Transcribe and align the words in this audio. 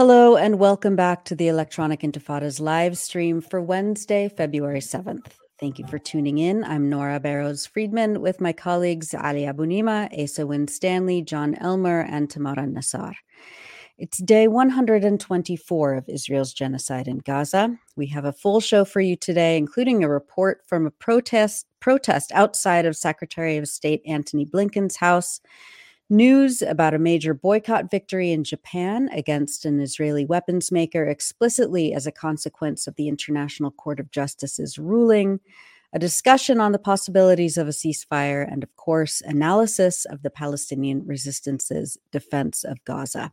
Hello 0.00 0.34
and 0.34 0.58
welcome 0.58 0.96
back 0.96 1.26
to 1.26 1.34
the 1.34 1.48
Electronic 1.48 2.00
Intifada's 2.00 2.58
live 2.58 2.96
stream 2.96 3.42
for 3.42 3.60
Wednesday, 3.60 4.30
February 4.30 4.80
7th. 4.80 5.26
Thank 5.58 5.78
you 5.78 5.86
for 5.88 5.98
tuning 5.98 6.38
in. 6.38 6.64
I'm 6.64 6.88
Nora 6.88 7.20
Barrows 7.20 7.66
Friedman 7.66 8.22
with 8.22 8.40
my 8.40 8.54
colleagues 8.54 9.12
Ali 9.12 9.42
Abunimah, 9.42 10.08
Asa 10.18 10.46
Winstanley, 10.46 11.20
Jon 11.20 11.54
Elmer, 11.56 12.00
and 12.00 12.30
Tamara 12.30 12.66
Nassar. 12.66 13.12
It's 13.98 14.16
day 14.16 14.48
124 14.48 15.94
of 15.94 16.08
Israel's 16.08 16.54
genocide 16.54 17.06
in 17.06 17.18
Gaza. 17.18 17.78
We 17.94 18.06
have 18.06 18.24
a 18.24 18.32
full 18.32 18.60
show 18.60 18.86
for 18.86 19.02
you 19.02 19.16
today, 19.16 19.58
including 19.58 20.02
a 20.02 20.08
report 20.08 20.62
from 20.66 20.86
a 20.86 20.90
protest 20.90 21.66
protest 21.78 22.32
outside 22.32 22.86
of 22.86 22.96
Secretary 22.96 23.58
of 23.58 23.68
State 23.68 24.00
Antony 24.06 24.46
Blinken's 24.46 24.96
house, 24.96 25.42
news 26.10 26.60
about 26.60 26.94
a 26.94 26.98
major 26.98 27.32
boycott 27.32 27.90
victory 27.90 28.32
in 28.32 28.44
Japan 28.44 29.08
against 29.12 29.64
an 29.64 29.80
Israeli 29.80 30.24
weapons 30.24 30.72
maker 30.72 31.04
explicitly 31.04 31.94
as 31.94 32.06
a 32.06 32.12
consequence 32.12 32.86
of 32.86 32.96
the 32.96 33.08
International 33.08 33.70
Court 33.70 34.00
of 34.00 34.10
Justice's 34.10 34.78
ruling, 34.78 35.40
a 35.92 35.98
discussion 35.98 36.60
on 36.60 36.72
the 36.72 36.78
possibilities 36.78 37.56
of 37.56 37.66
a 37.66 37.72
ceasefire, 37.72 38.46
and 38.50 38.62
of 38.62 38.74
course, 38.76 39.22
analysis 39.22 40.04
of 40.04 40.22
the 40.22 40.30
Palestinian 40.30 41.06
resistance's 41.06 41.96
defense 42.12 42.64
of 42.64 42.84
Gaza. 42.84 43.32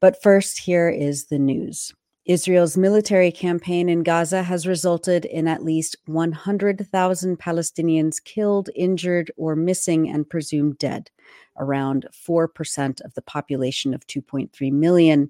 But 0.00 0.22
first, 0.22 0.58
here 0.58 0.88
is 0.88 1.26
the 1.26 1.38
news. 1.38 1.92
Israel's 2.26 2.76
military 2.76 3.30
campaign 3.30 3.88
in 3.88 4.02
Gaza 4.02 4.42
has 4.42 4.66
resulted 4.66 5.24
in 5.24 5.46
at 5.46 5.62
least 5.62 5.94
100,000 6.06 7.38
Palestinians 7.38 8.22
killed, 8.22 8.68
injured, 8.74 9.30
or 9.36 9.54
missing 9.54 10.08
and 10.08 10.28
presumed 10.28 10.76
dead, 10.78 11.08
around 11.58 12.06
4% 12.12 13.00
of 13.02 13.14
the 13.14 13.22
population 13.22 13.94
of 13.94 14.06
2.3 14.06 14.72
million, 14.72 15.28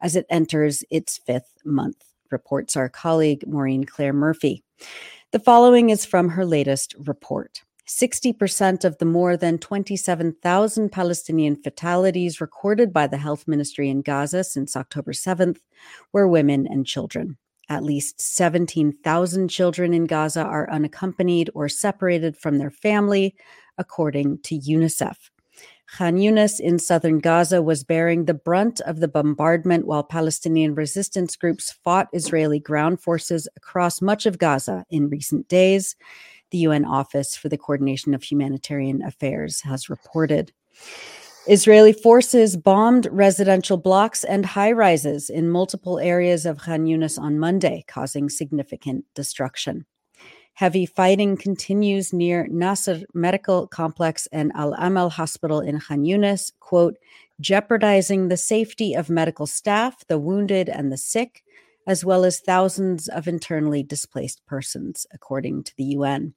as 0.00 0.16
it 0.16 0.26
enters 0.30 0.84
its 0.90 1.18
fifth 1.18 1.58
month, 1.64 2.04
reports 2.30 2.76
our 2.76 2.88
colleague 2.88 3.44
Maureen 3.46 3.84
Claire 3.84 4.12
Murphy. 4.12 4.62
The 5.32 5.38
following 5.38 5.90
is 5.90 6.04
from 6.04 6.30
her 6.30 6.44
latest 6.44 6.94
report. 6.98 7.62
60% 7.86 8.84
of 8.84 8.98
the 8.98 9.04
more 9.04 9.36
than 9.36 9.58
27,000 9.58 10.90
Palestinian 10.90 11.56
fatalities 11.56 12.40
recorded 12.40 12.92
by 12.92 13.06
the 13.06 13.16
health 13.16 13.46
ministry 13.46 13.88
in 13.88 14.02
Gaza 14.02 14.42
since 14.42 14.76
October 14.76 15.12
7th 15.12 15.58
were 16.12 16.26
women 16.26 16.66
and 16.66 16.84
children. 16.84 17.36
At 17.68 17.84
least 17.84 18.20
17,000 18.20 19.48
children 19.48 19.94
in 19.94 20.06
Gaza 20.06 20.42
are 20.42 20.70
unaccompanied 20.70 21.50
or 21.54 21.68
separated 21.68 22.36
from 22.36 22.58
their 22.58 22.70
family, 22.70 23.34
according 23.78 24.38
to 24.42 24.58
UNICEF. 24.58 25.30
Khan 25.86 26.18
in 26.18 26.78
southern 26.78 27.18
Gaza 27.20 27.62
was 27.62 27.84
bearing 27.84 28.24
the 28.24 28.34
brunt 28.34 28.80
of 28.80 29.00
the 29.00 29.08
bombardment 29.08 29.86
while 29.86 30.02
Palestinian 30.02 30.74
resistance 30.74 31.36
groups 31.36 31.72
fought 31.84 32.08
Israeli 32.12 32.58
ground 32.58 33.00
forces 33.00 33.48
across 33.56 34.02
much 34.02 34.26
of 34.26 34.38
Gaza 34.38 34.84
in 34.90 35.08
recent 35.08 35.48
days 35.48 35.96
the 36.50 36.58
UN 36.58 36.84
Office 36.84 37.36
for 37.36 37.48
the 37.48 37.58
Coordination 37.58 38.14
of 38.14 38.22
Humanitarian 38.22 39.02
Affairs 39.02 39.60
has 39.62 39.90
reported. 39.90 40.52
Israeli 41.48 41.92
forces 41.92 42.56
bombed 42.56 43.08
residential 43.10 43.76
blocks 43.76 44.24
and 44.24 44.44
high 44.44 44.72
rises 44.72 45.30
in 45.30 45.48
multiple 45.48 45.98
areas 45.98 46.44
of 46.44 46.58
Khan 46.58 46.86
on 47.18 47.38
Monday, 47.38 47.84
causing 47.86 48.28
significant 48.28 49.04
destruction. 49.14 49.86
Heavy 50.56 50.86
fighting 50.86 51.36
continues 51.36 52.14
near 52.14 52.46
Nasser 52.46 53.02
Medical 53.12 53.66
Complex 53.66 54.26
and 54.32 54.50
Al 54.54 54.72
Amal 54.78 55.10
Hospital 55.10 55.60
in 55.60 55.78
Khan 55.78 56.04
Yunis, 56.04 56.50
quote, 56.60 56.96
jeopardizing 57.38 58.28
the 58.28 58.38
safety 58.38 58.94
of 58.94 59.10
medical 59.10 59.46
staff, 59.46 60.06
the 60.06 60.18
wounded, 60.18 60.70
and 60.70 60.90
the 60.90 60.96
sick, 60.96 61.44
as 61.86 62.06
well 62.06 62.24
as 62.24 62.40
thousands 62.40 63.06
of 63.06 63.28
internally 63.28 63.82
displaced 63.82 64.46
persons, 64.46 65.06
according 65.12 65.62
to 65.64 65.76
the 65.76 65.84
UN. 65.84 66.32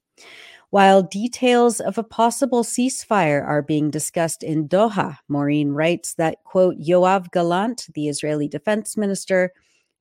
While 0.70 1.02
details 1.02 1.80
of 1.80 1.98
a 1.98 2.04
possible 2.04 2.64
ceasefire 2.64 3.42
are 3.42 3.62
being 3.62 3.90
discussed 3.90 4.44
in 4.44 4.68
Doha, 4.68 5.18
Maureen 5.30 5.72
writes 5.72 6.16
that, 6.16 6.44
quote, 6.44 6.78
Yoav 6.78 7.32
Gallant, 7.32 7.88
the 7.94 8.10
Israeli 8.10 8.50
defense 8.50 8.98
minister, 8.98 9.54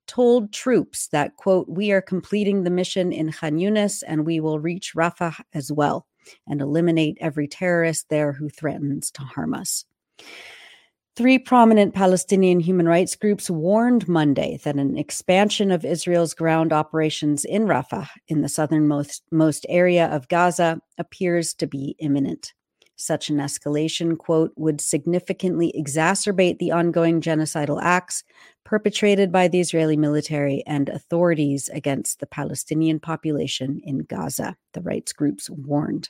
told 0.09 0.51
troops 0.51 1.07
that, 1.09 1.37
quote, 1.37 1.69
we 1.69 1.91
are 1.91 2.01
completing 2.01 2.63
the 2.63 2.71
mission 2.71 3.11
in 3.11 3.31
Khan 3.31 3.59
Yunis 3.59 4.01
and 4.07 4.25
we 4.25 4.39
will 4.39 4.59
reach 4.59 4.93
Rafah 4.95 5.39
as 5.53 5.71
well 5.71 6.07
and 6.47 6.61
eliminate 6.61 7.19
every 7.21 7.47
terrorist 7.47 8.09
there 8.09 8.33
who 8.33 8.49
threatens 8.49 9.11
to 9.11 9.21
harm 9.21 9.53
us. 9.53 9.85
Three 11.15 11.37
prominent 11.37 11.93
Palestinian 11.93 12.59
human 12.59 12.87
rights 12.87 13.15
groups 13.15 13.51
warned 13.51 14.07
Monday 14.07 14.59
that 14.63 14.77
an 14.77 14.97
expansion 14.97 15.69
of 15.69 15.85
Israel's 15.85 16.33
ground 16.33 16.73
operations 16.73 17.45
in 17.45 17.65
Rafah, 17.65 18.07
in 18.27 18.41
the 18.41 18.49
southernmost 18.49 19.21
most 19.31 19.63
area 19.69 20.07
of 20.07 20.27
Gaza, 20.27 20.81
appears 20.97 21.53
to 21.55 21.67
be 21.67 21.95
imminent. 21.99 22.53
Such 22.99 23.29
an 23.29 23.37
escalation, 23.37 24.17
quote, 24.17 24.51
would 24.57 24.81
significantly 24.81 25.73
exacerbate 25.73 26.59
the 26.59 26.73
ongoing 26.73 27.21
genocidal 27.21 27.81
acts 27.81 28.25
perpetrated 28.65 29.31
by 29.31 29.47
the 29.47 29.61
Israeli 29.61 29.95
military 29.95 30.63
and 30.67 30.89
authorities 30.89 31.69
against 31.69 32.19
the 32.19 32.25
Palestinian 32.25 32.99
population 32.99 33.79
in 33.85 33.99
Gaza, 33.99 34.57
the 34.73 34.81
rights 34.81 35.13
groups 35.13 35.49
warned. 35.49 36.09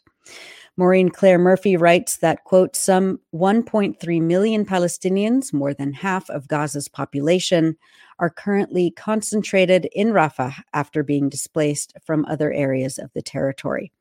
Maureen 0.77 1.09
Claire 1.09 1.37
Murphy 1.37 1.77
writes 1.77 2.17
that, 2.17 2.43
quote, 2.43 2.75
some 2.75 3.19
1.3 3.35 4.21
million 4.21 4.65
Palestinians, 4.65 5.53
more 5.53 5.75
than 5.75 5.93
half 5.93 6.27
of 6.31 6.47
Gaza's 6.47 6.87
population, 6.87 7.77
are 8.17 8.31
currently 8.31 8.89
concentrated 8.89 9.87
in 9.93 10.07
Rafah 10.07 10.55
after 10.73 11.03
being 11.03 11.29
displaced 11.29 11.93
from 12.03 12.25
other 12.25 12.51
areas 12.51 12.97
of 12.97 13.13
the 13.13 13.21
territory. 13.21 13.91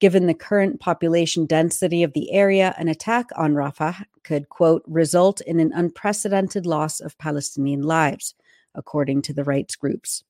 Given 0.00 0.26
the 0.26 0.34
current 0.34 0.80
population 0.80 1.46
density 1.46 2.02
of 2.02 2.12
the 2.12 2.32
area, 2.32 2.74
an 2.78 2.88
attack 2.88 3.26
on 3.36 3.54
Rafah 3.54 4.04
could, 4.22 4.48
quote, 4.48 4.82
result 4.86 5.40
in 5.42 5.60
an 5.60 5.72
unprecedented 5.72 6.66
loss 6.66 7.00
of 7.00 7.16
Palestinian 7.18 7.82
lives, 7.82 8.34
according 8.74 9.22
to 9.22 9.32
the 9.32 9.44
rights 9.44 9.76
groups. 9.76 10.24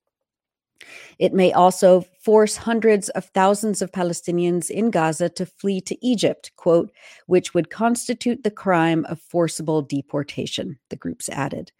It 1.18 1.32
may 1.32 1.52
also 1.52 2.02
force 2.20 2.56
hundreds 2.56 3.08
of 3.10 3.26
thousands 3.26 3.80
of 3.80 3.92
Palestinians 3.92 4.70
in 4.70 4.90
Gaza 4.90 5.28
to 5.30 5.46
flee 5.46 5.80
to 5.82 6.06
Egypt, 6.06 6.50
quote, 6.56 6.92
which 7.26 7.54
would 7.54 7.70
constitute 7.70 8.42
the 8.42 8.50
crime 8.50 9.04
of 9.06 9.20
forcible 9.20 9.82
deportation, 9.82 10.78
the 10.90 10.96
groups 10.96 11.28
added. 11.28 11.72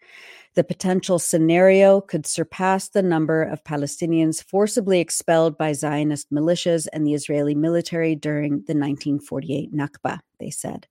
The 0.55 0.63
potential 0.63 1.19
scenario 1.19 1.99
could 1.99 2.25
surpass 2.25 2.87
the 2.87 3.03
number 3.03 3.43
of 3.43 3.63
Palestinians 3.65 4.41
forcibly 4.41 5.01
expelled 5.01 5.57
by 5.57 5.73
Zionist 5.73 6.31
militias 6.31 6.87
and 6.93 7.05
the 7.05 7.13
Israeli 7.13 7.53
military 7.53 8.15
during 8.15 8.51
the 8.51 8.73
1948 8.73 9.73
Nakba, 9.75 10.21
they 10.39 10.49
said. 10.49 10.87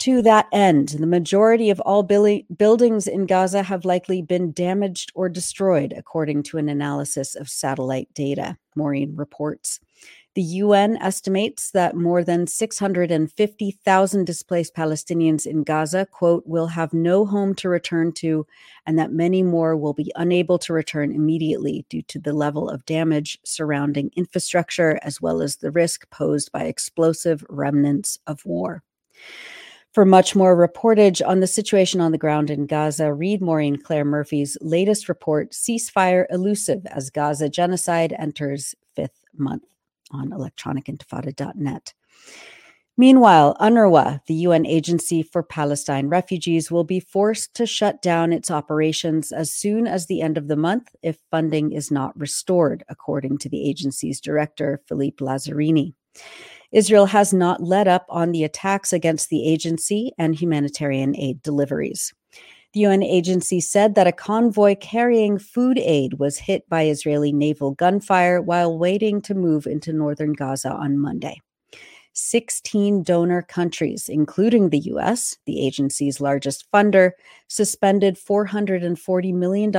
To 0.00 0.22
that 0.22 0.48
end, 0.52 0.88
the 0.88 1.06
majority 1.06 1.70
of 1.70 1.78
all 1.80 2.02
buildings 2.02 3.06
in 3.06 3.26
Gaza 3.26 3.62
have 3.62 3.84
likely 3.84 4.22
been 4.22 4.50
damaged 4.50 5.12
or 5.14 5.28
destroyed, 5.28 5.94
according 5.96 6.42
to 6.44 6.58
an 6.58 6.68
analysis 6.68 7.36
of 7.36 7.48
satellite 7.48 8.12
data, 8.12 8.58
Maureen 8.74 9.14
reports. 9.14 9.78
The 10.34 10.42
UN 10.42 10.96
estimates 10.96 11.70
that 11.70 11.94
more 11.94 12.24
than 12.24 12.48
650,000 12.48 14.24
displaced 14.24 14.74
Palestinians 14.74 15.46
in 15.46 15.62
Gaza, 15.62 16.06
quote, 16.06 16.42
will 16.44 16.66
have 16.66 16.92
no 16.92 17.24
home 17.24 17.54
to 17.54 17.68
return 17.68 18.10
to, 18.14 18.44
and 18.84 18.98
that 18.98 19.12
many 19.12 19.44
more 19.44 19.76
will 19.76 19.92
be 19.92 20.10
unable 20.16 20.58
to 20.58 20.72
return 20.72 21.12
immediately 21.12 21.86
due 21.88 22.02
to 22.02 22.18
the 22.18 22.32
level 22.32 22.68
of 22.68 22.84
damage 22.84 23.38
surrounding 23.44 24.10
infrastructure, 24.16 24.98
as 25.02 25.20
well 25.20 25.40
as 25.40 25.56
the 25.56 25.70
risk 25.70 26.10
posed 26.10 26.50
by 26.50 26.64
explosive 26.64 27.44
remnants 27.48 28.18
of 28.26 28.44
war. 28.44 28.82
For 29.92 30.04
much 30.04 30.34
more 30.34 30.56
reportage 30.56 31.24
on 31.24 31.38
the 31.38 31.46
situation 31.46 32.00
on 32.00 32.10
the 32.10 32.18
ground 32.18 32.50
in 32.50 32.66
Gaza, 32.66 33.14
read 33.14 33.40
Maureen 33.40 33.76
Claire 33.76 34.04
Murphy's 34.04 34.58
latest 34.60 35.08
report, 35.08 35.52
Ceasefire 35.52 36.26
Elusive 36.28 36.84
as 36.86 37.10
Gaza 37.10 37.48
Genocide 37.48 38.12
Enters 38.18 38.74
Fifth 38.96 39.24
Month 39.36 39.62
on 40.14 40.30
electronicintifada.net. 40.30 41.92
Meanwhile, 42.96 43.56
UNRWA, 43.60 44.20
the 44.26 44.34
UN 44.34 44.64
Agency 44.64 45.24
for 45.24 45.42
Palestine 45.42 46.08
Refugees, 46.08 46.70
will 46.70 46.84
be 46.84 47.00
forced 47.00 47.52
to 47.54 47.66
shut 47.66 48.00
down 48.00 48.32
its 48.32 48.52
operations 48.52 49.32
as 49.32 49.50
soon 49.50 49.88
as 49.88 50.06
the 50.06 50.22
end 50.22 50.38
of 50.38 50.46
the 50.46 50.56
month 50.56 50.94
if 51.02 51.18
funding 51.28 51.72
is 51.72 51.90
not 51.90 52.16
restored, 52.18 52.84
according 52.88 53.38
to 53.38 53.48
the 53.48 53.68
agency's 53.68 54.20
director, 54.20 54.80
Philippe 54.86 55.24
Lazzarini. 55.24 55.94
Israel 56.70 57.06
has 57.06 57.32
not 57.32 57.60
let 57.60 57.88
up 57.88 58.06
on 58.08 58.30
the 58.30 58.44
attacks 58.44 58.92
against 58.92 59.28
the 59.28 59.44
agency 59.44 60.12
and 60.16 60.34
humanitarian 60.34 61.16
aid 61.16 61.42
deliveries. 61.42 62.14
The 62.74 62.80
UN 62.80 63.04
agency 63.04 63.60
said 63.60 63.94
that 63.94 64.08
a 64.08 64.12
convoy 64.12 64.74
carrying 64.74 65.38
food 65.38 65.78
aid 65.78 66.14
was 66.14 66.38
hit 66.38 66.68
by 66.68 66.86
Israeli 66.86 67.32
naval 67.32 67.70
gunfire 67.70 68.42
while 68.42 68.76
waiting 68.76 69.22
to 69.22 69.34
move 69.34 69.68
into 69.68 69.92
northern 69.92 70.32
Gaza 70.32 70.72
on 70.72 70.98
Monday. 70.98 71.40
16 72.14 73.04
donor 73.04 73.42
countries, 73.42 74.08
including 74.08 74.70
the 74.70 74.80
US, 74.90 75.36
the 75.46 75.64
agency's 75.64 76.20
largest 76.20 76.68
funder, 76.72 77.12
suspended 77.46 78.16
$440 78.16 79.32
million 79.32 79.70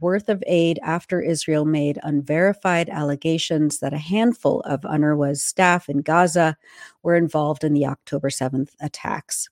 worth 0.00 0.28
of 0.28 0.42
aid 0.46 0.78
after 0.84 1.20
Israel 1.20 1.64
made 1.64 1.98
unverified 2.04 2.88
allegations 2.88 3.80
that 3.80 3.92
a 3.92 3.98
handful 3.98 4.60
of 4.60 4.82
UNRWA's 4.82 5.42
staff 5.42 5.88
in 5.88 6.02
Gaza 6.02 6.56
were 7.02 7.16
involved 7.16 7.64
in 7.64 7.72
the 7.72 7.86
October 7.86 8.28
7th 8.28 8.70
attacks. 8.80 9.48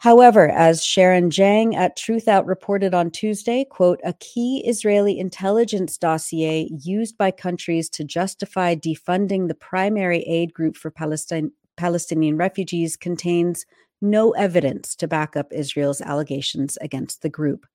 However, 0.00 0.48
as 0.48 0.84
Sharon 0.84 1.28
Zhang 1.28 1.74
at 1.74 1.96
Truthout 1.96 2.46
reported 2.46 2.94
on 2.94 3.10
Tuesday, 3.10 3.64
quote, 3.64 4.00
a 4.04 4.12
key 4.14 4.62
Israeli 4.64 5.18
intelligence 5.18 5.98
dossier 5.98 6.70
used 6.82 7.18
by 7.18 7.32
countries 7.32 7.88
to 7.90 8.04
justify 8.04 8.76
defunding 8.76 9.48
the 9.48 9.56
primary 9.56 10.20
aid 10.22 10.54
group 10.54 10.76
for 10.76 10.92
Palestine, 10.92 11.50
Palestinian 11.76 12.36
refugees 12.36 12.96
contains 12.96 13.66
no 14.00 14.30
evidence 14.32 14.94
to 14.94 15.08
back 15.08 15.36
up 15.36 15.52
Israel's 15.52 16.00
allegations 16.00 16.78
against 16.80 17.22
the 17.22 17.28
group. 17.28 17.66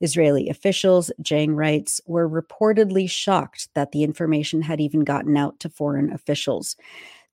Israeli 0.00 0.48
officials, 0.48 1.10
Zhang 1.22 1.54
writes, 1.54 2.00
were 2.06 2.26
reportedly 2.26 3.08
shocked 3.08 3.68
that 3.74 3.92
the 3.92 4.02
information 4.02 4.62
had 4.62 4.80
even 4.80 5.04
gotten 5.04 5.36
out 5.36 5.60
to 5.60 5.68
foreign 5.68 6.10
officials. 6.10 6.76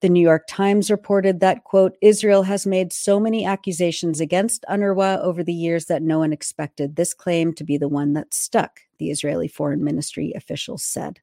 The 0.01 0.09
New 0.09 0.21
York 0.21 0.43
Times 0.47 0.91
reported 0.91 1.39
that, 1.39 1.63
quote, 1.63 1.97
Israel 2.01 2.43
has 2.43 2.67
made 2.67 2.93
so 2.93 3.19
many 3.19 3.45
accusations 3.45 4.21
against 4.21 4.63
UNRWA 4.69 5.19
over 5.23 5.43
the 5.43 5.53
years 5.53 5.85
that 5.85 6.03
no 6.03 6.19
one 6.19 6.31
expected 6.31 6.95
this 6.95 7.15
claim 7.15 7.51
to 7.53 7.63
be 7.63 7.77
the 7.77 7.87
one 7.87 8.13
that 8.13 8.31
stuck, 8.31 8.81
the 8.99 9.09
Israeli 9.09 9.47
Foreign 9.47 9.83
Ministry 9.83 10.33
officials 10.35 10.83
said. 10.83 11.19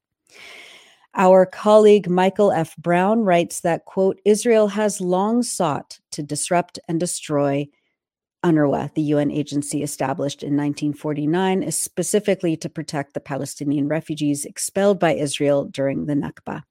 Our 1.15 1.47
colleague 1.47 2.11
Michael 2.11 2.51
F. 2.51 2.77
Brown 2.77 3.21
writes 3.21 3.61
that, 3.61 3.85
quote, 3.85 4.21
Israel 4.25 4.67
has 4.67 5.01
long 5.01 5.45
sought 5.45 6.01
to 6.11 6.25
disrupt 6.25 6.81
and 6.89 6.99
destroy 6.99 7.69
UNRWA, 8.45 8.93
the 8.95 9.03
UN 9.03 9.31
agency 9.31 9.85
established 9.85 10.43
in 10.43 10.57
1949, 10.57 11.71
specifically 11.71 12.57
to 12.57 12.69
protect 12.69 13.15
the 13.15 13.21
Palestinian 13.21 13.87
refugees 13.87 14.45
expelled 14.45 14.99
by 14.99 15.15
Israel 15.15 15.65
during 15.65 16.07
the 16.07 16.15
Nakba. 16.15 16.65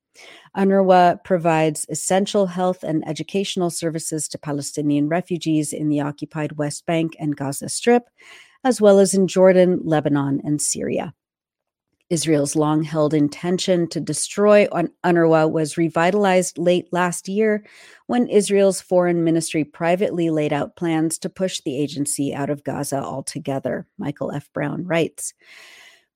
UNRWA 0.55 1.23
provides 1.23 1.85
essential 1.89 2.47
health 2.47 2.83
and 2.83 3.07
educational 3.07 3.69
services 3.69 4.27
to 4.29 4.37
Palestinian 4.37 5.09
refugees 5.09 5.73
in 5.73 5.89
the 5.89 6.01
occupied 6.01 6.53
West 6.53 6.85
Bank 6.85 7.15
and 7.19 7.35
Gaza 7.35 7.69
Strip, 7.69 8.09
as 8.63 8.79
well 8.79 8.99
as 8.99 9.13
in 9.13 9.27
Jordan, 9.27 9.81
Lebanon, 9.83 10.41
and 10.43 10.61
Syria. 10.61 11.13
Israel's 12.09 12.55
long 12.55 12.83
held 12.83 13.13
intention 13.13 13.87
to 13.87 13.99
destroy 13.99 14.67
UNRWA 14.67 15.51
was 15.51 15.77
revitalized 15.77 16.59
late 16.59 16.87
last 16.91 17.27
year 17.27 17.65
when 18.05 18.27
Israel's 18.27 18.81
foreign 18.81 19.23
ministry 19.23 19.63
privately 19.63 20.29
laid 20.29 20.53
out 20.53 20.75
plans 20.75 21.17
to 21.19 21.29
push 21.29 21.61
the 21.61 21.75
agency 21.75 22.31
out 22.31 22.51
of 22.51 22.63
Gaza 22.63 23.01
altogether, 23.01 23.87
Michael 23.97 24.31
F. 24.31 24.47
Brown 24.53 24.85
writes. 24.85 25.33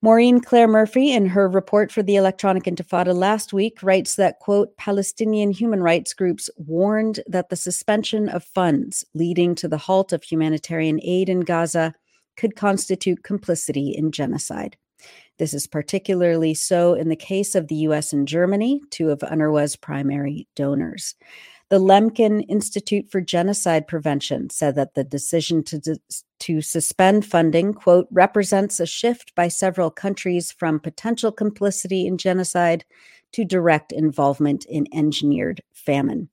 Maureen 0.07 0.39
Claire 0.39 0.69
Murphy, 0.69 1.11
in 1.11 1.25
her 1.25 1.49
report 1.49 1.91
for 1.91 2.01
the 2.01 2.15
Electronic 2.15 2.63
Intifada 2.63 3.13
last 3.13 3.51
week, 3.51 3.83
writes 3.83 4.15
that, 4.15 4.39
quote, 4.39 4.77
Palestinian 4.77 5.51
human 5.51 5.83
rights 5.83 6.13
groups 6.13 6.49
warned 6.55 7.19
that 7.27 7.49
the 7.49 7.57
suspension 7.57 8.29
of 8.29 8.45
funds 8.45 9.03
leading 9.13 9.53
to 9.55 9.67
the 9.67 9.77
halt 9.77 10.13
of 10.13 10.23
humanitarian 10.23 11.01
aid 11.03 11.27
in 11.27 11.41
Gaza 11.41 11.93
could 12.37 12.55
constitute 12.55 13.25
complicity 13.25 13.89
in 13.89 14.13
genocide. 14.13 14.77
This 15.39 15.53
is 15.53 15.67
particularly 15.67 16.53
so 16.53 16.93
in 16.93 17.09
the 17.09 17.17
case 17.17 17.53
of 17.53 17.67
the 17.67 17.75
US 17.75 18.13
and 18.13 18.25
Germany, 18.25 18.79
two 18.91 19.09
of 19.09 19.19
UNRWA's 19.19 19.75
primary 19.75 20.47
donors. 20.55 21.15
The 21.69 21.79
Lemkin 21.79 22.45
Institute 22.47 23.11
for 23.11 23.19
Genocide 23.19 23.89
Prevention 23.89 24.51
said 24.51 24.75
that 24.75 24.93
the 24.93 25.03
decision 25.03 25.65
to, 25.65 25.99
to 26.39 26.61
suspend 26.61 27.25
funding, 27.25 27.73
quote, 27.73 28.07
represents 28.11 28.79
a 28.79 28.85
shift 28.85 29.33
by 29.35 29.47
several 29.47 29.89
countries 29.89 30.51
from 30.51 30.79
potential 30.79 31.31
complicity 31.31 32.07
in 32.07 32.17
genocide 32.17 32.85
to 33.33 33.45
direct 33.45 33.91
involvement 33.91 34.65
in 34.65 34.87
engineered 34.93 35.61
famine. 35.73 36.29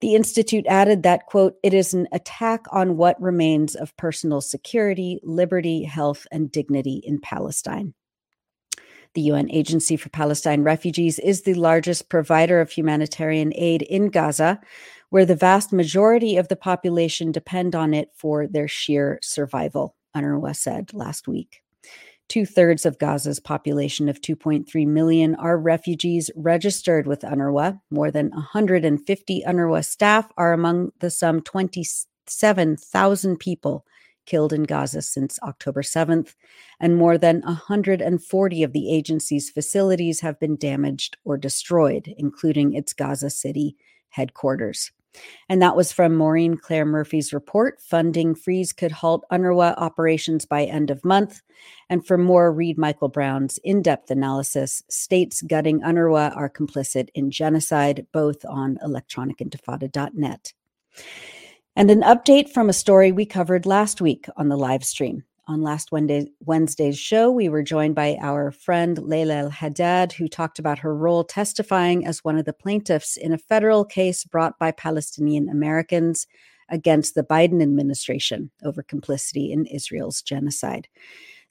The 0.00 0.14
Institute 0.14 0.66
added 0.68 1.02
that, 1.04 1.26
quote, 1.26 1.56
it 1.62 1.72
is 1.72 1.94
an 1.94 2.06
attack 2.12 2.66
on 2.70 2.96
what 2.96 3.20
remains 3.20 3.74
of 3.74 3.96
personal 3.96 4.40
security, 4.40 5.20
liberty, 5.22 5.84
health, 5.84 6.26
and 6.30 6.52
dignity 6.52 7.00
in 7.02 7.20
Palestine. 7.20 7.94
The 9.14 9.22
UN 9.22 9.50
Agency 9.50 9.96
for 9.96 10.10
Palestine 10.10 10.62
Refugees 10.62 11.18
is 11.18 11.42
the 11.42 11.54
largest 11.54 12.10
provider 12.10 12.60
of 12.60 12.70
humanitarian 12.70 13.50
aid 13.54 13.80
in 13.80 14.10
Gaza, 14.10 14.60
where 15.10 15.26
the 15.26 15.36
vast 15.36 15.72
majority 15.72 16.36
of 16.36 16.48
the 16.48 16.56
population 16.56 17.32
depend 17.32 17.74
on 17.74 17.94
it 17.94 18.10
for 18.14 18.46
their 18.46 18.68
sheer 18.68 19.18
survival, 19.22 19.96
UNRWA 20.16 20.54
said 20.54 20.92
last 20.92 21.28
week. 21.28 21.62
Two 22.28 22.44
thirds 22.44 22.84
of 22.84 22.98
Gaza's 22.98 23.38
population 23.38 24.08
of 24.08 24.20
2.3 24.20 24.86
million 24.86 25.36
are 25.36 25.56
refugees 25.56 26.28
registered 26.34 27.06
with 27.06 27.20
UNRWA. 27.20 27.80
More 27.90 28.10
than 28.10 28.30
150 28.30 29.44
UNRWA 29.46 29.84
staff 29.84 30.32
are 30.36 30.52
among 30.52 30.90
the 30.98 31.10
some 31.10 31.40
27,000 31.40 33.36
people 33.38 33.86
killed 34.26 34.52
in 34.52 34.64
Gaza 34.64 35.02
since 35.02 35.38
October 35.44 35.82
7th, 35.82 36.34
and 36.80 36.96
more 36.96 37.16
than 37.16 37.42
140 37.42 38.62
of 38.64 38.72
the 38.72 38.92
agency's 38.92 39.50
facilities 39.50 40.20
have 40.20 40.40
been 40.40 40.56
damaged 40.56 41.16
or 41.24 41.36
destroyed, 41.36 42.12
including 42.18 42.72
its 42.72 42.92
Gaza 42.92 43.30
City 43.30 43.76
headquarters. 44.08 44.90
And 45.48 45.62
that 45.62 45.76
was 45.76 45.92
from 45.92 46.14
Maureen 46.14 46.56
Claire 46.56 46.84
Murphy's 46.84 47.32
report. 47.32 47.80
Funding 47.80 48.34
freeze 48.34 48.72
could 48.72 48.92
halt 48.92 49.24
UNRWA 49.30 49.74
operations 49.76 50.44
by 50.44 50.64
end 50.64 50.90
of 50.90 51.04
month. 51.04 51.42
And 51.88 52.06
for 52.06 52.18
more, 52.18 52.52
read 52.52 52.78
Michael 52.78 53.08
Brown's 53.08 53.58
in 53.58 53.82
depth 53.82 54.10
analysis 54.10 54.82
States 54.88 55.42
gutting 55.42 55.80
UNRWA 55.80 56.36
are 56.36 56.50
complicit 56.50 57.08
in 57.14 57.30
genocide, 57.30 58.06
both 58.12 58.44
on 58.44 58.78
electronicintifada.net. 58.84 60.52
And 61.76 61.90
an 61.90 62.00
update 62.02 62.48
from 62.48 62.68
a 62.68 62.74
story 62.74 63.12
we 63.12 63.26
covered 63.26 63.66
last 63.66 64.00
week 64.00 64.26
on 64.36 64.48
the 64.48 64.56
live 64.56 64.84
stream. 64.84 65.24
On 65.48 65.62
last 65.62 65.92
Wednesday, 65.92 66.26
Wednesday's 66.40 66.98
show, 66.98 67.30
we 67.30 67.48
were 67.48 67.62
joined 67.62 67.94
by 67.94 68.18
our 68.20 68.50
friend 68.50 68.98
Leila 68.98 69.34
El 69.34 69.50
Haddad, 69.50 70.12
who 70.12 70.26
talked 70.26 70.58
about 70.58 70.80
her 70.80 70.92
role 70.92 71.22
testifying 71.22 72.04
as 72.04 72.24
one 72.24 72.36
of 72.36 72.46
the 72.46 72.52
plaintiffs 72.52 73.16
in 73.16 73.32
a 73.32 73.38
federal 73.38 73.84
case 73.84 74.24
brought 74.24 74.58
by 74.58 74.72
Palestinian 74.72 75.48
Americans 75.48 76.26
against 76.68 77.14
the 77.14 77.22
Biden 77.22 77.62
administration 77.62 78.50
over 78.64 78.82
complicity 78.82 79.52
in 79.52 79.66
Israel's 79.66 80.20
genocide. 80.20 80.88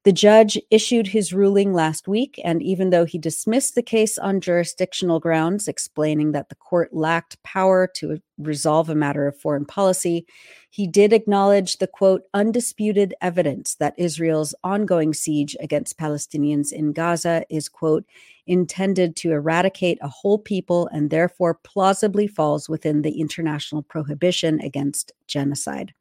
The 0.06 0.14
judge 0.14 0.60
issued 0.70 1.08
his 1.08 1.34
ruling 1.34 1.74
last 1.74 2.08
week, 2.08 2.40
and 2.44 2.62
even 2.62 2.92
though 2.92 3.06
he 3.06 3.18
dismissed 3.18 3.74
the 3.74 3.82
case 3.82 4.20
on 4.20 4.40
jurisdictional 4.40 5.20
grounds, 5.20 5.68
explaining 5.68 6.32
that 6.32 6.50
the 6.50 6.56
court 6.56 6.94
lacked 6.94 7.42
power 7.42 7.88
to 7.96 8.20
resolve 8.38 8.88
a 8.88 8.94
matter 8.94 9.26
of 9.26 9.36
foreign 9.36 9.66
policy, 9.66 10.28
he 10.70 10.86
did 10.86 11.12
acknowledge 11.12 11.78
the 11.78 11.88
quote, 11.88 12.22
undisputed 12.36 13.16
evidence 13.20 13.74
that 13.80 13.96
Israel's 13.98 14.54
ongoing 14.64 15.12
siege 15.12 15.58
against 15.60 15.98
Palestinians 15.98 16.72
in 16.72 16.94
Gaza 16.94 17.44
is, 17.50 17.68
quote, 17.68 18.06
intended 18.46 19.16
to 19.16 19.32
eradicate 19.32 19.98
a 20.04 20.08
whole 20.08 20.38
people 20.38 20.88
and 20.92 21.10
therefore 21.10 21.56
plausibly 21.64 22.28
falls 22.28 22.70
within 22.70 23.02
the 23.02 23.20
international 23.20 23.82
prohibition 23.82 24.62
against 24.62 25.14
genocide. 25.26 25.96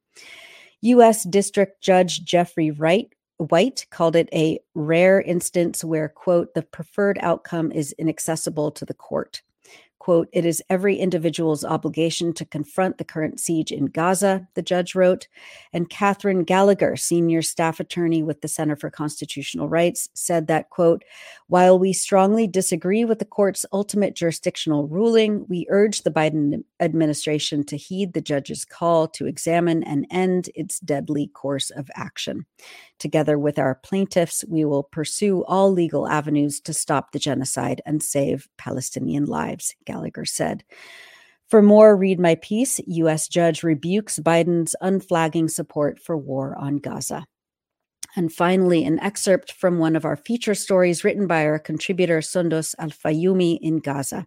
U.S. 0.83 1.25
District 1.25 1.81
Judge 1.81 2.23
Jeffrey 2.23 2.71
Wright 2.71 3.09
White 3.39 3.87
called 3.91 4.17
it 4.17 4.29
a 4.33 4.61
rare 4.75 5.21
instance 5.21 5.83
where, 5.83 6.09
quote, 6.09 6.55
the 6.55 6.63
preferred 6.63 7.19
outcome 7.21 7.73
is 7.73 7.95
inaccessible 7.99 8.71
to 8.73 8.85
the 8.85 8.95
court 8.95 9.43
quote, 9.99 10.29
it 10.33 10.45
is 10.45 10.63
every 10.69 10.97
individual's 10.97 11.65
obligation 11.65 12.33
to 12.35 12.45
confront 12.45 12.99
the 12.99 13.05
current 13.05 13.41
siege 13.41 13.73
in 13.73 13.87
Gaza, 13.87 14.47
the 14.55 14.63
judge 14.63 14.95
wrote. 14.95 15.29
And 15.73 15.89
Catherine 15.89 16.45
Gallagher, 16.45 16.97
senior 16.97 17.41
staff 17.43 17.81
attorney 17.81 18.23
with 18.23 18.43
the 18.43 18.49
Center 18.49 18.77
for 18.77 18.91
Constitutional 18.91 19.69
Rights, 19.69 20.09
said 20.15 20.47
that, 20.49 20.71
quote, 20.71 21.05
while 21.47 21.79
we 21.79 21.93
strongly 21.93 22.47
disagree 22.47 23.05
with 23.05 23.19
the 23.19 23.25
court's 23.25 23.65
ultimate 23.73 24.15
jurisdictional 24.15 24.89
ruling, 24.89 25.47
we 25.49 25.67
urge 25.71 26.03
the 26.03 26.11
Biden 26.11 26.65
administration 26.81 27.65
to 27.65 27.77
heed 27.77 28.13
the 28.13 28.21
judge's 28.21 28.65
call 28.65 29.09
to 29.09 29.27
examine 29.27 29.83
and 29.85 30.07
end 30.11 30.51
its 30.55 30.81
deadly 30.81 31.29
course 31.29 31.71
of 31.71 31.91
action. 31.95 32.45
Together 32.99 33.39
with 33.39 33.59
our 33.59 33.75
plaintiffs, 33.75 34.45
we 34.49 34.65
will 34.65 34.83
pursue 34.83 35.45
all 35.45 35.71
legal 35.73 36.09
avenues 36.09 36.61
to 36.61 36.73
stop 36.73 37.13
the 37.13 37.19
genocide 37.19 37.83
and 37.85 38.03
save 38.03 38.49
Palestinian 38.57 39.25
lives, 39.25 39.75
Gallagher 39.85 40.25
said. 40.25 40.65
For 41.49 41.63
more, 41.63 41.97
read 41.97 42.19
my 42.19 42.37
piece 42.37 42.81
U.S. 42.87 43.29
judge 43.29 43.63
rebukes 43.63 44.19
Biden's 44.19 44.75
unflagging 44.81 45.49
support 45.49 46.01
for 46.01 46.17
war 46.17 46.57
on 46.59 46.79
Gaza. 46.79 47.27
And 48.17 48.33
finally, 48.33 48.85
an 48.85 49.01
excerpt 49.01 49.53
from 49.53 49.79
one 49.79 49.97
of 49.97 50.05
our 50.05 50.17
feature 50.17 50.55
stories 50.55 51.05
written 51.05 51.27
by 51.27 51.45
our 51.45 51.59
contributor 51.59 52.19
Sundos 52.21 52.75
Al 52.79 52.91
Fayoumi 52.91 53.59
in 53.61 53.79
Gaza. 53.79 54.27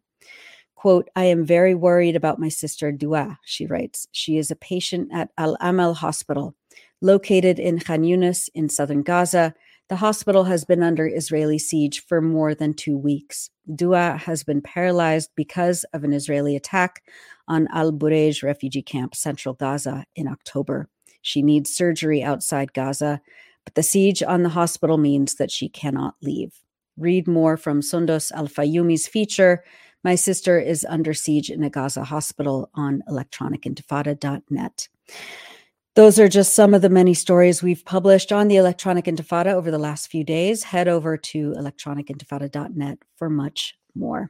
Quote, 0.76 1.10
I 1.16 1.24
am 1.24 1.44
very 1.44 1.74
worried 1.74 2.16
about 2.16 2.40
my 2.40 2.50
sister 2.50 2.92
Dua, 2.92 3.40
she 3.44 3.66
writes. 3.66 4.08
She 4.12 4.38
is 4.38 4.52
a 4.52 4.56
patient 4.56 5.10
at 5.12 5.30
Al 5.38 5.58
Amal 5.60 5.96
Hospital, 5.96 6.56
located 7.02 7.58
in 7.58 7.80
Khan 7.80 8.04
Yunis 8.04 8.48
in 8.54 8.70
southern 8.70 9.02
Gaza. 9.02 9.56
The 9.90 9.96
hospital 9.96 10.44
has 10.44 10.66
been 10.66 10.84
under 10.84 11.08
Israeli 11.08 11.58
siege 11.58 12.06
for 12.06 12.22
more 12.22 12.54
than 12.54 12.74
two 12.74 12.98
weeks. 12.98 13.50
Dua 13.74 14.18
has 14.18 14.44
been 14.44 14.62
paralyzed 14.62 15.32
because 15.36 15.84
of 15.94 16.04
an 16.04 16.14
Israeli 16.14 16.56
attack 16.56 17.04
on 17.48 17.68
Al 17.72 17.92
Bureij 17.92 18.44
refugee 18.44 18.82
camp, 18.82 19.16
central 19.16 19.54
Gaza, 19.54 20.06
in 20.16 20.28
October. 20.28 20.90
She 21.22 21.42
needs 21.42 21.74
surgery 21.74 22.24
outside 22.24 22.74
Gaza, 22.74 23.22
but 23.66 23.76
the 23.76 23.84
siege 23.84 24.24
on 24.24 24.44
the 24.44 24.50
hospital 24.50 24.98
means 24.98 25.36
that 25.36 25.52
she 25.52 25.68
cannot 25.70 26.16
leave. 26.22 26.54
Read 26.98 27.28
more 27.28 27.58
from 27.58 27.82
Sundos 27.82 28.32
Al 28.32 28.48
Fayoumi's 28.48 29.08
feature, 29.08 29.64
My 30.04 30.16
Sister 30.16 30.60
is 30.60 30.86
Under 30.88 31.14
Siege 31.14 31.50
in 31.50 31.64
a 31.64 31.70
Gaza 31.70 32.04
Hospital 32.06 32.70
on 32.76 33.04
electronicintifada.net. 33.10 34.88
Those 35.98 36.20
are 36.20 36.28
just 36.28 36.54
some 36.54 36.76
of 36.76 36.84
the 36.84 36.92
many 36.92 37.16
stories 37.16 37.64
we've 37.64 37.84
published 37.84 38.32
on 38.32 38.50
the 38.50 38.58
Electronic 38.58 39.06
Intifada 39.06 39.48
over 39.48 39.72
the 39.72 39.80
last 39.80 40.12
few 40.12 40.24
days. 40.24 40.62
Head 40.62 40.88
over 40.88 41.18
to 41.18 41.54
electronicintifada.net 41.58 43.00
for 43.16 43.32
much 43.32 43.74
more. 43.96 44.30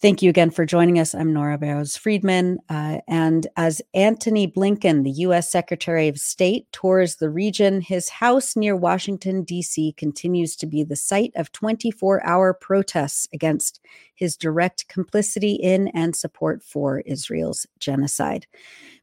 Thank 0.00 0.22
you 0.22 0.30
again 0.30 0.50
for 0.50 0.64
joining 0.64 1.00
us. 1.00 1.16
I'm 1.16 1.32
Nora 1.32 1.58
Barrows 1.58 1.96
Friedman. 1.96 2.58
Uh, 2.68 2.98
and 3.08 3.48
as 3.56 3.82
Antony 3.92 4.46
Blinken, 4.46 5.02
the 5.02 5.10
U.S. 5.10 5.50
Secretary 5.50 6.06
of 6.06 6.18
State, 6.18 6.70
tours 6.70 7.16
the 7.16 7.30
region, 7.30 7.80
his 7.80 8.08
house 8.08 8.54
near 8.54 8.76
Washington, 8.76 9.42
D.C., 9.42 9.94
continues 9.96 10.54
to 10.54 10.66
be 10.66 10.84
the 10.84 10.94
site 10.94 11.32
of 11.34 11.50
24 11.50 12.24
hour 12.24 12.54
protests 12.54 13.26
against 13.34 13.80
his 14.14 14.36
direct 14.36 14.86
complicity 14.86 15.54
in 15.54 15.88
and 15.88 16.14
support 16.14 16.62
for 16.62 17.00
Israel's 17.00 17.66
genocide. 17.80 18.46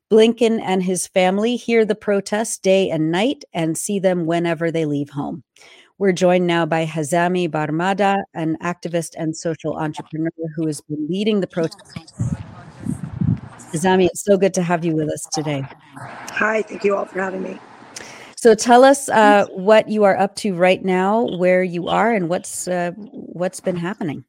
Blinken 0.09 0.59
and 0.59 0.81
his 0.81 1.05
family 1.05 1.55
hear 1.55 1.85
the 1.85 1.93
protests 1.93 2.57
day 2.57 2.89
and 2.89 3.11
night 3.11 3.43
and 3.53 3.77
see 3.77 3.99
them 3.99 4.25
whenever 4.25 4.71
they 4.71 4.85
leave 4.85 5.11
home. 5.11 5.43
We're 5.99 6.13
joined 6.13 6.47
now 6.47 6.65
by 6.65 6.85
Hazami 6.87 7.47
Barmada, 7.47 8.23
an 8.33 8.57
activist 8.63 9.11
and 9.17 9.37
social 9.37 9.77
entrepreneur 9.77 10.31
who 10.55 10.65
has 10.65 10.81
been 10.81 11.07
leading 11.07 11.41
the 11.41 11.47
protest. 11.47 11.99
Hazami, 13.71 14.07
it's 14.07 14.23
so 14.23 14.35
good 14.35 14.53
to 14.55 14.63
have 14.63 14.83
you 14.83 14.95
with 14.95 15.09
us 15.09 15.27
today. 15.31 15.63
Hi, 15.95 16.63
thank 16.63 16.83
you 16.83 16.95
all 16.95 17.05
for 17.05 17.21
having 17.21 17.43
me. 17.43 17.59
So 18.35 18.55
tell 18.55 18.83
us 18.83 19.09
uh, 19.09 19.45
what 19.51 19.89
you 19.89 20.05
are 20.05 20.17
up 20.17 20.35
to 20.37 20.55
right 20.55 20.83
now, 20.83 21.25
where 21.37 21.61
you 21.61 21.87
are, 21.87 22.11
and 22.11 22.29
what's 22.29 22.67
uh, 22.67 22.91
what's 22.95 23.59
been 23.59 23.75
happening. 23.75 24.23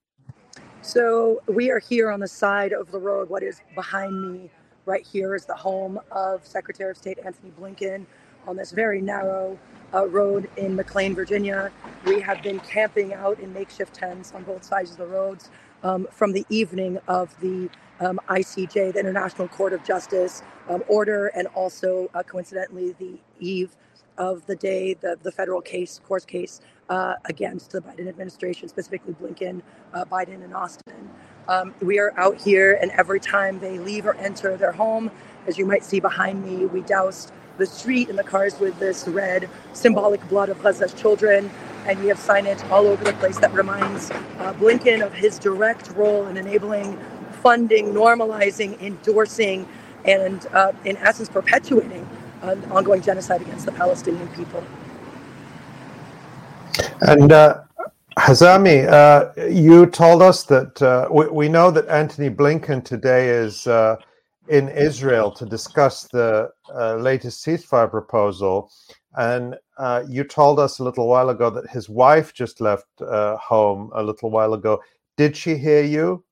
So 0.83 1.41
we 1.47 1.71
are 1.71 1.79
here 1.79 2.11
on 2.11 2.21
the 2.21 2.29
side 2.29 2.73
of 2.73 2.91
the 2.91 2.99
road. 2.99 3.31
What 3.31 3.45
is 3.45 3.63
behind 3.77 4.21
me 4.21 4.51
right 4.91 5.07
here 5.07 5.37
is 5.37 5.45
the 5.45 5.55
home 5.55 6.01
of 6.11 6.45
Secretary 6.45 6.91
of 6.91 6.97
State 6.97 7.19
Antony 7.25 7.53
Blinken 7.59 8.07
on 8.49 8.57
this 8.57 8.73
very 8.73 9.01
narrow 9.01 9.57
uh, 9.95 10.09
road 10.09 10.51
in 10.57 10.75
McLean, 10.75 11.15
Virginia. 11.15 11.71
We 12.05 12.21
have 12.21 12.43
been 12.43 12.59
camping 12.59 13.15
out 13.15 13.39
in 13.39 13.53
makeshift 13.53 13.95
tents 13.95 14.33
on 14.35 14.43
both 14.43 14.65
sides 14.65 14.91
of 14.91 14.97
the 14.97 15.07
roads 15.07 15.49
um, 15.85 16.09
from 16.11 16.33
the 16.33 16.45
evening 16.51 16.99
of 17.07 17.39
the 17.39 17.71
um, 18.01 18.19
ICJ, 18.29 18.95
the 18.95 18.99
International 18.99 19.47
Court 19.47 19.73
of 19.73 19.85
Justice 19.85 20.43
um, 20.69 20.83
order, 20.89 21.29
and 21.29 21.47
also 21.49 22.11
uh, 22.13 22.25
coincidentally 22.25 22.93
the 22.99 23.17
eve 23.39 23.77
of 24.19 24.45
the 24.47 24.57
day 24.57 24.95
the, 24.95 25.17
the 25.23 25.31
federal 25.31 25.61
case, 25.61 26.01
course 26.07 26.25
case 26.25 26.61
uh, 26.89 27.15
against 27.27 27.71
the 27.71 27.81
Biden 27.81 28.09
administration, 28.09 28.69
specifically 28.69 29.15
Blinken, 29.15 29.63
uh, 29.95 30.05
Biden, 30.05 30.43
and 30.43 30.53
Austin. 30.53 31.09
Um, 31.51 31.75
we 31.83 31.99
are 31.99 32.15
out 32.17 32.41
here, 32.41 32.79
and 32.81 32.93
every 32.93 33.19
time 33.19 33.59
they 33.59 33.77
leave 33.81 34.07
or 34.07 34.15
enter 34.15 34.57
their 34.57 34.71
home, 34.71 35.11
as 35.49 35.59
you 35.59 35.67
might 35.67 35.83
see 35.83 35.99
behind 35.99 36.45
me, 36.45 36.67
we 36.67 36.83
doused 36.83 37.33
the 37.59 37.67
street 37.67 38.09
and 38.09 38.17
the 38.17 38.23
cars 38.23 38.61
with 38.61 38.79
this 38.79 39.09
red 39.09 39.51
symbolic 39.73 40.27
blood 40.29 40.49
of 40.49 40.59
Gaza's 40.63 40.95
children. 40.95 41.51
And 41.87 41.99
we 41.99 42.07
have 42.07 42.19
signage 42.19 42.63
all 42.71 42.87
over 42.87 43.03
the 43.03 43.15
place 43.15 43.37
that 43.41 43.53
reminds 43.53 44.13
uh, 44.13 44.55
Blinken 44.61 45.05
of 45.05 45.13
his 45.13 45.41
direct 45.41 45.91
role 45.97 46.29
in 46.29 46.37
enabling, 46.37 46.97
funding, 47.43 47.87
normalizing, 47.87 48.81
endorsing, 48.81 49.67
and 50.05 50.47
uh, 50.53 50.71
in 50.85 50.97
essence 50.99 51.29
perpetuating 51.29 52.09
uh, 52.43 52.55
ongoing 52.71 53.03
genocide 53.03 53.43
against 53.43 53.67
the 53.67 53.73
Palestinian 53.73 54.29
people. 54.29 54.63
And 57.01 57.33
uh, 57.33 57.63
Hazami, 58.19 58.89
uh, 58.89 59.31
you 59.49 59.87
told 59.87 60.21
us 60.21 60.43
that 60.45 60.83
uh, 60.83 61.09
we, 61.11 61.29
we, 61.29 61.49
know 61.49 61.71
that 61.71 61.87
Antony 61.89 62.29
Blinken 62.29 62.85
today 62.85 63.29
is 63.29 63.69
uh, 63.69 63.97
in 64.49 64.69
Israel 64.69 65.31
to 65.31 65.47
discuss 65.47 66.09
the 66.09 66.51
uh, 66.75 66.97
latest 66.97 67.45
ceasefire 67.47 67.89
proposal. 67.89 68.71
And 69.15 69.55
uh, 69.79 70.03
you 70.09 70.25
told 70.25 70.59
us 70.59 70.81
a 70.81 70.85
little 70.85 71.07
while 71.07 71.29
ago 71.31 71.51
that 71.51 71.71
his 71.71 71.89
wife 71.89 72.35
just 72.35 72.61
left 72.61 72.87
uh, 73.01 73.37
home 73.37 73.91
a 73.95 74.03
little 74.03 74.31
while 74.31 74.55
ago. 74.55 74.81
Did 75.17 75.37
she 75.37 75.57
hear 75.57 75.85
you? 75.85 76.25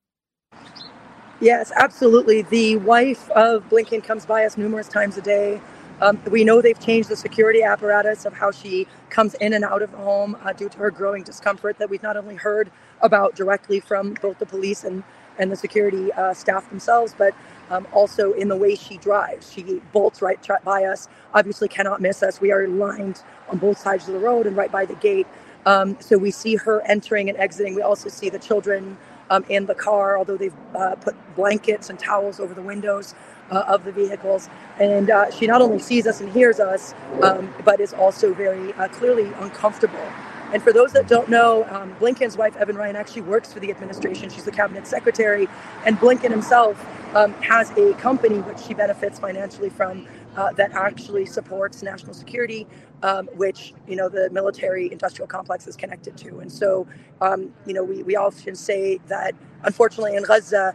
Yes, 1.41 1.71
absolutely. 1.77 2.43
The 2.43 2.77
wife 2.77 3.31
of 3.31 3.69
Blinken 3.69 4.03
comes 4.03 4.27
by 4.27 4.45
us 4.45 4.57
numerous 4.57 4.89
times 4.89 5.17
a 5.17 5.23
day. 5.23 5.61
Um, 6.00 6.21
we 6.31 6.45
know 6.45 6.62
they've 6.62 6.78
changed 6.81 7.09
the 7.09 7.17
security 7.17 7.62
apparatus 7.62 8.26
of 8.26 8.35
how 8.35 8.52
she 8.52 8.87
comes 9.11 9.35
in 9.35 9.55
and 9.55 9.64
out 9.64 9.83
of 9.83 9.90
the 9.93 9.99
home 9.99 10.37
uh, 10.45 10.52
due 10.52 10.69
to 10.69 10.78
her 10.78 10.90
growing 10.90 11.25
discomfort 11.25 11.78
that 11.78 11.90
we've 11.90 12.02
not 12.02 12.17
only 12.17 12.37
heard 12.37 12.71
about 13.02 13.35
directly 13.35 13.81
from 13.81 14.14
both 14.23 14.38
the 14.38 14.47
police 14.47 14.85
and, 14.85 15.05
and 15.38 15.50
the 15.52 15.57
security 15.57 16.12
uh, 16.12 16.35
staff 16.35 16.69
themselves, 16.71 17.14
but 17.19 17.35
um, 17.71 17.87
also 17.93 18.33
in 18.33 18.49
the 18.49 18.57
way 18.57 18.76
she 18.76 18.99
drives. 18.99 19.52
She 19.52 19.83
bolts 19.93 20.23
right 20.23 20.38
by 20.64 20.85
us, 20.85 21.09
obviously 21.35 21.69
cannot 21.69 22.00
miss 22.00 22.23
us. 22.23 22.40
We 22.40 22.52
are 22.52 22.69
lined 22.69 23.23
on 23.50 23.59
both 23.59 23.78
sides 23.78 24.09
of 24.09 24.14
the 24.14 24.21
road 24.21 24.47
and 24.47 24.57
right 24.57 24.73
by 24.73 24.85
the 24.87 24.97
gate. 24.97 25.26
Um, 25.67 25.99
so 26.00 26.19
we 26.19 26.31
see 26.31 26.57
her 26.57 26.83
entering 26.83 27.28
and 27.28 27.38
exiting. 27.38 27.75
We 27.75 27.83
also 27.83 28.09
see 28.09 28.31
the 28.31 28.38
children 28.38 28.99
um, 29.31 29.45
in 29.50 29.67
the 29.67 29.75
car, 29.75 30.19
although 30.19 30.37
they've 30.38 30.55
uh, 30.76 30.95
put 30.97 31.17
blankets 31.37 31.90
and 31.90 31.99
towels 31.99 32.40
over 32.40 32.55
the 32.55 32.62
windows 32.62 33.14
uh, 33.50 33.64
of 33.69 33.85
the 33.85 33.93
vehicles. 33.93 34.49
And 34.78 35.11
uh, 35.11 35.31
she 35.31 35.47
not 35.47 35.62
only 35.62 35.78
sees 35.78 36.07
us 36.07 36.21
and 36.21 36.31
hears 36.33 36.61
us, 36.61 36.95
um, 37.23 37.52
but 37.64 37.81
is 37.81 37.93
also 37.93 38.33
very 38.35 38.73
uh, 38.75 38.88
clearly 38.88 39.33
uncomfortable 39.40 40.09
and 40.52 40.62
for 40.62 40.73
those 40.73 40.93
that 40.93 41.07
don't 41.09 41.28
know, 41.28 41.67
um, 41.69 41.95
Blinken's 42.00 42.37
wife, 42.38 42.57
Evan 42.57 42.76
Ryan, 42.76 42.97
actually 42.97 43.23
works 43.23 43.52
for 43.52 43.61
the 43.61 43.71
administration. 43.71 44.31
She's 44.31 44.45
the 44.45 44.50
cabinet 44.50 44.87
secretary. 44.87 45.47
And 45.85 45.99
Blinken 45.99 46.31
himself 46.31 46.85
um, 47.14 47.35
has 47.35 47.71
a 47.73 47.93
company 47.95 48.38
which 48.38 48.59
she 48.61 48.73
benefits 48.73 49.19
financially 49.19 49.69
from 49.69 50.09
uh, 50.37 50.52
that 50.52 50.73
actually 50.73 51.26
supports 51.26 51.83
national 51.83 52.14
security, 52.14 52.67
um, 53.02 53.26
which, 53.35 53.75
you 53.87 53.97
know, 53.97 54.09
the 54.09 54.31
military 54.31 54.90
industrial 54.90 55.26
complex 55.26 55.67
is 55.67 55.76
connected 55.76 56.17
to. 56.17 56.38
And 56.38 56.50
so, 56.50 56.87
um, 57.21 57.52
you 57.67 57.75
know, 57.75 57.85
we, 57.85 58.02
we 58.02 58.17
often 58.17 58.55
say 58.55 59.00
that, 59.09 59.35
unfortunately, 59.64 60.17
in 60.17 60.23
Gaza, 60.23 60.75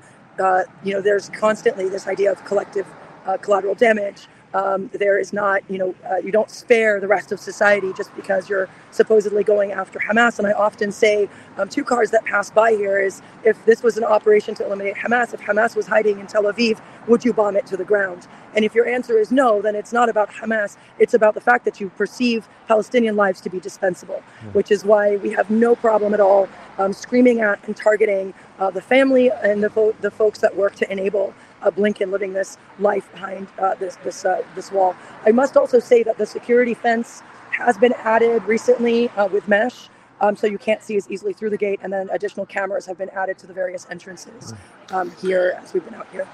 you 0.84 0.94
know, 0.94 1.02
there's 1.02 1.30
constantly 1.30 1.90
this 1.90 2.08
idea 2.08 2.32
of 2.32 2.44
collective 2.46 2.88
uh, 3.25 3.38
collateral 3.38 3.75
damage 3.75 4.28
um, 4.54 4.90
there 4.94 5.18
is 5.20 5.34
not, 5.34 5.62
you 5.70 5.78
know, 5.78 5.96
uh, 6.10 6.18
you 6.18 6.32
don't 6.32 6.50
spare 6.50 7.00
the 7.00 7.08
rest 7.08 7.32
of 7.32 7.40
society 7.40 7.92
just 7.94 8.16
because 8.16 8.50
you're 8.50 8.70
supposedly 8.92 9.44
going 9.44 9.72
after 9.72 10.00
Hamas. 10.00 10.38
And 10.38 10.48
I 10.48 10.52
often 10.52 10.92
say, 10.92 11.30
um, 11.58 11.70
two 11.70 11.84
cars 11.84 12.12
that 12.12 12.24
pass 12.26 12.52
by 12.52 12.72
here 12.72 13.00
is 13.00 13.22
if 13.44 13.64
this 13.66 13.84
was 13.84 13.98
an 13.98 14.04
operation 14.04 14.56
to 14.56 14.66
eliminate 14.66 14.96
Hamas, 14.96 15.34
if 15.34 15.42
Hamas 15.42 15.76
was 15.76 15.88
hiding 15.88 16.20
in 16.20 16.28
Tel 16.28 16.44
Aviv, 16.44 16.80
would 17.08 17.26
you 17.26 17.34
bomb 17.34 17.56
it 17.56 17.66
to 17.68 17.78
the 17.78 17.84
ground? 17.84 18.28
And 18.56 18.64
if 18.64 18.76
your 18.76 18.88
answer 18.88 19.18
is 19.18 19.32
no, 19.32 19.62
then 19.62 19.76
it's 19.76 19.92
not 19.92 20.10
about 20.10 20.30
Hamas. 20.30 20.78
It's 21.00 21.14
about 21.14 21.34
the 21.34 21.42
fact 21.42 21.66
that 21.66 21.82
you 21.82 21.90
perceive 21.90 22.48
Palestinian 22.68 23.16
lives 23.16 23.42
to 23.42 23.50
be 23.50 23.60
dispensable, 23.60 24.22
which 24.54 24.72
is 24.72 24.86
why 24.86 25.18
we 25.18 25.32
have 25.32 25.50
no 25.50 25.76
problem 25.76 26.14
at 26.14 26.20
all 26.20 26.48
um, 26.78 26.94
screaming 26.94 27.42
at 27.42 27.60
and 27.66 27.76
targeting 27.76 28.34
uh, 28.60 28.70
the 28.70 28.82
family 28.82 29.32
and 29.44 29.64
the, 29.64 29.70
fo- 29.70 29.96
the 30.02 30.12
folks 30.12 30.40
that 30.40 30.56
work 30.56 30.76
to 30.76 30.92
enable 30.92 31.34
uh, 31.63 31.72
Blinken 31.72 32.12
living 32.12 32.34
this 32.34 32.58
life 32.79 33.12
behind 33.12 33.48
uh, 33.60 33.75
this 33.75 33.96
this 34.03 34.25
uh, 34.25 34.43
this 34.55 34.72
wall. 34.72 34.96
I 35.25 35.32
must 35.32 35.58
also 35.58 35.79
say 35.79 36.03
that 36.03 36.17
the 36.17 36.25
security 36.25 36.74
fence 36.74 37.22
has 37.51 37.77
been 37.77 37.93
added 38.00 38.43
recently 38.43 39.10
uh, 39.10 39.27
with 39.27 39.48
mesh. 39.48 39.89
Um, 40.22 40.36
so 40.36 40.48
you 40.48 40.58
can't 40.58 40.82
see 40.82 40.96
as 40.96 41.10
easily 41.10 41.34
through 41.34 41.50
the 41.50 41.58
gate, 41.58 41.79
and 41.84 41.91
then 41.91 42.10
additional 42.12 42.46
cameras 42.46 42.86
have 42.86 42.98
been 42.98 43.10
added 43.10 43.38
to 43.39 43.48
the 43.48 43.53
various 43.53 43.86
entrances 43.89 44.53
um, 44.91 45.12
here 45.22 45.60
as 45.62 45.74
we've 45.74 45.84
been 45.84 45.96
out 45.96 46.08
here. 46.12 46.27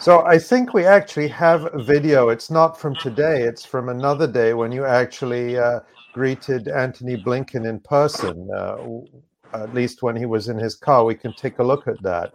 So 0.00 0.24
I 0.24 0.38
think 0.38 0.74
we 0.74 0.84
actually 0.84 1.28
have 1.28 1.72
a 1.74 1.82
video. 1.82 2.30
It's 2.30 2.50
not 2.50 2.80
from 2.80 2.96
today; 2.96 3.42
it's 3.42 3.64
from 3.64 3.88
another 3.88 4.26
day 4.26 4.54
when 4.54 4.72
you 4.72 4.84
actually 4.84 5.58
uh, 5.58 5.80
greeted 6.12 6.68
Antony 6.68 7.16
Blinken 7.16 7.68
in 7.68 7.80
person. 7.80 8.48
Uh, 8.52 9.00
at 9.54 9.72
least 9.72 10.02
when 10.02 10.16
he 10.16 10.26
was 10.26 10.48
in 10.48 10.58
his 10.58 10.74
car, 10.74 11.04
we 11.04 11.14
can 11.14 11.32
take 11.32 11.58
a 11.58 11.62
look 11.62 11.88
at 11.88 12.02
that. 12.02 12.32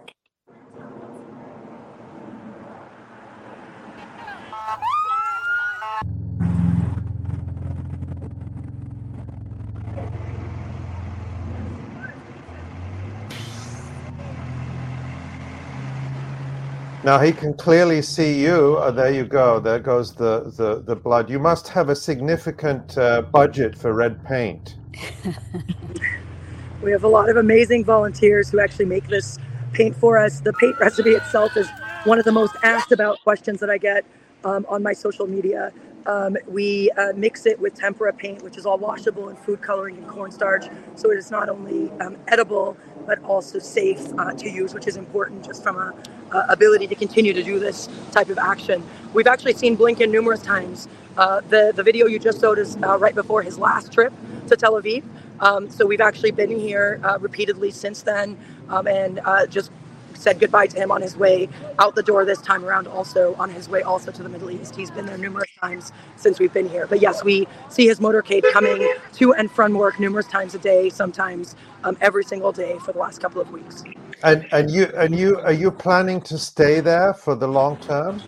Now 17.04 17.20
he 17.20 17.34
can 17.34 17.54
clearly 17.54 18.02
see 18.02 18.42
you. 18.42 18.78
Oh, 18.78 18.90
there 18.90 19.12
you 19.12 19.26
go. 19.26 19.60
There 19.60 19.80
goes 19.80 20.14
the, 20.14 20.54
the, 20.56 20.82
the 20.82 20.96
blood. 20.96 21.30
You 21.30 21.38
must 21.38 21.68
have 21.68 21.90
a 21.90 21.96
significant 21.96 22.98
uh, 22.98 23.24
budget 23.24 23.78
for 23.78 23.94
red 23.94 24.24
paint. 24.24 24.78
we 26.82 26.92
have 26.92 27.04
a 27.04 27.08
lot 27.08 27.30
of 27.30 27.36
amazing 27.36 27.84
volunteers 27.84 28.50
who 28.50 28.62
actually 28.62 28.86
make 28.86 29.08
this 29.08 29.38
paint 29.74 29.98
for 29.98 30.18
us. 30.18 30.40
The 30.40 30.54
paint 30.54 30.80
recipe 30.80 31.10
itself 31.10 31.58
is 31.58 31.68
one 32.06 32.20
of 32.20 32.26
the 32.26 32.32
most 32.32 32.56
asked 32.64 32.94
about 32.94 33.22
questions 33.24 33.60
that 33.60 33.70
I 33.70 33.78
get 33.78 34.06
um, 34.46 34.66
on 34.70 34.82
my 34.82 34.94
social 34.94 35.28
media. 35.28 35.74
Um, 36.06 36.38
we 36.48 36.92
uh, 36.92 37.14
mix 37.16 37.46
it 37.46 37.60
with 37.60 37.76
tempera 37.76 38.14
paint, 38.14 38.44
which 38.44 38.58
is 38.58 38.66
all 38.66 38.78
washable 38.78 39.30
and 39.30 39.38
food 39.38 39.62
coloring 39.62 39.98
and 39.98 40.08
cornstarch. 40.08 40.66
So 40.96 41.12
it 41.12 41.18
is 41.18 41.32
not 41.32 41.50
only 41.50 41.92
um, 42.02 42.18
edible, 42.28 42.78
but 43.06 43.24
also 43.24 43.60
safe 43.60 44.02
uh, 44.18 44.34
to 44.34 44.50
use, 44.50 44.74
which 44.74 44.88
is 44.88 44.98
important 44.98 45.46
just 45.46 45.64
from 45.64 45.78
a, 45.78 45.94
a, 46.32 46.46
ability 46.50 46.88
to 46.88 46.96
continue 46.96 47.34
to 47.34 47.44
do 47.44 47.60
this 47.60 47.90
type 48.12 48.30
of 48.30 48.38
action. 48.38 48.84
We've 49.14 49.28
actually 49.28 49.54
seen 49.54 49.78
Blinken 49.78 50.10
numerous 50.10 50.42
times. 50.42 50.88
Uh, 51.18 51.42
the, 51.50 51.74
the 51.76 51.84
video 51.84 52.08
you 52.08 52.20
just 52.20 52.42
showed 52.42 52.58
is 52.58 52.78
uh, 52.78 52.98
right 52.98 53.14
before 53.14 53.44
his 53.44 53.60
last 53.60 53.92
trip 53.92 54.14
to 54.48 54.56
Tel 54.56 54.74
Aviv. 54.74 55.04
Um, 55.40 55.70
so 55.70 55.86
we've 55.86 56.02
actually 56.02 56.32
been 56.32 56.58
here 56.58 57.00
uh, 57.04 57.18
repeatedly 57.20 57.72
since 57.72 58.02
then 58.02 58.38
um, 58.70 58.88
and 58.88 59.20
uh, 59.26 59.46
just 59.46 59.72
said 60.16 60.40
goodbye 60.40 60.68
to 60.68 60.78
him 60.78 60.92
on 60.92 61.02
his 61.02 61.18
way 61.18 61.50
out 61.80 61.96
the 61.96 62.04
door 62.04 62.26
this 62.26 62.42
time 62.42 62.64
around, 62.64 62.88
also 62.88 63.36
on 63.36 63.50
his 63.50 63.70
way 63.70 63.82
also 63.82 64.12
to 64.12 64.24
the 64.24 64.30
Middle 64.30 64.52
East. 64.52 64.76
He's 64.76 64.92
been 64.92 65.06
there 65.06 65.18
numerous 65.18 65.50
times 65.60 65.92
since 66.16 66.40
we've 66.40 66.54
been 66.54 66.70
here. 66.70 66.88
But 66.88 67.02
yes, 67.02 67.24
we 67.24 67.48
see 67.70 67.88
his 67.88 68.00
motorcade 68.00 68.44
coming 68.52 68.94
to 69.14 69.34
and 69.34 69.52
from 69.52 69.74
work 69.74 70.00
numerous 70.00 70.28
times 70.28 70.56
a 70.56 70.60
day, 70.60 70.90
sometimes 70.90 71.56
um, 71.84 71.98
every 72.02 72.24
single 72.24 72.52
day 72.52 72.78
for 72.80 72.94
the 72.94 73.00
last 73.00 73.22
couple 73.22 73.42
of 73.42 73.52
weeks. 73.52 73.84
And 74.24 74.48
and 74.52 74.72
you 74.72 74.86
and 74.96 75.18
you 75.18 75.40
are 75.40 75.54
you 75.54 75.72
planning 75.72 76.22
to 76.22 76.38
stay 76.38 76.80
there 76.80 77.14
for 77.14 77.36
the 77.36 77.48
long 77.48 77.78
term? 77.78 78.22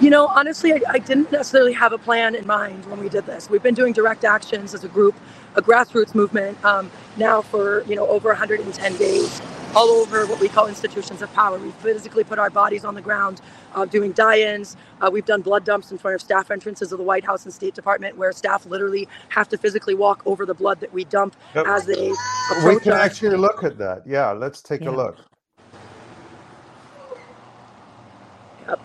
You 0.00 0.08
know, 0.08 0.28
honestly, 0.28 0.72
I, 0.72 0.80
I, 0.88 0.98
didn't 0.98 1.30
necessarily 1.30 1.74
have 1.74 1.92
a 1.92 1.98
plan 1.98 2.34
in 2.34 2.46
mind 2.46 2.86
when 2.86 3.00
we 3.00 3.10
did 3.10 3.26
this. 3.26 3.50
We've 3.50 3.62
been 3.62 3.74
doing 3.74 3.92
direct 3.92 4.24
actions 4.24 4.72
as 4.72 4.82
a 4.82 4.88
group, 4.88 5.14
a 5.56 5.60
grassroots 5.60 6.14
movement, 6.14 6.64
um, 6.64 6.90
now 7.18 7.42
for 7.42 7.82
you 7.82 7.96
know 7.96 8.06
over 8.06 8.28
110 8.30 8.96
days 8.96 9.42
all 9.74 9.88
over 9.88 10.26
what 10.26 10.40
we 10.40 10.48
call 10.48 10.66
institutions 10.66 11.22
of 11.22 11.32
power. 11.32 11.58
We 11.58 11.70
physically 11.70 12.24
put 12.24 12.38
our 12.38 12.50
bodies 12.50 12.84
on 12.84 12.94
the 12.94 13.02
ground 13.02 13.40
uh, 13.74 13.84
doing 13.84 14.12
die-ins. 14.12 14.76
Uh, 15.00 15.10
we've 15.12 15.24
done 15.24 15.42
blood 15.42 15.64
dumps 15.64 15.92
in 15.92 15.98
front 15.98 16.14
of 16.16 16.20
staff 16.20 16.50
entrances 16.50 16.92
of 16.92 16.98
the 16.98 17.04
White 17.04 17.24
House 17.24 17.44
and 17.44 17.54
State 17.54 17.74
Department, 17.74 18.16
where 18.16 18.32
staff 18.32 18.66
literally 18.66 19.08
have 19.28 19.48
to 19.48 19.58
physically 19.58 19.94
walk 19.94 20.22
over 20.26 20.44
the 20.44 20.54
blood 20.54 20.80
that 20.80 20.92
we 20.92 21.04
dump 21.04 21.36
yep. 21.54 21.66
as 21.66 21.86
they 21.86 22.12
approach 22.50 22.74
We 22.74 22.80
can 22.80 22.92
us. 22.92 23.00
actually 23.00 23.36
look 23.36 23.62
at 23.62 23.78
that. 23.78 24.02
Yeah, 24.06 24.32
let's 24.32 24.60
take 24.62 24.82
yeah. 24.82 24.90
a 24.90 24.92
look. 24.92 25.18
Yep. 28.68 28.80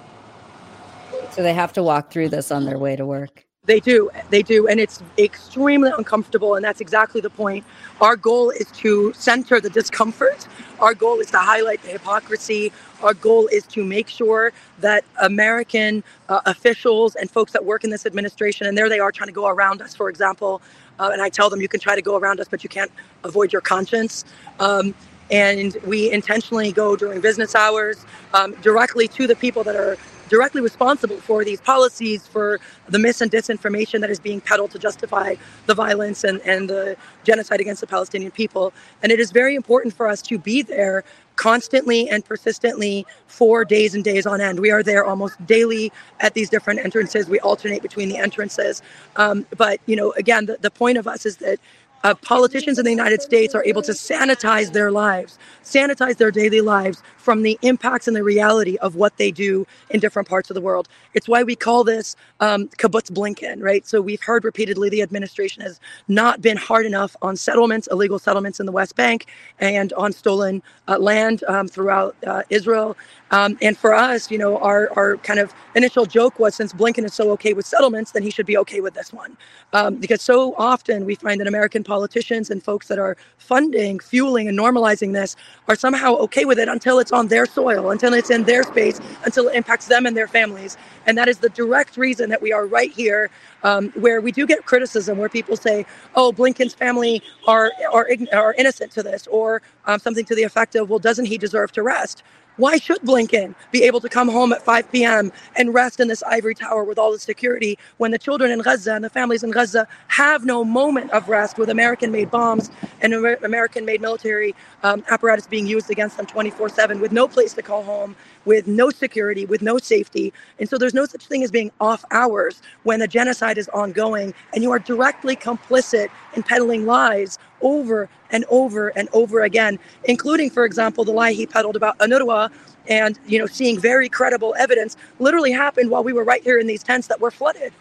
So 1.32 1.44
they 1.44 1.54
have 1.54 1.74
to 1.74 1.84
walk 1.84 2.12
through 2.12 2.30
this 2.30 2.52
on 2.52 2.66
their 2.66 2.78
way 2.78 2.96
to 2.96 3.06
work. 3.06 3.46
They 3.66 3.80
do. 3.80 4.12
They 4.30 4.44
do. 4.44 4.68
And 4.68 4.80
it's 4.80 5.02
extremely 5.18 5.92
uncomfortable. 5.98 6.56
And 6.56 6.64
that's 6.64 6.82
exactly 6.82 7.20
the 7.20 7.32
point. 7.32 7.66
Our 8.00 8.16
goal 8.16 8.52
is 8.52 8.70
to 8.74 9.12
center 9.14 9.60
the 9.60 9.70
discomfort. 9.72 10.48
Our 10.80 10.94
goal 10.94 11.20
is 11.20 11.32
to 11.32 11.38
highlight 11.38 11.82
the 11.84 11.90
hypocrisy. 11.90 12.72
Our 13.02 13.14
goal 13.14 13.48
is 13.48 13.64
to 13.68 13.84
make 13.84 14.10
sure 14.10 14.54
that 14.80 15.06
American 15.22 16.04
uh, 16.30 16.42
officials 16.46 17.16
and 17.16 17.30
folks 17.30 17.52
that 17.54 17.64
work 17.64 17.84
in 17.84 17.90
this 17.90 18.06
administration, 18.06 18.68
and 18.68 18.78
there 18.78 18.90
they 18.90 19.00
are 19.00 19.12
trying 19.12 19.28
to 19.28 19.34
go 19.34 19.48
around 19.48 19.82
us, 19.82 19.96
for 19.96 20.10
example, 20.10 20.62
uh, 21.00 21.10
and 21.12 21.22
I 21.22 21.30
tell 21.30 21.50
them 21.50 21.62
you 21.62 21.68
can 21.68 21.80
try 21.80 21.96
to 21.96 22.02
go 22.02 22.18
around 22.18 22.40
us, 22.40 22.48
but 22.48 22.64
you 22.64 22.70
can't 22.70 22.92
avoid 23.24 23.52
your 23.52 23.62
conscience. 23.62 24.26
Um, 24.60 24.94
and 25.32 25.76
we 25.86 26.12
intentionally 26.12 26.72
go 26.72 26.96
during 26.96 27.20
business 27.20 27.56
hours 27.56 28.06
um, 28.34 28.54
directly 28.62 29.08
to 29.10 29.28
the 29.28 29.36
people 29.36 29.64
that 29.64 29.76
are 29.76 29.98
directly 30.30 30.62
responsible 30.62 31.18
for 31.18 31.44
these 31.44 31.62
policies, 31.62 32.28
for 32.28 32.60
the 32.90 33.00
mis 33.00 33.22
and 33.22 33.32
disinformation 33.32 34.02
that 34.02 34.10
is 34.10 34.20
being 34.20 34.42
peddled 34.42 34.72
to 34.72 34.80
justify 34.80 35.36
the 35.66 35.74
violence 35.74 36.24
and, 36.24 36.42
and 36.42 36.70
the 36.70 36.96
genocide 37.24 37.62
against 37.62 37.82
the 37.82 37.88
Palestinian 37.88 38.32
people. 38.32 38.74
And 39.04 39.12
it 39.12 39.20
is 39.20 39.32
very 39.32 39.56
important 39.56 39.94
for 39.94 40.08
us 40.08 40.22
to 40.24 40.38
be 40.38 40.62
there 40.62 41.04
constantly 41.36 42.10
and 42.10 42.24
persistently 42.24 43.06
for 43.28 43.66
days 43.66 43.94
and 43.94 44.04
days 44.04 44.26
on 44.26 44.40
end. 44.40 44.60
We 44.60 44.72
are 44.72 44.84
there 44.84 45.06
almost 45.06 45.44
daily 45.46 45.92
at 46.22 46.34
these 46.34 46.50
different 46.50 46.80
entrances. 46.80 47.28
We 47.28 47.40
alternate 47.40 47.82
between 47.82 48.10
the 48.10 48.18
entrances. 48.18 48.82
Um, 49.18 49.46
but, 49.58 49.80
you 49.86 49.96
know, 49.96 50.12
again, 50.14 50.46
the, 50.46 50.58
the 50.62 50.72
point 50.72 50.98
of 50.98 51.08
us 51.08 51.26
is 51.26 51.38
that 51.38 51.60
uh, 52.06 52.16
politicians 52.16 52.80
in 52.80 52.86
the 52.86 52.92
United 52.92 53.22
States 53.22 53.56
are 53.56 53.66
able 53.66 53.82
to 53.84 53.94
sanitize 53.94 54.74
their 54.74 54.92
lives, 54.92 55.40
sanitize 55.64 56.18
their 56.18 56.32
daily 56.32 56.62
lives 56.62 57.04
from 57.18 57.42
the 57.44 57.58
impacts 57.64 58.08
and 58.08 58.16
the 58.16 58.24
reality 58.24 58.78
of 58.78 58.96
what 58.96 59.18
they 59.18 59.32
do 59.32 59.68
in 59.90 60.00
different 60.00 60.30
parts 60.30 60.52
of 60.52 60.56
the 60.56 60.62
world. 60.62 60.88
It's 61.16 61.28
why 61.28 61.44
we 61.44 61.56
call 61.56 61.84
this 61.84 62.16
um, 62.42 62.70
kibbutz 62.82 63.12
Blinken, 63.12 63.64
right? 63.64 63.86
So 63.88 64.02
we've 64.02 64.22
heard 64.22 64.46
repeatedly 64.46 64.90
the 64.90 65.02
administration 65.02 65.64
has 65.64 65.82
not 66.08 66.42
been 66.42 66.58
hard 66.58 66.86
enough 66.86 67.16
on 67.24 67.36
settlements, 67.38 67.90
illegal 67.92 68.20
settlements 68.20 68.60
in 68.62 68.68
the 68.68 68.74
West 68.74 68.96
Bank, 68.96 69.28
and 69.60 69.92
on 69.94 70.14
stolen 70.14 70.62
uh, 70.88 71.00
land 71.00 71.44
um, 71.48 71.68
throughout 71.68 72.16
uh, 72.28 72.44
Israel. 72.52 72.96
Um, 73.32 73.58
and 73.62 73.78
for 73.78 73.94
us, 73.94 74.32
you 74.32 74.38
know, 74.38 74.60
our, 74.60 74.90
our 74.96 75.18
kind 75.18 75.40
of 75.40 75.54
initial 75.76 76.06
joke 76.06 76.40
was 76.40 76.56
since 76.56 76.74
Blinken 76.74 77.06
is 77.06 77.14
so 77.16 77.32
okay 77.32 77.54
with 77.54 77.66
settlements, 77.66 78.12
then 78.12 78.24
he 78.24 78.32
should 78.32 78.46
be 78.46 78.58
okay 78.58 78.82
with 78.82 78.94
this 78.94 79.12
one. 79.12 79.38
Um, 79.74 79.96
because 79.96 80.22
so 80.22 80.56
often 80.58 81.06
we 81.06 81.16
find 81.16 81.42
that 81.42 81.48
American 81.48 81.84
politicians 81.96 82.50
and 82.52 82.60
folks 82.64 82.88
that 82.90 83.00
are 83.00 83.16
funding, 83.38 84.00
fueling, 84.00 84.48
and 84.50 84.58
normalizing 84.66 85.14
this 85.14 85.36
are 85.70 85.76
somehow 85.86 86.12
okay 86.26 86.46
with 86.46 86.60
it 86.64 86.68
until 86.68 87.00
it's 87.00 87.14
on 87.20 87.26
their 87.30 87.46
soil, 87.46 87.92
until 87.92 88.14
it's 88.14 88.32
in 88.38 88.44
their 88.52 88.64
space, 88.64 89.00
until 89.26 89.48
it 89.48 89.56
impacts 89.56 89.88
them 89.88 90.06
and 90.08 90.16
their 90.18 90.28
families. 90.40 90.78
And 91.08 91.18
that 91.20 91.28
is 91.30 91.38
the 91.40 91.50
direct 91.62 91.98
reason 91.98 92.30
that 92.32 92.42
we 92.42 92.52
are 92.58 92.66
right 92.80 92.92
here, 93.02 93.30
um, 93.64 93.84
where 94.06 94.20
we 94.22 94.32
do 94.40 94.46
get 94.54 94.66
criticism, 94.72 95.18
where 95.18 95.30
people 95.40 95.56
say, 95.68 95.86
"Oh, 96.16 96.34
Blinken's 96.34 96.76
family 96.86 97.16
are 97.48 97.72
are, 97.98 98.08
are 98.34 98.54
innocent 98.62 98.92
to 98.98 99.04
this," 99.10 99.28
or 99.28 99.62
um, 99.86 100.00
something 100.06 100.26
to 100.32 100.36
the 100.36 100.44
effect 100.44 100.76
of, 100.76 100.90
"Well, 100.90 101.00
doesn't 101.10 101.28
he 101.34 101.38
deserve 101.38 101.72
to 101.78 101.84
rest?" 101.84 102.24
Why 102.58 102.78
should 102.78 103.02
Blinken 103.02 103.56
be 103.72 103.84
able 103.84 104.00
to 104.02 104.10
come 104.10 104.30
home 104.30 104.54
at 104.54 104.62
5 104.64 104.92
p.m. 104.92 105.32
and 105.58 105.74
rest 105.74 106.00
in 106.00 106.08
this 106.08 106.24
ivory 106.24 106.56
tower 106.56 106.84
with 106.86 106.98
all 107.00 107.12
the 107.12 107.20
security 107.20 107.78
when 107.98 108.12
the 108.12 108.20
children 108.20 108.52
in 108.52 108.60
Gaza 108.62 108.94
and 108.94 109.04
the 109.04 109.10
families 109.10 109.44
in 109.44 109.52
Gaza 109.52 109.88
have 110.10 110.46
no 110.46 110.64
moment 110.64 111.12
of 111.12 111.30
rest 111.30 111.58
with 111.58 111.70
American 111.70 112.12
made 112.12 112.32
bombs 112.32 112.72
and 113.02 113.14
American 113.44 113.86
made 113.86 114.02
military 114.02 114.56
um, 114.84 115.04
apparatus 115.10 115.48
being 115.48 115.68
used 115.68 115.92
against 115.92 116.18
them 116.18 116.26
24 116.28 116.70
7 116.70 117.02
with 117.02 117.12
no 117.12 117.28
place 117.28 117.54
to 117.54 117.62
call 117.62 117.84
home, 117.84 118.16
with 118.46 118.68
no 118.68 118.90
security, 118.90 119.46
with 119.46 119.62
no 119.62 119.78
safety? 119.78 120.34
And 120.60 120.70
so 120.70 120.78
there's 120.78 120.94
no 120.94 121.06
such 121.06 121.26
thing 121.28 121.44
as 121.44 121.52
being 121.52 121.72
off 121.82 122.06
hours 122.12 122.62
when 122.84 123.02
a 123.02 123.08
genocide 123.08 123.58
is 123.58 123.70
ongoing 123.70 124.34
and 124.54 124.64
you 124.64 124.72
are 124.72 124.80
directly 124.80 125.36
complicit 125.36 126.10
in 126.36 126.44
peddling 126.44 126.86
lies 126.86 127.40
over 127.62 128.10
and 128.32 128.46
over 128.50 128.90
and 128.90 129.10
over 129.14 129.42
again, 129.44 129.80
including, 130.06 130.50
for 130.50 130.66
example, 130.66 131.04
the 131.04 131.12
lie 131.12 131.34
he 131.34 131.46
peddled 131.46 131.76
about 131.76 131.98
UNRWA 132.00 132.52
and 132.88 133.20
you 133.28 133.40
know 133.40 133.46
seeing 133.48 133.80
very 133.80 134.10
credible 134.10 134.56
evidence 134.58 134.96
literally 135.20 135.52
happened 135.52 135.90
while 135.90 136.04
we 136.04 136.14
were 136.14 136.24
right 136.24 136.44
here 136.44 136.60
in 136.60 136.68
these 136.68 136.84
tents 136.84 137.08
that 137.08 137.20
were 137.20 137.32
flooded. 137.32 137.74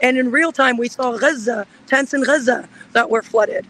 And 0.00 0.18
in 0.18 0.30
real 0.30 0.52
time, 0.52 0.76
we 0.76 0.88
saw 0.88 1.16
Gaza, 1.16 1.66
tents 1.86 2.14
in 2.14 2.24
Gaza 2.24 2.68
that 2.92 3.08
were 3.10 3.22
flooded. 3.22 3.66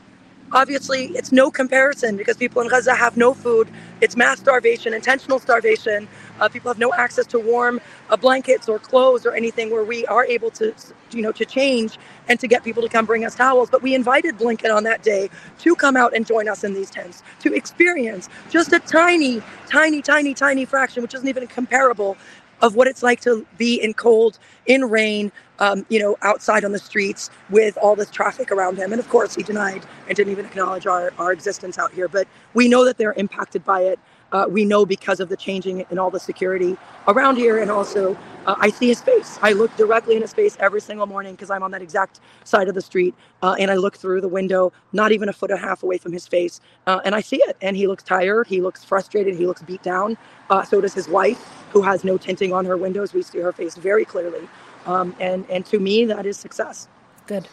Obviously, 0.54 1.06
it's 1.16 1.32
no 1.32 1.50
comparison 1.50 2.16
because 2.16 2.38
people 2.38 2.62
in 2.62 2.68
Gaza 2.68 2.94
have 2.96 3.16
no 3.16 3.34
food. 3.34 3.70
It's 4.02 4.16
mass 4.16 4.40
starvation, 4.40 4.94
intentional 4.94 5.40
starvation. 5.40 6.08
Uh, 6.40 6.48
people 6.50 6.70
have 6.70 6.80
no 6.80 6.92
access 6.94 7.26
to 7.28 7.40
warm 7.40 7.80
uh, 8.10 8.18
blankets 8.18 8.68
or 8.68 8.80
clothes 8.80 9.26
or 9.26 9.34
anything 9.34 9.70
where 9.70 9.84
we 9.84 10.06
are 10.08 10.26
able 10.26 10.50
to, 10.52 10.74
you 11.12 11.22
know, 11.22 11.32
to 11.32 11.46
change 11.46 11.98
and 12.28 12.40
to 12.40 12.48
get 12.48 12.64
people 12.64 12.82
to 12.82 12.90
come 12.90 13.06
bring 13.06 13.24
us 13.26 13.36
towels. 13.36 13.70
But 13.70 13.82
we 13.82 13.94
invited 13.94 14.38
Blinken 14.38 14.74
on 14.74 14.84
that 14.84 15.04
day 15.04 15.30
to 15.60 15.76
come 15.76 15.96
out 15.96 16.16
and 16.16 16.26
join 16.26 16.48
us 16.48 16.64
in 16.64 16.74
these 16.74 16.90
tents 16.90 17.22
to 17.42 17.54
experience 17.54 18.28
just 18.50 18.72
a 18.74 18.80
tiny, 18.80 19.42
tiny, 19.68 20.02
tiny, 20.02 20.34
tiny 20.34 20.66
fraction, 20.66 21.02
which 21.02 21.14
isn't 21.14 21.28
even 21.28 21.46
comparable 21.48 22.16
of 22.62 22.76
what 22.76 22.88
it's 22.88 23.02
like 23.04 23.20
to 23.22 23.46
be 23.58 23.76
in 23.82 23.94
cold, 23.94 24.38
in 24.66 24.84
rain, 24.86 25.32
um, 25.58 25.86
you 25.88 25.98
know, 25.98 26.16
outside 26.22 26.64
on 26.64 26.72
the 26.72 26.78
streets 26.78 27.30
with 27.50 27.76
all 27.78 27.96
this 27.96 28.10
traffic 28.10 28.52
around 28.52 28.76
him. 28.78 28.92
And 28.92 29.00
of 29.00 29.08
course, 29.08 29.34
he 29.34 29.42
denied 29.42 29.84
and 30.08 30.16
didn't 30.16 30.32
even 30.32 30.46
acknowledge 30.46 30.86
our, 30.86 31.12
our 31.18 31.32
existence 31.32 31.78
out 31.78 31.92
here. 31.92 32.08
But 32.08 32.28
we 32.54 32.68
know 32.68 32.84
that 32.84 32.98
they're 32.98 33.14
impacted 33.14 33.64
by 33.64 33.82
it 33.82 33.98
uh, 34.32 34.46
we 34.48 34.64
know 34.64 34.84
because 34.84 35.20
of 35.20 35.28
the 35.28 35.36
changing 35.36 35.86
in 35.90 35.98
all 35.98 36.10
the 36.10 36.20
security 36.20 36.76
around 37.08 37.36
here. 37.36 37.58
And 37.58 37.70
also, 37.70 38.16
uh, 38.46 38.56
I 38.58 38.70
see 38.70 38.88
his 38.88 39.00
face. 39.00 39.38
I 39.42 39.52
look 39.52 39.74
directly 39.76 40.16
in 40.16 40.22
his 40.22 40.32
face 40.32 40.56
every 40.60 40.80
single 40.80 41.06
morning 41.06 41.34
because 41.34 41.50
I'm 41.50 41.62
on 41.62 41.70
that 41.70 41.82
exact 41.82 42.20
side 42.44 42.68
of 42.68 42.74
the 42.74 42.80
street. 42.82 43.14
Uh, 43.42 43.54
and 43.58 43.70
I 43.70 43.76
look 43.76 43.96
through 43.96 44.20
the 44.20 44.28
window, 44.28 44.72
not 44.92 45.12
even 45.12 45.28
a 45.28 45.32
foot 45.32 45.50
and 45.52 45.60
a 45.60 45.62
half 45.62 45.82
away 45.84 45.98
from 45.98 46.12
his 46.12 46.26
face. 46.26 46.60
Uh, 46.86 47.00
and 47.04 47.14
I 47.14 47.20
see 47.20 47.40
it. 47.44 47.56
And 47.62 47.76
he 47.76 47.86
looks 47.86 48.02
tired. 48.02 48.48
He 48.48 48.60
looks 48.60 48.84
frustrated. 48.84 49.36
He 49.36 49.46
looks 49.46 49.62
beat 49.62 49.82
down. 49.82 50.16
Uh, 50.50 50.64
so 50.64 50.80
does 50.80 50.94
his 50.94 51.08
wife, 51.08 51.38
who 51.70 51.82
has 51.82 52.04
no 52.04 52.18
tinting 52.18 52.52
on 52.52 52.64
her 52.64 52.76
windows. 52.76 53.14
We 53.14 53.22
see 53.22 53.38
her 53.38 53.52
face 53.52 53.76
very 53.76 54.04
clearly. 54.04 54.48
Um, 54.86 55.14
and, 55.20 55.48
and 55.50 55.64
to 55.66 55.78
me, 55.78 56.04
that 56.06 56.26
is 56.26 56.36
success. 56.36 56.88
Good. 57.26 57.48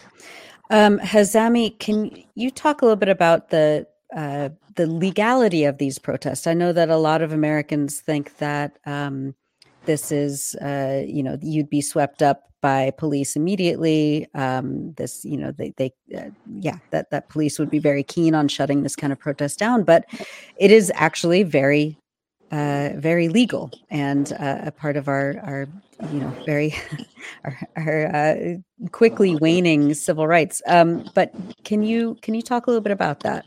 Um, 0.70 1.00
Hazami, 1.00 1.78
can 1.80 2.12
you 2.36 2.50
talk 2.50 2.82
a 2.82 2.86
little 2.86 2.96
bit 2.96 3.10
about 3.10 3.50
the 3.50 3.88
uh, 4.16 4.50
the 4.76 4.88
legality 4.88 5.64
of 5.64 5.78
these 5.78 6.00
protests. 6.00 6.48
I 6.48 6.54
know 6.54 6.74
that 6.74 6.90
a 6.90 6.98
lot 6.98 7.22
of 7.22 7.32
Americans 7.32 8.00
think 8.00 8.38
that 8.38 8.78
um, 8.86 9.36
this 9.86 10.12
is, 10.12 10.56
uh, 10.56 11.04
you 11.06 11.24
know, 11.24 11.38
you'd 11.42 11.70
be 11.70 11.82
swept 11.82 12.22
up 12.22 12.50
by 12.62 12.92
police 12.92 13.36
immediately. 13.36 14.28
Um, 14.36 14.94
this, 14.94 15.26
you 15.26 15.38
know, 15.38 15.52
they, 15.52 15.74
they, 15.78 15.92
uh, 16.16 16.30
yeah, 16.60 16.78
that 16.92 17.10
that 17.12 17.30
police 17.30 17.58
would 17.58 17.72
be 17.72 17.80
very 17.80 18.04
keen 18.04 18.36
on 18.36 18.48
shutting 18.48 18.84
this 18.84 18.96
kind 18.96 19.12
of 19.12 19.20
protest 19.20 19.58
down. 19.58 19.84
But 19.84 20.06
it 20.58 20.72
is 20.72 20.92
actually 20.96 21.44
very, 21.44 21.98
uh, 22.52 22.90
very 22.96 23.30
legal 23.30 23.72
and 23.90 24.34
uh, 24.34 24.60
a 24.64 24.72
part 24.72 24.98
of 24.98 25.08
our 25.08 25.36
our, 25.44 25.68
you 26.12 26.20
know, 26.20 26.34
very 26.46 26.76
our, 27.46 27.58
our 27.78 28.16
uh, 28.16 28.56
quickly 28.92 29.36
waning 29.36 29.94
civil 29.94 30.28
rights. 30.28 30.62
Um, 30.68 31.06
but 31.16 31.34
can 31.64 31.84
you 31.84 32.18
can 32.22 32.34
you 32.34 32.42
talk 32.42 32.68
a 32.68 32.70
little 32.70 32.82
bit 32.82 32.92
about 32.92 33.22
that? 33.22 33.46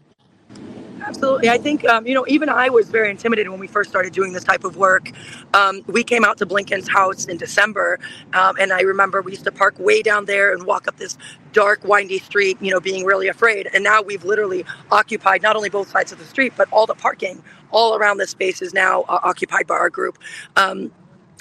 Absolutely. 1.07 1.51
I 1.51 1.59
think, 1.59 1.85
um, 1.87 2.07
you 2.07 2.15
know, 2.15 2.25
even 2.29 2.49
I 2.49 2.71
was 2.71 2.89
very 2.89 3.11
intimidated 3.11 3.51
when 3.51 3.61
we 3.61 3.67
first 3.67 3.91
started 3.91 4.13
doing 4.15 4.33
this 4.33 4.45
type 4.45 4.65
of 4.65 4.77
work. 4.77 5.11
Um, 5.53 5.83
we 5.87 6.03
came 6.03 6.25
out 6.25 6.39
to 6.39 6.47
Blinken's 6.47 6.89
house 6.89 7.27
in 7.27 7.37
December, 7.37 7.99
um, 8.33 8.57
and 8.59 8.73
I 8.73 8.81
remember 8.81 9.21
we 9.21 9.33
used 9.33 9.45
to 9.45 9.53
park 9.53 9.79
way 9.79 10.03
down 10.03 10.25
there 10.25 10.53
and 10.53 10.65
walk 10.65 10.89
up 10.89 10.97
this 10.97 11.19
dark, 11.53 11.85
windy 11.85 12.19
street, 12.21 12.57
you 12.63 12.71
know, 12.71 12.81
being 12.81 13.05
really 13.05 13.29
afraid. 13.29 13.69
And 13.75 13.85
now 13.85 14.01
we've 14.03 14.25
literally 14.25 14.65
occupied 14.91 15.43
not 15.43 15.57
only 15.57 15.69
both 15.69 15.91
sides 15.91 16.11
of 16.11 16.19
the 16.19 16.25
street, 16.25 16.55
but 16.57 16.69
all 16.73 16.87
the 16.87 16.95
parking 16.95 17.43
all 17.71 17.97
around 17.97 18.19
this 18.19 18.31
space 18.31 18.63
is 18.63 18.73
now 18.73 19.03
uh, 19.03 19.21
occupied 19.23 19.67
by 19.67 19.75
our 19.75 19.91
group. 19.91 20.19
Um, 20.57 20.91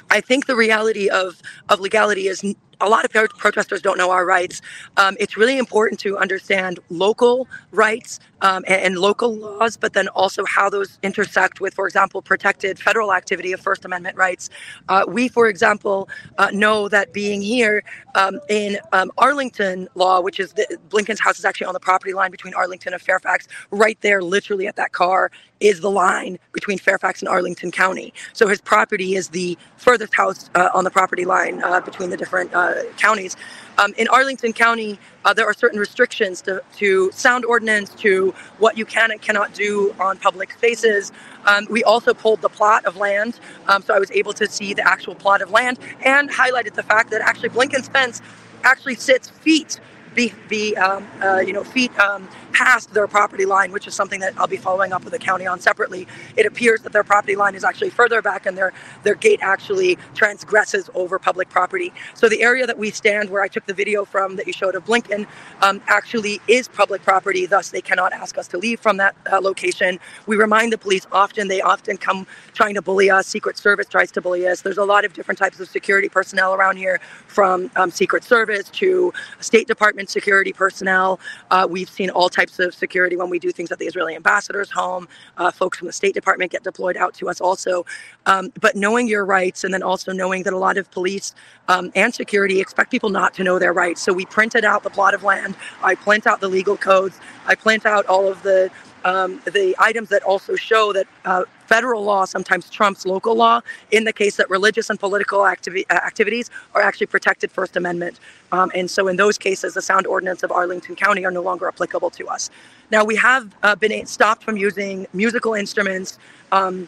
I 0.10 0.21
think 0.21 0.45
the 0.45 0.56
reality 0.56 1.10
of, 1.10 1.41
of 1.69 1.80
legality 1.80 2.28
is 2.28 2.43
a 2.81 2.89
lot 2.89 3.05
of 3.05 3.12
protesters 3.12 3.81
don't 3.81 3.97
know 3.97 4.12
our 4.12 4.25
rights. 4.25 4.62
Um, 4.97 5.15
it's 5.19 5.38
really 5.38 5.57
important 5.57 5.99
to 6.01 6.17
understand 6.17 6.79
local 6.89 7.47
rights 7.71 8.19
um, 8.41 8.63
and, 8.67 8.81
and, 8.81 8.97
local 8.97 9.33
laws, 9.33 9.77
but 9.77 9.93
then 9.93 10.09
also 10.09 10.43
how 10.45 10.69
those 10.69 10.99
intersect 11.01 11.62
with, 11.62 11.73
for 11.73 11.88
example, 11.88 12.21
protected 12.21 12.77
federal 12.77 13.13
activity 13.13 13.53
of 13.53 13.62
First 13.62 13.86
Amendment 13.86 14.17
rights. 14.17 14.49
Uh, 14.89 15.05
we, 15.07 15.29
for 15.29 15.47
example, 15.47 16.09
uh, 16.38 16.49
know 16.51 16.89
that 16.89 17.13
being 17.13 17.41
here 17.41 17.83
um, 18.15 18.39
in 18.49 18.77
um, 18.91 19.12
Arlington 19.17 19.88
law, 19.95 20.19
which 20.19 20.41
is 20.41 20.51
the, 20.53 20.77
Blinken's 20.89 21.21
house 21.21 21.39
is 21.39 21.45
actually 21.45 21.67
on 21.67 21.73
the 21.73 21.79
property 21.79 22.13
line 22.13 22.31
between 22.31 22.53
Arlington 22.53 22.91
and 22.91 23.01
Fairfax, 23.01 23.47
right 23.71 23.99
there, 24.01 24.21
literally 24.21 24.67
at 24.67 24.75
that 24.75 24.91
car, 24.91 25.31
is 25.62 25.79
the 25.79 25.89
line 25.89 26.38
between 26.51 26.77
Fairfax 26.77 27.21
and 27.21 27.29
Arlington 27.29 27.71
County. 27.71 28.13
So 28.33 28.47
his 28.47 28.59
property 28.59 29.15
is 29.15 29.29
the 29.29 29.57
furthest 29.77 30.13
house 30.13 30.49
uh, 30.55 30.69
on 30.73 30.83
the 30.83 30.91
property 30.91 31.23
line 31.23 31.63
uh, 31.63 31.79
between 31.79 32.09
the 32.09 32.17
different 32.17 32.53
uh, 32.53 32.62
counties. 32.97 33.36
Um, 33.78 33.93
in 33.97 34.08
Arlington 34.08 34.54
County, 34.54 34.99
uh, 35.26 35.34
there 35.34 35.45
are 35.45 35.54
certain 35.54 35.80
restrictions 35.80 36.41
to, 36.41 36.62
to, 36.78 37.12
sound 37.12 37.43
ordinance, 37.45 37.89
to 37.95 38.34
what 38.60 38.78
you 38.78 38.86
can 38.86 39.10
and 39.12 39.19
cannot 39.21 39.54
do 39.54 39.95
on 39.99 40.17
public 40.19 40.52
spaces. 40.52 41.12
Um, 41.45 41.67
we 41.69 41.84
also 41.84 42.13
pulled 42.13 42.41
the 42.41 42.49
plot 42.49 42.86
of 42.86 42.97
land, 42.97 43.39
um, 43.67 43.82
so 43.82 43.95
I 43.95 43.99
was 43.99 44.12
able 44.12 44.34
to 44.34 44.47
see 44.47 44.73
the 44.73 44.88
actual 44.88 45.15
plot 45.15 45.41
of 45.41 45.49
land 45.49 45.80
and 46.06 46.30
highlighted 46.30 46.73
the 46.76 46.84
fact 46.84 47.10
that 47.12 47.21
actually 47.21 47.49
Blinken's 47.49 47.88
fence 47.88 48.21
actually 48.63 48.95
sits 48.95 49.30
feet 49.30 49.80
be, 50.13 50.34
be 50.47 50.76
um, 50.78 51.08
uh, 51.21 51.39
you 51.39 51.54
know, 51.54 51.63
feet 51.63 51.97
um, 51.99 52.28
past 52.53 52.93
their 52.93 53.07
property 53.07 53.45
line, 53.45 53.71
which 53.71 53.87
is 53.87 53.93
something 53.93 54.19
that 54.21 54.33
I'll 54.37 54.47
be 54.47 54.57
following 54.57 54.93
up 54.93 55.03
with 55.03 55.13
the 55.13 55.19
county 55.19 55.45
on 55.45 55.59
separately. 55.59 56.07
It 56.37 56.45
appears 56.45 56.81
that 56.83 56.93
their 56.93 57.03
property 57.03 57.35
line 57.35 57.55
is 57.55 57.63
actually 57.63 57.89
further 57.89 58.21
back, 58.21 58.45
and 58.45 58.57
their 58.57 58.73
their 59.03 59.15
gate 59.15 59.39
actually 59.41 59.97
transgresses 60.13 60.89
over 60.93 61.19
public 61.19 61.49
property. 61.49 61.93
So 62.13 62.29
the 62.29 62.41
area 62.43 62.65
that 62.67 62.77
we 62.77 62.91
stand, 62.91 63.29
where 63.29 63.41
I 63.41 63.47
took 63.47 63.65
the 63.65 63.73
video 63.73 64.05
from 64.05 64.35
that 64.37 64.47
you 64.47 64.53
showed 64.53 64.75
of 64.75 64.85
Blinken, 64.85 65.27
um, 65.61 65.81
actually 65.87 66.39
is 66.47 66.67
public 66.67 67.01
property. 67.03 67.45
Thus, 67.45 67.69
they 67.69 67.81
cannot 67.81 68.13
ask 68.13 68.37
us 68.37 68.47
to 68.49 68.57
leave 68.57 68.79
from 68.79 68.97
that 68.97 69.15
uh, 69.31 69.39
location. 69.41 69.99
We 70.27 70.35
remind 70.35 70.73
the 70.73 70.77
police 70.77 71.07
often. 71.11 71.47
They 71.47 71.61
often 71.61 71.97
come 71.97 72.27
trying 72.53 72.75
to 72.75 72.81
bully 72.81 73.09
us. 73.09 73.27
Secret 73.27 73.57
Service 73.57 73.87
tries 73.87 74.11
to 74.11 74.21
bully 74.21 74.47
us. 74.47 74.61
There's 74.61 74.77
a 74.77 74.85
lot 74.85 75.05
of 75.05 75.13
different 75.13 75.37
types 75.37 75.59
of 75.59 75.67
security 75.69 76.09
personnel 76.09 76.53
around 76.53 76.77
here, 76.77 76.99
from 77.27 77.71
um, 77.75 77.89
Secret 77.89 78.23
Service 78.23 78.69
to 78.69 79.11
State 79.39 79.67
Department 79.67 80.09
security 80.09 80.53
personnel. 80.53 81.19
Uh, 81.49 81.67
we've 81.69 81.89
seen 81.89 82.09
all 82.09 82.29
types 82.29 82.42
of 82.60 82.73
security 82.73 83.15
when 83.15 83.29
we 83.29 83.39
do 83.39 83.51
things 83.51 83.71
at 83.71 83.79
the 83.79 83.86
Israeli 83.86 84.15
ambassador's 84.15 84.71
home. 84.71 85.08
Uh, 85.38 85.51
folks 85.51 85.77
from 85.77 85.88
the 85.88 85.93
State 85.93 86.13
Department 86.13 86.51
get 86.51 86.63
deployed 86.63 86.97
out 86.97 87.13
to 87.15 87.29
us 87.29 87.41
also. 87.41 87.86
Um, 88.25 88.51
but 88.60 88.75
knowing 88.75 89.08
your 89.08 89.25
rights 89.25 89.63
and 89.63 89.73
then 89.73 89.84
also 89.84 90.12
knowing 90.12 90.43
that 90.43 90.53
a 90.53 90.58
lot 90.58 90.77
of 90.77 90.89
police 90.91 91.36
um, 91.67 91.91
and 91.95 92.13
security 92.13 92.60
expect 92.60 92.91
people 92.91 93.10
not 93.10 93.34
to 93.36 93.43
know 93.43 93.60
their 93.60 93.73
rights. 93.73 94.01
So 94.01 94.13
we 94.13 94.25
printed 94.25 94.65
out 94.65 94.84
the 94.84 94.89
plot 94.89 95.13
of 95.13 95.23
land. 95.23 95.56
I 95.84 95.95
print 95.95 96.27
out 96.27 96.41
the 96.41 96.49
legal 96.49 96.77
codes. 96.77 97.19
I 97.47 97.56
print 97.56 97.86
out 97.86 98.06
all 98.08 98.27
of 98.27 98.43
the 98.43 98.71
um, 99.06 99.41
the 99.45 99.75
items 99.79 100.10
that 100.10 100.23
also 100.23 100.56
show 100.56 100.93
that 100.93 101.08
uh, 101.25 101.43
federal 101.73 102.03
law 102.03 102.23
sometimes 102.23 102.69
trumps 102.69 103.03
local 103.03 103.33
law 103.33 103.59
in 103.89 104.03
the 104.03 104.13
case 104.13 104.36
that 104.36 104.47
religious 104.47 104.91
and 104.91 104.99
political 104.99 105.39
activi- 105.39 105.88
uh, 105.89 105.95
activities 105.95 106.51
are 106.75 106.83
actually 106.83 107.07
protected 107.07 107.51
First 107.51 107.75
Amendment. 107.75 108.19
Um, 108.51 108.71
and 108.75 108.88
so 108.95 109.07
in 109.07 109.15
those 109.15 109.39
cases, 109.39 109.73
the 109.73 109.81
sound 109.81 110.05
ordinance 110.05 110.43
of 110.43 110.51
Arlington 110.51 110.95
County 110.95 111.25
are 111.25 111.31
no 111.31 111.41
longer 111.41 111.67
applicable 111.67 112.12
to 112.12 112.27
us. 112.27 112.51
Now, 112.91 113.03
we 113.03 113.15
have 113.15 113.43
uh, 113.63 113.75
been 113.75 114.05
stopped 114.05 114.43
from 114.43 114.55
using 114.55 115.07
musical 115.13 115.55
instruments. 115.55 116.19
Um, 116.51 116.88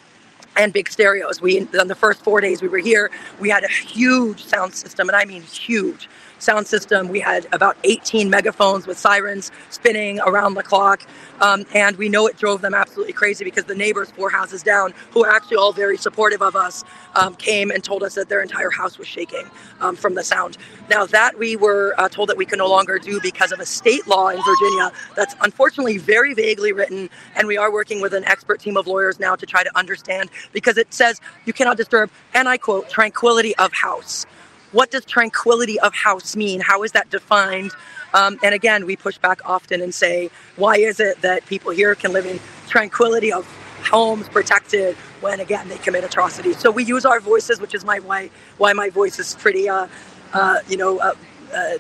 and 0.58 0.72
big 0.72 0.90
stereos. 0.90 1.42
We 1.42 1.68
on 1.82 1.90
the 1.90 1.96
first 1.96 2.24
four 2.24 2.40
days 2.40 2.62
we 2.62 2.70
were 2.70 2.84
here, 2.92 3.12
we 3.42 3.50
had 3.50 3.66
a 3.66 3.68
huge 3.68 4.42
sound 4.46 4.74
system, 4.74 5.10
and 5.10 5.16
I 5.22 5.26
mean 5.26 5.42
huge 5.42 6.08
sound 6.46 6.68
system. 6.68 7.10
We 7.10 7.20
had 7.20 7.48
about 7.52 7.76
18 7.84 8.30
megaphones 8.30 8.88
with 8.88 8.98
sirens 8.98 9.52
spinning 9.72 10.20
around 10.22 10.54
the 10.54 10.64
clock. 10.64 11.06
Um, 11.42 11.66
and 11.74 11.98
we 11.98 12.08
know 12.08 12.28
it 12.28 12.38
drove 12.38 12.62
them 12.62 12.74
absolutely 12.74 13.12
crazy 13.12 13.44
because 13.44 13.66
the 13.66 13.76
neighbors 13.76 14.12
four 14.12 14.30
houses 14.30 14.64
down, 14.64 14.94
who 15.12 15.26
are 15.26 15.32
actually 15.32 15.58
all 15.58 15.74
very 15.74 15.98
supportive 15.98 16.42
of 16.42 16.56
us, 16.56 16.84
um, 17.16 17.36
came 17.36 17.72
and 17.72 17.84
told 17.84 18.04
us 18.04 18.16
that 18.16 18.30
their 18.30 18.42
entire 18.42 18.70
house 18.70 18.98
was 18.98 19.08
shaking 19.08 19.46
um, 19.82 19.96
from 19.96 20.14
the 20.16 20.24
sound. 20.24 20.58
Now, 20.90 21.06
that 21.08 21.38
we 21.38 21.56
were 21.56 21.96
uh, 21.98 22.08
told 22.08 22.30
that 22.30 22.38
we 22.38 22.46
can 22.46 22.60
no 22.60 22.68
longer 22.68 23.00
do 23.00 23.20
because 23.20 23.52
of 23.52 23.60
a 23.60 23.66
state 23.66 24.08
law 24.08 24.30
in 24.30 24.40
Virginia 24.42 24.92
that's 25.16 25.36
unfortunately 25.42 25.98
very 25.98 26.34
vaguely 26.34 26.72
written. 26.72 27.10
And 27.36 27.48
we 27.48 27.58
are 27.58 27.72
working 27.72 28.02
with 28.02 28.14
an 28.14 28.24
expert 28.26 28.62
team 28.62 28.78
of 28.78 28.88
lawyers 28.88 29.20
now 29.20 29.36
to 29.36 29.46
try 29.46 29.64
to 29.64 29.78
understand 29.78 30.30
because 30.54 30.78
it 30.78 30.94
says 30.94 31.20
you 31.46 31.54
cannot 31.54 31.76
disturb, 31.76 32.10
and 32.34 32.48
I 32.48 32.58
quote, 32.58 32.90
tranquility 32.90 33.56
of 33.58 33.74
house 33.74 34.26
what 34.76 34.92
does 34.92 35.06
tranquility 35.06 35.80
of 35.80 35.96
house 35.96 36.36
mean? 36.36 36.60
How 36.60 36.84
is 36.84 36.92
that 36.92 37.10
defined? 37.10 37.72
Um, 38.14 38.38
and 38.44 38.54
again, 38.54 38.86
we 38.86 38.98
push 38.98 39.18
back 39.18 39.40
often 39.46 39.82
and 39.82 39.96
say, 39.96 40.30
why 40.58 40.76
is 40.76 41.00
it 41.00 41.22
that 41.22 41.46
people 41.46 41.72
here 41.72 41.96
can 41.96 42.12
live 42.12 42.26
in 42.26 42.40
tranquility 42.68 43.32
of 43.32 43.48
homes 43.86 44.28
protected 44.28 44.96
when 45.22 45.40
again 45.40 45.70
they 45.70 45.78
commit 45.78 46.04
atrocities? 46.04 46.60
So 46.60 46.72
we 46.72 46.84
use 46.84 47.06
our 47.06 47.22
voices, 47.22 47.62
which 47.62 47.74
is 47.74 47.86
my 47.86 48.00
why 48.00 48.30
why 48.58 48.74
my 48.74 48.90
voice 48.90 49.18
is 49.18 49.34
pretty, 49.36 49.70
uh, 49.70 49.88
uh, 50.34 50.60
you 50.68 50.78
know. 50.78 51.00
Uh, 51.00 51.14
uh 51.54 51.78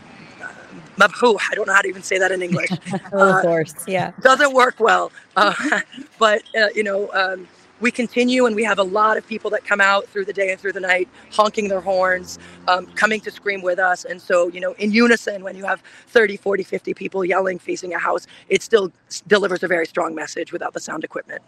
I 0.97 1.55
don't 1.55 1.67
know 1.67 1.73
how 1.73 1.81
to 1.81 1.89
even 1.89 2.03
say 2.03 2.17
that 2.19 2.31
in 2.31 2.41
English. 2.41 2.71
of 3.11 3.13
uh, 3.13 3.41
course, 3.41 3.75
yeah. 3.85 4.13
Doesn't 4.21 4.53
work 4.53 4.79
well. 4.79 5.11
Uh, 5.35 5.53
but, 6.19 6.41
uh, 6.57 6.67
you 6.73 6.83
know, 6.83 7.11
um, 7.11 7.49
we 7.79 7.91
continue 7.91 8.45
and 8.45 8.55
we 8.55 8.63
have 8.63 8.79
a 8.79 8.83
lot 8.83 9.17
of 9.17 9.27
people 9.27 9.49
that 9.51 9.65
come 9.65 9.81
out 9.81 10.07
through 10.07 10.25
the 10.25 10.33
day 10.33 10.51
and 10.51 10.59
through 10.59 10.73
the 10.73 10.79
night 10.79 11.07
honking 11.31 11.67
their 11.67 11.81
horns 11.81 12.39
um, 12.67 12.85
coming 12.87 13.19
to 13.21 13.31
scream 13.31 13.61
with 13.61 13.79
us. 13.79 14.05
And 14.05 14.21
so 14.21 14.47
you 14.49 14.59
know 14.59 14.73
in 14.73 14.91
unison 14.91 15.43
when 15.43 15.55
you 15.55 15.65
have 15.65 15.81
30 16.07 16.37
40 16.37 16.63
50 16.63 16.93
people 16.93 17.25
yelling 17.25 17.59
facing 17.59 17.93
a 17.93 17.99
house 17.99 18.27
it 18.49 18.61
still 18.61 18.91
delivers 19.27 19.63
a 19.63 19.67
very 19.67 19.85
strong 19.85 20.15
message 20.15 20.51
without 20.51 20.73
the 20.73 20.79
sound 20.79 21.03
equipment. 21.03 21.41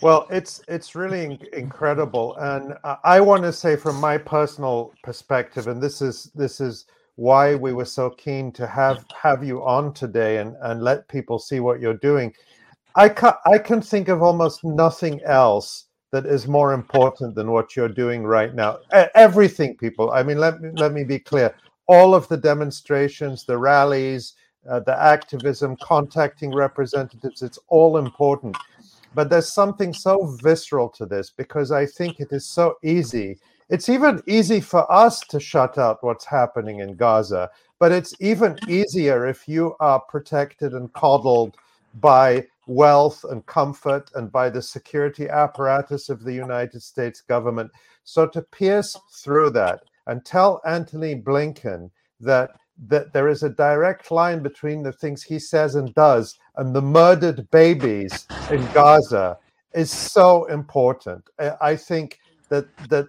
Well 0.00 0.26
it's 0.30 0.62
it's 0.68 0.94
really 0.94 1.38
incredible. 1.52 2.36
And 2.36 2.74
i 3.04 3.20
want 3.20 3.42
to 3.42 3.52
say 3.52 3.76
from 3.76 3.96
my 3.96 4.18
personal 4.18 4.92
perspective 5.02 5.68
and 5.68 5.82
this 5.82 6.02
is 6.02 6.30
this 6.34 6.60
is 6.60 6.86
why 7.16 7.54
we 7.54 7.72
were 7.72 7.84
so 7.84 8.08
keen 8.08 8.50
to 8.50 8.66
have 8.66 9.04
have 9.20 9.44
you 9.44 9.62
on 9.62 9.92
today 9.92 10.38
and 10.38 10.56
and 10.62 10.82
let 10.82 11.06
people 11.08 11.38
see 11.38 11.60
what 11.60 11.78
you're 11.78 11.92
doing 11.92 12.32
I 12.94 13.08
can, 13.08 13.34
I 13.46 13.58
can 13.58 13.80
think 13.80 14.08
of 14.08 14.22
almost 14.22 14.64
nothing 14.64 15.22
else 15.22 15.86
that 16.12 16.26
is 16.26 16.48
more 16.48 16.72
important 16.72 17.34
than 17.34 17.50
what 17.50 17.76
you're 17.76 17.88
doing 17.88 18.24
right 18.24 18.54
now. 18.54 18.78
Everything, 19.14 19.76
people. 19.76 20.10
I 20.10 20.22
mean, 20.22 20.38
let 20.38 20.60
me 20.60 20.70
let 20.74 20.92
me 20.92 21.04
be 21.04 21.18
clear. 21.18 21.54
All 21.86 22.14
of 22.14 22.26
the 22.28 22.36
demonstrations, 22.36 23.44
the 23.44 23.58
rallies, 23.58 24.34
uh, 24.68 24.80
the 24.80 25.00
activism, 25.00 25.76
contacting 25.82 26.52
representatives, 26.52 27.42
it's 27.42 27.58
all 27.68 27.96
important. 27.96 28.56
But 29.14 29.30
there's 29.30 29.52
something 29.52 29.92
so 29.92 30.36
visceral 30.42 30.88
to 30.90 31.06
this 31.06 31.30
because 31.30 31.72
I 31.72 31.86
think 31.86 32.20
it 32.20 32.32
is 32.32 32.46
so 32.46 32.76
easy. 32.82 33.38
It's 33.68 33.88
even 33.88 34.22
easy 34.26 34.60
for 34.60 34.90
us 34.92 35.20
to 35.20 35.38
shut 35.40 35.78
out 35.78 36.02
what's 36.02 36.24
happening 36.24 36.80
in 36.80 36.96
Gaza, 36.96 37.50
but 37.78 37.92
it's 37.92 38.14
even 38.20 38.58
easier 38.68 39.26
if 39.26 39.48
you 39.48 39.76
are 39.80 40.00
protected 40.00 40.74
and 40.74 40.92
coddled 40.92 41.56
by 42.00 42.46
wealth 42.70 43.24
and 43.24 43.44
comfort 43.46 44.10
and 44.14 44.30
by 44.30 44.48
the 44.48 44.62
security 44.62 45.28
apparatus 45.28 46.08
of 46.08 46.22
the 46.22 46.32
United 46.32 46.80
States 46.80 47.20
government. 47.20 47.70
So 48.04 48.26
to 48.28 48.42
pierce 48.42 48.96
through 49.12 49.50
that 49.50 49.80
and 50.06 50.24
tell 50.24 50.62
Antony 50.64 51.16
Blinken 51.16 51.90
that 52.20 52.50
that 52.88 53.12
there 53.12 53.28
is 53.28 53.42
a 53.42 53.50
direct 53.50 54.10
line 54.10 54.42
between 54.42 54.82
the 54.82 54.92
things 54.92 55.22
he 55.22 55.38
says 55.38 55.74
and 55.74 55.94
does 55.94 56.38
and 56.56 56.74
the 56.74 56.80
murdered 56.80 57.50
babies 57.50 58.26
in 58.50 58.66
Gaza 58.72 59.36
is 59.74 59.90
so 59.90 60.46
important. 60.46 61.28
I 61.60 61.76
think 61.76 62.18
that 62.48 62.66
that 62.88 63.08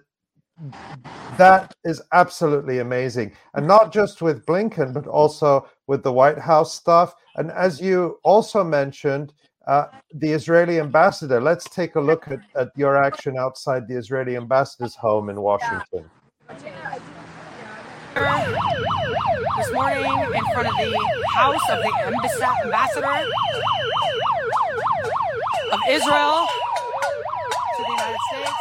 that 1.38 1.74
is 1.84 2.02
absolutely 2.12 2.80
amazing. 2.80 3.32
And 3.54 3.66
not 3.66 3.92
just 3.92 4.22
with 4.22 4.44
Blinken, 4.44 4.92
but 4.92 5.06
also 5.06 5.68
with 5.86 6.02
the 6.02 6.12
White 6.12 6.38
House 6.38 6.74
stuff. 6.74 7.14
And 7.36 7.50
as 7.52 7.80
you 7.80 8.18
also 8.22 8.62
mentioned, 8.62 9.32
uh, 9.66 9.86
the 10.14 10.32
Israeli 10.32 10.78
ambassador. 10.80 11.40
Let's 11.40 11.68
take 11.68 11.94
a 11.96 12.00
look 12.00 12.28
at, 12.28 12.40
at 12.56 12.68
your 12.76 13.02
action 13.02 13.36
outside 13.38 13.88
the 13.88 13.96
Israeli 13.96 14.36
ambassador's 14.36 14.94
home 14.94 15.28
in 15.30 15.40
Washington. 15.40 16.10
This 19.56 19.72
morning, 19.72 20.04
in 20.04 20.44
front 20.52 20.68
of 20.68 20.76
the 20.76 21.24
house 21.34 21.70
of 21.70 21.78
the 21.82 21.92
ambassador 22.64 23.06
of 25.72 25.80
Israel 25.88 26.48
to 27.76 27.82
the 27.82 27.90
United 27.90 28.18
States. 28.30 28.52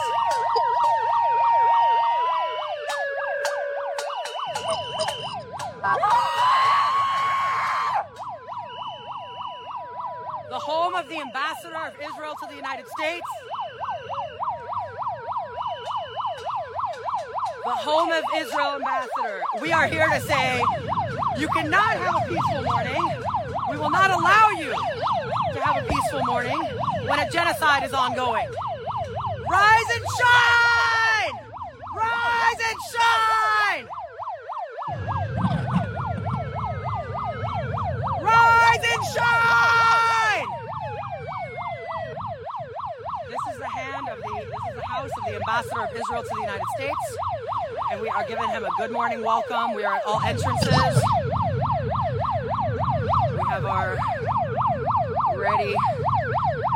The 10.50 10.60
home 10.60 10.96
of 10.96 11.01
the 11.12 11.20
ambassador 11.20 11.76
of 11.76 11.94
Israel 12.00 12.36
to 12.40 12.48
the 12.48 12.56
United 12.56 12.88
States. 12.88 13.28
The 17.66 17.72
home 17.72 18.12
of 18.12 18.24
Israel 18.38 18.76
ambassador. 18.76 19.42
We 19.62 19.74
are 19.74 19.88
here 19.88 20.08
to 20.08 20.22
say 20.22 20.64
you 21.38 21.50
cannot 21.50 21.98
have 21.98 22.16
a 22.16 22.28
peaceful 22.30 22.64
morning. 22.64 23.24
We 23.72 23.78
will 23.78 23.90
not 23.90 24.10
allow 24.12 24.52
you 24.52 24.72
to 25.54 25.60
have 25.60 25.84
a 25.84 25.88
peaceful 25.88 26.24
morning 26.24 26.60
when 27.06 27.20
a 27.20 27.30
genocide 27.30 27.84
is 27.84 27.94
ongoing. 27.94 28.48
Rise 29.50 29.90
and 29.94 30.06
shine! 30.18 31.34
Rise 31.94 32.62
and 32.70 32.80
shine! 32.94 33.88
Rise 38.22 38.84
and 38.94 39.04
shine! 39.14 39.82
This 43.32 43.54
is 43.54 43.60
the 43.60 43.66
hand 43.66 44.10
of 44.10 44.18
the 44.18 44.30
this 44.30 44.64
is 44.70 44.76
the 44.76 44.86
house 44.88 45.10
of 45.18 45.26
the 45.26 45.41
ambassador 45.52 45.84
of 45.84 45.90
Israel 46.02 46.24
to 46.24 46.30
the 46.30 46.42
United 46.42 46.64
States. 46.78 47.18
And 47.92 48.02
we 48.02 48.08
are 48.10 48.26
giving 48.26 48.50
him 48.50 48.64
a 48.64 48.70
good 48.78 48.92
morning 48.92 49.22
welcome. 49.22 49.74
We 49.76 49.84
are 49.84 49.96
at 49.96 50.06
all 50.06 50.22
entrances. 50.22 51.04
We 53.32 53.40
have 53.50 53.66
our 53.66 53.98
ready 55.36 55.76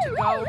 to 0.03 0.09
go. 0.17 0.45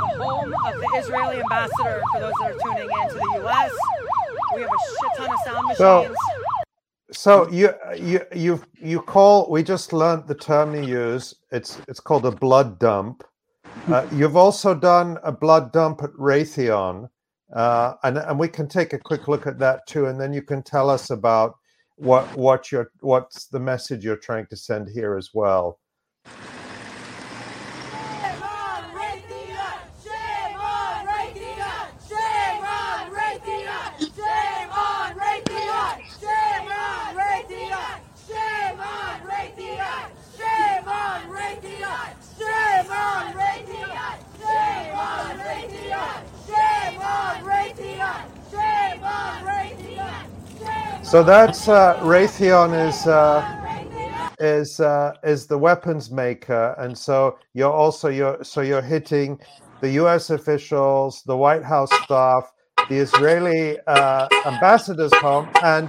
The 0.00 0.24
home 0.24 0.54
of 0.66 0.80
the 0.80 0.88
Israeli 0.98 1.40
ambassador, 1.42 2.02
for 2.12 2.20
those 2.20 2.32
that 2.40 2.52
are 2.52 2.58
tuning 2.64 2.90
in 2.90 3.08
to 3.10 3.14
the 3.14 3.46
US. 3.46 3.72
We 4.54 4.62
have 4.62 4.70
a 4.70 4.78
shit 4.88 5.16
ton 5.18 5.30
of 5.30 5.40
sound 5.44 5.68
machines. 5.68 5.78
So, 5.78 6.14
so 7.12 7.50
you 7.50 7.74
you 7.98 8.20
you 8.34 8.62
you 8.80 9.02
call 9.02 9.50
we 9.50 9.62
just 9.62 9.92
learned 9.92 10.26
the 10.26 10.34
term 10.34 10.74
you 10.74 10.82
use. 10.82 11.34
It's 11.52 11.82
it's 11.86 12.00
called 12.00 12.24
a 12.24 12.32
blood 12.32 12.78
dump. 12.78 13.24
Uh, 13.64 14.06
you've 14.12 14.36
also 14.36 14.74
done 14.74 15.18
a 15.22 15.32
blood 15.32 15.72
dump 15.72 16.02
at 16.02 16.10
Raytheon, 16.12 17.08
uh, 17.54 17.94
and 18.02 18.18
and 18.18 18.38
we 18.38 18.48
can 18.48 18.68
take 18.68 18.92
a 18.92 18.98
quick 18.98 19.28
look 19.28 19.46
at 19.46 19.58
that 19.58 19.86
too, 19.86 20.06
and 20.06 20.20
then 20.20 20.32
you 20.32 20.42
can 20.42 20.62
tell 20.62 20.90
us 20.90 21.10
about 21.10 21.56
what 21.96 22.24
what 22.36 22.70
your 22.70 22.90
what's 23.00 23.46
the 23.46 23.60
message 23.60 24.04
you're 24.04 24.16
trying 24.16 24.46
to 24.46 24.56
send 24.56 24.88
here 24.88 25.16
as 25.16 25.30
well. 25.32 25.78
So 51.08 51.22
that's 51.22 51.68
uh, 51.68 51.98
Raytheon 52.00 52.86
is 52.86 53.06
uh, 53.06 53.42
is 54.40 54.78
uh, 54.78 55.14
is 55.24 55.46
the 55.46 55.56
weapons 55.56 56.10
maker, 56.10 56.74
and 56.76 56.96
so 56.96 57.38
you're 57.54 57.72
also 57.72 58.10
you're 58.10 58.44
so 58.44 58.60
you're 58.60 58.82
hitting 58.82 59.40
the 59.80 59.88
U.S. 59.92 60.28
officials, 60.28 61.22
the 61.24 61.34
White 61.34 61.64
House 61.64 61.88
staff, 62.04 62.52
the 62.90 62.96
Israeli 62.96 63.78
uh, 63.86 64.28
ambassador's 64.44 65.14
home, 65.14 65.48
and 65.64 65.88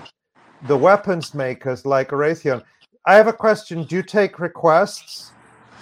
the 0.69 0.77
weapons 0.77 1.34
makers 1.34 1.86
like 1.86 2.12
Raytheon. 2.12 2.63
I 3.05 3.15
have 3.15 3.27
a 3.27 3.34
question. 3.34 3.84
Do 3.84 3.97
you 3.97 4.03
take 4.03 4.39
requests? 4.39 5.34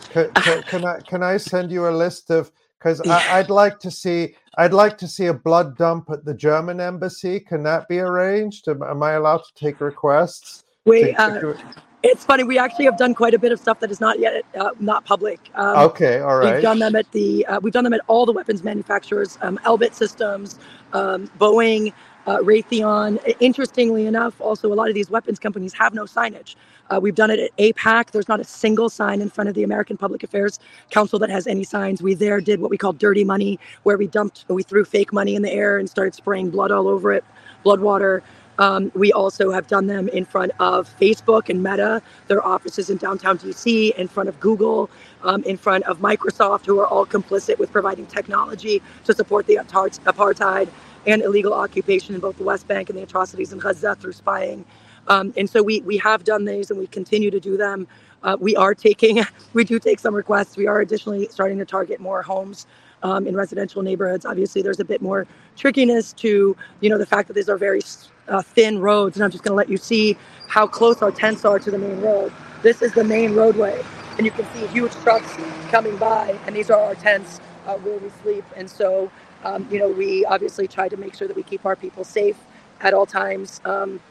Can, 0.09 0.31
can, 0.33 0.63
can 0.63 0.83
I 0.83 0.99
can 1.01 1.21
I 1.21 1.37
send 1.37 1.71
you 1.71 1.87
a 1.87 1.91
list 1.91 2.31
of 2.31 2.51
because 2.79 3.01
I'd 3.07 3.51
like 3.51 3.77
to 3.81 3.91
see 3.91 4.35
I'd 4.57 4.73
like 4.73 4.97
to 4.99 5.07
see 5.07 5.27
a 5.27 5.33
blood 5.33 5.77
dump 5.77 6.09
at 6.09 6.25
the 6.25 6.33
German 6.33 6.81
embassy. 6.81 7.39
Can 7.39 7.61
that 7.63 7.87
be 7.87 7.99
arranged? 7.99 8.67
Am, 8.67 8.81
am 8.81 9.03
I 9.03 9.13
allowed 9.13 9.43
to 9.43 9.53
take 9.53 9.79
requests? 9.79 10.63
We, 10.85 11.13
uh, 11.15 11.53
it's 12.01 12.23
funny. 12.25 12.43
We 12.43 12.57
actually 12.57 12.85
have 12.85 12.97
done 12.97 13.13
quite 13.13 13.33
a 13.33 13.39
bit 13.39 13.51
of 13.51 13.59
stuff 13.59 13.79
that 13.81 13.91
is 13.91 13.99
not 13.99 14.19
yet 14.19 14.43
uh, 14.59 14.71
not 14.79 15.05
public. 15.05 15.39
Um, 15.55 15.77
okay, 15.89 16.19
all 16.19 16.37
right. 16.37 16.53
We've 16.53 16.61
done 16.61 16.79
them 16.79 16.95
at 16.95 17.11
the 17.11 17.45
uh, 17.45 17.59
we've 17.61 17.73
done 17.73 17.83
them 17.83 17.93
at 17.93 18.01
all 18.07 18.25
the 18.25 18.31
weapons 18.31 18.63
manufacturers, 18.63 19.37
um, 19.41 19.59
Elbit 19.65 19.93
Systems, 19.93 20.59
um, 20.93 21.29
Boeing, 21.39 21.93
uh, 22.27 22.39
Raytheon. 22.39 23.35
Interestingly 23.39 24.05
enough, 24.05 24.39
also 24.39 24.71
a 24.71 24.75
lot 24.75 24.89
of 24.89 24.95
these 24.95 25.09
weapons 25.09 25.39
companies 25.39 25.73
have 25.73 25.93
no 25.93 26.03
signage. 26.03 26.55
Uh, 26.89 26.99
we've 27.01 27.15
done 27.15 27.31
it 27.31 27.39
at 27.39 27.57
AIPAC. 27.57 28.11
There's 28.11 28.27
not 28.27 28.39
a 28.39 28.43
single 28.43 28.89
sign 28.89 29.21
in 29.21 29.29
front 29.29 29.49
of 29.49 29.55
the 29.55 29.63
American 29.63 29.97
Public 29.97 30.23
Affairs 30.23 30.59
Council 30.91 31.17
that 31.19 31.29
has 31.29 31.47
any 31.47 31.63
signs. 31.63 32.01
We 32.01 32.13
there 32.13 32.39
did 32.39 32.59
what 32.61 32.69
we 32.69 32.77
call 32.77 32.93
dirty 32.93 33.23
money, 33.23 33.59
where 33.83 33.97
we 33.97 34.07
dumped, 34.07 34.45
we 34.49 34.63
threw 34.63 34.85
fake 34.85 35.11
money 35.11 35.35
in 35.35 35.41
the 35.41 35.51
air 35.51 35.77
and 35.77 35.89
started 35.89 36.15
spraying 36.15 36.49
blood 36.49 36.71
all 36.71 36.87
over 36.87 37.11
it, 37.11 37.23
blood 37.63 37.79
water. 37.79 38.23
Um, 38.59 38.91
we 38.95 39.13
also 39.13 39.51
have 39.51 39.67
done 39.67 39.85
them 39.85 40.09
in 40.09 40.25
front 40.25 40.51
of 40.59 40.89
Facebook 40.99 41.49
and 41.49 41.61
Meta, 41.61 42.01
their 42.27 42.45
offices 42.45 42.89
in 42.89 42.97
downtown 42.97 43.37
DC, 43.37 43.95
in 43.95 44.07
front 44.07 44.29
of 44.29 44.39
Google, 44.39 44.89
um, 45.23 45.43
in 45.43 45.57
front 45.57 45.83
of 45.83 45.99
Microsoft, 45.99 46.65
who 46.65 46.79
are 46.79 46.87
all 46.87 47.05
complicit 47.05 47.59
with 47.59 47.71
providing 47.71 48.07
technology 48.07 48.81
to 49.05 49.13
support 49.13 49.45
the 49.45 49.57
apartheid 49.57 50.69
and 51.07 51.23
illegal 51.23 51.53
occupation 51.53 52.15
in 52.15 52.21
both 52.21 52.37
the 52.37 52.43
West 52.43 52.67
Bank 52.67 52.89
and 52.89 52.99
the 52.99 53.03
atrocities 53.03 53.53
in 53.53 53.59
Gaza 53.59 53.95
through 53.95 54.13
spying. 54.13 54.65
Um, 55.07 55.33
and 55.37 55.49
so 55.49 55.63
we 55.63 55.81
we 55.81 55.97
have 55.99 56.23
done 56.25 56.45
these 56.45 56.71
and 56.71 56.79
we 56.79 56.87
continue 56.87 57.31
to 57.31 57.39
do 57.39 57.57
them. 57.57 57.87
Uh, 58.23 58.37
we 58.39 58.55
are 58.55 58.75
taking 58.75 59.23
we 59.53 59.63
do 59.63 59.79
take 59.79 59.99
some 59.99 60.13
requests. 60.15 60.57
We 60.57 60.67
are 60.67 60.81
additionally 60.81 61.27
starting 61.31 61.57
to 61.59 61.65
target 61.65 61.99
more 61.99 62.21
homes 62.21 62.67
um, 63.03 63.27
in 63.27 63.35
residential 63.35 63.83
neighborhoods. 63.83 64.25
Obviously, 64.25 64.61
there's 64.61 64.81
a 64.81 64.85
bit 64.85 65.01
more 65.01 65.27
trickiness 65.55 66.13
to 66.13 66.55
you 66.81 66.89
know 66.89 66.97
the 66.97 67.07
fact 67.07 67.27
that 67.29 67.35
these 67.35 67.49
are 67.49 67.57
very 67.57 67.81
uh, 68.27 68.41
thin 68.41 68.79
roads. 68.79 69.17
And 69.17 69.23
I'm 69.23 69.31
just 69.31 69.43
going 69.43 69.53
to 69.53 69.57
let 69.57 69.69
you 69.69 69.77
see 69.77 70.17
how 70.47 70.67
close 70.67 71.01
our 71.01 71.11
tents 71.11 71.45
are 71.45 71.59
to 71.59 71.71
the 71.71 71.79
main 71.79 72.01
road. 72.01 72.33
This 72.63 72.81
is 72.81 72.93
the 72.93 73.03
main 73.03 73.35
roadway, 73.35 73.83
and 74.17 74.25
you 74.25 74.31
can 74.31 74.45
see 74.53 74.67
huge 74.67 74.93
trucks 75.03 75.35
coming 75.69 75.97
by, 75.97 76.37
and 76.45 76.55
these 76.55 76.69
are 76.69 76.79
our 76.81 76.95
tents 76.95 77.39
uh, 77.67 77.75
where 77.75 77.97
we 77.99 78.09
sleep. 78.23 78.45
And 78.57 78.69
so 78.69 79.11
um, 79.47 79.67
you 79.71 79.79
know 79.79 79.89
we 79.89 80.25
obviously 80.25 80.67
try 80.67 80.89
to 80.89 80.97
make 80.97 81.15
sure 81.15 81.27
that 81.29 81.37
we 81.37 81.43
keep 81.43 81.65
our 81.65 81.77
people 81.77 82.05
safe 82.05 82.37
at 82.81 82.93
all 82.95 83.07
times. 83.07 83.61
Um, 83.65 84.01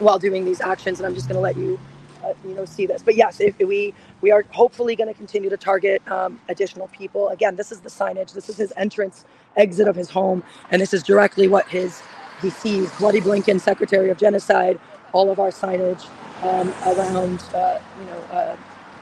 while 0.00 0.20
doing 0.20 0.46
these 0.46 0.62
actions. 0.62 1.00
And 1.00 1.06
I'm 1.06 1.14
just 1.16 1.28
going 1.28 1.36
to 1.36 1.42
let 1.42 1.58
you, 1.58 1.80
uh, 2.24 2.34
you 2.44 2.54
know, 2.54 2.66
see 2.66 2.86
this. 2.86 3.02
But 3.02 3.16
yes, 3.16 3.40
if 3.40 3.58
we 3.58 3.94
we 4.22 4.32
are 4.32 4.44
hopefully 4.52 4.96
going 4.96 5.08
to 5.08 5.14
continue 5.14 5.50
to 5.50 5.58
target 5.58 6.02
um, 6.10 6.40
additional 6.50 6.88
people. 6.88 7.30
Again, 7.30 7.56
this 7.56 7.72
is 7.72 7.80
the 7.80 7.90
signage. 7.90 8.34
This 8.34 8.50
is 8.50 8.58
his 8.58 8.74
entrance 8.78 9.26
exit 9.56 9.88
of 9.88 9.96
his 9.96 10.10
home, 10.10 10.44
and 10.72 10.82
this 10.82 10.94
is 10.94 11.04
directly 11.04 11.48
what 11.48 11.68
his 11.68 12.02
he 12.42 12.50
sees. 12.50 12.90
Bloody 12.98 13.22
Blinken, 13.22 13.60
Secretary 13.60 14.10
of 14.10 14.18
Genocide. 14.18 14.80
All 15.14 15.30
of 15.30 15.40
our 15.40 15.50
signage 15.50 16.06
um, 16.44 16.74
around, 16.86 17.42
uh, 17.54 17.80
you 18.00 18.06
know. 18.06 18.18
Uh, 18.32 18.56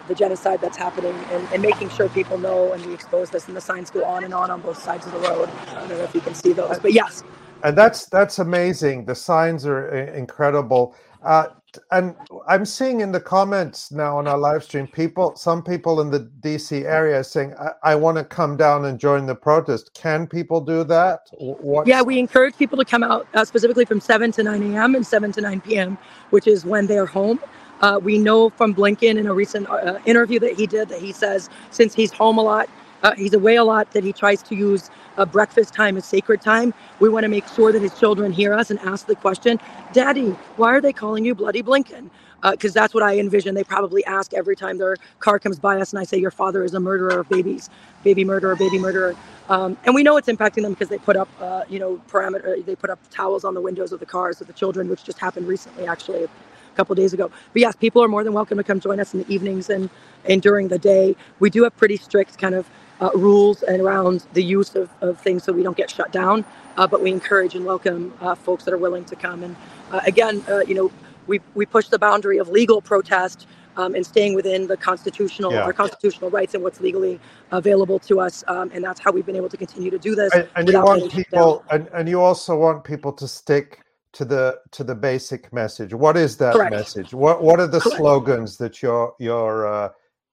the 0.09 0.15
genocide 0.15 0.61
that's 0.61 0.77
happening 0.77 1.15
and, 1.31 1.49
and, 1.53 1.63
making 1.63 1.89
sure 1.91 2.09
people 2.11 2.39
know 2.39 2.73
and 2.73 2.85
we 2.87 2.95
expose 2.95 3.31
this 3.31 3.49
and 3.49 3.57
the 3.57 3.61
signs 3.61 3.91
go 3.91 4.05
on 4.05 4.25
and 4.25 4.33
on 4.33 4.51
on 4.51 4.61
both 4.61 4.81
sides 4.81 5.07
of 5.07 5.13
the 5.13 5.19
road. 5.19 5.49
I 5.69 5.75
don't 5.75 5.89
know 5.89 5.97
if 5.97 6.15
you 6.15 6.21
can 6.21 6.35
see 6.35 6.53
those, 6.53 6.79
but 6.79 6.93
yes, 6.93 7.25
and 7.63 7.77
that's 7.77 8.07
that's 8.07 8.39
amazing. 8.39 9.07
The 9.07 9.15
signs 9.15 9.67
are 9.67 9.89
incredible. 9.89 10.95
Uh, 11.23 11.49
and 11.91 12.15
I'm 12.49 12.65
seeing 12.65 13.01
in 13.01 13.13
the 13.13 13.21
comments 13.21 13.91
now 13.91 14.17
on 14.19 14.27
our 14.29 14.39
live 14.39 14.63
stream, 14.63 14.87
people, 14.87 15.35
some 15.37 15.63
people 15.63 16.01
in 16.01 16.11
the 16.11 16.21
DC 16.41 16.85
area 16.85 17.23
saying, 17.25 17.55
"I, 17.59 17.93
I 17.93 17.95
want 17.97 18.19
to 18.19 18.25
come 18.25 18.57
down 18.57 18.85
and 18.85 18.99
join 18.99 19.27
the 19.27 19.35
protest." 19.35 19.93
Can 19.95 20.27
people 20.27 20.61
do 20.61 20.85
that? 20.85 21.21
What? 21.39 21.87
Yeah, 21.87 22.03
we 22.03 22.19
encourage 22.19 22.57
people 22.57 22.79
to 22.79 22.85
come 22.85 23.03
out 23.03 23.27
uh, 23.35 23.45
specifically 23.45 23.85
from 23.85 24.01
7 24.01 24.33
to 24.33 24.43
9 24.43 24.75
a.m. 24.75 24.95
and 24.95 25.07
7 25.07 25.33
to 25.33 25.41
9 25.41 25.61
p.m., 25.63 25.99
which 26.31 26.47
is 26.47 26.65
when 26.65 26.87
they're 26.87 27.07
home. 27.07 27.41
Uh, 27.81 28.01
we 28.03 28.19
know 28.19 28.51
from 28.51 28.75
Blinken 28.75 29.19
in 29.19 29.27
a 29.27 29.35
recent 29.35 29.69
uh, 29.71 29.99
interview 30.07 30.41
that 30.41 30.55
he 30.57 30.67
did 30.67 30.89
that 30.91 31.01
he 31.03 31.13
says 31.13 31.51
since 31.71 31.95
he's 31.95 32.13
home 32.13 32.39
a 32.39 32.43
lot, 32.43 32.69
Uh, 33.03 33.15
he's 33.17 33.35
away 33.35 33.57
a 33.57 33.65
lot, 33.65 33.91
that 33.93 34.05
he 34.05 34.13
tries 34.13 34.43
to 34.43 34.57
use 34.57 34.91
uh, 35.19 35.27
breakfast 35.27 35.75
time 35.75 35.97
as 35.97 36.05
sacred 36.07 36.41
time. 36.43 36.75
We 37.01 37.09
want 37.11 37.25
to 37.25 37.29
make 37.29 37.47
sure 37.49 37.73
that 37.73 37.83
his 37.83 37.95
children 37.99 38.33
hear 38.33 38.55
us 38.55 38.71
and 38.71 38.81
ask 38.81 39.07
the 39.07 39.17
question, 39.17 39.61
Daddy, 39.93 40.31
why 40.57 40.75
are 40.75 40.81
they 40.81 40.93
calling 40.93 41.25
you 41.25 41.35
Bloody 41.35 41.63
Blinken? 41.63 42.11
Because 42.43 42.77
uh, 42.77 42.81
that's 42.81 42.95
what 42.95 43.05
I 43.05 43.19
envision. 43.19 43.55
They 43.55 43.65
probably 43.65 44.05
ask 44.07 44.35
every 44.35 44.57
time 44.57 44.79
their 44.79 44.97
car 45.21 45.39
comes 45.39 45.59
by 45.61 45.81
us 45.81 45.93
and 45.93 46.01
I 46.01 46.05
say, 46.05 46.19
Your 46.19 46.31
father 46.33 46.65
is 46.65 46.75
a 46.75 46.81
murderer 46.81 47.21
of 47.21 47.29
babies, 47.29 47.71
baby 48.05 48.25
murderer, 48.25 48.57
baby 48.57 48.79
murderer. 48.79 49.17
Um, 49.51 49.79
and 49.85 49.95
we 49.95 50.03
know 50.03 50.17
it's 50.19 50.29
impacting 50.29 50.63
them 50.63 50.73
because 50.75 50.89
they 50.89 50.99
put 50.99 51.17
up, 51.17 51.29
uh, 51.41 51.65
you 51.69 51.79
know, 51.81 52.01
parameter, 52.11 52.65
they 52.67 52.77
put 52.77 52.91
up 52.91 53.01
towels 53.11 53.45
on 53.45 53.55
the 53.55 53.63
windows 53.63 53.93
of 53.93 54.01
the 54.01 54.07
cars 54.07 54.41
of 54.41 54.47
the 54.49 54.55
children, 54.55 54.89
which 54.89 55.05
just 55.05 55.19
happened 55.21 55.49
recently, 55.49 55.87
actually, 55.87 56.29
couple 56.77 56.95
days 56.95 57.13
ago. 57.13 57.31
But 57.53 57.61
yes, 57.61 57.75
people 57.75 58.03
are 58.03 58.09
more 58.09 58.23
than 58.23 58.33
welcome 58.33 58.59
to 58.59 58.65
come 58.65 58.81
join 58.81 59.01
us 59.01 59.15
in 59.15 59.21
the 59.21 59.33
evenings 59.33 59.71
and, 59.71 59.91
and 60.25 60.41
during 60.41 60.69
the 60.69 60.79
day. 60.79 61.17
We 61.41 61.51
do 61.51 61.65
have 61.65 61.77
pretty 61.77 61.97
strict 61.97 62.39
kind 62.39 62.55
of 62.55 62.69
uh, 63.01 63.11
rules 63.15 63.63
and 63.63 63.81
around 63.81 64.25
the 64.33 64.43
use 64.43 64.75
of, 64.75 64.91
of 65.01 65.21
things 65.21 65.45
so 65.45 65.53
we 65.53 65.63
don't 65.63 65.77
get 65.77 65.91
shut 65.91 66.13
down. 66.13 66.45
Uh, 66.77 66.87
but 66.87 67.03
we 67.03 67.11
encourage 67.11 67.55
and 67.55 67.65
welcome 67.65 68.13
uh, 68.21 68.35
folks 68.35 68.65
that 68.65 68.75
are 68.75 68.79
willing 68.79 69.05
to 69.07 69.17
come. 69.17 69.43
And 69.43 69.57
uh, 69.91 70.01
again, 70.07 70.45
uh, 70.49 70.61
you 70.61 70.75
know, 70.75 70.93
we, 71.27 71.41
we 71.55 71.65
push 71.67 71.89
the 71.89 71.99
boundary 71.99 72.39
of 72.39 72.49
legal 72.49 72.81
protest 72.81 73.47
um, 73.77 73.95
and 73.95 74.05
staying 74.07 74.35
within 74.35 74.67
the 74.67 74.77
constitutional 74.77 75.53
yeah. 75.53 75.65
our 75.65 75.73
constitutional 75.73 76.31
rights 76.31 76.55
and 76.55 76.63
what's 76.63 76.81
legally 76.81 77.21
available 77.51 77.99
to 78.01 78.21
us. 78.21 78.45
Um, 78.47 78.71
and 78.75 78.85
that's 78.85 79.01
how 79.01 79.11
we've 79.13 79.27
been 79.27 79.37
able 79.37 79.49
to 79.49 79.57
continue 79.57 79.91
to 79.91 79.99
do 79.99 80.15
this. 80.15 80.33
And, 80.33 80.49
and 80.57 80.69
you 80.69 80.83
want 80.83 81.11
people, 81.13 81.65
and, 81.71 81.89
and 81.93 82.09
you 82.09 82.21
also 82.21 82.57
want 82.57 82.85
people 82.85 83.13
to 83.13 83.29
stick 83.29 83.81
to 84.17 84.25
the 84.25 84.59
to 84.73 84.83
the 84.83 84.95
basic 84.95 85.53
message. 85.53 85.93
What 85.93 86.17
is 86.17 86.39
that 86.39 86.55
Correct. 86.55 86.71
message? 86.71 87.13
What 87.13 87.43
what 87.43 87.61
are 87.61 87.67
the 87.67 87.81
Correct. 87.81 87.99
slogans 87.99 88.57
that 88.57 88.83
you're 88.83 89.15
you're 89.19 89.67
uh, 89.67 89.91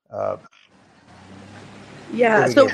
uh, 0.09 0.37
yeah, 2.13 2.47
so 2.47 2.69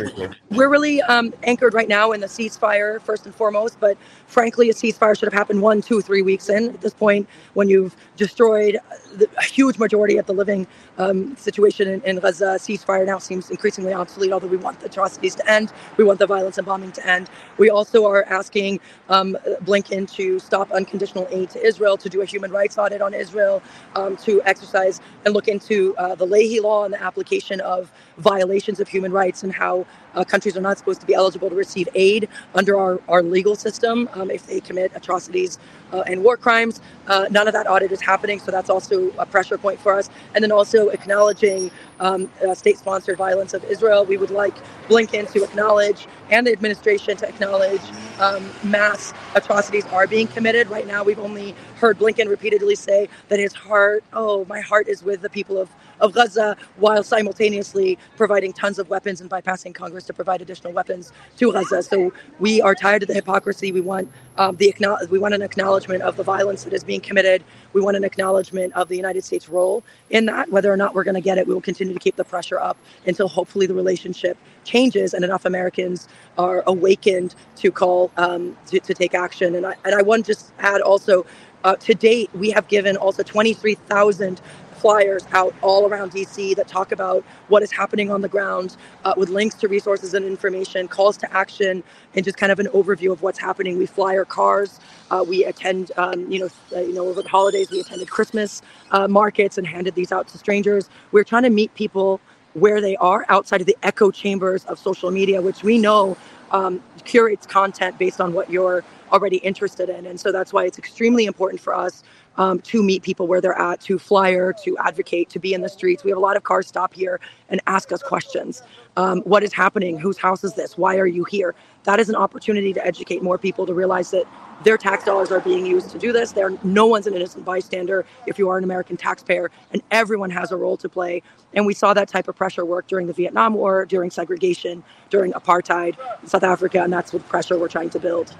we're 0.51 0.69
really 0.69 1.01
um, 1.03 1.33
anchored 1.43 1.73
right 1.73 1.87
now 1.87 2.11
in 2.11 2.21
the 2.21 2.27
ceasefire 2.27 3.01
first 3.01 3.25
and 3.25 3.33
foremost. 3.33 3.79
But 3.79 3.97
frankly, 4.27 4.69
a 4.69 4.73
ceasefire 4.73 5.17
should 5.17 5.27
have 5.27 5.33
happened 5.33 5.61
one, 5.61 5.81
two, 5.81 6.01
three 6.01 6.21
weeks 6.21 6.49
in. 6.49 6.69
At 6.69 6.81
this 6.81 6.93
point, 6.93 7.27
when 7.53 7.69
you've 7.69 7.95
destroyed 8.17 8.79
the, 9.15 9.29
a 9.37 9.43
huge 9.43 9.77
majority 9.77 10.17
of 10.17 10.25
the 10.25 10.33
living 10.33 10.67
um, 10.97 11.35
situation 11.37 11.87
in, 11.87 12.01
in 12.01 12.19
Gaza, 12.19 12.57
ceasefire 12.59 13.05
now 13.05 13.17
seems 13.19 13.49
increasingly 13.49 13.93
obsolete. 13.93 14.33
Although 14.33 14.47
we 14.47 14.57
want 14.57 14.79
the 14.79 14.87
atrocities 14.87 15.35
to 15.35 15.49
end, 15.49 15.71
we 15.97 16.03
want 16.03 16.19
the 16.19 16.27
violence 16.27 16.57
and 16.57 16.67
bombing 16.67 16.91
to 16.93 17.07
end. 17.07 17.29
We 17.57 17.69
also 17.69 18.05
are 18.05 18.23
asking 18.25 18.79
um, 19.09 19.37
Blinken 19.63 20.11
to 20.15 20.39
stop 20.39 20.71
unconditional 20.71 21.27
aid 21.31 21.49
to 21.51 21.65
Israel, 21.65 21.97
to 21.97 22.09
do 22.09 22.21
a 22.21 22.25
human 22.25 22.51
rights 22.51 22.77
audit 22.77 23.01
on 23.01 23.13
Israel, 23.13 23.61
um, 23.95 24.17
to 24.17 24.41
exercise 24.43 25.01
and 25.25 25.33
look 25.33 25.47
into 25.47 25.95
uh, 25.97 26.15
the 26.15 26.25
Leahy 26.25 26.59
law 26.59 26.85
and 26.85 26.93
the 26.93 27.01
application 27.01 27.61
of 27.61 27.91
violations 28.17 28.79
of 28.79 28.87
human 28.87 29.11
rights 29.11 29.28
rights 29.29 29.43
and 29.43 29.53
how 29.53 29.85
uh, 30.15 30.23
countries 30.23 30.57
are 30.57 30.61
not 30.61 30.77
supposed 30.77 30.99
to 31.01 31.07
be 31.07 31.13
eligible 31.13 31.49
to 31.49 31.55
receive 31.55 31.87
aid 31.93 32.27
under 32.55 32.77
our, 32.79 32.99
our 33.07 33.21
legal 33.21 33.55
system 33.55 34.09
um, 34.13 34.31
if 34.31 34.47
they 34.47 34.59
commit 34.59 34.91
atrocities 34.95 35.59
uh, 35.93 36.03
and 36.07 36.23
war 36.23 36.35
crimes. 36.37 36.81
Uh, 37.07 37.25
none 37.29 37.47
of 37.47 37.53
that 37.53 37.67
audit 37.69 37.91
is 37.91 38.01
happening, 38.01 38.39
so 38.39 38.51
that's 38.51 38.69
also 38.69 39.11
a 39.19 39.25
pressure 39.25 39.57
point 39.57 39.79
for 39.79 39.93
us. 39.93 40.09
And 40.33 40.43
then 40.43 40.51
also 40.51 40.89
acknowledging 40.89 41.71
um, 41.99 42.29
uh, 42.47 42.55
state 42.55 42.77
sponsored 42.77 43.17
violence 43.17 43.53
of 43.53 43.63
Israel. 43.65 44.05
We 44.05 44.17
would 44.17 44.31
like 44.31 44.55
Blinken 44.89 45.31
to 45.33 45.43
acknowledge 45.43 46.07
and 46.31 46.45
the 46.47 46.51
administration 46.51 47.17
to 47.17 47.27
acknowledge 47.27 47.81
um, 48.19 48.49
mass 48.63 49.13
atrocities 49.35 49.85
are 49.87 50.07
being 50.07 50.27
committed. 50.27 50.69
Right 50.69 50.87
now, 50.87 51.03
we've 51.03 51.19
only 51.19 51.55
heard 51.75 51.99
Blinken 51.99 52.29
repeatedly 52.29 52.75
say 52.75 53.07
that 53.29 53.39
his 53.39 53.53
heart, 53.53 54.03
oh, 54.13 54.45
my 54.45 54.61
heart 54.61 54.87
is 54.87 55.03
with 55.03 55.21
the 55.21 55.29
people 55.29 55.57
of, 55.59 55.69
of 56.01 56.13
Gaza, 56.13 56.57
while 56.77 57.03
simultaneously 57.03 57.97
providing 58.17 58.53
tons 58.53 58.79
of 58.79 58.89
weapons 58.89 59.21
and 59.21 59.29
bypassing 59.29 59.73
Congress 59.73 60.05
to 60.05 60.13
provide 60.13 60.41
additional 60.41 60.73
weapons 60.73 61.11
to 61.37 61.51
Gaza. 61.51 61.83
So 61.83 62.13
we 62.39 62.61
are 62.61 62.75
tired 62.75 63.03
of 63.03 63.07
the 63.07 63.13
hypocrisy. 63.13 63.71
We 63.71 63.81
want 63.81 64.11
um, 64.37 64.55
the 64.55 64.73
we 65.11 65.19
want 65.19 65.33
an 65.33 65.41
acknowledgement 65.41 66.01
of 66.01 66.15
the 66.15 66.23
violence 66.23 66.63
that 66.63 66.73
is 66.73 66.83
being 66.83 67.01
committed. 67.01 67.43
We 67.73 67.81
want 67.81 67.97
an 67.97 68.03
acknowledgement 68.03 68.73
of 68.73 68.87
the 68.87 68.95
United 68.95 69.23
States 69.23 69.49
role 69.49 69.83
in 70.09 70.25
that. 70.27 70.49
Whether 70.49 70.71
or 70.71 70.77
not 70.77 70.95
we're 70.95 71.03
going 71.03 71.15
to 71.15 71.21
get 71.21 71.37
it, 71.37 71.45
we 71.45 71.53
will 71.53 71.61
continue 71.61 71.93
to 71.93 71.99
keep 71.99 72.15
the 72.15 72.23
pressure 72.23 72.59
up 72.59 72.77
until 73.05 73.27
hopefully 73.27 73.67
the 73.67 73.73
relationship 73.73 74.37
changes 74.63 75.13
and 75.13 75.25
enough 75.25 75.45
Americans 75.45 76.07
are 76.37 76.63
awakened 76.67 77.35
to 77.57 77.71
call 77.71 78.11
um, 78.17 78.55
to, 78.67 78.79
to, 78.79 78.93
take 78.93 79.13
action. 79.13 79.55
And 79.55 79.65
I 79.65 79.75
and 79.83 79.93
I 79.93 80.01
want 80.01 80.25
to 80.25 80.33
just 80.33 80.51
add 80.59 80.81
also. 80.81 81.25
Uh, 81.61 81.75
to 81.75 81.93
date, 81.93 82.29
we 82.33 82.49
have 82.51 82.65
given 82.69 82.95
also 82.95 83.21
23,000 83.21 84.39
flyers 84.79 85.25
out 85.33 85.53
all 85.61 85.87
around 85.87 86.11
DC 86.11 86.55
that 86.55 86.67
talk 86.67 86.91
about 86.91 87.23
what 87.49 87.63
is 87.63 87.71
happening 87.71 88.11
on 88.11 88.21
the 88.21 88.29
ground 88.29 88.77
uh, 89.05 89.13
with 89.17 89.29
links 89.29 89.55
to 89.55 89.67
resources 89.67 90.13
and 90.13 90.25
information, 90.25 90.87
calls 90.87 91.17
to 91.17 91.33
action, 91.33 91.83
and 92.15 92.25
just 92.25 92.37
kind 92.37 92.51
of 92.51 92.59
an 92.59 92.67
overview 92.67 93.11
of 93.11 93.21
what's 93.21 93.39
happening. 93.39 93.77
We 93.77 93.85
fly 93.85 94.17
our 94.17 94.25
cars. 94.25 94.79
Uh, 95.11 95.25
we 95.27 95.45
attend, 95.45 95.91
um, 95.97 96.31
you 96.31 96.39
know, 96.39 96.49
uh, 96.75 96.81
you 96.81 96.93
know, 96.93 97.07
over 97.07 97.21
the 97.21 97.29
holidays 97.29 97.71
we 97.71 97.79
attended 97.81 98.09
Christmas 98.09 98.61
uh, 98.91 99.07
markets 99.07 99.57
and 99.57 99.67
handed 99.67 99.95
these 99.95 100.11
out 100.11 100.27
to 100.29 100.37
strangers. 100.37 100.89
We're 101.11 101.23
trying 101.23 101.43
to 101.43 101.49
meet 101.49 101.73
people 101.75 102.21
where 102.53 102.81
they 102.81 102.95
are 102.97 103.25
outside 103.29 103.61
of 103.61 103.67
the 103.67 103.77
echo 103.83 104.11
chambers 104.11 104.65
of 104.65 104.79
social 104.79 105.11
media, 105.11 105.41
which 105.41 105.63
we 105.63 105.77
know 105.77 106.17
um, 106.51 106.81
curates 107.05 107.45
content 107.45 107.97
based 107.99 108.19
on 108.21 108.33
what 108.33 108.49
you're 108.49 108.83
already 109.11 109.37
interested 109.37 109.89
in. 109.89 110.05
And 110.05 110.19
so 110.19 110.31
that's 110.31 110.53
why 110.53 110.65
it's 110.65 110.77
extremely 110.77 111.25
important 111.25 111.61
for 111.61 111.73
us 111.75 112.03
um, 112.37 112.59
to 112.61 112.83
meet 112.83 113.03
people 113.03 113.27
where 113.27 113.41
they're 113.41 113.59
at, 113.59 113.81
to 113.81 113.99
flyer, 113.99 114.53
to 114.63 114.77
advocate, 114.77 115.29
to 115.29 115.39
be 115.39 115.53
in 115.53 115.61
the 115.61 115.69
streets. 115.69 116.03
We 116.03 116.11
have 116.11 116.17
a 116.17 116.21
lot 116.21 116.37
of 116.37 116.43
cars 116.43 116.67
stop 116.67 116.93
here 116.93 117.19
and 117.49 117.61
ask 117.67 117.91
us 117.91 118.01
questions. 118.01 118.63
Um, 118.97 119.21
what 119.21 119.43
is 119.43 119.53
happening? 119.53 119.97
Whose 119.97 120.17
house 120.17 120.43
is 120.43 120.53
this? 120.53 120.77
Why 120.77 120.97
are 120.97 121.07
you 121.07 121.23
here? 121.25 121.55
That 121.83 121.99
is 121.99 122.09
an 122.09 122.15
opportunity 122.15 122.73
to 122.73 122.85
educate 122.85 123.23
more 123.23 123.37
people 123.37 123.65
to 123.65 123.73
realize 123.73 124.11
that 124.11 124.25
their 124.63 124.77
tax 124.77 125.05
dollars 125.05 125.31
are 125.31 125.39
being 125.39 125.65
used 125.65 125.89
to 125.91 125.99
do 125.99 126.11
this. 126.11 126.33
There, 126.33 126.51
no 126.63 126.85
one's 126.85 127.07
an 127.07 127.13
innocent 127.13 127.45
bystander 127.45 128.05
if 128.27 128.37
you 128.37 128.49
are 128.49 128.57
an 128.57 128.63
American 128.63 128.97
taxpayer, 128.97 129.51
and 129.71 129.81
everyone 129.91 130.29
has 130.31 130.51
a 130.51 130.57
role 130.57 130.77
to 130.77 130.89
play. 130.89 131.23
And 131.53 131.65
we 131.65 131.73
saw 131.73 131.93
that 131.93 132.09
type 132.09 132.27
of 132.27 132.35
pressure 132.35 132.65
work 132.65 132.87
during 132.87 133.07
the 133.07 133.13
Vietnam 133.13 133.53
War, 133.53 133.85
during 133.85 134.11
segregation, 134.11 134.83
during 135.09 135.31
apartheid 135.33 135.95
in 136.21 136.27
South 136.27 136.43
Africa, 136.43 136.83
and 136.83 136.91
that's 136.91 137.13
what 137.13 137.27
pressure 137.27 137.57
we're 137.57 137.69
trying 137.69 137.89
to 137.91 137.99
build. 137.99 138.35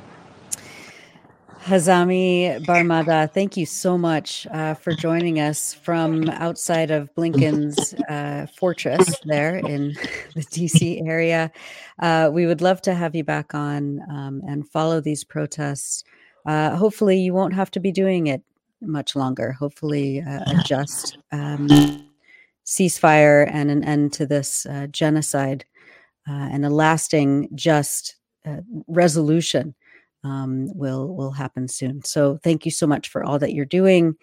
Hazami 1.63 2.65
Barmada, 2.65 3.31
thank 3.31 3.57
you 3.57 3.65
so 3.65 3.97
much 3.97 4.47
uh, 4.51 4.73
for 4.73 4.93
joining 4.93 5.41
us 5.41 5.73
from 5.73 6.29
outside 6.29 6.89
of 6.89 7.13
Blinken's 7.15 7.93
uh, 8.09 8.47
fortress 8.55 9.13
there 9.25 9.57
in 9.57 9.89
the 10.35 10.41
DC 10.41 11.05
area. 11.05 11.51
Uh, 11.99 12.29
we 12.31 12.45
would 12.45 12.61
love 12.61 12.81
to 12.83 12.93
have 12.93 13.13
you 13.13 13.25
back 13.25 13.53
on 13.53 13.99
um, 14.09 14.41
and 14.47 14.69
follow 14.69 15.01
these 15.01 15.25
protests. 15.25 16.05
Uh, 16.45 16.75
hopefully, 16.77 17.19
you 17.19 17.33
won't 17.33 17.53
have 17.53 17.69
to 17.71 17.79
be 17.81 17.91
doing 17.91 18.27
it 18.27 18.41
much 18.81 19.13
longer. 19.13 19.51
Hopefully, 19.51 20.21
uh, 20.21 20.39
a 20.47 20.63
just 20.63 21.17
um, 21.33 21.67
ceasefire 22.65 23.49
and 23.51 23.69
an 23.69 23.83
end 23.83 24.13
to 24.13 24.25
this 24.25 24.65
uh, 24.65 24.87
genocide 24.87 25.65
and 26.25 26.63
a 26.63 26.69
lasting, 26.69 27.49
just 27.55 28.15
resolution 28.87 29.73
um, 30.23 30.67
will 30.75 31.15
will 31.15 31.31
happen 31.31 31.67
soon. 31.67 32.03
So 32.03 32.37
thank 32.43 32.65
you 32.65 32.71
so 32.71 32.87
much 32.87 33.09
for 33.09 33.23
all 33.23 33.39
that 33.39 33.53
you're 33.53 33.65
doing 33.65 34.15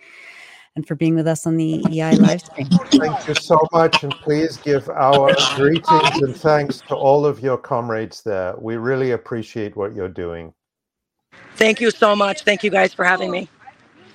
and 0.76 0.86
for 0.86 0.94
being 0.94 1.14
with 1.14 1.26
us 1.26 1.46
on 1.46 1.56
the 1.56 1.82
EI 1.90 2.16
live 2.16 2.42
stream. 2.42 2.68
Thank 2.90 3.26
you 3.26 3.34
so 3.34 3.58
much, 3.72 4.02
and 4.02 4.12
please 4.12 4.58
give 4.58 4.88
our 4.90 5.34
greetings 5.54 6.22
and 6.22 6.36
thanks 6.36 6.82
to 6.82 6.94
all 6.94 7.24
of 7.24 7.40
your 7.40 7.56
comrades 7.56 8.22
there. 8.22 8.54
We 8.58 8.76
really 8.76 9.12
appreciate 9.12 9.74
what 9.74 9.94
you're 9.94 10.10
doing. 10.10 10.52
Thank 11.54 11.80
you 11.80 11.90
so 11.90 12.14
much. 12.14 12.42
Thank 12.42 12.62
you 12.62 12.70
guys 12.70 12.92
for 12.92 13.04
having 13.04 13.30
me. 13.30 13.48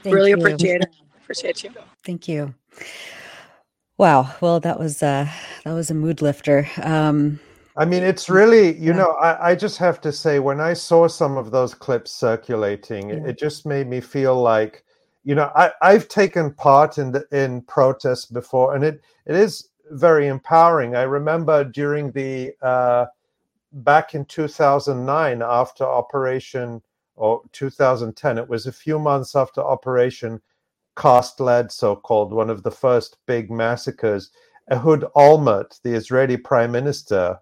Thank 0.03 0.15
really 0.15 0.29
you. 0.29 0.37
appreciate 0.37 0.81
it. 0.81 0.95
Appreciate 1.23 1.63
you. 1.63 1.71
Thank 2.03 2.27
you. 2.27 2.53
Wow. 3.97 4.33
Well, 4.39 4.59
that 4.59 4.79
was 4.79 5.01
uh, 5.01 5.27
that 5.63 5.73
was 5.73 5.89
a 5.89 5.95
mood 5.95 6.21
lifter. 6.21 6.67
Um, 6.81 7.39
I 7.77 7.85
mean, 7.85 8.03
it's 8.03 8.29
really, 8.29 8.77
you 8.77 8.91
yeah. 8.91 8.97
know, 8.97 9.11
I, 9.13 9.51
I, 9.51 9.55
just 9.55 9.77
have 9.77 10.01
to 10.01 10.11
say, 10.11 10.39
when 10.39 10.59
I 10.59 10.73
saw 10.73 11.07
some 11.07 11.37
of 11.37 11.51
those 11.51 11.73
clips 11.73 12.11
circulating, 12.11 13.09
yeah. 13.09 13.15
it, 13.15 13.25
it, 13.27 13.39
just 13.39 13.65
made 13.65 13.87
me 13.87 14.01
feel 14.01 14.39
like, 14.41 14.83
you 15.23 15.35
know, 15.35 15.51
I, 15.55 15.71
I've 15.81 16.07
taken 16.09 16.53
part 16.53 16.97
in 16.97 17.11
the, 17.13 17.25
in 17.31 17.61
protests 17.61 18.25
before, 18.25 18.75
and 18.75 18.83
it 18.83 19.01
it 19.25 19.35
is 19.35 19.69
very 19.91 20.27
empowering. 20.27 20.95
I 20.95 21.03
remember 21.03 21.63
during 21.63 22.11
the 22.11 22.53
uh, 22.61 23.05
back 23.71 24.15
in 24.15 24.25
2009, 24.25 25.41
after 25.41 25.83
Operation 25.83 26.81
or 27.15 27.41
2010, 27.53 28.37
it 28.37 28.49
was 28.49 28.65
a 28.65 28.71
few 28.71 28.99
months 28.99 29.35
after 29.35 29.61
Operation 29.61 30.41
Cast 30.97 31.39
Lead, 31.39 31.71
so 31.71 31.95
called, 31.95 32.33
one 32.33 32.49
of 32.49 32.63
the 32.63 32.71
first 32.71 33.17
big 33.27 33.49
massacres. 33.49 34.31
Ehud 34.71 35.05
Olmert, 35.15 35.81
the 35.83 35.93
Israeli 35.93 36.37
prime 36.37 36.71
minister, 36.71 37.39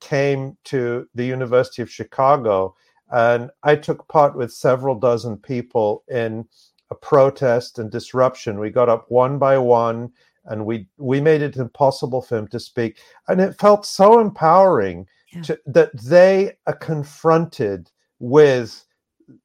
came 0.00 0.56
to 0.64 1.08
the 1.14 1.24
University 1.24 1.82
of 1.82 1.90
Chicago, 1.90 2.74
and 3.12 3.50
I 3.62 3.76
took 3.76 4.06
part 4.08 4.36
with 4.36 4.52
several 4.52 4.94
dozen 4.94 5.36
people 5.36 6.04
in 6.08 6.46
a 6.90 6.94
protest 6.94 7.78
and 7.78 7.90
disruption. 7.90 8.58
We 8.58 8.70
got 8.70 8.88
up 8.88 9.06
one 9.08 9.38
by 9.38 9.58
one, 9.58 10.12
and 10.44 10.66
we 10.66 10.88
we 10.96 11.20
made 11.20 11.42
it 11.42 11.56
impossible 11.56 12.22
for 12.22 12.38
him 12.38 12.48
to 12.48 12.60
speak. 12.60 12.98
And 13.28 13.40
it 13.40 13.58
felt 13.58 13.86
so 13.86 14.20
empowering 14.20 15.06
yeah. 15.32 15.42
to, 15.42 15.60
that 15.66 15.90
they 16.02 16.52
are 16.66 16.76
confronted 16.76 17.90
with 18.18 18.84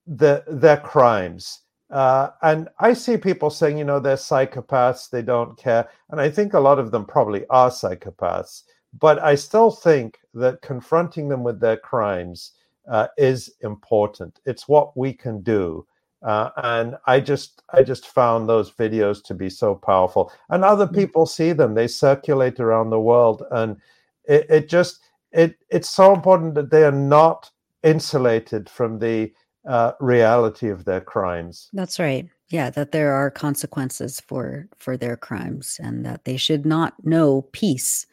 the 0.07 0.43
their 0.47 0.77
crimes. 0.77 1.61
Uh, 1.91 2.29
and 2.41 2.67
I 2.79 2.93
see 2.93 3.15
people 3.15 3.49
saying, 3.49 3.77
you 3.77 3.83
know, 3.83 3.99
they're 3.99 4.15
psychopaths, 4.15 5.09
they 5.09 5.21
don't 5.21 5.55
care. 5.55 5.87
And 6.09 6.19
I 6.19 6.29
think 6.29 6.53
a 6.53 6.59
lot 6.59 6.79
of 6.79 6.91
them 6.91 7.05
probably 7.05 7.45
are 7.49 7.69
psychopaths. 7.69 8.63
But 8.99 9.19
I 9.19 9.35
still 9.35 9.71
think 9.71 10.19
that 10.33 10.61
confronting 10.61 11.27
them 11.29 11.43
with 11.43 11.59
their 11.59 11.77
crimes 11.77 12.51
uh, 12.89 13.07
is 13.17 13.51
important. 13.61 14.39
It's 14.45 14.67
what 14.67 14.95
we 14.95 15.13
can 15.13 15.41
do. 15.41 15.85
Uh, 16.21 16.49
and 16.57 16.95
I 17.05 17.19
just 17.19 17.61
I 17.69 17.83
just 17.83 18.07
found 18.07 18.49
those 18.49 18.71
videos 18.71 19.23
to 19.25 19.33
be 19.33 19.49
so 19.49 19.75
powerful. 19.75 20.31
And 20.49 20.63
other 20.63 20.87
mm. 20.87 20.95
people 20.95 21.25
see 21.25 21.51
them; 21.51 21.75
they 21.75 21.87
circulate 21.87 22.59
around 22.59 22.89
the 22.89 22.99
world, 22.99 23.43
and 23.51 23.77
it, 24.23 24.47
it 24.49 24.69
just 24.69 25.01
it 25.31 25.57
it's 25.69 25.89
so 25.89 26.13
important 26.13 26.55
that 26.55 26.71
they 26.71 26.83
are 26.83 26.91
not 26.91 27.51
insulated 27.83 28.69
from 28.69 28.97
the 28.97 29.31
uh, 29.67 29.91
reality 29.99 30.69
of 30.69 30.85
their 30.85 31.01
crimes. 31.01 31.69
That's 31.73 31.99
right. 31.99 32.27
Yeah, 32.49 32.69
that 32.71 32.91
there 32.91 33.13
are 33.13 33.29
consequences 33.29 34.19
for 34.19 34.67
for 34.77 34.97
their 34.97 35.17
crimes, 35.17 35.79
and 35.83 36.05
that 36.05 36.25
they 36.25 36.37
should 36.37 36.65
not 36.65 36.93
know 37.03 37.43
peace. 37.51 38.07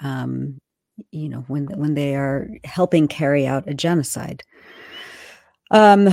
Um, 0.00 0.58
you 1.12 1.28
know, 1.28 1.44
when 1.48 1.66
when 1.78 1.94
they 1.94 2.14
are 2.14 2.48
helping 2.64 3.08
carry 3.08 3.46
out 3.46 3.68
a 3.68 3.74
genocide. 3.74 4.42
Um, 5.70 6.08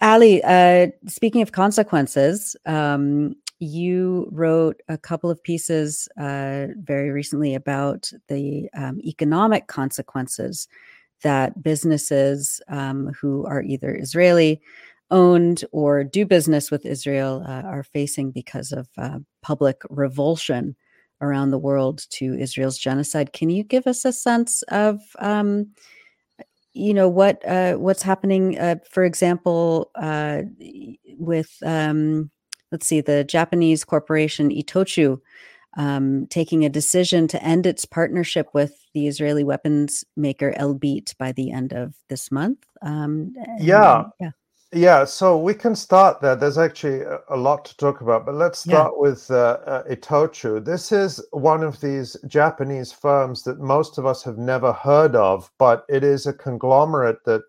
Ali, 0.00 0.42
uh, 0.44 0.88
speaking 1.06 1.42
of 1.42 1.52
consequences, 1.52 2.56
um, 2.66 3.34
you 3.58 4.28
wrote 4.32 4.80
a 4.88 4.98
couple 4.98 5.30
of 5.30 5.42
pieces 5.42 6.08
uh, 6.18 6.66
very 6.78 7.10
recently 7.10 7.54
about 7.54 8.10
the 8.28 8.68
um, 8.74 9.00
economic 9.04 9.66
consequences 9.66 10.68
that 11.22 11.62
businesses 11.62 12.60
um, 12.68 13.12
who 13.20 13.46
are 13.46 13.62
either 13.62 13.94
Israeli 13.94 14.60
owned 15.10 15.64
or 15.72 16.02
do 16.02 16.26
business 16.26 16.70
with 16.70 16.84
Israel 16.84 17.44
uh, 17.46 17.62
are 17.62 17.84
facing 17.84 18.32
because 18.32 18.72
of 18.72 18.88
uh, 18.98 19.18
public 19.42 19.80
revulsion 19.90 20.74
around 21.22 21.50
the 21.50 21.58
world 21.58 22.04
to 22.10 22.34
Israel's 22.38 22.76
genocide. 22.76 23.32
Can 23.32 23.48
you 23.48 23.64
give 23.64 23.86
us 23.86 24.04
a 24.04 24.12
sense 24.12 24.62
of, 24.62 25.00
um, 25.18 25.68
you 26.74 26.92
know, 26.92 27.08
what 27.08 27.46
uh, 27.46 27.74
what's 27.74 28.02
happening, 28.02 28.58
uh, 28.58 28.76
for 28.90 29.04
example, 29.04 29.90
uh, 29.94 30.42
with 31.18 31.56
um, 31.64 32.30
let's 32.70 32.86
see, 32.86 33.00
the 33.00 33.24
Japanese 33.24 33.84
corporation 33.84 34.50
Itochu 34.50 35.18
um, 35.76 36.26
taking 36.28 36.64
a 36.64 36.68
decision 36.70 37.28
to 37.28 37.42
end 37.42 37.66
its 37.66 37.84
partnership 37.84 38.48
with 38.52 38.74
the 38.94 39.06
Israeli 39.06 39.44
weapons 39.44 40.04
maker 40.16 40.52
Elbit 40.58 41.16
by 41.18 41.32
the 41.32 41.50
end 41.50 41.72
of 41.72 41.94
this 42.08 42.30
month. 42.30 42.58
Um, 42.82 43.32
yeah. 43.58 44.04
yeah. 44.20 44.30
Yeah, 44.74 45.04
so 45.04 45.36
we 45.36 45.52
can 45.52 45.76
start 45.76 46.22
there. 46.22 46.34
There's 46.34 46.56
actually 46.56 47.02
a 47.02 47.36
lot 47.36 47.66
to 47.66 47.76
talk 47.76 48.00
about, 48.00 48.24
but 48.24 48.36
let's 48.36 48.60
start 48.60 48.94
yeah. 48.94 49.00
with 49.00 49.30
uh, 49.30 49.58
uh, 49.66 49.82
Itochu. 49.84 50.64
This 50.64 50.92
is 50.92 51.22
one 51.32 51.62
of 51.62 51.78
these 51.82 52.16
Japanese 52.26 52.90
firms 52.90 53.42
that 53.42 53.60
most 53.60 53.98
of 53.98 54.06
us 54.06 54.22
have 54.22 54.38
never 54.38 54.72
heard 54.72 55.14
of, 55.14 55.50
but 55.58 55.84
it 55.90 56.02
is 56.02 56.26
a 56.26 56.32
conglomerate 56.32 57.22
that 57.26 57.42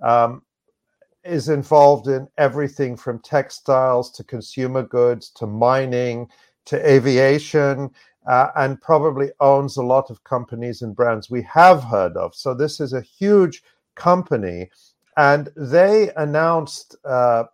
um, 0.00 0.40
is 1.22 1.50
involved 1.50 2.08
in 2.08 2.26
everything 2.38 2.96
from 2.96 3.18
textiles 3.18 4.10
to 4.12 4.24
consumer 4.24 4.82
goods 4.82 5.28
to 5.32 5.46
mining 5.46 6.30
to 6.64 6.90
aviation 6.90 7.90
uh, 8.26 8.48
and 8.56 8.80
probably 8.80 9.30
owns 9.40 9.76
a 9.76 9.82
lot 9.82 10.08
of 10.08 10.24
companies 10.24 10.80
and 10.80 10.96
brands 10.96 11.28
we 11.28 11.42
have 11.42 11.84
heard 11.84 12.16
of. 12.16 12.34
So 12.34 12.54
this 12.54 12.80
is 12.80 12.94
a 12.94 13.02
huge 13.02 13.62
company. 13.96 14.70
And 15.16 15.50
they 15.56 16.10
announced 16.16 16.96
uh, 17.04 17.44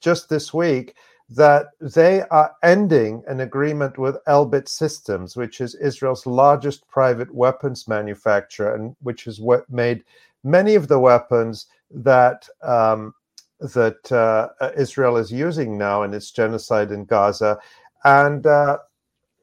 just 0.00 0.28
this 0.28 0.52
week 0.52 0.94
that 1.30 1.68
they 1.80 2.22
are 2.30 2.54
ending 2.62 3.22
an 3.26 3.40
agreement 3.40 3.96
with 3.96 4.22
Elbit 4.26 4.68
Systems, 4.68 5.36
which 5.36 5.60
is 5.60 5.74
Israel's 5.76 6.26
largest 6.26 6.86
private 6.88 7.34
weapons 7.34 7.88
manufacturer 7.88 8.74
and 8.74 8.94
which 9.00 9.24
has 9.24 9.40
made 9.70 10.04
many 10.44 10.74
of 10.74 10.88
the 10.88 10.98
weapons 10.98 11.66
that 11.90 12.48
um, 12.62 13.14
that 13.60 14.10
uh, 14.10 14.48
Israel 14.76 15.16
is 15.16 15.30
using 15.30 15.78
now 15.78 16.02
in 16.02 16.12
its 16.12 16.32
genocide 16.32 16.90
in 16.90 17.04
Gaza. 17.04 17.58
And 18.04 18.44
uh, 18.44 18.78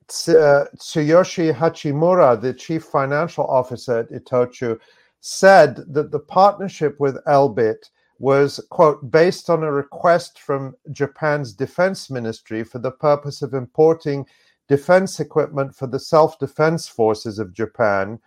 Tsuyoshi 0.09 1.53
Hachimura, 1.53 2.39
the 2.39 2.53
chief 2.53 2.83
financial 2.83 3.45
officer 3.45 3.99
at 3.99 4.09
Itochu, 4.11 4.77
said 5.21 5.77
that 5.87 6.11
the 6.11 6.19
partnership 6.19 6.99
with 6.99 7.23
Elbit 7.25 7.89
was, 8.19 8.59
quote, 8.69 9.11
based 9.11 9.49
on 9.49 9.63
a 9.63 9.71
request 9.71 10.39
from 10.39 10.75
Japan's 10.91 11.53
defense 11.53 12.09
ministry 12.09 12.63
for 12.63 12.79
the 12.79 12.91
purpose 12.91 13.41
of 13.41 13.53
importing 13.53 14.25
defense 14.67 15.19
equipment 15.19 15.75
for 15.75 15.87
the 15.87 15.99
self 15.99 16.37
defense 16.39 16.87
forces 16.87 17.39
of 17.39 17.53
Japan 17.53 18.19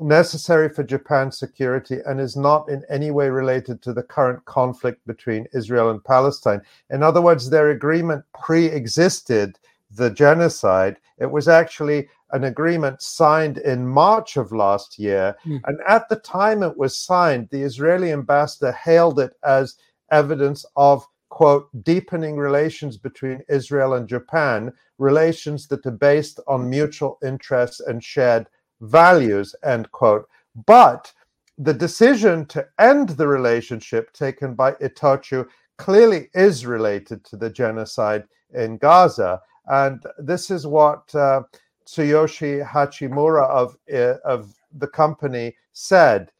necessary 0.00 0.68
for 0.68 0.84
Japan's 0.84 1.38
security 1.38 1.98
and 2.06 2.20
is 2.20 2.36
not 2.36 2.68
in 2.68 2.82
any 2.88 3.10
way 3.10 3.28
related 3.28 3.82
to 3.82 3.92
the 3.92 4.02
current 4.02 4.44
conflict 4.44 5.04
between 5.06 5.46
Israel 5.52 5.90
and 5.90 6.02
Palestine. 6.04 6.60
In 6.90 7.02
other 7.02 7.20
words, 7.20 7.50
their 7.50 7.70
agreement 7.70 8.24
pre 8.40 8.66
existed 8.66 9.58
the 9.90 10.10
genocide. 10.10 10.96
It 11.18 11.30
was 11.30 11.48
actually 11.48 12.08
an 12.32 12.44
agreement 12.44 13.00
signed 13.00 13.58
in 13.58 13.86
March 13.86 14.36
of 14.36 14.52
last 14.52 14.98
year. 14.98 15.34
Mm. 15.46 15.60
And 15.64 15.78
at 15.88 16.08
the 16.08 16.16
time 16.16 16.62
it 16.62 16.76
was 16.76 16.96
signed, 16.96 17.48
the 17.50 17.62
Israeli 17.62 18.12
ambassador 18.12 18.72
hailed 18.72 19.18
it 19.18 19.32
as 19.44 19.76
evidence 20.10 20.64
of, 20.76 21.06
quote, 21.30 21.68
deepening 21.82 22.36
relations 22.36 22.96
between 22.96 23.42
Israel 23.48 23.94
and 23.94 24.08
Japan, 24.08 24.72
relations 24.98 25.68
that 25.68 25.86
are 25.86 25.90
based 25.90 26.40
on 26.46 26.68
mutual 26.68 27.18
interests 27.24 27.80
and 27.80 28.02
shared 28.02 28.46
values, 28.80 29.54
end 29.64 29.90
quote. 29.92 30.28
But 30.66 31.12
the 31.56 31.74
decision 31.74 32.46
to 32.46 32.66
end 32.78 33.10
the 33.10 33.26
relationship 33.26 34.12
taken 34.12 34.54
by 34.54 34.72
Itochu 34.72 35.46
clearly 35.76 36.28
is 36.34 36.66
related 36.66 37.24
to 37.24 37.36
the 37.36 37.50
genocide 37.50 38.24
in 38.54 38.76
Gaza. 38.78 39.40
And 39.68 40.04
this 40.18 40.50
is 40.50 40.66
what 40.66 41.14
uh, 41.14 41.42
Tsuyoshi 41.86 42.66
Hachimura 42.66 43.48
of, 43.48 43.76
uh, 43.92 44.16
of 44.24 44.54
the 44.72 44.88
company 44.88 45.56
said. 45.72 46.32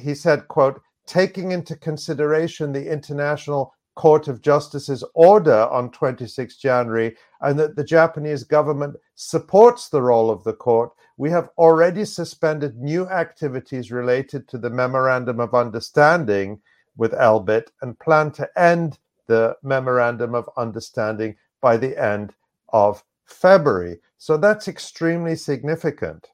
He 0.00 0.14
said, 0.14 0.48
quote, 0.48 0.80
taking 1.06 1.52
into 1.52 1.76
consideration 1.76 2.72
the 2.72 2.90
International 2.90 3.74
Court 3.94 4.28
of 4.28 4.40
Justice's 4.40 5.04
order 5.14 5.68
on 5.68 5.90
26 5.90 6.56
January 6.56 7.16
and 7.40 7.58
that 7.58 7.76
the 7.76 7.84
Japanese 7.84 8.42
government 8.42 8.96
supports 9.16 9.88
the 9.88 10.00
role 10.00 10.30
of 10.30 10.42
the 10.44 10.54
court, 10.54 10.92
we 11.18 11.30
have 11.30 11.50
already 11.58 12.04
suspended 12.04 12.78
new 12.78 13.06
activities 13.08 13.92
related 13.92 14.48
to 14.48 14.58
the 14.58 14.70
Memorandum 14.70 15.40
of 15.40 15.54
Understanding 15.54 16.60
with 16.96 17.12
Elbit 17.12 17.68
and 17.82 17.98
plan 17.98 18.30
to 18.32 18.48
end 18.58 18.98
the 19.26 19.56
Memorandum 19.62 20.34
of 20.34 20.48
Understanding 20.56 21.36
by 21.60 21.76
the 21.76 21.96
end 22.02 22.32
of 22.72 23.02
February. 23.26 23.98
So 24.18 24.36
that's 24.36 24.68
extremely 24.68 25.36
significant. 25.36 26.28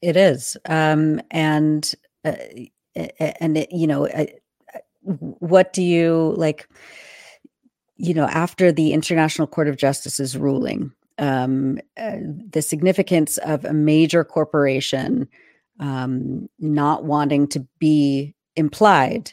It 0.00 0.16
is, 0.16 0.56
um, 0.66 1.20
and 1.30 1.92
uh, 2.24 2.36
and 3.40 3.58
it, 3.58 3.72
you 3.72 3.86
know, 3.86 4.06
uh, 4.06 4.26
what 5.02 5.72
do 5.72 5.82
you 5.82 6.34
like? 6.36 6.68
You 7.96 8.14
know, 8.14 8.26
after 8.26 8.70
the 8.70 8.92
International 8.92 9.48
Court 9.48 9.68
of 9.68 9.76
Justice's 9.76 10.36
ruling, 10.36 10.92
um, 11.18 11.80
uh, 11.96 12.16
the 12.50 12.62
significance 12.62 13.38
of 13.38 13.64
a 13.64 13.72
major 13.72 14.22
corporation 14.22 15.28
um, 15.80 16.48
not 16.58 17.04
wanting 17.04 17.48
to 17.48 17.66
be 17.78 18.34
implied 18.56 19.32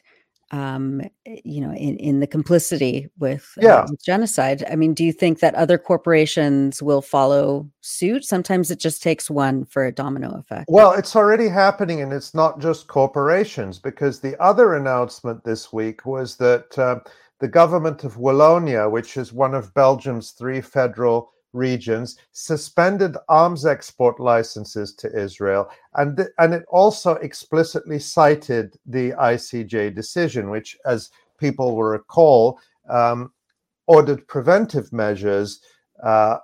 um, 0.51 1.01
you 1.25 1.59
know, 1.59 1.71
in, 1.73 1.97
in 1.97 2.19
the 2.19 2.27
complicity 2.27 3.09
with, 3.17 3.51
uh, 3.57 3.65
yeah. 3.65 3.75
Uh, 3.75 3.87
with 3.89 4.03
genocide. 4.03 4.63
I 4.69 4.75
mean, 4.75 4.93
do 4.93 5.03
you 5.03 5.11
think 5.11 5.39
that 5.39 5.55
other 5.55 5.77
corporations 5.77 6.81
will 6.81 7.01
follow 7.01 7.69
suit? 7.81 8.23
Sometimes 8.23 8.69
it 8.69 8.79
just 8.79 9.01
takes 9.01 9.29
one 9.29 9.65
for 9.65 9.85
a 9.85 9.91
domino 9.91 10.37
effect. 10.37 10.65
Well, 10.69 10.93
it's 10.93 11.15
already 11.15 11.47
happening, 11.47 12.01
and 12.01 12.13
it's 12.13 12.33
not 12.33 12.59
just 12.59 12.87
corporations, 12.87 13.79
because 13.79 14.19
the 14.19 14.39
other 14.41 14.75
announcement 14.75 15.43
this 15.43 15.73
week 15.73 16.05
was 16.05 16.35
that 16.37 16.77
uh, 16.77 16.99
the 17.39 17.47
government 17.47 18.03
of 18.03 18.15
Wallonia, 18.15 18.89
which 18.89 19.17
is 19.17 19.33
one 19.33 19.53
of 19.53 19.73
Belgium's 19.73 20.31
three 20.31 20.61
federal 20.61 21.31
regions 21.55 22.17
suspended 22.31 23.15
arms 23.29 23.65
export 23.65 24.19
licenses 24.19 24.93
to 24.95 25.17
Israel. 25.17 25.69
And, 25.95 26.17
th- 26.17 26.29
and 26.39 26.53
it 26.53 26.65
also 26.69 27.15
explicitly 27.15 27.99
cited 27.99 28.77
the 28.85 29.11
ICJ 29.11 29.95
decision, 29.95 30.49
which, 30.49 30.77
as 30.85 31.09
people 31.39 31.75
will 31.75 31.83
recall, 31.83 32.59
um, 32.89 33.31
ordered 33.87 34.27
preventive 34.27 34.91
measures 34.91 35.61
uh, 36.03 36.37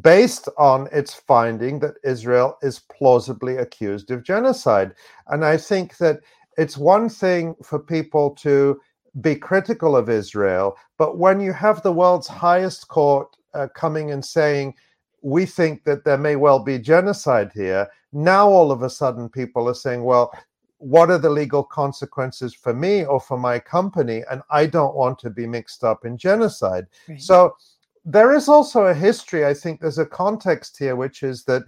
based 0.00 0.48
on 0.58 0.88
its 0.92 1.14
finding 1.14 1.78
that 1.78 1.94
Israel 2.04 2.58
is 2.62 2.80
plausibly 2.80 3.58
accused 3.58 4.10
of 4.10 4.24
genocide. 4.24 4.92
And 5.28 5.44
I 5.44 5.56
think 5.56 5.96
that 5.98 6.20
it's 6.58 6.76
one 6.76 7.08
thing 7.08 7.54
for 7.62 7.78
people 7.78 8.30
to 8.36 8.80
be 9.20 9.34
critical 9.34 9.96
of 9.96 10.10
Israel, 10.10 10.76
but 10.98 11.18
when 11.18 11.40
you 11.40 11.52
have 11.52 11.82
the 11.82 11.92
world's 11.92 12.26
highest 12.26 12.88
court 12.88 13.36
uh, 13.56 13.68
coming 13.74 14.10
and 14.10 14.24
saying, 14.24 14.74
we 15.22 15.46
think 15.46 15.84
that 15.84 16.04
there 16.04 16.18
may 16.18 16.36
well 16.36 16.58
be 16.58 16.78
genocide 16.78 17.50
here, 17.54 17.88
now 18.12 18.48
all 18.48 18.70
of 18.70 18.82
a 18.82 18.90
sudden 18.90 19.28
people 19.28 19.68
are 19.68 19.74
saying, 19.74 20.04
well, 20.04 20.32
what 20.78 21.10
are 21.10 21.18
the 21.18 21.30
legal 21.30 21.64
consequences 21.64 22.54
for 22.54 22.74
me 22.74 23.04
or 23.04 23.18
for 23.18 23.38
my 23.38 23.58
company? 23.58 24.22
And 24.30 24.42
I 24.50 24.66
don't 24.66 24.94
want 24.94 25.18
to 25.20 25.30
be 25.30 25.46
mixed 25.46 25.82
up 25.84 26.04
in 26.04 26.16
genocide. 26.18 26.86
Right. 27.08 27.20
So 27.20 27.56
there 28.04 28.34
is 28.34 28.48
also 28.48 28.86
a 28.86 28.94
history. 28.94 29.46
I 29.46 29.54
think 29.54 29.80
there's 29.80 29.98
a 29.98 30.06
context 30.06 30.78
here, 30.78 30.94
which 30.94 31.22
is 31.22 31.44
that 31.44 31.62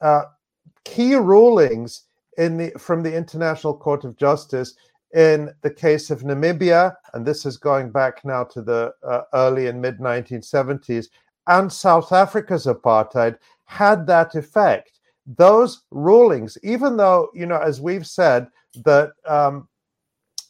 uh, 0.00 0.24
key 0.84 1.14
rulings 1.14 2.02
in 2.38 2.56
the 2.56 2.70
from 2.78 3.02
the 3.02 3.14
International 3.14 3.76
Court 3.76 4.04
of 4.04 4.16
Justice 4.16 4.74
in 5.14 5.50
the 5.62 5.70
case 5.70 6.10
of 6.10 6.22
Namibia, 6.22 6.94
and 7.14 7.24
this 7.24 7.46
is 7.46 7.56
going 7.56 7.90
back 7.90 8.24
now 8.24 8.44
to 8.44 8.60
the 8.60 8.92
uh, 9.06 9.22
early 9.32 9.68
and 9.68 9.80
mid 9.80 9.98
1970s, 9.98 11.06
and 11.46 11.72
South 11.72 12.12
Africa's 12.12 12.66
apartheid 12.66 13.38
had 13.64 14.06
that 14.06 14.34
effect. 14.34 15.00
Those 15.26 15.82
rulings, 15.90 16.56
even 16.62 16.96
though, 16.96 17.30
you 17.34 17.46
know, 17.46 17.58
as 17.58 17.80
we've 17.80 18.06
said, 18.06 18.46
that 18.84 19.12
um, 19.26 19.68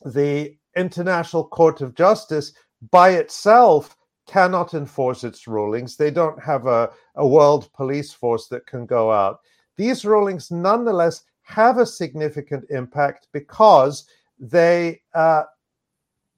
the 0.05 0.57
International 0.77 1.45
Court 1.45 1.81
of 1.81 1.95
Justice 1.95 2.53
by 2.91 3.11
itself 3.11 3.97
cannot 4.27 4.75
enforce 4.75 5.25
its 5.25 5.47
rulings, 5.47 5.97
they 5.97 6.11
don't 6.11 6.43
have 6.43 6.67
a, 6.67 6.91
a 7.15 7.27
world 7.27 7.73
police 7.73 8.13
force 8.13 8.49
that 8.49 8.67
can 8.67 8.85
go 8.85 9.11
out. 9.11 9.41
These 9.77 10.05
rulings, 10.05 10.51
nonetheless, 10.51 11.23
have 11.43 11.79
a 11.79 11.87
significant 11.87 12.65
impact 12.71 13.29
because 13.33 14.07
they 14.39 15.01
uh, 15.15 15.45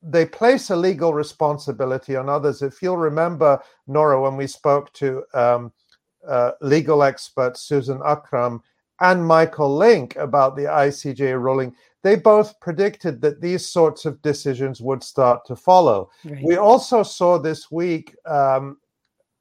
they 0.02 0.26
place 0.26 0.70
a 0.70 0.76
legal 0.76 1.12
responsibility 1.12 2.16
on 2.16 2.28
others. 2.28 2.62
If 2.62 2.82
you'll 2.82 2.96
remember, 2.96 3.60
Nora, 3.86 4.20
when 4.20 4.36
we 4.36 4.46
spoke 4.46 4.92
to 4.94 5.24
um, 5.34 5.72
uh, 6.26 6.52
legal 6.60 7.02
expert 7.02 7.56
Susan 7.56 8.00
Akram 8.04 8.62
and 9.00 9.24
Michael 9.24 9.76
Lynk 9.76 10.16
about 10.16 10.56
the 10.56 10.64
ICJ 10.64 11.40
ruling, 11.40 11.74
they 12.02 12.16
both 12.16 12.58
predicted 12.60 13.20
that 13.20 13.40
these 13.40 13.66
sorts 13.66 14.04
of 14.04 14.22
decisions 14.22 14.80
would 14.80 15.02
start 15.02 15.44
to 15.46 15.56
follow. 15.56 16.10
Right. 16.24 16.42
We 16.44 16.56
also 16.56 17.02
saw 17.02 17.38
this 17.38 17.70
week 17.70 18.14
um, 18.26 18.78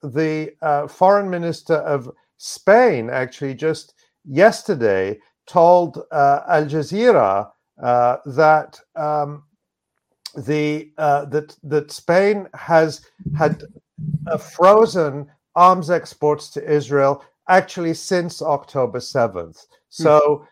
the 0.02 0.54
uh, 0.62 0.88
foreign 0.88 1.30
minister 1.30 1.76
of 1.76 2.12
Spain, 2.38 3.10
actually, 3.10 3.56
just 3.56 3.94
yesterday, 4.26 5.20
told 5.46 6.04
uh, 6.12 6.42
Al 6.48 6.66
Jazeera 6.66 7.50
uh, 7.82 8.18
that 8.26 8.80
um, 8.96 9.44
the 10.38 10.92
uh, 10.98 11.26
that 11.26 11.58
that 11.64 11.92
Spain 11.92 12.48
has 12.54 13.06
had 13.38 13.64
frozen 14.40 15.28
arms 15.56 15.90
exports 15.90 16.50
to 16.52 16.72
Israel 16.72 17.24
actually 17.50 17.94
since 17.94 18.42
October 18.42 19.00
seventh. 19.00 19.66
Hmm. 19.98 20.04
So 20.04 20.48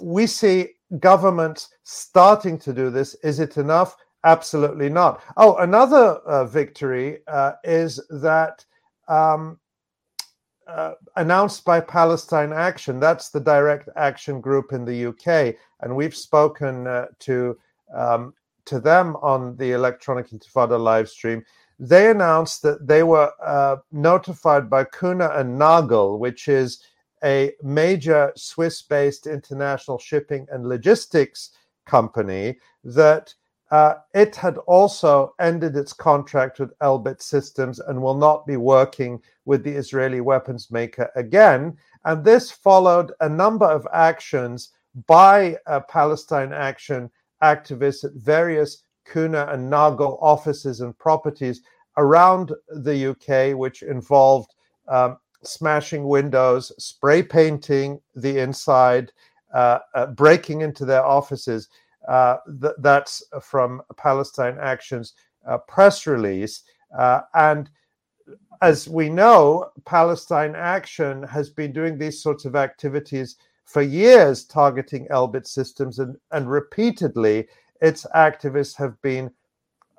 we 0.00 0.26
see 0.26 0.70
governments 0.98 1.68
starting 1.84 2.58
to 2.58 2.72
do 2.72 2.90
this. 2.90 3.14
Is 3.22 3.40
it 3.40 3.56
enough? 3.56 3.96
Absolutely 4.24 4.88
not. 4.88 5.22
Oh, 5.36 5.56
another 5.56 6.16
uh, 6.26 6.46
victory 6.46 7.18
uh, 7.28 7.52
is 7.62 8.00
that 8.08 8.64
um, 9.06 9.58
uh, 10.66 10.92
announced 11.16 11.64
by 11.64 11.78
Palestine 11.78 12.52
Action. 12.52 12.98
That's 12.98 13.28
the 13.28 13.40
direct 13.40 13.88
action 13.96 14.40
group 14.40 14.72
in 14.72 14.84
the 14.84 15.06
UK, 15.06 15.54
and 15.80 15.94
we've 15.94 16.16
spoken 16.16 16.86
uh, 16.86 17.06
to 17.20 17.58
um, 17.94 18.32
to 18.66 18.80
them 18.80 19.16
on 19.16 19.56
the 19.56 19.72
Electronic 19.72 20.30
Intifada 20.30 20.78
live 20.80 21.08
stream. 21.08 21.44
They 21.78 22.10
announced 22.10 22.62
that 22.62 22.86
they 22.86 23.02
were 23.02 23.32
uh, 23.44 23.76
notified 23.90 24.70
by 24.70 24.84
Kuehne 24.84 25.38
and 25.38 25.58
Nagel, 25.58 26.18
which 26.18 26.48
is 26.48 26.82
a 27.24 27.52
major 27.62 28.32
Swiss-based 28.36 29.26
international 29.26 29.98
shipping 29.98 30.46
and 30.52 30.68
logistics 30.68 31.50
company, 31.86 32.58
that 32.84 33.34
uh, 33.70 33.94
it 34.14 34.36
had 34.36 34.58
also 34.58 35.34
ended 35.40 35.74
its 35.74 35.92
contract 35.92 36.60
with 36.60 36.78
Elbit 36.78 37.20
Systems 37.20 37.80
and 37.80 38.00
will 38.00 38.14
not 38.16 38.46
be 38.46 38.56
working 38.56 39.20
with 39.46 39.64
the 39.64 39.72
Israeli 39.72 40.20
weapons 40.20 40.70
maker 40.70 41.10
again. 41.16 41.76
And 42.04 42.22
this 42.22 42.50
followed 42.50 43.12
a 43.20 43.28
number 43.28 43.66
of 43.66 43.88
actions 43.92 44.70
by 45.06 45.56
uh, 45.66 45.80
Palestine 45.80 46.52
Action 46.52 47.10
activists 47.44 48.04
at 48.04 48.12
various 48.14 48.82
Kuehne 49.06 49.52
and 49.52 49.70
Nagel 49.70 50.18
offices 50.20 50.80
and 50.80 50.96
properties 50.98 51.60
around 51.96 52.52
the 52.68 53.10
UK, 53.10 53.56
which 53.56 53.82
involved 53.82 54.54
um, 54.88 55.18
smashing 55.42 56.08
windows, 56.08 56.72
spray 56.78 57.22
painting 57.22 58.00
the 58.14 58.38
inside, 58.38 59.12
uh, 59.52 59.78
uh, 59.94 60.06
breaking 60.06 60.62
into 60.62 60.84
their 60.84 61.04
offices. 61.04 61.68
Uh, 62.08 62.36
th- 62.60 62.74
that's 62.78 63.22
from 63.42 63.82
Palestine 63.96 64.56
Action's 64.60 65.14
uh, 65.46 65.58
press 65.58 66.06
release. 66.06 66.62
Uh, 66.98 67.20
and 67.34 67.70
as 68.62 68.88
we 68.88 69.08
know, 69.08 69.70
Palestine 69.84 70.54
Action 70.56 71.22
has 71.22 71.50
been 71.50 71.72
doing 71.72 71.98
these 71.98 72.22
sorts 72.22 72.44
of 72.44 72.56
activities 72.56 73.36
for 73.64 73.82
years, 73.82 74.44
targeting 74.44 75.06
Elbit 75.08 75.46
systems, 75.46 75.98
and, 75.98 76.16
and 76.32 76.50
repeatedly 76.50 77.48
its 77.80 78.06
activists 78.14 78.76
have 78.76 79.00
been 79.02 79.30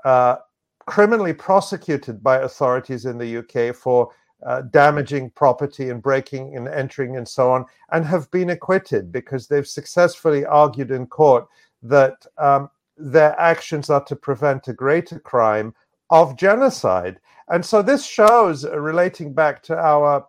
uh, 0.06 0.38
criminally 0.86 1.34
prosecuted 1.34 2.24
by 2.24 2.38
authorities 2.38 3.06
in 3.06 3.18
the 3.18 3.38
UK 3.38 3.76
for 3.76 4.12
uh, 4.46 4.62
damaging 4.64 5.30
property 5.32 5.90
and 5.90 6.02
breaking 6.02 6.56
and 6.56 6.68
entering 6.68 7.18
and 7.18 7.28
so 7.28 7.52
on, 7.52 7.66
and 7.92 8.06
have 8.06 8.30
been 8.32 8.52
acquitted 8.52 9.12
because 9.12 9.48
they've 9.48 9.68
successfully 9.68 10.46
argued 10.46 10.92
in 10.92 11.08
court 11.08 11.48
that 11.82 12.26
um, 12.38 12.70
their 12.98 13.40
actions 13.40 13.90
are 13.90 14.04
to 14.04 14.16
prevent 14.16 14.68
a 14.68 14.74
greater 14.74 15.20
crime 15.20 15.74
of 16.10 16.38
genocide. 16.38 17.20
And 17.50 17.66
so 17.66 17.82
this 17.82 18.06
shows, 18.06 18.66
uh, 18.66 18.80
relating 18.80 19.34
back 19.34 19.64
to 19.64 19.78
our 19.78 20.28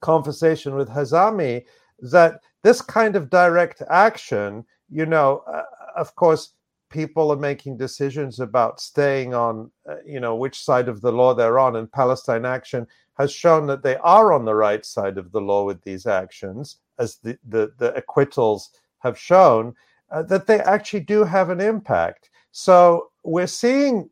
conversation 0.00 0.74
with 0.74 0.88
Hazami, 0.88 1.64
that 2.00 2.40
this 2.62 2.80
kind 2.80 3.16
of 3.16 3.30
direct 3.30 3.82
action, 3.90 4.64
you 4.90 5.06
know, 5.06 5.42
uh, 5.46 5.62
of 5.96 6.14
course, 6.14 6.52
people 6.90 7.30
are 7.32 7.36
making 7.36 7.76
decisions 7.76 8.40
about 8.40 8.80
staying 8.80 9.34
on, 9.34 9.70
uh, 9.88 9.96
you 10.06 10.20
know, 10.20 10.36
which 10.36 10.62
side 10.62 10.88
of 10.88 11.00
the 11.00 11.12
law 11.12 11.34
they're 11.34 11.58
on. 11.58 11.76
And 11.76 11.90
Palestine 11.90 12.44
Action 12.44 12.86
has 13.18 13.32
shown 13.32 13.66
that 13.66 13.82
they 13.82 13.96
are 13.96 14.32
on 14.32 14.44
the 14.44 14.54
right 14.54 14.84
side 14.84 15.18
of 15.18 15.32
the 15.32 15.40
law 15.40 15.64
with 15.64 15.82
these 15.82 16.06
actions, 16.06 16.78
as 16.98 17.16
the, 17.16 17.38
the, 17.48 17.72
the 17.78 17.94
acquittals 17.94 18.70
have 19.00 19.18
shown 19.18 19.74
uh, 20.10 20.22
that 20.22 20.46
they 20.46 20.60
actually 20.60 21.00
do 21.00 21.24
have 21.24 21.50
an 21.50 21.60
impact. 21.60 22.30
So 22.52 23.10
we're 23.24 23.46
seeing 23.46 24.08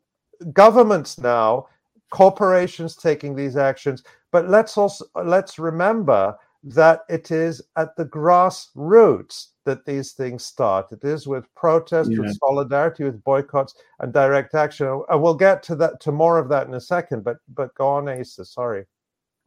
governments 0.53 1.17
now, 1.17 1.67
corporations 2.11 2.95
taking 2.95 3.35
these 3.35 3.57
actions, 3.57 4.03
but 4.31 4.49
let's 4.49 4.77
also 4.77 5.05
let's 5.23 5.57
remember 5.59 6.37
that 6.65 7.01
it 7.09 7.29
is 7.29 7.61
at 7.77 7.95
the 7.95 8.05
grassroots 8.05 9.49
that 9.65 9.85
these 9.85 10.13
things 10.13 10.43
start. 10.43 10.91
It 10.91 11.03
is 11.03 11.27
with 11.27 11.45
protest, 11.55 12.11
yeah. 12.11 12.19
with 12.19 12.37
solidarity, 12.37 13.03
with 13.03 13.23
boycotts, 13.23 13.75
and 13.99 14.11
direct 14.11 14.55
action. 14.55 15.03
And 15.09 15.21
we'll 15.21 15.35
get 15.35 15.61
to 15.63 15.75
that 15.77 15.99
to 16.01 16.11
more 16.11 16.39
of 16.39 16.49
that 16.49 16.67
in 16.67 16.73
a 16.73 16.81
second. 16.81 17.23
But 17.23 17.37
but 17.53 17.73
go 17.75 17.87
on, 17.87 18.09
Asa. 18.09 18.45
Sorry. 18.45 18.85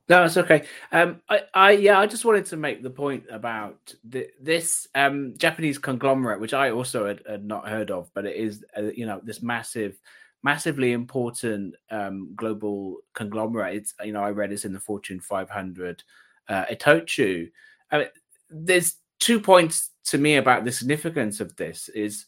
No, 0.08 0.24
it's 0.24 0.38
okay. 0.38 0.64
Um, 0.90 1.20
I, 1.28 1.42
I, 1.52 1.70
yeah, 1.72 1.98
I 1.98 2.06
just 2.06 2.24
wanted 2.24 2.46
to 2.46 2.56
make 2.56 2.82
the 2.82 2.88
point 2.88 3.24
about 3.30 3.94
the, 4.04 4.28
this 4.40 4.88
um, 4.94 5.34
Japanese 5.36 5.76
conglomerate, 5.76 6.40
which 6.40 6.54
I 6.54 6.70
also 6.70 7.06
had, 7.06 7.22
had, 7.28 7.44
not 7.44 7.68
heard 7.68 7.90
of, 7.90 8.10
but 8.14 8.24
it 8.24 8.36
is, 8.36 8.64
uh, 8.74 8.84
you 8.94 9.04
know, 9.04 9.20
this 9.22 9.42
massive, 9.42 10.00
massively 10.42 10.92
important 10.92 11.74
um, 11.90 12.32
global 12.34 13.00
conglomerate. 13.12 13.76
It's, 13.76 13.94
you 14.02 14.14
know, 14.14 14.22
I 14.22 14.30
read 14.30 14.50
it's 14.50 14.64
in 14.64 14.72
the 14.72 14.80
Fortune 14.80 15.20
500. 15.20 16.02
Uh, 16.48 16.64
Itochu. 16.66 17.50
I 17.90 17.98
mean, 17.98 18.08
there's 18.50 18.96
two 19.20 19.40
points 19.40 19.90
to 20.04 20.18
me 20.18 20.36
about 20.36 20.64
the 20.64 20.72
significance 20.72 21.40
of 21.40 21.54
this. 21.56 21.88
Is 21.90 22.26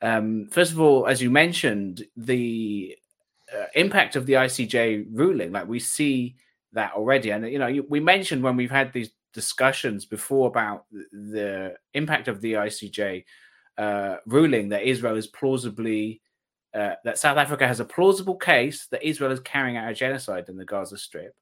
um, 0.00 0.48
first 0.50 0.72
of 0.72 0.80
all, 0.80 1.06
as 1.06 1.22
you 1.22 1.30
mentioned, 1.30 2.04
the 2.16 2.96
uh, 3.52 3.66
impact 3.74 4.16
of 4.16 4.26
the 4.26 4.34
ICJ 4.34 5.06
ruling. 5.12 5.52
Like 5.52 5.68
we 5.68 5.78
see 5.78 6.36
that 6.72 6.92
already. 6.92 7.30
And 7.30 7.46
you 7.46 7.58
know, 7.58 7.82
we 7.88 8.00
mentioned 8.00 8.42
when 8.42 8.56
we've 8.56 8.70
had 8.70 8.92
these 8.92 9.10
discussions 9.32 10.04
before 10.04 10.48
about 10.48 10.84
the 10.90 11.74
impact 11.94 12.28
of 12.28 12.40
the 12.40 12.54
ICJ 12.54 13.24
uh, 13.78 14.16
ruling 14.26 14.68
that 14.70 14.82
Israel 14.82 15.16
is 15.16 15.26
plausibly 15.26 16.20
uh, 16.74 16.94
that 17.04 17.18
South 17.18 17.36
Africa 17.36 17.66
has 17.66 17.80
a 17.80 17.84
plausible 17.84 18.36
case 18.36 18.86
that 18.86 19.06
Israel 19.06 19.30
is 19.30 19.40
carrying 19.40 19.76
out 19.76 19.90
a 19.90 19.94
genocide 19.94 20.48
in 20.48 20.56
the 20.56 20.64
Gaza 20.64 20.96
Strip, 20.96 21.34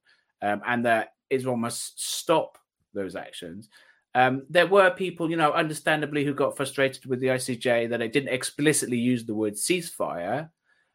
um, 0.43 0.61
and 0.67 0.85
that 0.85 1.11
Israel 1.31 1.57
must 1.57 2.01
stop 2.01 2.59
those 2.93 3.17
actions. 3.17 3.69
Um, 4.15 4.45
there 4.51 4.67
were 4.67 4.91
people, 4.91 5.31
you 5.31 5.37
know, 5.37 5.53
understandably, 5.53 6.25
who 6.25 6.35
got 6.35 6.57
frustrated 6.57 7.07
with 7.07 7.21
the 7.21 7.29
ICJ 7.29 7.89
that 7.91 8.03
it 8.03 8.13
didn't 8.13 8.35
explicitly 8.35 8.99
use 8.99 9.25
the 9.25 9.35
word 9.35 9.55
ceasefire. 9.55 10.51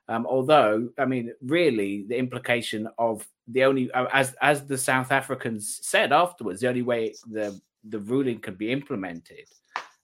Um, 0.07 0.27
although, 0.27 0.89
I 0.97 1.05
mean, 1.05 1.33
really, 1.41 2.05
the 2.07 2.17
implication 2.17 2.87
of 2.97 3.25
the 3.47 3.63
only, 3.63 3.91
uh, 3.91 4.07
as 4.11 4.35
as 4.41 4.65
the 4.65 4.77
South 4.77 5.11
Africans 5.11 5.79
said 5.81 6.11
afterwards, 6.11 6.61
the 6.61 6.67
only 6.67 6.81
way 6.81 7.15
the 7.31 7.59
the 7.85 7.99
ruling 7.99 8.39
can 8.39 8.55
be 8.55 8.71
implemented 8.71 9.47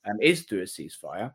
um, 0.06 0.16
is 0.20 0.42
through 0.42 0.62
a 0.62 0.64
ceasefire. 0.64 1.32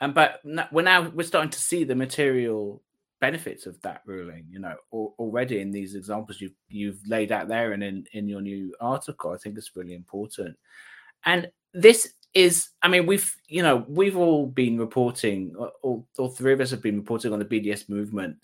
Um, 0.00 0.12
but 0.12 0.40
we're 0.44 0.82
now 0.82 1.08
we're 1.10 1.24
starting 1.24 1.50
to 1.50 1.60
see 1.60 1.84
the 1.84 1.94
material 1.94 2.82
benefits 3.22 3.66
of 3.66 3.80
that 3.82 4.02
ruling. 4.04 4.44
You 4.50 4.58
know, 4.58 4.74
already 4.92 5.60
in 5.60 5.70
these 5.70 5.94
examples 5.94 6.40
you've 6.40 6.58
you've 6.68 7.00
laid 7.06 7.30
out 7.30 7.48
there 7.48 7.72
and 7.72 7.82
in 7.82 8.04
in 8.12 8.28
your 8.28 8.42
new 8.42 8.74
article, 8.80 9.30
I 9.30 9.38
think 9.38 9.56
it's 9.56 9.76
really 9.76 9.94
important. 9.94 10.56
And 11.24 11.50
this 11.72 12.14
is, 12.34 12.70
I 12.82 12.88
mean, 12.88 13.06
we've 13.06 13.34
you 13.46 13.62
know 13.62 13.86
we've 13.88 14.16
all 14.16 14.46
been 14.46 14.76
reporting, 14.76 15.54
all, 15.56 16.06
all 16.18 16.28
three 16.28 16.52
of 16.52 16.60
us 16.60 16.72
have 16.72 16.82
been 16.82 16.98
reporting 16.98 17.32
on 17.32 17.38
the 17.38 17.44
BDS 17.44 17.88
movement 17.88 18.36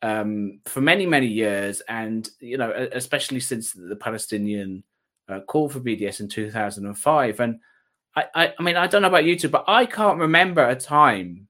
um, 0.00 0.60
for 0.64 0.80
many 0.80 1.04
many 1.06 1.26
years, 1.26 1.82
and 1.88 2.28
you 2.40 2.56
know, 2.56 2.72
especially 2.92 3.40
since 3.40 3.72
the 3.72 3.96
Palestinian 3.96 4.82
uh, 5.28 5.40
call 5.40 5.68
for 5.68 5.80
BDS 5.80 6.20
in 6.20 6.28
2005. 6.28 7.40
And 7.40 7.60
I, 8.16 8.24
I, 8.34 8.54
I 8.58 8.62
mean, 8.62 8.76
I 8.76 8.86
don't 8.86 9.02
know 9.02 9.08
about 9.08 9.24
you 9.24 9.38
two, 9.38 9.48
but 9.48 9.64
I 9.68 9.84
can't 9.86 10.18
remember 10.18 10.66
a 10.66 10.76
time 10.76 11.48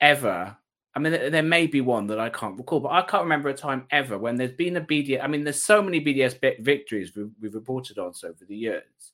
ever. 0.00 0.56
I 0.94 0.98
mean, 0.98 1.12
there 1.12 1.42
may 1.42 1.66
be 1.66 1.80
one 1.80 2.08
that 2.08 2.18
I 2.18 2.30
can't 2.30 2.58
recall, 2.58 2.80
but 2.80 2.92
I 2.92 3.02
can't 3.02 3.22
remember 3.22 3.48
a 3.48 3.54
time 3.54 3.86
ever 3.90 4.18
when 4.18 4.36
there's 4.36 4.52
been 4.52 4.76
a 4.76 4.80
BDS. 4.80 5.22
I 5.22 5.28
mean, 5.28 5.44
there's 5.44 5.62
so 5.62 5.80
many 5.80 6.04
BDS 6.04 6.60
victories 6.60 7.14
we've, 7.14 7.30
we've 7.40 7.54
reported 7.54 7.98
on 7.98 8.12
so 8.12 8.28
over 8.28 8.44
the 8.44 8.56
years, 8.56 9.12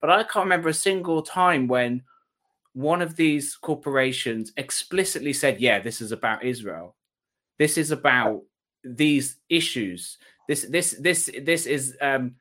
but 0.00 0.10
I 0.10 0.22
can't 0.22 0.46
remember 0.46 0.70
a 0.70 0.74
single 0.74 1.20
time 1.20 1.68
when 1.68 2.02
one 2.72 3.02
of 3.02 3.16
these 3.16 3.56
corporations 3.56 4.52
explicitly 4.56 5.34
said, 5.34 5.60
"Yeah, 5.60 5.80
this 5.80 6.00
is 6.00 6.12
about 6.12 6.44
Israel. 6.44 6.96
This 7.58 7.76
is 7.76 7.90
about 7.90 8.42
these 8.84 9.36
issues. 9.48 10.18
This, 10.48 10.62
this, 10.62 10.92
this, 10.98 11.30
this 11.42 11.66
is 11.66 11.96
um, 12.00 12.36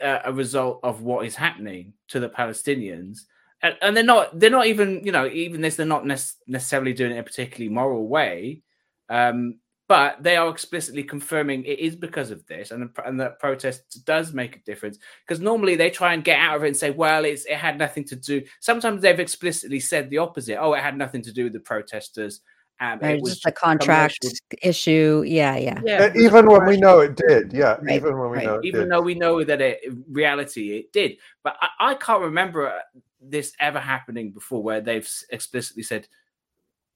a 0.00 0.32
result 0.32 0.80
of 0.82 1.02
what 1.02 1.26
is 1.26 1.34
happening 1.34 1.92
to 2.08 2.20
the 2.20 2.28
Palestinians. 2.28 3.20
And, 3.62 3.76
and 3.82 3.96
they're 3.96 4.04
not 4.04 4.38
they're 4.38 4.50
not 4.50 4.66
even 4.66 5.04
you 5.04 5.12
know 5.12 5.26
even 5.26 5.60
this 5.60 5.76
they're 5.76 5.86
not 5.86 6.06
necessarily 6.06 6.92
doing 6.92 7.10
it 7.10 7.14
in 7.14 7.20
a 7.20 7.24
particularly 7.24 7.68
moral 7.68 8.08
way, 8.08 8.62
um, 9.08 9.58
but 9.90 10.22
they 10.22 10.36
are 10.36 10.48
explicitly 10.48 11.02
confirming 11.02 11.64
it 11.64 11.80
is 11.80 11.96
because 11.96 12.30
of 12.30 12.46
this, 12.46 12.70
and 12.70 12.82
the, 12.82 13.06
and 13.06 13.20
that 13.20 13.40
protest 13.40 14.04
does 14.04 14.32
make 14.32 14.56
a 14.56 14.60
difference. 14.60 14.98
Because 15.26 15.40
normally 15.40 15.74
they 15.74 15.90
try 15.90 16.14
and 16.14 16.22
get 16.22 16.38
out 16.38 16.56
of 16.56 16.64
it 16.64 16.68
and 16.68 16.76
say, 16.76 16.90
well, 16.90 17.24
it's 17.24 17.44
it 17.44 17.56
had 17.56 17.76
nothing 17.76 18.04
to 18.04 18.16
do. 18.16 18.42
Sometimes 18.60 19.02
they've 19.02 19.18
explicitly 19.18 19.80
said 19.80 20.08
the 20.08 20.18
opposite. 20.18 20.58
Oh, 20.58 20.74
it 20.74 20.80
had 20.80 20.96
nothing 20.96 21.22
to 21.22 21.32
do 21.32 21.44
with 21.44 21.52
the 21.52 21.60
protesters. 21.60 22.40
Um, 22.80 22.98
right, 23.00 23.16
it 23.16 23.22
was 23.22 23.34
just 23.34 23.46
a 23.46 23.52
contract 23.52 24.20
commercial. 24.20 24.38
issue. 24.62 25.24
Yeah, 25.26 25.56
yeah. 25.56 25.80
yeah 25.84 26.12
even 26.16 26.46
when 26.46 26.64
we 26.64 26.78
know 26.78 27.00
it 27.00 27.16
did. 27.16 27.52
Yeah, 27.52 27.76
right, 27.82 27.96
even 27.96 28.16
when 28.16 28.30
we 28.30 28.36
right. 28.38 28.46
know 28.46 28.60
Even 28.64 28.82
did. 28.82 28.90
though 28.90 29.02
we 29.02 29.14
know 29.14 29.44
that 29.44 29.60
it 29.60 29.80
reality 30.08 30.78
it 30.78 30.92
did. 30.92 31.18
But 31.44 31.56
I, 31.60 31.90
I, 31.90 31.94
can't 31.96 32.22
remember 32.22 32.72
this 33.20 33.52
ever 33.60 33.80
happening 33.80 34.32
before 34.32 34.62
where 34.62 34.80
they've 34.80 35.08
explicitly 35.30 35.82
said, 35.82 36.08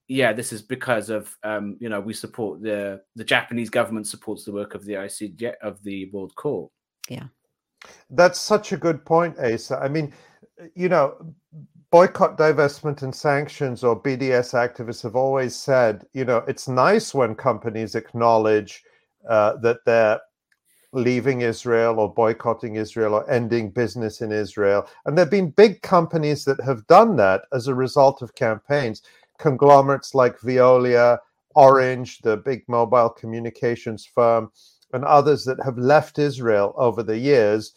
yeah, 0.08 0.32
this 0.32 0.52
is 0.52 0.62
because 0.62 1.10
of 1.10 1.36
um, 1.42 1.76
you 1.80 1.88
know, 1.88 2.00
we 2.00 2.12
support 2.12 2.62
the 2.62 3.00
the 3.16 3.24
Japanese 3.24 3.70
government 3.70 4.06
supports 4.06 4.44
the 4.44 4.52
work 4.52 4.74
of 4.74 4.84
the 4.84 4.94
ICJ 4.94 5.54
of 5.62 5.82
the 5.82 6.10
World 6.10 6.34
Court. 6.36 6.70
Yeah. 7.08 7.24
That's 8.10 8.40
such 8.40 8.72
a 8.72 8.76
good 8.76 9.04
point, 9.04 9.38
Asa. 9.38 9.78
I 9.78 9.88
mean, 9.88 10.12
you 10.74 10.88
know, 10.88 11.34
boycott, 11.90 12.36
divestment, 12.36 13.02
and 13.02 13.14
sanctions, 13.14 13.84
or 13.84 14.00
BDS 14.00 14.52
activists 14.54 15.02
have 15.02 15.16
always 15.16 15.54
said, 15.54 16.06
you 16.12 16.24
know, 16.24 16.38
it's 16.48 16.68
nice 16.68 17.14
when 17.14 17.34
companies 17.34 17.94
acknowledge 17.94 18.82
uh, 19.28 19.56
that 19.58 19.78
they're 19.86 20.20
leaving 20.94 21.42
Israel 21.42 21.98
or 21.98 22.12
boycotting 22.12 22.76
Israel 22.76 23.14
or 23.14 23.28
ending 23.30 23.70
business 23.70 24.20
in 24.20 24.32
Israel. 24.32 24.86
And 25.04 25.16
there 25.16 25.24
have 25.24 25.30
been 25.30 25.50
big 25.50 25.82
companies 25.82 26.44
that 26.44 26.60
have 26.62 26.86
done 26.86 27.16
that 27.16 27.42
as 27.52 27.68
a 27.68 27.74
result 27.74 28.22
of 28.22 28.34
campaigns. 28.34 29.02
Conglomerates 29.38 30.14
like 30.14 30.38
Veolia, 30.38 31.18
Orange, 31.54 32.20
the 32.20 32.36
big 32.36 32.62
mobile 32.68 33.10
communications 33.10 34.06
firm, 34.06 34.50
and 34.92 35.04
others 35.04 35.44
that 35.44 35.62
have 35.64 35.76
left 35.76 36.18
Israel 36.18 36.74
over 36.76 37.02
the 37.02 37.18
years 37.18 37.74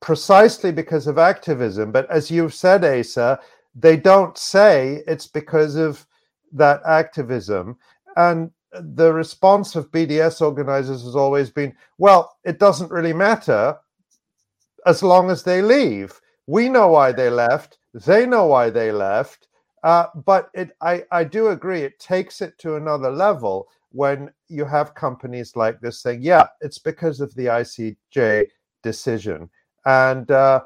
precisely 0.00 0.72
because 0.72 1.06
of 1.06 1.18
activism. 1.18 1.92
But 1.92 2.10
as 2.10 2.30
you've 2.30 2.54
said, 2.54 2.84
Asa, 2.84 3.40
they 3.74 3.96
don't 3.96 4.36
say 4.36 5.02
it's 5.06 5.26
because 5.26 5.76
of 5.76 6.06
that 6.52 6.80
activism. 6.86 7.76
And 8.16 8.50
the 8.72 9.12
response 9.12 9.76
of 9.76 9.90
BDS 9.90 10.40
organizers 10.40 11.02
has 11.04 11.16
always 11.16 11.50
been, 11.50 11.74
well, 11.98 12.36
it 12.44 12.58
doesn't 12.58 12.90
really 12.90 13.12
matter 13.12 13.76
as 14.86 15.02
long 15.02 15.30
as 15.30 15.42
they 15.42 15.62
leave. 15.62 16.20
We 16.46 16.68
know 16.68 16.88
why 16.88 17.12
they 17.12 17.30
left. 17.30 17.78
They 17.94 18.26
know 18.26 18.46
why 18.46 18.70
they 18.70 18.92
left. 18.92 19.48
Uh, 19.82 20.06
but 20.24 20.50
it, 20.54 20.70
I, 20.80 21.04
I 21.12 21.24
do 21.24 21.48
agree, 21.48 21.82
it 21.82 21.98
takes 21.98 22.40
it 22.40 22.58
to 22.58 22.76
another 22.76 23.10
level 23.10 23.68
when 23.90 24.30
you 24.48 24.64
have 24.64 24.94
companies 24.94 25.56
like 25.56 25.80
this 25.80 26.02
saying, 26.02 26.22
yeah, 26.22 26.46
it's 26.60 26.78
because 26.78 27.20
of 27.20 27.34
the 27.34 27.46
ICJ 27.46 28.46
decision 28.82 29.48
and 29.88 30.30
uh, 30.30 30.60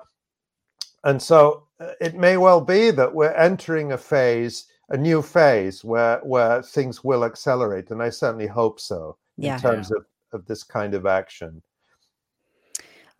and 1.04 1.22
so 1.22 1.68
uh, 1.80 1.92
it 2.00 2.14
may 2.16 2.36
well 2.36 2.60
be 2.60 2.90
that 2.90 3.14
we're 3.14 3.32
entering 3.32 3.92
a 3.92 3.98
phase, 3.98 4.66
a 4.92 4.96
new 4.96 5.22
phase 5.22 5.84
where 5.84 6.20
where 6.22 6.62
things 6.62 7.02
will 7.02 7.24
accelerate, 7.24 7.90
and 7.90 8.02
I 8.02 8.10
certainly 8.10 8.46
hope 8.46 8.78
so 8.78 9.16
yeah. 9.36 9.56
in 9.56 9.60
terms 9.60 9.90
yeah. 9.90 9.98
of 9.98 10.40
of 10.40 10.46
this 10.46 10.62
kind 10.62 10.94
of 10.94 11.06
action. 11.06 11.62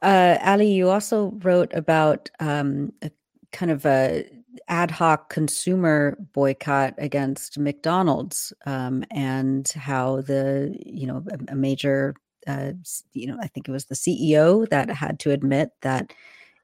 Uh, 0.01 0.37
Ali, 0.43 0.73
you 0.73 0.89
also 0.91 1.33
wrote 1.43 1.73
about 1.75 2.31
um, 2.41 2.93
a 3.03 3.11
kind 3.53 3.71
of 3.71 3.85
a 3.87 4.25
ad 4.69 4.91
hoc 4.91 5.31
consumer 5.31 6.17
boycott 6.33 6.95
against 6.99 7.59
McDonald's 7.59 8.53
um, 8.67 9.05
and 9.11 9.69
how 9.69 10.21
the 10.21 10.77
you 10.85 11.07
know 11.07 11.25
a, 11.31 11.53
a 11.53 11.55
major 11.57 12.15
uh, 12.47 12.73
you 13.13 13.27
know, 13.27 13.39
I 13.41 13.47
think 13.47 13.69
it 13.69 13.73
was 13.73 13.87
the 13.87 13.95
CEO 13.95 14.69
that 14.71 14.91
had 14.91 15.19
to 15.21 15.31
admit 15.31 15.71
that 15.83 16.13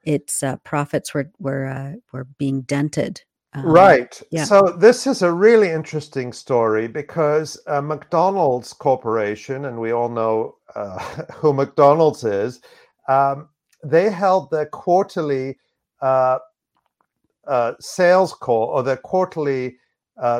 its 0.03 0.43
uh, 0.43 0.57
profits 0.57 1.13
were 1.13 1.31
were 1.39 1.65
uh, 1.67 1.93
were 2.11 2.25
being 2.37 2.61
dented. 2.61 3.21
Um, 3.53 3.65
right. 3.65 4.21
Yeah. 4.31 4.43
So 4.43 4.61
this 4.77 5.07
is 5.07 5.21
a 5.21 5.31
really 5.31 5.69
interesting 5.69 6.31
story 6.33 6.87
because 6.87 7.59
uh, 7.67 7.81
McDonald's 7.81 8.73
Corporation, 8.73 9.65
and 9.65 9.79
we 9.79 9.91
all 9.91 10.09
know 10.09 10.55
uh, 10.75 10.99
who 11.33 11.53
McDonald's 11.53 12.23
is, 12.23 12.61
um, 13.07 13.49
they 13.83 14.09
held 14.09 14.51
their 14.51 14.67
quarterly 14.67 15.57
uh, 16.01 16.39
sales 17.79 18.33
call 18.33 18.67
or 18.67 18.83
their 18.83 18.97
quarterly 18.97 19.77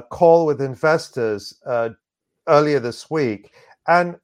call 0.09 0.45
with 0.45 0.61
investors 0.61 1.53
earlier 2.47 2.79
this 2.79 3.09
week, 3.09 3.53
and 3.87 4.17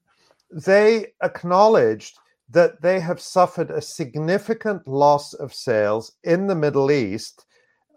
they 0.51 1.07
acknowledged 1.23 2.19
that 2.49 2.81
they 2.81 2.99
have 2.99 3.19
suffered 3.19 3.71
a 3.71 3.81
significant 3.81 4.87
loss 4.87 5.33
of 5.33 5.53
sales 5.53 6.11
in 6.23 6.45
the 6.45 6.55
Middle 6.55 6.91
East 6.91 7.45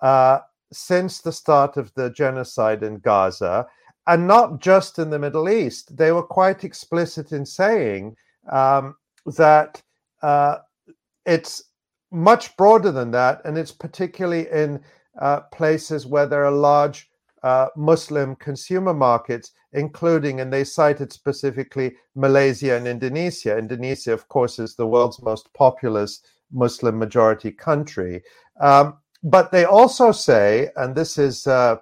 uh, 0.01 0.39
since 0.73 1.21
the 1.21 1.33
start 1.33 1.77
of 1.77 1.93
the 1.95 2.11
genocide 2.11 2.83
in 2.83 2.99
Gaza, 2.99 3.67
and 4.07 4.27
not 4.27 4.61
just 4.61 4.99
in 4.99 5.11
the 5.11 5.19
Middle 5.19 5.49
East. 5.49 5.97
They 5.97 6.13
were 6.13 6.23
quite 6.23 6.65
explicit 6.65 7.33
in 7.33 7.45
saying 7.45 8.17
um, 8.51 8.97
that 9.37 9.83
uh, 10.23 10.57
it's 11.27 11.63
much 12.11 12.57
broader 12.57 12.91
than 12.91 13.11
that, 13.13 13.43
and 13.45 13.59
it's 13.59 13.73
particularly 13.73 14.49
in 14.51 14.81
uh, 15.21 15.41
places 15.53 16.07
where 16.07 16.27
there 16.27 16.45
are 16.45 16.51
large 16.51 17.11
uh, 17.43 17.69
Muslim 17.77 18.35
consumer 18.37 18.95
markets, 18.95 19.53
including, 19.73 20.41
and 20.41 20.53
they 20.53 20.65
cited 20.65 21.13
specifically 21.13 21.95
Malaysia 22.15 22.77
and 22.77 22.89
Indonesia. 22.89 23.59
Indonesia, 23.59 24.13
of 24.13 24.27
course, 24.29 24.59
is 24.59 24.75
the 24.75 24.87
world's 24.87 25.23
most 25.23 25.53
populous 25.53 26.23
Muslim 26.51 26.99
majority 26.99 27.51
country. 27.51 28.23
Um, 28.61 28.97
but 29.23 29.51
they 29.51 29.65
also 29.65 30.13
say, 30.13 30.71
and 30.77 30.95
this 30.95 31.19
is, 31.19 31.47
uh, 31.47 31.77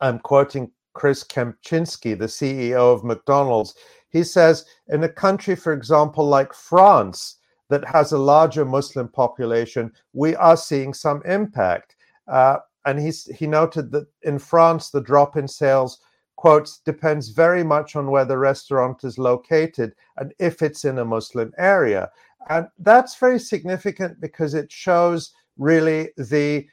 I'm 0.00 0.18
quoting 0.18 0.70
Chris 0.94 1.24
Kempczinski, 1.24 2.18
the 2.18 2.26
CEO 2.26 2.94
of 2.94 3.04
McDonald's, 3.04 3.74
he 4.10 4.22
says, 4.22 4.66
in 4.88 5.04
a 5.04 5.08
country, 5.08 5.54
for 5.56 5.72
example, 5.72 6.26
like 6.26 6.52
France, 6.52 7.38
that 7.70 7.88
has 7.88 8.12
a 8.12 8.18
larger 8.18 8.66
Muslim 8.66 9.08
population, 9.08 9.90
we 10.12 10.36
are 10.36 10.58
seeing 10.58 10.92
some 10.92 11.22
impact. 11.24 11.96
Uh, 12.28 12.58
and 12.84 13.00
he's, 13.00 13.24
he 13.34 13.46
noted 13.46 13.90
that 13.92 14.06
in 14.22 14.38
France, 14.38 14.90
the 14.90 15.00
drop 15.00 15.38
in 15.38 15.48
sales 15.48 16.00
quotes 16.36 16.78
depends 16.80 17.28
very 17.28 17.64
much 17.64 17.96
on 17.96 18.10
where 18.10 18.24
the 18.26 18.36
restaurant 18.36 19.04
is 19.04 19.16
located 19.16 19.94
and 20.18 20.34
if 20.38 20.60
it's 20.60 20.84
in 20.84 20.98
a 20.98 21.04
Muslim 21.04 21.52
area. 21.56 22.10
And 22.50 22.66
that's 22.78 23.16
very 23.16 23.38
significant 23.38 24.20
because 24.20 24.52
it 24.52 24.70
shows 24.70 25.32
really 25.62 26.10
the 26.16 26.66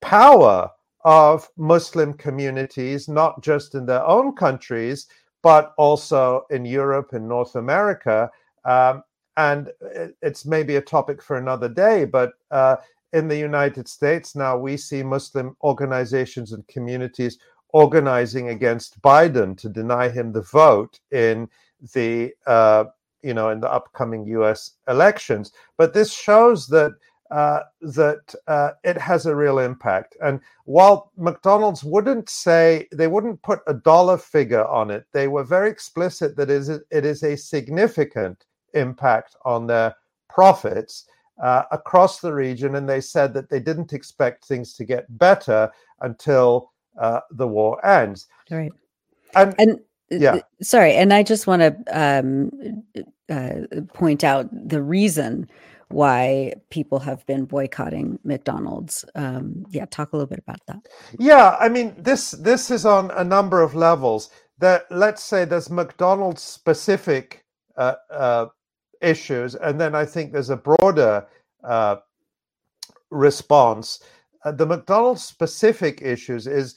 power 0.00 0.70
of 1.04 1.48
Muslim 1.56 2.14
communities, 2.14 3.08
not 3.08 3.42
just 3.42 3.74
in 3.74 3.86
their 3.86 4.04
own 4.04 4.34
countries, 4.34 5.06
but 5.42 5.72
also 5.78 6.44
in 6.50 6.64
Europe 6.64 7.12
and 7.12 7.26
North 7.26 7.54
America. 7.54 8.30
Um, 8.64 9.02
and 9.36 9.70
it's 10.22 10.44
maybe 10.44 10.76
a 10.76 10.82
topic 10.82 11.22
for 11.22 11.38
another 11.38 11.68
day, 11.68 12.04
but 12.04 12.32
uh, 12.50 12.76
in 13.12 13.28
the 13.28 13.38
United 13.38 13.88
States 13.88 14.36
now 14.36 14.56
we 14.56 14.76
see 14.76 15.02
Muslim 15.02 15.56
organizations 15.62 16.52
and 16.52 16.66
communities 16.68 17.38
organizing 17.72 18.48
against 18.48 19.00
Biden 19.00 19.56
to 19.58 19.68
deny 19.68 20.08
him 20.08 20.32
the 20.32 20.42
vote 20.42 21.00
in 21.10 21.48
the 21.94 22.32
uh, 22.46 22.84
you 23.22 23.34
know 23.34 23.50
in 23.50 23.60
the 23.60 23.72
upcoming 23.72 24.26
U.S. 24.26 24.72
elections. 24.88 25.52
But 25.76 25.94
this 25.94 26.12
shows 26.12 26.66
that 26.68 26.92
uh, 27.30 27.60
that 27.80 28.34
uh, 28.48 28.70
it 28.82 28.98
has 28.98 29.26
a 29.26 29.34
real 29.34 29.58
impact. 29.58 30.16
And 30.20 30.40
while 30.64 31.12
McDonald's 31.16 31.84
wouldn't 31.84 32.28
say 32.28 32.88
they 32.92 33.06
wouldn't 33.06 33.42
put 33.42 33.60
a 33.66 33.74
dollar 33.74 34.18
figure 34.18 34.66
on 34.66 34.90
it, 34.90 35.06
they 35.12 35.28
were 35.28 35.44
very 35.44 35.70
explicit 35.70 36.36
that 36.36 36.50
it 36.50 36.56
is, 36.56 36.68
it 36.68 37.04
is 37.04 37.22
a 37.22 37.36
significant 37.36 38.44
impact 38.74 39.36
on 39.44 39.66
their 39.66 39.94
profits 40.28 41.06
uh, 41.42 41.62
across 41.70 42.20
the 42.20 42.32
region. 42.32 42.74
And 42.74 42.88
they 42.88 43.00
said 43.00 43.32
that 43.34 43.48
they 43.48 43.60
didn't 43.60 43.92
expect 43.92 44.44
things 44.44 44.74
to 44.74 44.84
get 44.84 45.06
better 45.18 45.70
until 46.00 46.72
uh, 46.98 47.20
the 47.30 47.46
war 47.46 47.84
ends. 47.86 48.26
Right. 48.50 48.72
And, 49.36 49.54
and 49.58 49.70
uh, 49.72 49.76
yeah. 50.10 50.40
Sorry. 50.60 50.94
And 50.94 51.12
I 51.12 51.22
just 51.22 51.46
want 51.46 51.62
to 51.62 51.76
um, 51.92 52.82
uh, 53.30 53.82
point 53.94 54.24
out 54.24 54.48
the 54.52 54.82
reason 54.82 55.48
why 55.90 56.52
people 56.70 57.00
have 57.00 57.26
been 57.26 57.44
boycotting 57.44 58.18
McDonald's. 58.24 59.04
Um, 59.14 59.64
yeah, 59.70 59.86
talk 59.86 60.12
a 60.12 60.16
little 60.16 60.28
bit 60.28 60.38
about 60.38 60.60
that. 60.66 60.86
Yeah, 61.18 61.56
I 61.58 61.68
mean 61.68 61.94
this 61.98 62.30
this 62.32 62.70
is 62.70 62.86
on 62.86 63.10
a 63.10 63.24
number 63.24 63.60
of 63.60 63.74
levels. 63.74 64.30
That 64.58 64.84
let's 64.90 65.22
say 65.22 65.44
there's 65.44 65.70
McDonald's 65.70 66.42
specific 66.42 67.44
uh, 67.76 67.94
uh, 68.10 68.46
issues, 69.00 69.54
and 69.54 69.80
then 69.80 69.94
I 69.94 70.04
think 70.04 70.32
there's 70.32 70.50
a 70.50 70.56
broader 70.56 71.26
uh, 71.64 71.96
response. 73.10 74.00
Uh, 74.44 74.52
the 74.52 74.66
McDonald's 74.66 75.24
specific 75.24 76.00
issues 76.02 76.46
is, 76.46 76.74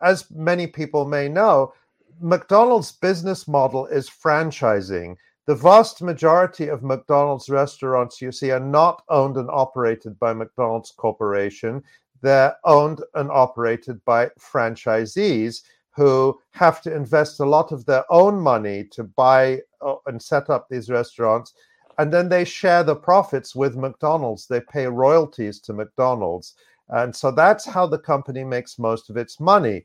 as 0.00 0.30
many 0.30 0.66
people 0.66 1.04
may 1.04 1.28
know, 1.28 1.72
McDonald's 2.20 2.92
business 2.92 3.48
model 3.48 3.86
is 3.86 4.08
franchising. 4.08 5.16
The 5.46 5.54
vast 5.56 6.02
majority 6.02 6.68
of 6.68 6.84
McDonald's 6.84 7.48
restaurants 7.48 8.22
you 8.22 8.30
see 8.30 8.52
are 8.52 8.60
not 8.60 9.02
owned 9.08 9.36
and 9.36 9.50
operated 9.50 10.16
by 10.20 10.32
McDonald's 10.32 10.92
Corporation. 10.92 11.82
They're 12.20 12.56
owned 12.64 13.02
and 13.14 13.28
operated 13.28 14.04
by 14.04 14.30
franchisees 14.38 15.62
who 15.90 16.38
have 16.52 16.80
to 16.82 16.94
invest 16.94 17.40
a 17.40 17.44
lot 17.44 17.72
of 17.72 17.84
their 17.84 18.04
own 18.10 18.40
money 18.40 18.84
to 18.92 19.02
buy 19.02 19.60
uh, 19.80 19.96
and 20.06 20.22
set 20.22 20.48
up 20.48 20.68
these 20.68 20.88
restaurants. 20.88 21.54
And 21.98 22.12
then 22.12 22.28
they 22.28 22.44
share 22.44 22.84
the 22.84 22.96
profits 22.96 23.54
with 23.54 23.76
McDonald's. 23.76 24.46
They 24.46 24.60
pay 24.60 24.86
royalties 24.86 25.58
to 25.62 25.72
McDonald's. 25.72 26.54
And 26.88 27.14
so 27.14 27.32
that's 27.32 27.66
how 27.66 27.86
the 27.86 27.98
company 27.98 28.44
makes 28.44 28.78
most 28.78 29.10
of 29.10 29.16
its 29.16 29.40
money. 29.40 29.84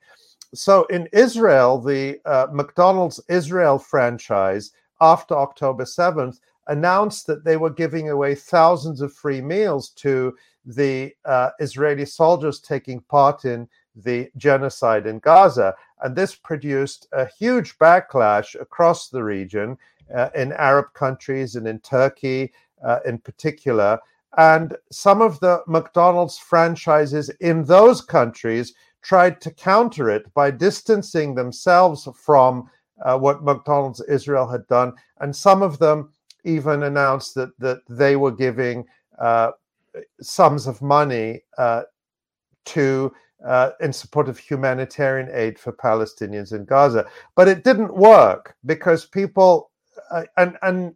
So 0.54 0.86
in 0.86 1.10
Israel, 1.12 1.80
the 1.80 2.20
uh, 2.26 2.48
McDonald's 2.54 3.20
Israel 3.28 3.80
franchise 3.80 4.72
after 5.02 5.36
October 5.36 5.84
7th 5.84 6.40
announced 6.68 7.28
that 7.28 7.44
they 7.44 7.58
were 7.58 7.70
giving 7.70 8.10
away 8.10 8.36
thousands 8.36 9.02
of 9.02 9.14
free 9.14 9.42
meals 9.42 9.90
to 9.90 10.36
the 10.66 11.14
uh, 11.26 11.52
Israeli 11.60 12.06
soldiers 12.06 12.60
taking 12.60 13.00
part 13.02 13.46
in 13.46 13.68
the 13.96 14.30
genocide 14.38 15.08
in 15.08 15.20
Gaza. 15.20 15.74
And 16.02 16.16
this 16.16 16.36
produced 16.36 17.08
a 17.14 17.26
huge 17.26 17.78
backlash 17.80 18.60
across 18.60 19.10
the 19.10 19.24
region 19.24 19.78
uh, 20.14 20.30
in 20.36 20.54
Arab 20.54 20.94
countries 20.94 21.56
and 21.56 21.68
in 21.68 21.80
Turkey 21.80 22.54
uh, 22.86 23.00
in 23.06 23.18
particular. 23.18 24.00
And 24.38 24.76
some 24.92 25.22
of 25.22 25.40
the 25.40 25.64
McDonald's 25.68 26.38
franchises 26.38 27.30
in 27.40 27.64
those 27.64 28.02
countries 28.02 28.74
tried 29.02 29.40
to 29.42 29.52
counter 29.52 30.10
it 30.10 30.32
by 30.34 30.52
distancing 30.52 31.34
themselves 31.34 32.08
from 32.16 32.70
uh, 33.04 33.18
what 33.18 33.44
McDonald's 33.44 34.02
Israel 34.02 34.48
had 34.48 34.68
done, 34.68 34.94
and 35.20 35.36
some 35.36 35.62
of 35.62 35.80
them 35.80 36.12
even 36.44 36.84
announced 36.84 37.36
that 37.36 37.58
that 37.60 37.80
they 37.90 38.16
were 38.16 38.32
giving 38.32 38.86
uh, 39.20 39.52
sums 40.22 40.68
of 40.68 40.82
money 40.82 41.42
uh, 41.58 41.84
to 42.66 43.12
uh, 43.46 43.72
in 43.82 43.94
support 43.94 44.28
of 44.28 44.38
humanitarian 44.38 45.30
aid 45.32 45.60
for 45.60 45.72
Palestinians 45.72 46.54
in 46.54 46.66
Gaza. 46.66 47.06
But 47.36 47.48
it 47.48 47.64
didn't 47.64 47.96
work 47.96 48.56
because 48.66 49.06
people 49.06 49.72
uh, 50.12 50.24
and 50.38 50.58
and 50.62 50.96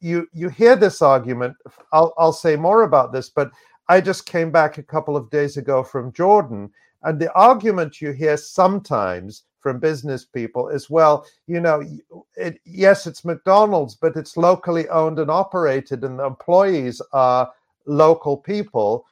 you 0.00 0.28
you 0.32 0.48
hear 0.48 0.76
this 0.76 1.02
argument. 1.02 1.56
I'll 1.92 2.14
I'll 2.18 2.32
say 2.32 2.56
more 2.56 2.82
about 2.82 3.12
this, 3.12 3.28
but 3.28 3.50
I 3.88 4.00
just 4.00 4.26
came 4.26 4.50
back 4.50 4.78
a 4.78 4.82
couple 4.82 5.16
of 5.16 5.30
days 5.30 5.56
ago 5.56 5.82
from 5.82 6.12
Jordan, 6.12 6.70
and 7.02 7.18
the 7.18 7.32
argument 7.32 8.00
you 8.00 8.12
hear 8.12 8.36
sometimes 8.36 9.44
from 9.60 9.78
business 9.78 10.24
people 10.24 10.68
is 10.68 10.90
well. 10.90 11.24
You 11.46 11.60
know 11.60 11.82
it, 12.36 12.60
yes 12.64 13.06
it's 13.06 13.24
mcdonald's 13.24 13.94
but 13.94 14.16
it's 14.16 14.36
locally 14.36 14.88
owned 14.88 15.18
and 15.18 15.30
operated 15.30 16.04
and 16.04 16.18
the 16.18 16.24
employees 16.24 17.00
are 17.12 17.50
local 17.86 18.36
people 18.36 19.06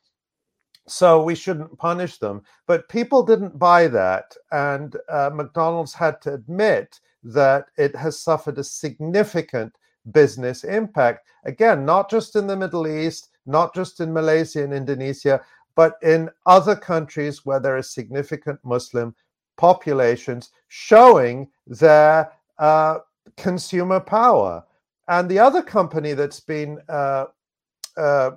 so 0.86 1.22
we 1.22 1.34
shouldn't 1.34 1.76
punish 1.78 2.16
them. 2.16 2.42
But 2.66 2.88
people 2.88 3.22
didn't 3.22 3.58
buy 3.58 3.88
that 3.88 4.34
and 4.52 4.96
uh, 5.08 5.30
mcdonald's 5.32 5.94
had 5.94 6.20
to 6.22 6.34
admit 6.34 7.00
that 7.22 7.66
it 7.76 7.94
has 7.96 8.20
suffered 8.20 8.58
a 8.58 8.64
significant 8.64 9.74
business 10.12 10.64
impact. 10.64 11.26
Again 11.44 11.84
not 11.84 12.08
just 12.10 12.36
in 12.36 12.46
the 12.46 12.56
middle 12.56 12.86
east 12.86 13.28
not 13.48 13.74
just 13.74 14.00
in 14.00 14.12
malaysia 14.12 14.62
and 14.62 14.72
indonesia 14.72 15.40
but 15.74 15.96
in 16.02 16.28
other 16.46 16.76
countries 16.76 17.44
where 17.44 17.58
there 17.58 17.76
is 17.76 17.90
significant 17.90 18.60
muslim 18.62 19.14
populations 19.58 20.50
showing 20.68 21.48
their 21.66 22.32
uh, 22.58 22.98
consumer 23.36 24.00
power. 24.00 24.64
And 25.08 25.28
the 25.28 25.38
other 25.38 25.62
company 25.62 26.12
that's 26.14 26.40
been 26.40 26.78
uh, 26.88 27.26
uh, 27.96 28.30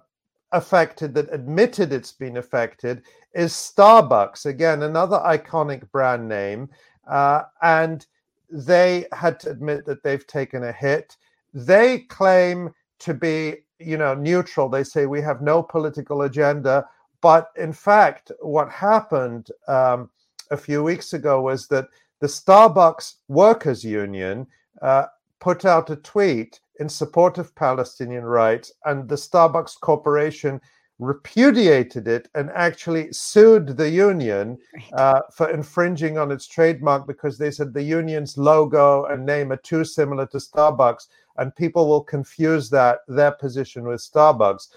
affected, 0.51 1.13
that 1.13 1.33
admitted 1.33 1.93
it's 1.93 2.11
been 2.11 2.37
affected, 2.37 3.03
is 3.33 3.53
Starbucks. 3.53 4.45
Again, 4.45 4.83
another 4.83 5.19
iconic 5.19 5.89
brand 5.91 6.27
name. 6.27 6.69
Uh, 7.07 7.43
and 7.61 8.05
they 8.49 9.05
had 9.11 9.39
to 9.41 9.49
admit 9.49 9.85
that 9.85 10.03
they've 10.03 10.27
taken 10.27 10.63
a 10.63 10.71
hit. 10.71 11.17
They 11.53 11.99
claim 11.99 12.73
to 12.99 13.13
be, 13.13 13.57
you 13.79 13.97
know, 13.97 14.13
neutral. 14.13 14.69
They 14.69 14.83
say 14.83 15.05
we 15.05 15.21
have 15.21 15.41
no 15.41 15.63
political 15.63 16.23
agenda. 16.23 16.85
But 17.21 17.49
in 17.57 17.73
fact, 17.73 18.31
what 18.39 18.69
happened 18.69 19.49
um, 19.67 20.09
a 20.51 20.57
few 20.57 20.83
weeks 20.83 21.13
ago 21.13 21.41
was 21.41 21.67
that 21.67 21.87
the 22.19 22.27
Starbucks 22.27 23.15
Workers 23.27 23.83
Union 23.83 24.45
uh, 24.81 25.05
put 25.39 25.65
out 25.65 25.89
a 25.89 25.95
tweet 25.95 26.59
in 26.79 26.87
support 26.87 27.37
of 27.37 27.55
Palestinian 27.55 28.23
rights, 28.23 28.71
and 28.85 29.09
the 29.09 29.15
Starbucks 29.15 29.79
Corporation 29.79 30.61
repudiated 30.99 32.07
it 32.07 32.29
and 32.35 32.51
actually 32.51 33.11
sued 33.11 33.75
the 33.75 33.89
union 33.89 34.55
uh, 34.93 35.21
for 35.33 35.49
infringing 35.49 36.19
on 36.19 36.31
its 36.31 36.47
trademark 36.47 37.07
because 37.07 37.39
they 37.39 37.49
said 37.49 37.73
the 37.73 37.81
union's 37.81 38.37
logo 38.37 39.05
and 39.05 39.25
name 39.25 39.51
are 39.51 39.57
too 39.57 39.83
similar 39.83 40.27
to 40.27 40.37
Starbucks, 40.37 41.07
and 41.37 41.55
people 41.55 41.87
will 41.87 42.03
confuse 42.03 42.69
that 42.69 42.99
their 43.07 43.31
position 43.31 43.83
with 43.83 43.99
Starbucks. 43.99 44.67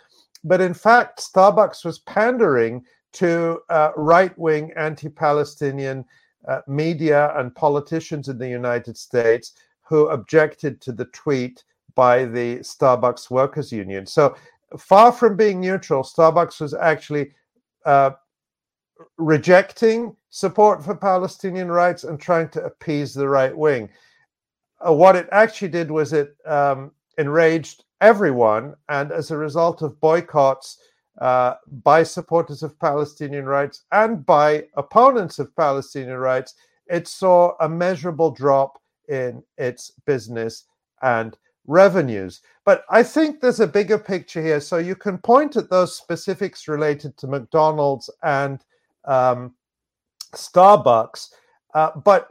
But 0.44 0.62
in 0.62 0.74
fact, 0.74 1.20
Starbucks 1.20 1.84
was 1.84 2.00
pandering 2.00 2.84
to 3.14 3.60
uh, 3.70 3.90
right 3.96 4.36
wing 4.38 4.72
anti 4.76 5.08
Palestinian 5.08 6.04
uh, 6.46 6.60
media 6.66 7.32
and 7.38 7.54
politicians 7.54 8.28
in 8.28 8.38
the 8.38 8.48
United 8.48 8.96
States 8.96 9.52
who 9.82 10.08
objected 10.08 10.80
to 10.80 10.92
the 10.92 11.06
tweet 11.06 11.64
by 11.94 12.24
the 12.24 12.56
Starbucks 12.58 13.30
Workers 13.30 13.72
Union. 13.72 14.06
So, 14.06 14.36
far 14.78 15.12
from 15.12 15.36
being 15.36 15.60
neutral, 15.60 16.02
Starbucks 16.02 16.60
was 16.60 16.74
actually 16.74 17.32
uh, 17.84 18.12
rejecting 19.16 20.16
support 20.30 20.84
for 20.84 20.94
Palestinian 20.96 21.70
rights 21.70 22.04
and 22.04 22.18
trying 22.18 22.48
to 22.50 22.64
appease 22.64 23.14
the 23.14 23.28
right 23.28 23.56
wing. 23.56 23.88
Uh, 24.86 24.92
what 24.92 25.16
it 25.16 25.28
actually 25.32 25.68
did 25.68 25.90
was 25.90 26.12
it 26.12 26.36
um, 26.46 26.90
enraged 27.18 27.84
everyone, 28.00 28.74
and 28.88 29.12
as 29.12 29.30
a 29.30 29.36
result 29.36 29.82
of 29.82 30.00
boycotts, 30.00 30.78
uh, 31.20 31.54
by 31.84 32.02
supporters 32.02 32.62
of 32.62 32.78
Palestinian 32.78 33.46
rights 33.46 33.84
and 33.92 34.24
by 34.26 34.66
opponents 34.76 35.38
of 35.38 35.54
Palestinian 35.56 36.18
rights, 36.18 36.54
it 36.86 37.06
saw 37.08 37.54
a 37.60 37.68
measurable 37.68 38.30
drop 38.30 38.80
in 39.08 39.42
its 39.58 39.92
business 40.06 40.64
and 41.02 41.36
revenues. 41.66 42.40
But 42.64 42.84
I 42.90 43.02
think 43.02 43.40
there's 43.40 43.60
a 43.60 43.66
bigger 43.66 43.98
picture 43.98 44.42
here. 44.42 44.60
So 44.60 44.78
you 44.78 44.96
can 44.96 45.18
point 45.18 45.56
at 45.56 45.70
those 45.70 45.96
specifics 45.96 46.68
related 46.68 47.16
to 47.18 47.26
McDonald's 47.26 48.10
and 48.22 48.64
um, 49.04 49.54
Starbucks. 50.32 51.28
Uh, 51.74 51.90
but 52.04 52.30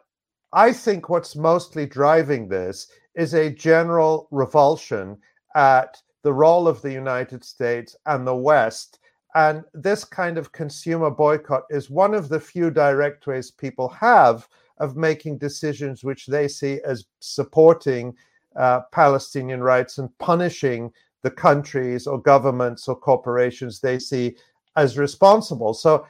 I 0.52 0.72
think 0.72 1.10
what's 1.10 1.36
mostly 1.36 1.86
driving 1.86 2.48
this 2.48 2.88
is 3.16 3.34
a 3.34 3.50
general 3.50 4.28
revulsion 4.32 5.18
at 5.56 6.02
the 6.24 6.34
role 6.34 6.68
of 6.68 6.82
the 6.82 6.92
United 6.92 7.44
States 7.44 7.96
and 8.06 8.26
the 8.26 8.36
West. 8.36 9.00
And 9.36 9.64
this 9.74 10.04
kind 10.04 10.38
of 10.38 10.52
consumer 10.52 11.10
boycott 11.10 11.64
is 11.70 11.90
one 11.90 12.14
of 12.14 12.30
the 12.30 12.40
few 12.40 12.70
direct 12.72 13.28
ways 13.28 13.52
people 13.52 13.90
have 13.90 14.48
of 14.78 14.96
making 14.96 15.38
decisions 15.38 16.04
which 16.04 16.26
they 16.26 16.48
see 16.48 16.80
as 16.86 17.06
supporting 17.20 18.16
uh, 18.56 18.82
Palestinian 18.92 19.62
rights 19.62 19.98
and 19.98 20.16
punishing 20.18 20.92
the 21.24 21.32
countries 21.32 22.06
or 22.06 22.22
governments 22.22 22.88
or 22.88 22.96
corporations 22.96 23.80
they 23.80 23.98
see 23.98 24.36
as 24.76 24.98
responsible. 24.98 25.74
So 25.74 26.06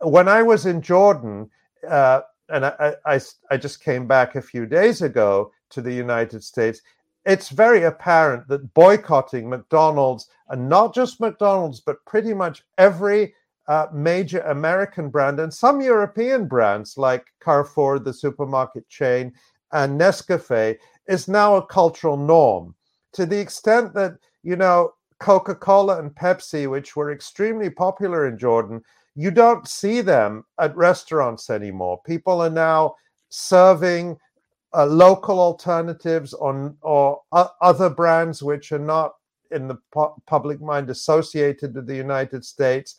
when 0.00 0.28
I 0.28 0.42
was 0.42 0.66
in 0.66 0.80
Jordan, 0.80 1.50
uh, 1.88 2.22
and 2.48 2.66
I, 2.66 2.94
I, 3.06 3.20
I 3.50 3.56
just 3.56 3.82
came 3.82 4.06
back 4.06 4.34
a 4.34 4.42
few 4.42 4.66
days 4.66 5.02
ago 5.02 5.52
to 5.70 5.80
the 5.80 5.92
United 5.92 6.42
States, 6.42 6.80
it's 7.26 7.48
very 7.48 7.84
apparent 7.84 8.48
that 8.48 8.74
boycotting 8.74 9.48
McDonald's, 9.48 10.28
and 10.48 10.68
not 10.68 10.94
just 10.94 11.20
McDonald's, 11.20 11.80
but 11.80 12.04
pretty 12.06 12.34
much 12.34 12.62
every 12.78 13.34
uh, 13.66 13.86
major 13.92 14.40
American 14.40 15.08
brand 15.08 15.40
and 15.40 15.52
some 15.52 15.80
European 15.80 16.46
brands 16.46 16.98
like 16.98 17.24
Carrefour, 17.42 17.98
the 17.98 18.12
supermarket 18.12 18.88
chain, 18.88 19.32
and 19.72 19.98
Nescafe, 19.98 20.76
is 21.08 21.28
now 21.28 21.56
a 21.56 21.66
cultural 21.66 22.16
norm 22.16 22.74
to 23.14 23.24
the 23.24 23.38
extent 23.38 23.94
that, 23.94 24.16
you 24.42 24.56
know, 24.56 24.92
Coca 25.20 25.54
Cola 25.54 25.98
and 25.98 26.10
Pepsi, 26.10 26.68
which 26.68 26.96
were 26.96 27.12
extremely 27.12 27.70
popular 27.70 28.26
in 28.26 28.38
Jordan, 28.38 28.82
you 29.14 29.30
don't 29.30 29.66
see 29.66 30.00
them 30.00 30.44
at 30.60 30.76
restaurants 30.76 31.48
anymore. 31.48 32.00
People 32.04 32.42
are 32.42 32.50
now 32.50 32.94
serving 33.30 34.18
uh, 34.74 34.86
local 34.86 35.38
alternatives 35.38 36.34
on 36.34 36.76
or 36.80 37.20
uh, 37.32 37.48
other 37.60 37.88
brands 37.88 38.42
which 38.42 38.72
are 38.72 38.78
not 38.78 39.14
in 39.50 39.68
the 39.68 39.78
pu- 39.92 40.14
public 40.26 40.60
mind 40.60 40.90
associated 40.90 41.74
with 41.74 41.86
the 41.86 41.96
United 41.96 42.44
States. 42.44 42.96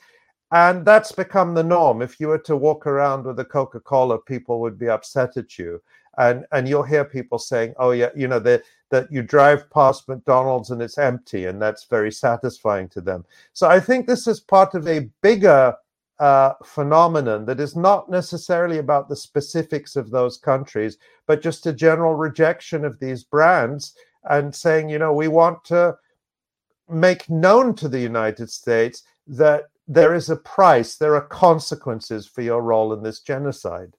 And 0.51 0.85
that's 0.85 1.11
become 1.11 1.53
the 1.53 1.63
norm. 1.63 2.01
If 2.01 2.19
you 2.19 2.27
were 2.27 2.39
to 2.39 2.55
walk 2.55 2.87
around 2.87 3.25
with 3.25 3.39
a 3.39 3.45
Coca 3.45 3.79
Cola, 3.79 4.19
people 4.19 4.61
would 4.61 4.77
be 4.77 4.89
upset 4.89 5.37
at 5.37 5.57
you. 5.57 5.81
And, 6.17 6.45
and 6.53 6.69
you'll 6.69 6.83
hear 6.83 7.03
people 7.03 7.39
saying, 7.39 7.73
oh, 7.77 7.91
yeah, 7.91 8.09
you 8.15 8.27
know, 8.27 8.39
that 8.39 8.63
that 8.91 9.11
you 9.11 9.21
drive 9.21 9.69
past 9.71 10.07
McDonald's 10.07 10.69
and 10.69 10.81
it's 10.81 10.97
empty. 10.97 11.45
And 11.45 11.61
that's 11.61 11.85
very 11.85 12.11
satisfying 12.11 12.87
to 12.89 13.01
them. 13.01 13.25
So 13.51 13.67
I 13.67 13.79
think 13.79 14.07
this 14.07 14.27
is 14.27 14.39
part 14.39 14.75
of 14.75 14.87
a 14.87 15.09
bigger 15.21 15.75
uh, 16.19 16.53
phenomenon 16.63 17.45
that 17.45 17.59
is 17.59 17.75
not 17.75 18.09
necessarily 18.09 18.77
about 18.77 19.09
the 19.09 19.15
specifics 19.15 19.95
of 19.95 20.11
those 20.11 20.37
countries, 20.37 20.97
but 21.27 21.41
just 21.41 21.65
a 21.65 21.73
general 21.73 22.15
rejection 22.15 22.85
of 22.85 22.99
these 22.99 23.23
brands 23.23 23.93
and 24.29 24.55
saying, 24.55 24.89
you 24.89 24.99
know, 24.99 25.13
we 25.13 25.27
want 25.27 25.63
to 25.65 25.95
make 26.89 27.29
known 27.29 27.75
to 27.75 27.87
the 27.87 27.99
United 27.99 28.49
States 28.49 29.03
that 29.27 29.65
there 29.87 30.15
is 30.15 30.29
a 30.29 30.35
price, 30.35 30.95
there 30.95 31.15
are 31.15 31.27
consequences 31.27 32.25
for 32.25 32.41
your 32.41 32.61
role 32.61 32.93
in 32.93 33.03
this 33.03 33.19
genocide. 33.19 33.93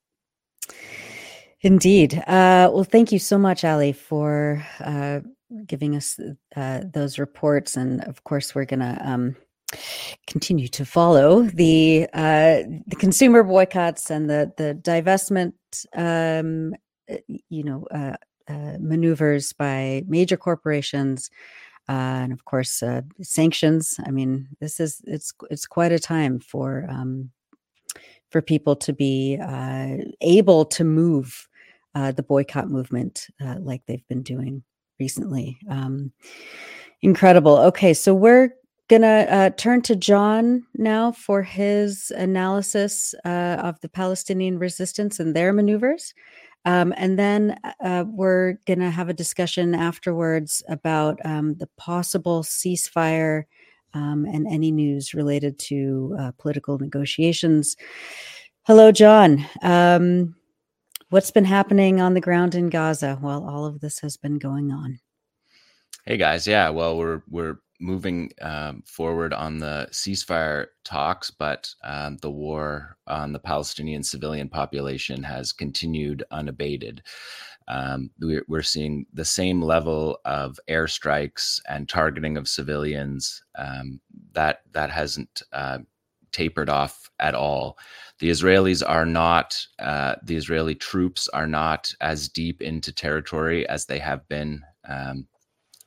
Indeed. 1.61 2.15
Uh, 2.27 2.71
well, 2.73 2.85
thank 2.85 3.13
you 3.13 3.19
so 3.19 3.39
much, 3.39 3.65
Ali, 3.65 3.93
for 3.93 4.65
uh, 4.81 5.21
giving 5.67 5.97
us 5.97 6.19
uh, 6.55 6.81
those 6.93 7.19
reports. 7.19 7.77
And 7.77 8.03
of 8.05 8.25
course, 8.25 8.55
we're 8.55 8.65
going 8.65 8.81
to 8.81 8.99
um, 9.03 9.37
continue 10.27 10.69
to 10.69 10.85
follow 10.85 11.43
the 11.43 12.09
uh, 12.13 12.63
the 12.87 12.97
consumer 12.99 13.43
boycotts 13.43 14.11
and 14.11 14.29
the 14.31 14.53
the 14.57 14.79
divestment, 14.83 15.53
um, 15.95 16.75
uh, 17.11 17.17
you 17.49 17.65
know, 17.65 17.87
uh, 17.91 18.17
uh, 18.49 18.77
maneuvers 18.79 19.53
by 19.53 20.03
major 20.07 20.37
corporations, 20.37 21.31
uh, 21.89 21.93
and 22.23 22.33
of 22.33 22.45
course 22.45 22.83
uh, 22.83 23.03
sanctions. 23.23 23.99
I 24.07 24.11
mean, 24.11 24.49
this 24.61 24.81
is 24.81 25.01
it's 25.07 25.33
it's 25.51 25.67
quite 25.67 25.93
a 25.93 25.99
time 25.99 26.41
for 26.41 26.87
um, 26.89 27.31
for 28.31 28.43
people 28.43 28.77
to 28.77 28.93
be 28.93 29.39
able 30.21 30.65
to 30.65 30.85
move 30.85 31.49
the 31.95 32.23
boycott 32.23 32.69
movement 32.69 33.27
like 33.61 33.83
they've 33.87 34.07
been 34.09 34.23
doing 34.23 34.63
recently. 35.01 35.59
Um, 35.71 36.13
incredible. 37.03 37.57
Okay, 37.57 37.95
so 37.95 38.15
we're 38.15 38.51
gonna 38.89 39.27
uh, 39.29 39.51
turn 39.51 39.83
to 39.83 39.97
Jon 39.97 40.67
now 40.75 41.13
for 41.13 41.43
his 41.43 42.13
analysis 42.17 43.15
uh, 43.25 43.57
of 43.61 43.81
the 43.81 43.89
Palestinian 43.89 44.59
resistance 44.59 45.21
and 45.21 45.35
their 45.35 45.53
maneuvers. 45.53 46.15
Um, 46.67 46.93
and 46.97 47.17
then 47.17 47.59
uh, 47.81 48.05
we're 48.09 48.55
going 48.67 48.81
to 48.81 48.91
have 48.91 49.09
a 49.09 49.15
discussion 49.15 49.73
afterwards 49.73 50.65
about 50.69 51.25
um, 51.25 51.55
the 51.55 51.69
possible 51.77 52.43
ceasefire 52.43 53.45
um, 53.95 54.27
and 54.27 54.49
any 54.49 54.73
news 54.73 55.15
related 55.15 55.61
to 55.61 56.17
uh, 56.19 56.33
political 56.39 56.77
negotiations. 56.77 57.77
Hello, 58.65 58.91
Jon. 58.91 59.47
Um, 59.63 60.35
what's 61.11 61.31
been 61.31 61.45
happening 61.45 62.01
on 62.01 62.15
the 62.15 62.21
ground 62.21 62.57
in 62.57 62.69
Gaza 62.69 63.17
while 63.21 63.49
all 63.49 63.65
of 63.65 63.79
this 63.79 64.01
has 64.01 64.17
been 64.17 64.39
going 64.39 64.73
on? 64.73 64.99
Hey 66.05 66.17
guys, 66.17 66.49
yeah. 66.49 66.69
Well, 66.71 66.97
we're 66.97 67.23
we're 67.31 67.59
moving 67.81 68.31
um, 68.41 68.83
forward 68.87 69.33
on 69.33 69.59
the 69.59 69.89
ceasefire 69.91 70.67
talks, 70.85 71.31
but 71.31 71.73
um, 71.85 72.17
the 72.19 72.31
war 72.31 72.97
on 73.07 73.33
the 73.33 73.39
Palestinian 73.39 74.03
civilian 74.03 74.49
population 74.49 75.23
has 75.23 75.53
continued 75.53 76.25
unabated. 76.31 77.03
Um, 77.69 78.11
we're, 78.21 78.45
we're, 78.47 78.63
seeing 78.63 79.07
the 79.13 79.25
same 79.25 79.61
level 79.61 80.21
of 80.25 80.61
airstrikes 80.69 81.61
and 81.69 81.89
targeting 81.89 82.37
of 82.37 82.47
civilians 82.47 83.43
um, 83.59 84.01
that 84.35 84.61
that 84.73 84.91
hasn't 84.91 85.43
uh, 85.53 85.79
tapered 86.37 86.69
off 86.69 87.11
at 87.19 87.35
all. 87.35 87.79
The 88.19 88.31
Israelis 88.31 88.83
are 88.87 89.07
not, 89.07 89.67
uh, 89.79 90.17
the 90.23 90.37
Israeli 90.37 90.75
troops 90.75 91.29
are 91.29 91.47
not 91.47 91.93
as 92.01 92.29
deep 92.29 92.61
into 92.61 92.93
territory 92.93 93.67
as 93.69 93.87
they 93.87 93.99
have 93.99 94.29
been 94.29 94.63
um, 94.89 95.27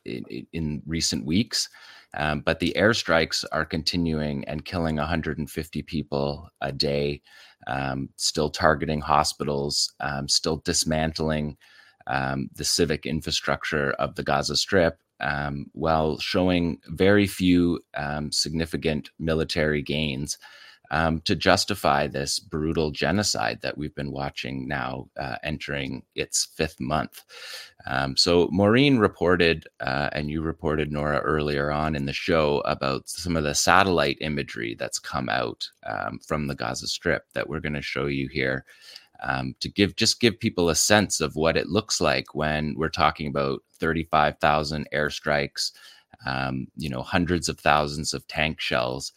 in, 0.06 0.48
in 0.54 0.82
recent 0.86 1.26
weeks. 1.26 1.70
Um, 2.16 2.42
but 2.42 2.60
the 2.60 2.74
airstrikes 2.76 3.46
are 3.52 3.66
continuing 3.66 4.44
and 4.46 4.66
killing 4.66 4.96
150 4.96 5.82
people 5.84 6.50
a 6.62 6.72
day, 6.72 7.22
um, 7.68 8.10
still 8.16 8.50
targeting 8.50 9.02
hospitals, 9.02 9.94
um, 10.00 10.28
still 10.28 10.58
dismantling 10.66 11.58
um, 12.08 12.50
the 12.56 12.64
civic 12.64 13.06
infrastructure 13.06 13.92
of 13.92 14.16
the 14.16 14.24
Gaza 14.24 14.56
Strip, 14.56 14.98
um, 15.20 15.68
while 15.74 16.18
showing 16.18 16.80
very 16.88 17.28
few 17.28 17.80
um, 17.96 18.32
significant 18.32 19.12
military 19.20 19.84
gains 19.84 20.38
um, 20.92 21.22
to 21.22 21.36
justify 21.36 22.08
this 22.08 22.40
brutal 22.40 22.92
genocide 22.92 23.60
that 23.62 23.78
we've 23.78 23.96
been 23.96 24.12
watching 24.12 24.68
now 24.68 25.08
uh, 25.20 25.36
entering 25.44 26.04
its 26.16 26.46
fifth 26.56 26.80
month. 26.80 27.24
Um, 27.86 28.18
so, 28.18 28.50
Maureen 28.52 28.98
reported, 28.98 29.68
uh, 29.80 30.10
and 30.12 30.30
you 30.30 30.42
reported, 30.42 30.92
Nora, 30.92 31.20
earlier 31.20 31.72
on 31.72 31.96
in 31.96 32.06
the 32.06 32.14
show 32.14 32.62
about 32.66 33.08
some 33.08 33.36
of 33.36 33.44
the 33.44 33.56
satellite 33.56 34.18
imagery 34.22 34.76
that's 34.78 35.00
come 35.00 35.30
out 35.30 35.70
um, 35.86 36.20
from 36.26 36.48
the 36.48 36.56
Gaza 36.56 36.88
Strip 36.88 37.24
that 37.34 37.50
we're 37.50 37.62
going 37.62 37.74
to 37.74 37.82
show 37.82 38.08
you 38.08 38.28
here. 38.28 38.66
Um, 39.22 39.54
to 39.60 39.68
give 39.70 39.98
just 39.98 40.22
give 40.22 40.40
people 40.40 40.70
a 40.70 40.76
sense 40.76 41.20
of 41.20 41.36
what 41.36 41.58
it 41.58 41.68
looks 41.68 42.00
like 42.00 42.34
when 42.34 42.74
we're 42.78 42.88
talking 42.88 43.28
about 43.28 43.62
35,000 43.78 44.88
airstrikes, 44.94 45.74
um, 46.26 46.68
you 46.78 46.90
know, 46.90 47.02
hundreds 47.02 47.50
of 47.50 47.60
thousands 47.60 48.14
of 48.14 48.26
tank 48.28 48.62
shells, 48.62 49.12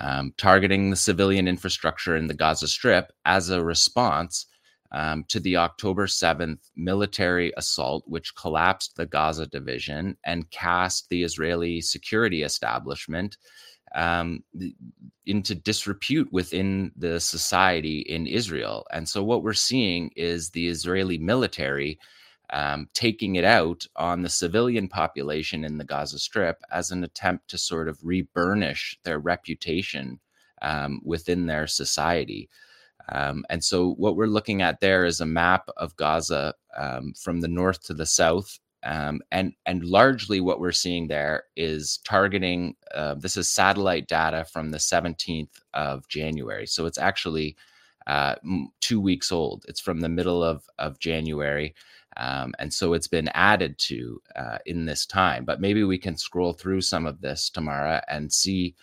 um, 0.00 0.32
targeting 0.36 0.90
the 0.90 0.96
civilian 0.96 1.46
infrastructure 1.46 2.16
in 2.16 2.26
the 2.26 2.34
Gaza 2.34 2.68
Strip 2.68 3.12
as 3.24 3.50
a 3.50 3.62
response 3.62 4.46
um, 4.92 5.24
to 5.28 5.38
the 5.38 5.56
October 5.56 6.06
7th 6.06 6.70
military 6.76 7.52
assault, 7.56 8.04
which 8.06 8.34
collapsed 8.34 8.96
the 8.96 9.06
Gaza 9.06 9.46
division 9.46 10.16
and 10.24 10.50
cast 10.50 11.08
the 11.08 11.22
Israeli 11.22 11.80
security 11.80 12.42
establishment 12.42 13.36
um, 13.94 14.42
into 15.26 15.54
disrepute 15.54 16.32
within 16.32 16.92
the 16.96 17.20
society 17.20 18.00
in 18.00 18.26
Israel. 18.26 18.86
And 18.92 19.08
so, 19.08 19.22
what 19.22 19.42
we're 19.42 19.52
seeing 19.52 20.10
is 20.16 20.50
the 20.50 20.68
Israeli 20.68 21.18
military 21.18 21.98
um, 22.52 22.88
taking 22.94 23.36
it 23.36 23.44
out 23.44 23.86
on 23.96 24.22
the 24.22 24.28
civilian 24.28 24.88
population 24.88 25.64
in 25.64 25.78
the 25.78 25.84
Gaza 25.84 26.18
Strip 26.18 26.62
as 26.72 26.90
an 26.90 27.04
attempt 27.04 27.48
to 27.48 27.58
sort 27.58 27.88
of 27.88 27.98
reburnish 28.00 28.96
their 29.04 29.18
reputation 29.18 30.18
um, 30.62 31.00
within 31.04 31.46
their 31.46 31.66
society. 31.66 32.48
Um, 33.10 33.44
and 33.50 33.62
so, 33.62 33.92
what 33.94 34.16
we're 34.16 34.26
looking 34.26 34.62
at 34.62 34.80
there 34.80 35.04
is 35.04 35.20
a 35.20 35.26
map 35.26 35.68
of 35.76 35.96
Gaza 35.96 36.54
um, 36.76 37.12
from 37.14 37.40
the 37.40 37.48
north 37.48 37.82
to 37.84 37.94
the 37.94 38.06
south. 38.06 38.58
Um, 38.82 39.20
and 39.30 39.52
and 39.66 39.84
largely 39.84 40.40
what 40.40 40.58
we're 40.58 40.72
seeing 40.72 41.08
there 41.08 41.44
is 41.56 41.98
targeting. 42.04 42.76
Uh, 42.94 43.14
this 43.14 43.36
is 43.36 43.48
satellite 43.48 44.08
data 44.08 44.44
from 44.44 44.70
the 44.70 44.78
17th 44.78 45.60
of 45.74 46.08
January, 46.08 46.66
so 46.66 46.86
it's 46.86 46.96
actually 46.98 47.56
uh, 48.06 48.36
two 48.80 49.00
weeks 49.00 49.30
old. 49.30 49.66
It's 49.68 49.80
from 49.80 50.00
the 50.00 50.08
middle 50.08 50.42
of 50.42 50.64
of 50.78 50.98
January, 50.98 51.74
um, 52.16 52.54
and 52.58 52.72
so 52.72 52.92
it's 52.92 53.08
been 53.08 53.28
added 53.28 53.78
to 53.78 54.20
uh, 54.36 54.58
in 54.66 54.84
this 54.84 55.06
time. 55.06 55.44
But 55.44 55.60
maybe 55.60 55.84
we 55.84 55.98
can 55.98 56.16
scroll 56.16 56.52
through 56.52 56.80
some 56.82 57.06
of 57.06 57.20
this, 57.20 57.50
Tamara, 57.50 58.02
and 58.08 58.32
see 58.32 58.74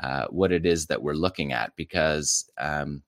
uh, 0.00 0.26
what 0.30 0.52
it 0.52 0.64
is 0.64 0.86
that 0.86 1.02
we're 1.02 1.14
looking 1.14 1.52
at 1.52 1.74
because 1.76 2.48
um, 2.58 3.02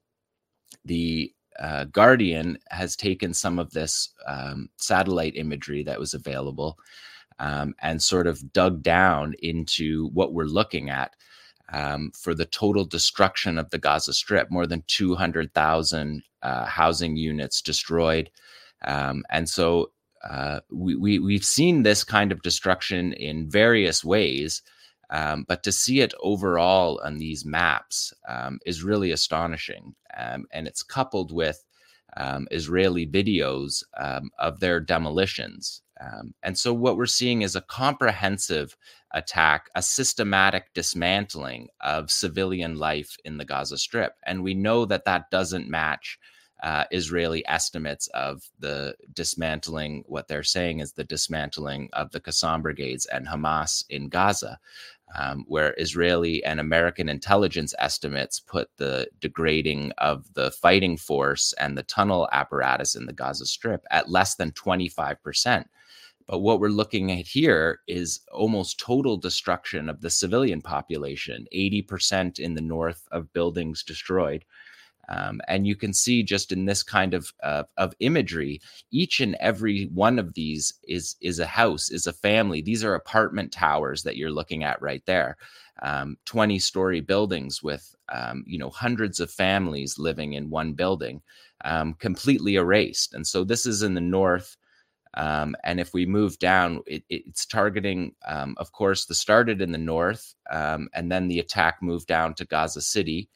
the 0.84 1.32
uh, 1.58 1.84
Guardian 1.84 2.58
has 2.70 2.96
taken 2.96 3.34
some 3.34 3.58
of 3.58 3.70
this 3.70 4.12
um, 4.26 4.70
satellite 4.76 5.36
imagery 5.36 5.82
that 5.84 6.00
was 6.00 6.14
available 6.14 6.78
um, 7.38 7.74
and 7.80 8.02
sort 8.02 8.26
of 8.26 8.52
dug 8.52 8.82
down 8.82 9.34
into 9.42 10.08
what 10.08 10.32
we're 10.32 10.44
looking 10.44 10.90
at 10.90 11.14
um, 11.72 12.10
for 12.14 12.34
the 12.34 12.46
total 12.46 12.84
destruction 12.84 13.58
of 13.58 13.70
the 13.70 13.78
Gaza 13.78 14.12
Strip 14.12 14.50
more 14.50 14.66
than 14.66 14.82
200,000 14.86 16.22
uh, 16.42 16.64
housing 16.64 17.16
units 17.16 17.62
destroyed. 17.62 18.30
Um, 18.84 19.24
and 19.30 19.48
so 19.48 19.90
uh, 20.28 20.60
we, 20.70 20.94
we, 20.96 21.18
we've 21.18 21.44
seen 21.44 21.82
this 21.82 22.04
kind 22.04 22.32
of 22.32 22.42
destruction 22.42 23.12
in 23.12 23.50
various 23.50 24.04
ways. 24.04 24.62
Um, 25.10 25.44
but 25.48 25.64
to 25.64 25.72
see 25.72 26.00
it 26.00 26.14
overall 26.20 27.00
on 27.04 27.18
these 27.18 27.44
maps 27.44 28.12
um, 28.28 28.60
is 28.64 28.84
really 28.84 29.10
astonishing. 29.10 29.94
Um, 30.16 30.46
and 30.52 30.68
it's 30.68 30.84
coupled 30.84 31.32
with 31.32 31.64
um, 32.16 32.46
Israeli 32.50 33.06
videos 33.06 33.82
um, 33.98 34.30
of 34.38 34.60
their 34.60 34.78
demolitions. 34.80 35.82
Um, 36.00 36.34
and 36.42 36.56
so 36.56 36.72
what 36.72 36.96
we're 36.96 37.06
seeing 37.06 37.42
is 37.42 37.56
a 37.56 37.60
comprehensive 37.60 38.76
attack, 39.12 39.68
a 39.74 39.82
systematic 39.82 40.72
dismantling 40.74 41.68
of 41.80 42.10
civilian 42.10 42.76
life 42.76 43.16
in 43.24 43.36
the 43.36 43.44
Gaza 43.44 43.76
Strip. 43.76 44.14
And 44.24 44.42
we 44.42 44.54
know 44.54 44.86
that 44.86 45.04
that 45.04 45.30
doesn't 45.30 45.68
match 45.68 46.18
uh, 46.62 46.84
Israeli 46.90 47.46
estimates 47.48 48.08
of 48.08 48.42
the 48.58 48.94
dismantling, 49.14 50.04
what 50.06 50.28
they're 50.28 50.42
saying 50.42 50.80
is 50.80 50.92
the 50.92 51.04
dismantling 51.04 51.88
of 51.92 52.10
the 52.12 52.20
Qassam 52.20 52.62
brigades 52.62 53.06
and 53.06 53.26
Hamas 53.26 53.84
in 53.88 54.08
Gaza 54.08 54.58
um, 55.16 55.44
where 55.48 55.74
Israeli 55.78 56.44
and 56.44 56.60
American 56.60 57.08
intelligence 57.08 57.74
estimates 57.78 58.40
put 58.40 58.68
the 58.76 59.08
degrading 59.20 59.92
of 59.98 60.32
the 60.34 60.50
fighting 60.50 60.96
force 60.96 61.52
and 61.54 61.76
the 61.76 61.82
tunnel 61.84 62.28
apparatus 62.32 62.94
in 62.94 63.06
the 63.06 63.12
Gaza 63.12 63.46
Strip 63.46 63.84
at 63.90 64.10
less 64.10 64.36
than 64.36 64.52
25%. 64.52 65.64
But 66.26 66.40
what 66.40 66.60
we're 66.60 66.68
looking 66.68 67.10
at 67.10 67.26
here 67.26 67.80
is 67.88 68.20
almost 68.32 68.78
total 68.78 69.16
destruction 69.16 69.88
of 69.88 70.00
the 70.00 70.10
civilian 70.10 70.62
population 70.62 71.46
80% 71.52 72.38
in 72.38 72.54
the 72.54 72.60
north 72.60 73.08
of 73.10 73.32
buildings 73.32 73.82
destroyed, 73.82 74.44
um, 75.10 75.40
and 75.48 75.66
you 75.66 75.74
can 75.74 75.92
see 75.92 76.22
just 76.22 76.52
in 76.52 76.64
this 76.64 76.82
kind 76.82 77.14
of, 77.14 77.32
uh, 77.42 77.64
of 77.76 77.92
imagery, 77.98 78.60
each 78.92 79.20
and 79.20 79.36
every 79.40 79.86
one 79.86 80.18
of 80.18 80.34
these 80.34 80.72
is 80.84 81.16
is 81.20 81.40
a 81.40 81.46
house, 81.46 81.90
is 81.90 82.06
a 82.06 82.12
family. 82.12 82.62
These 82.62 82.84
are 82.84 82.94
apartment 82.94 83.52
towers 83.52 84.04
that 84.04 84.16
you're 84.16 84.30
looking 84.30 84.62
at 84.64 84.80
right 84.80 85.02
there. 85.06 85.36
Um, 85.82 86.16
20 86.26 86.58
story 86.58 87.00
buildings 87.00 87.62
with 87.62 87.94
um, 88.12 88.44
you 88.46 88.58
know 88.58 88.70
hundreds 88.70 89.18
of 89.18 89.30
families 89.30 89.98
living 89.98 90.34
in 90.34 90.48
one 90.50 90.74
building, 90.74 91.22
um, 91.64 91.94
completely 91.94 92.54
erased. 92.54 93.14
And 93.14 93.26
so 93.26 93.44
this 93.44 93.66
is 93.66 93.82
in 93.82 93.94
the 93.94 94.00
north. 94.00 94.56
Um, 95.14 95.56
and 95.64 95.80
if 95.80 95.92
we 95.92 96.06
move 96.06 96.38
down, 96.38 96.82
it, 96.86 97.02
it's 97.08 97.44
targeting, 97.44 98.14
um, 98.28 98.54
of 98.58 98.70
course, 98.70 99.06
the 99.06 99.14
started 99.14 99.60
in 99.60 99.72
the 99.72 99.78
north, 99.78 100.36
um, 100.52 100.88
and 100.94 101.10
then 101.10 101.26
the 101.26 101.40
attack 101.40 101.78
moved 101.82 102.06
down 102.06 102.34
to 102.34 102.44
Gaza 102.44 102.80
City. 102.80 103.28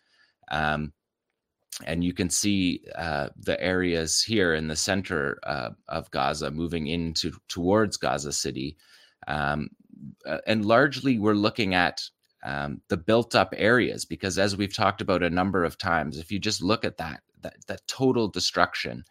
And 1.87 2.05
you 2.05 2.13
can 2.13 2.31
see 2.31 2.83
uh, 2.97 3.29
the 3.37 3.61
areas 3.63 4.23
here 4.23 4.55
in 4.55 4.69
the 4.69 4.77
center 4.77 5.39
uh, 5.43 5.71
of 5.89 6.11
Gaza 6.11 6.51
moving 6.51 6.87
into 6.87 7.33
towards 7.49 7.97
Gaza 7.97 8.33
City, 8.33 8.77
um, 9.27 9.69
uh, 10.27 10.39
and 10.47 10.65
largely 10.65 11.19
we're 11.19 11.35
looking 11.35 11.75
at 11.75 12.03
um, 12.45 12.81
the 12.89 12.97
built-up 12.97 13.55
areas 13.57 14.05
because, 14.05 14.39
as 14.39 14.57
we've 14.57 14.75
talked 14.75 15.01
about 15.01 15.23
a 15.23 15.31
number 15.31 15.65
of 15.65 15.79
times, 15.79 16.19
if 16.19 16.31
you 16.31 16.39
just 16.39 16.63
look 16.63 16.85
at 16.85 16.99
that 16.99 17.23
that, 17.43 17.57
that 17.67 17.87
total 17.87 18.29
destruction, 18.29 19.05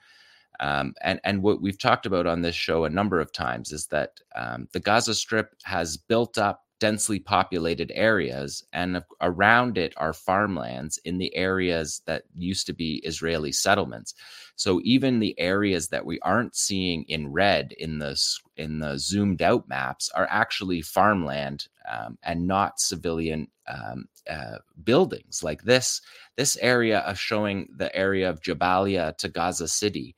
um, 0.59 0.93
and 1.01 1.19
and 1.23 1.41
what 1.41 1.61
we've 1.61 1.79
talked 1.79 2.05
about 2.05 2.27
on 2.27 2.41
this 2.41 2.55
show 2.55 2.85
a 2.85 2.89
number 2.89 3.19
of 3.19 3.31
times 3.31 3.71
is 3.71 3.87
that 3.87 4.19
um, 4.35 4.67
the 4.71 4.79
Gaza 4.79 5.15
Strip 5.15 5.55
has 5.63 5.97
built 5.97 6.37
up 6.37 6.63
densely 6.83 7.17
populated 7.17 7.93
areas, 7.95 8.61
and 8.73 9.01
around 9.21 9.77
it 9.77 9.93
are 9.95 10.11
farmlands 10.11 10.99
in 11.05 11.17
the 11.17 11.33
areas 11.33 12.01
that 12.07 12.23
used 12.35 12.67
to 12.67 12.73
be 12.73 13.01
Israeli 13.05 13.53
settlements. 13.53 14.13
So 14.57 14.81
even 14.83 15.21
the 15.21 15.33
areas 15.39 15.87
that 15.87 16.05
we 16.05 16.19
aren't 16.19 16.57
seeing 16.57 17.03
in 17.03 17.31
red 17.31 17.71
in 17.77 17.99
the 17.99 18.19
in 18.57 18.79
the 18.79 18.97
zoomed 18.99 19.41
out 19.41 19.69
maps 19.69 20.11
are 20.13 20.27
actually 20.29 20.81
farmland 20.81 21.69
um, 21.89 22.17
and 22.21 22.47
not 22.47 22.81
civilian 22.81 23.47
um, 23.69 24.09
uh, 24.29 24.57
buildings 24.83 25.41
like 25.41 25.63
this. 25.63 26.01
This 26.35 26.57
area 26.59 26.99
of 26.99 27.17
showing 27.17 27.69
the 27.77 27.95
area 27.95 28.29
of 28.29 28.41
Jabalia 28.41 29.15
to 29.19 29.29
Gaza 29.29 29.69
City, 29.69 30.17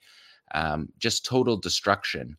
um, 0.55 0.89
just 0.97 1.25
total 1.25 1.57
destruction. 1.57 2.37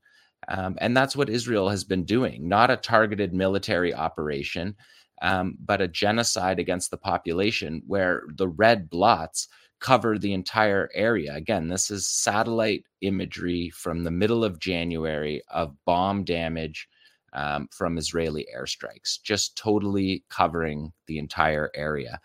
Um, 0.48 0.76
and 0.80 0.96
that's 0.96 1.16
what 1.16 1.28
Israel 1.28 1.68
has 1.68 1.84
been 1.84 2.04
doing, 2.04 2.48
not 2.48 2.70
a 2.70 2.76
targeted 2.76 3.32
military 3.34 3.94
operation, 3.94 4.76
um, 5.22 5.56
but 5.60 5.80
a 5.80 5.88
genocide 5.88 6.58
against 6.58 6.90
the 6.90 6.96
population 6.96 7.82
where 7.86 8.22
the 8.36 8.48
red 8.48 8.88
blots 8.88 9.48
cover 9.80 10.18
the 10.18 10.32
entire 10.32 10.88
area. 10.94 11.34
Again, 11.34 11.68
this 11.68 11.90
is 11.90 12.06
satellite 12.06 12.84
imagery 13.00 13.70
from 13.70 14.04
the 14.04 14.10
middle 14.10 14.44
of 14.44 14.58
January 14.58 15.42
of 15.50 15.74
bomb 15.84 16.24
damage 16.24 16.88
um, 17.32 17.68
from 17.70 17.98
Israeli 17.98 18.46
airstrikes, 18.56 19.20
just 19.22 19.56
totally 19.56 20.24
covering 20.30 20.92
the 21.06 21.18
entire 21.18 21.70
area. 21.74 22.20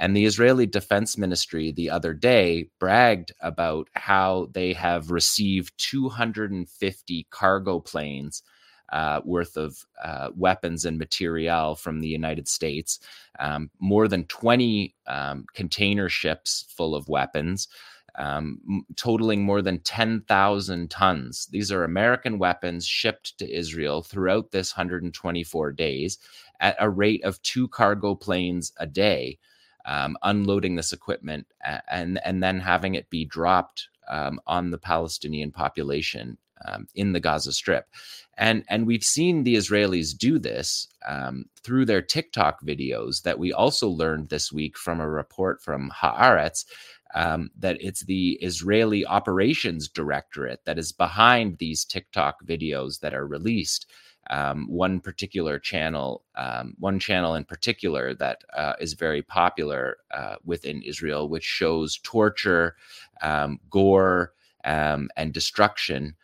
And 0.00 0.16
the 0.16 0.24
Israeli 0.24 0.66
Defense 0.66 1.18
Ministry 1.18 1.72
the 1.72 1.90
other 1.90 2.14
day 2.14 2.70
bragged 2.80 3.32
about 3.42 3.88
how 3.92 4.48
they 4.52 4.72
have 4.72 5.10
received 5.10 5.74
250 5.76 7.26
cargo 7.30 7.80
planes 7.80 8.42
uh, 8.90 9.20
worth 9.26 9.58
of 9.58 9.84
uh, 10.02 10.30
weapons 10.34 10.86
and 10.86 10.98
material 10.98 11.76
from 11.76 12.00
the 12.00 12.08
United 12.08 12.48
States, 12.48 12.98
um, 13.38 13.70
more 13.78 14.08
than 14.08 14.24
20 14.24 14.94
um, 15.06 15.44
container 15.54 16.08
ships 16.08 16.64
full 16.74 16.94
of 16.94 17.08
weapons. 17.08 17.68
Um, 18.16 18.84
totaling 18.96 19.44
more 19.44 19.62
than 19.62 19.78
10,000 19.78 20.90
tons. 20.90 21.46
These 21.52 21.70
are 21.70 21.84
American 21.84 22.40
weapons 22.40 22.84
shipped 22.84 23.38
to 23.38 23.48
Israel 23.48 24.02
throughout 24.02 24.50
this 24.50 24.76
124 24.76 25.72
days 25.72 26.18
at 26.58 26.74
a 26.80 26.90
rate 26.90 27.22
of 27.22 27.40
two 27.42 27.68
cargo 27.68 28.16
planes 28.16 28.72
a 28.78 28.86
day 28.86 29.38
um, 29.90 30.16
unloading 30.22 30.76
this 30.76 30.92
equipment 30.92 31.46
and 31.90 32.20
and 32.24 32.42
then 32.42 32.60
having 32.60 32.94
it 32.94 33.10
be 33.10 33.24
dropped 33.24 33.88
um, 34.08 34.40
on 34.46 34.70
the 34.70 34.78
Palestinian 34.78 35.50
population 35.50 36.38
um, 36.64 36.86
in 36.94 37.12
the 37.12 37.18
Gaza 37.18 37.52
Strip, 37.52 37.86
and 38.38 38.64
and 38.68 38.86
we've 38.86 39.02
seen 39.02 39.42
the 39.42 39.56
Israelis 39.56 40.16
do 40.16 40.38
this 40.38 40.86
um, 41.08 41.46
through 41.64 41.86
their 41.86 42.02
TikTok 42.02 42.62
videos 42.62 43.22
that 43.22 43.40
we 43.40 43.52
also 43.52 43.88
learned 43.88 44.28
this 44.28 44.52
week 44.52 44.78
from 44.78 45.00
a 45.00 45.10
report 45.10 45.60
from 45.60 45.90
Haaretz. 45.90 46.64
Um, 47.12 47.50
that 47.58 47.76
it's 47.80 48.04
the 48.04 48.38
Israeli 48.40 49.04
Operations 49.04 49.88
Directorate 49.88 50.64
that 50.64 50.78
is 50.78 50.92
behind 50.92 51.58
these 51.58 51.84
TikTok 51.84 52.44
videos 52.44 53.00
that 53.00 53.14
are 53.14 53.26
released 53.26 53.90
um, 54.30 54.66
one 54.68 55.00
particular 55.00 55.58
channel, 55.58 56.22
um, 56.36 56.74
one 56.78 56.98
channel 57.00 57.34
in 57.34 57.44
particular 57.44 58.14
that 58.14 58.42
uh, 58.56 58.74
is 58.80 58.94
very 58.94 59.22
popular 59.22 59.98
uh, 60.12 60.36
within 60.44 60.82
Israel, 60.82 61.28
which 61.28 61.44
shows 61.44 61.98
torture, 62.02 62.76
um, 63.22 63.58
gore, 63.70 64.32
um, 64.64 65.10
and 65.16 65.32
destruction. 65.34 66.14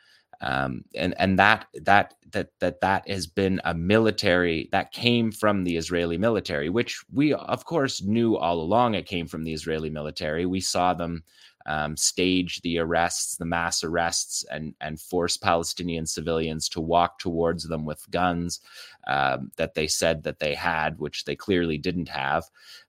Um, 0.41 0.85
and 0.95 1.15
and 1.19 1.39
that 1.39 1.67
that 1.75 2.15
that 2.33 2.51
that 2.61 2.81
that 2.81 3.09
has 3.09 3.27
been 3.27 3.61
a 3.65 3.75
military 3.75 4.69
that 4.71 4.93
came 4.93 5.33
from 5.33 5.65
the 5.65 5.77
Israeli 5.77 6.19
military, 6.19 6.69
which 6.69 7.05
we 7.13 7.33
of 7.35 7.65
course 7.65 8.03
knew 8.03 8.37
all 8.37 8.61
along. 8.61 8.95
It 8.95 9.07
came 9.07 9.27
from 9.27 9.45
the 9.45 9.53
Israeli 9.55 9.91
military. 9.91 10.47
We 10.47 10.61
saw 10.61 10.95
them 10.95 11.25
um, 11.67 11.97
stage 11.97 12.61
the 12.63 12.79
arrests, 12.79 13.37
the 13.37 13.45
mass 13.45 13.85
arrests, 13.85 14.45
and 14.51 14.75
and 14.81 15.01
force 15.01 15.37
Palestinian 15.37 16.07
civilians 16.07 16.69
to 16.71 16.81
walk 16.81 17.19
towards 17.19 17.69
them 17.69 17.85
with 17.85 18.11
guns 18.11 18.61
um, 19.07 19.51
that 19.57 19.75
they 19.75 19.87
said 19.87 20.23
that 20.23 20.39
they 20.39 20.55
had, 20.55 20.99
which 20.99 21.25
they 21.25 21.37
clearly 21.37 21.79
didn't 21.79 22.09
have. 22.09 22.45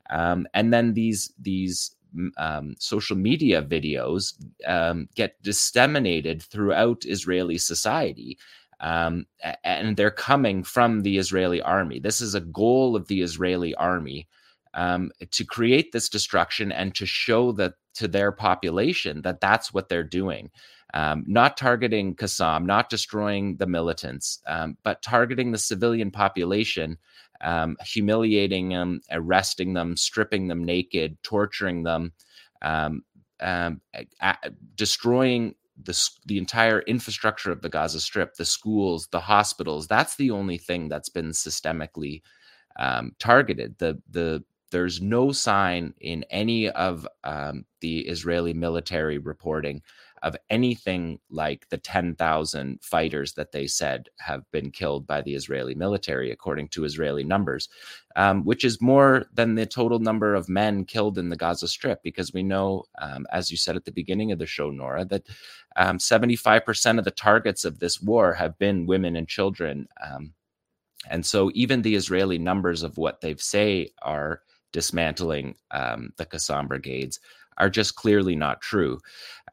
Um, 0.09 0.47
and 0.53 0.73
then 0.73 0.93
these 0.93 1.33
these 1.39 1.95
um, 2.37 2.75
social 2.79 3.17
media 3.17 3.61
videos 3.61 4.33
um, 4.65 5.09
get 5.15 5.41
disseminated 5.43 6.41
throughout 6.41 7.05
Israeli 7.05 7.57
society. 7.57 8.37
Um, 8.79 9.25
and 9.63 9.97
they're 9.97 10.11
coming 10.11 10.63
from 10.63 11.01
the 11.01 11.17
Israeli 11.17 11.61
army. 11.63 11.99
This 11.99 12.21
is 12.21 12.35
a 12.35 12.41
goal 12.41 12.95
of 12.95 13.07
the 13.07 13.21
Israeli 13.21 13.73
army 13.73 14.27
um, 14.75 15.11
to 15.31 15.43
create 15.43 15.91
this 15.91 16.09
destruction 16.09 16.71
and 16.71 16.93
to 16.95 17.05
show 17.05 17.51
that 17.53 17.73
to 17.97 18.07
their 18.07 18.31
population 18.31 19.21
that 19.23 19.41
that's 19.41 19.73
what 19.73 19.89
they're 19.89 20.03
doing. 20.03 20.49
Um, 20.93 21.25
not 21.27 21.57
targeting 21.57 22.15
Qassam, 22.15 22.65
not 22.65 22.89
destroying 22.89 23.57
the 23.57 23.67
militants, 23.67 24.39
um, 24.47 24.77
but 24.83 25.01
targeting 25.01 25.51
the 25.51 25.57
civilian 25.57 26.11
population, 26.11 26.97
um, 27.41 27.75
humiliating 27.83 28.69
them, 28.69 29.01
arresting 29.11 29.73
them, 29.73 29.97
stripping 29.97 30.47
them 30.47 30.63
naked, 30.63 31.17
torturing 31.23 31.83
them, 31.83 32.13
um, 32.61 33.03
um, 33.41 33.81
destroying 34.75 35.55
the, 35.83 36.09
the 36.25 36.37
entire 36.37 36.79
infrastructure 36.81 37.51
of 37.51 37.61
the 37.61 37.69
Gaza 37.69 37.99
Strip, 37.99 38.35
the 38.35 38.45
schools, 38.45 39.07
the 39.11 39.19
hospitals. 39.19 39.87
That's 39.87 40.15
the 40.15 40.31
only 40.31 40.57
thing 40.57 40.87
that's 40.87 41.09
been 41.09 41.31
systemically 41.31 42.21
um, 42.79 43.11
targeted. 43.19 43.77
The 43.77 44.01
the 44.09 44.43
there's 44.71 45.01
no 45.01 45.31
sign 45.31 45.93
in 45.99 46.23
any 46.29 46.69
of 46.69 47.07
um, 47.23 47.65
the 47.81 47.99
Israeli 48.01 48.53
military 48.53 49.17
reporting 49.17 49.81
of 50.23 50.35
anything 50.49 51.19
like 51.29 51.69
the 51.69 51.77
10,000 51.77 52.79
fighters 52.81 53.33
that 53.33 53.51
they 53.51 53.67
said 53.67 54.09
have 54.19 54.49
been 54.51 54.71
killed 54.71 55.05
by 55.05 55.21
the 55.21 55.35
Israeli 55.35 55.75
military, 55.75 56.31
according 56.31 56.67
to 56.69 56.85
Israeli 56.85 57.23
numbers, 57.23 57.69
um, 58.15 58.43
which 58.43 58.65
is 58.65 58.81
more 58.81 59.25
than 59.33 59.55
the 59.55 59.65
total 59.65 59.99
number 59.99 60.33
of 60.33 60.49
men 60.49 60.85
killed 60.85 61.17
in 61.17 61.29
the 61.29 61.35
Gaza 61.35 61.67
Strip. 61.67 62.01
Because 62.03 62.33
we 62.33 62.43
know, 62.43 62.83
um, 62.99 63.27
as 63.31 63.51
you 63.51 63.57
said 63.57 63.75
at 63.75 63.85
the 63.85 63.91
beginning 63.91 64.31
of 64.31 64.39
the 64.39 64.45
show, 64.45 64.71
Nora, 64.71 65.05
that 65.05 65.27
um, 65.75 65.99
75% 65.99 66.97
of 66.97 67.05
the 67.05 67.11
targets 67.11 67.63
of 67.63 67.79
this 67.79 68.01
war 68.01 68.33
have 68.33 68.57
been 68.57 68.87
women 68.87 69.15
and 69.15 69.27
children. 69.27 69.87
Um, 70.03 70.33
and 71.09 71.25
so 71.25 71.51
even 71.53 71.83
the 71.83 71.95
Israeli 71.95 72.39
numbers 72.39 72.83
of 72.83 72.97
what 72.97 73.21
they 73.21 73.35
say 73.35 73.91
are 74.01 74.41
dismantling 74.71 75.55
um, 75.71 76.11
the 76.17 76.25
Qassam 76.25 76.67
brigades 76.67 77.19
are 77.57 77.69
just 77.69 77.95
clearly 77.95 78.35
not 78.35 78.61
true. 78.61 78.99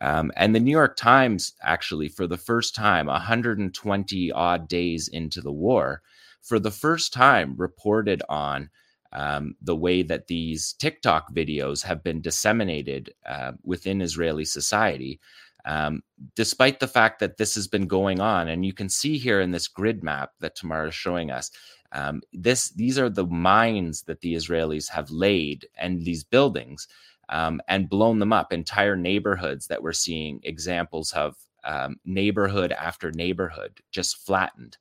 Um, 0.01 0.31
and 0.37 0.55
the 0.55 0.61
New 0.61 0.71
York 0.71 0.97
Times, 0.97 1.55
actually, 1.62 2.09
for 2.09 2.27
the 2.27 2.37
first 2.37 2.75
time, 2.75 3.07
120 3.07 4.33
odd 4.33 4.69
days 4.69 5.09
into 5.09 5.41
the 5.41 5.53
war, 5.53 6.03
for 6.43 6.59
the 6.59 6.71
first 6.71 7.12
time 7.12 7.55
reported 7.57 8.23
on 8.29 8.71
um, 9.12 9.55
the 9.62 9.77
way 9.77 10.03
that 10.03 10.27
these 10.27 10.75
TikTok 10.75 11.33
videos 11.33 11.83
have 11.85 12.03
been 12.03 12.21
disseminated 12.21 13.15
uh, 13.25 13.53
within 13.62 14.03
Israeli 14.03 14.45
society. 14.45 15.21
Um, 15.67 16.03
despite 16.35 16.81
the 16.81 16.89
fact 16.89 17.21
that 17.21 17.39
this 17.39 17.55
has 17.55 17.67
been 17.67 17.87
going 17.87 18.21
on, 18.21 18.49
and 18.49 18.67
you 18.67 18.75
can 18.75 18.91
see 18.91 19.17
here 19.17 19.41
in 19.41 19.53
this 19.53 19.69
grid 19.69 20.03
map 20.05 20.33
that 20.41 20.57
Tamara 20.57 20.89
is 20.89 20.95
showing 20.95 21.31
us, 21.31 21.51
um, 21.95 22.23
this 22.33 22.71
these 22.71 22.99
are 22.99 23.09
the 23.09 23.27
mines 23.27 24.03
that 24.03 24.21
the 24.21 24.35
Israelis 24.35 24.91
have 24.91 25.11
laid 25.11 25.67
and 25.79 26.05
these 26.05 26.25
buildings 26.25 26.89
um, 27.29 27.61
and 27.69 27.89
blown 27.89 28.19
them 28.19 28.33
up. 28.33 28.53
Entire 28.53 28.97
neighborhoods 28.97 29.69
that 29.69 29.83
we're 29.83 29.93
seeing 29.93 30.41
examples 30.43 31.13
of 31.13 31.37
um, 31.65 31.97
neighborhood 32.05 32.73
after 32.73 33.11
neighborhood 33.13 33.81
just 33.93 34.19
flattened 34.27 34.77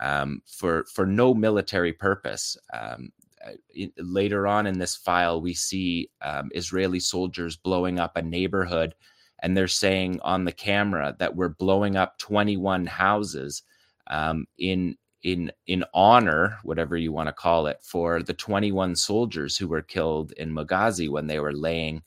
um, 0.00 0.42
for 0.44 0.84
for 0.92 1.06
no 1.06 1.32
military 1.32 1.92
purpose. 1.92 2.56
Um, 2.72 3.12
uh, 3.46 3.52
later 3.98 4.46
on 4.48 4.66
in 4.66 4.78
this 4.78 4.96
file, 4.96 5.40
we 5.40 5.54
see 5.54 6.10
um, 6.20 6.50
Israeli 6.52 6.98
soldiers 7.00 7.56
blowing 7.56 8.00
up 8.00 8.16
a 8.16 8.22
neighborhood, 8.22 8.94
and 9.40 9.56
they're 9.56 9.68
saying 9.68 10.18
on 10.22 10.44
the 10.44 10.52
camera 10.52 11.14
that 11.20 11.36
we're 11.36 11.50
blowing 11.50 11.94
up 11.94 12.18
21 12.18 12.86
houses 12.86 13.62
um, 14.08 14.46
in 14.58 14.96
in 15.26 15.50
in 15.66 15.84
honor, 15.92 16.56
whatever 16.62 16.96
you 16.96 17.10
want 17.10 17.28
to 17.28 17.32
call 17.32 17.66
it, 17.66 17.78
for 17.82 18.22
the 18.22 18.32
21 18.32 18.94
soldiers 18.94 19.56
who 19.56 19.66
were 19.66 19.82
killed 19.82 20.30
in 20.32 20.54
Maghazi 20.54 21.10
when 21.10 21.26
they 21.26 21.40
were 21.40 21.52
laying 21.52 22.02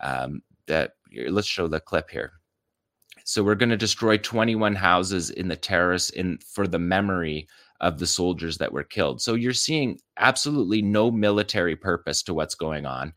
um, 0.00 0.42
that. 0.66 0.94
Let's 1.28 1.46
show 1.46 1.68
the 1.68 1.80
clip 1.80 2.08
here. 2.08 2.32
So 3.24 3.44
we're 3.44 3.56
going 3.56 3.68
to 3.68 3.76
destroy 3.76 4.16
21 4.16 4.74
houses 4.74 5.28
in 5.28 5.48
the 5.48 5.56
terrace 5.56 6.08
in 6.08 6.38
for 6.38 6.66
the 6.66 6.78
memory 6.78 7.46
of 7.82 7.98
the 7.98 8.06
soldiers 8.06 8.56
that 8.56 8.72
were 8.72 8.84
killed. 8.84 9.20
So 9.20 9.34
you're 9.34 9.52
seeing 9.52 9.98
absolutely 10.16 10.80
no 10.80 11.10
military 11.10 11.76
purpose 11.76 12.22
to 12.22 12.32
what's 12.32 12.54
going 12.54 12.86
on. 12.86 13.12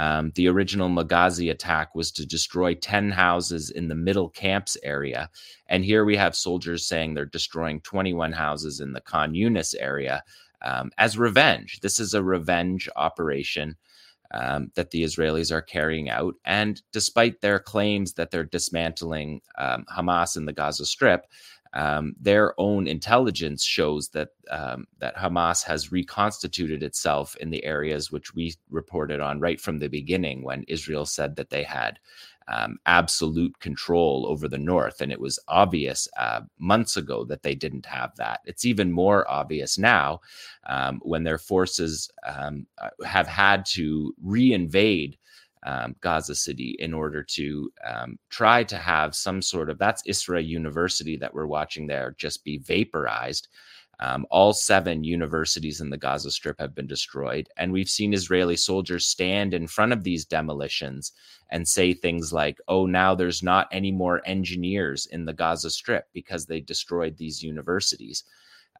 Um, 0.00 0.32
the 0.34 0.48
original 0.48 0.88
Maghazi 0.88 1.50
attack 1.50 1.94
was 1.94 2.10
to 2.12 2.24
destroy 2.24 2.72
10 2.72 3.10
houses 3.10 3.68
in 3.68 3.88
the 3.88 3.94
middle 3.94 4.30
camps 4.30 4.74
area. 4.82 5.28
And 5.66 5.84
here 5.84 6.06
we 6.06 6.16
have 6.16 6.34
soldiers 6.34 6.86
saying 6.86 7.12
they're 7.12 7.26
destroying 7.26 7.82
21 7.82 8.32
houses 8.32 8.80
in 8.80 8.94
the 8.94 9.02
Khan 9.02 9.34
Yunis 9.34 9.74
area 9.78 10.24
um, 10.62 10.90
as 10.96 11.18
revenge. 11.18 11.80
This 11.82 12.00
is 12.00 12.14
a 12.14 12.22
revenge 12.22 12.88
operation 12.96 13.76
um, 14.30 14.72
that 14.74 14.90
the 14.90 15.04
Israelis 15.04 15.52
are 15.52 15.60
carrying 15.60 16.08
out. 16.08 16.34
And 16.46 16.80
despite 16.92 17.42
their 17.42 17.58
claims 17.58 18.14
that 18.14 18.30
they're 18.30 18.44
dismantling 18.44 19.42
um, 19.58 19.84
Hamas 19.94 20.34
in 20.34 20.46
the 20.46 20.54
Gaza 20.54 20.86
Strip, 20.86 21.26
um, 21.72 22.14
their 22.20 22.58
own 22.58 22.86
intelligence 22.86 23.64
shows 23.64 24.08
that 24.08 24.30
um, 24.50 24.86
that 24.98 25.16
Hamas 25.16 25.62
has 25.64 25.92
reconstituted 25.92 26.82
itself 26.82 27.36
in 27.36 27.50
the 27.50 27.64
areas 27.64 28.10
which 28.10 28.34
we 28.34 28.54
reported 28.70 29.20
on 29.20 29.40
right 29.40 29.60
from 29.60 29.78
the 29.78 29.88
beginning 29.88 30.42
when 30.42 30.64
Israel 30.64 31.06
said 31.06 31.36
that 31.36 31.50
they 31.50 31.62
had 31.62 31.98
um, 32.48 32.78
absolute 32.86 33.58
control 33.60 34.26
over 34.28 34.48
the 34.48 34.58
north, 34.58 35.00
and 35.00 35.12
it 35.12 35.20
was 35.20 35.38
obvious 35.46 36.08
uh, 36.16 36.40
months 36.58 36.96
ago 36.96 37.24
that 37.24 37.42
they 37.42 37.54
didn't 37.54 37.86
have 37.86 38.16
that. 38.16 38.40
It's 38.44 38.64
even 38.64 38.90
more 38.90 39.30
obvious 39.30 39.78
now 39.78 40.20
um, 40.66 41.00
when 41.04 41.22
their 41.22 41.38
forces 41.38 42.10
um, 42.26 42.66
uh, 42.78 42.88
have 43.04 43.28
had 43.28 43.64
to 43.66 44.12
reinvade 44.24 45.14
um, 45.64 45.94
Gaza 46.00 46.34
City 46.34 46.76
in 46.78 46.94
order 46.94 47.22
to 47.22 47.70
um, 47.86 48.18
try 48.30 48.64
to 48.64 48.76
have 48.76 49.14
some 49.14 49.42
sort 49.42 49.70
of 49.70 49.78
that's 49.78 50.02
Isra 50.08 50.44
University 50.44 51.16
that 51.16 51.34
we're 51.34 51.46
watching 51.46 51.86
there 51.86 52.14
just 52.18 52.44
be 52.44 52.58
vaporized. 52.58 53.48
Um, 54.02 54.26
all 54.30 54.54
seven 54.54 55.04
universities 55.04 55.82
in 55.82 55.90
the 55.90 55.98
Gaza 55.98 56.30
Strip 56.30 56.58
have 56.58 56.74
been 56.74 56.86
destroyed. 56.86 57.50
And 57.58 57.70
we've 57.70 57.88
seen 57.88 58.14
Israeli 58.14 58.56
soldiers 58.56 59.06
stand 59.06 59.52
in 59.52 59.66
front 59.66 59.92
of 59.92 60.04
these 60.04 60.24
demolitions 60.24 61.12
and 61.50 61.68
say 61.68 61.92
things 61.92 62.32
like, 62.32 62.58
oh, 62.66 62.86
now 62.86 63.14
there's 63.14 63.42
not 63.42 63.68
any 63.70 63.92
more 63.92 64.22
engineers 64.24 65.04
in 65.12 65.26
the 65.26 65.34
Gaza 65.34 65.68
Strip 65.68 66.06
because 66.14 66.46
they 66.46 66.60
destroyed 66.60 67.18
these 67.18 67.42
universities. 67.42 68.24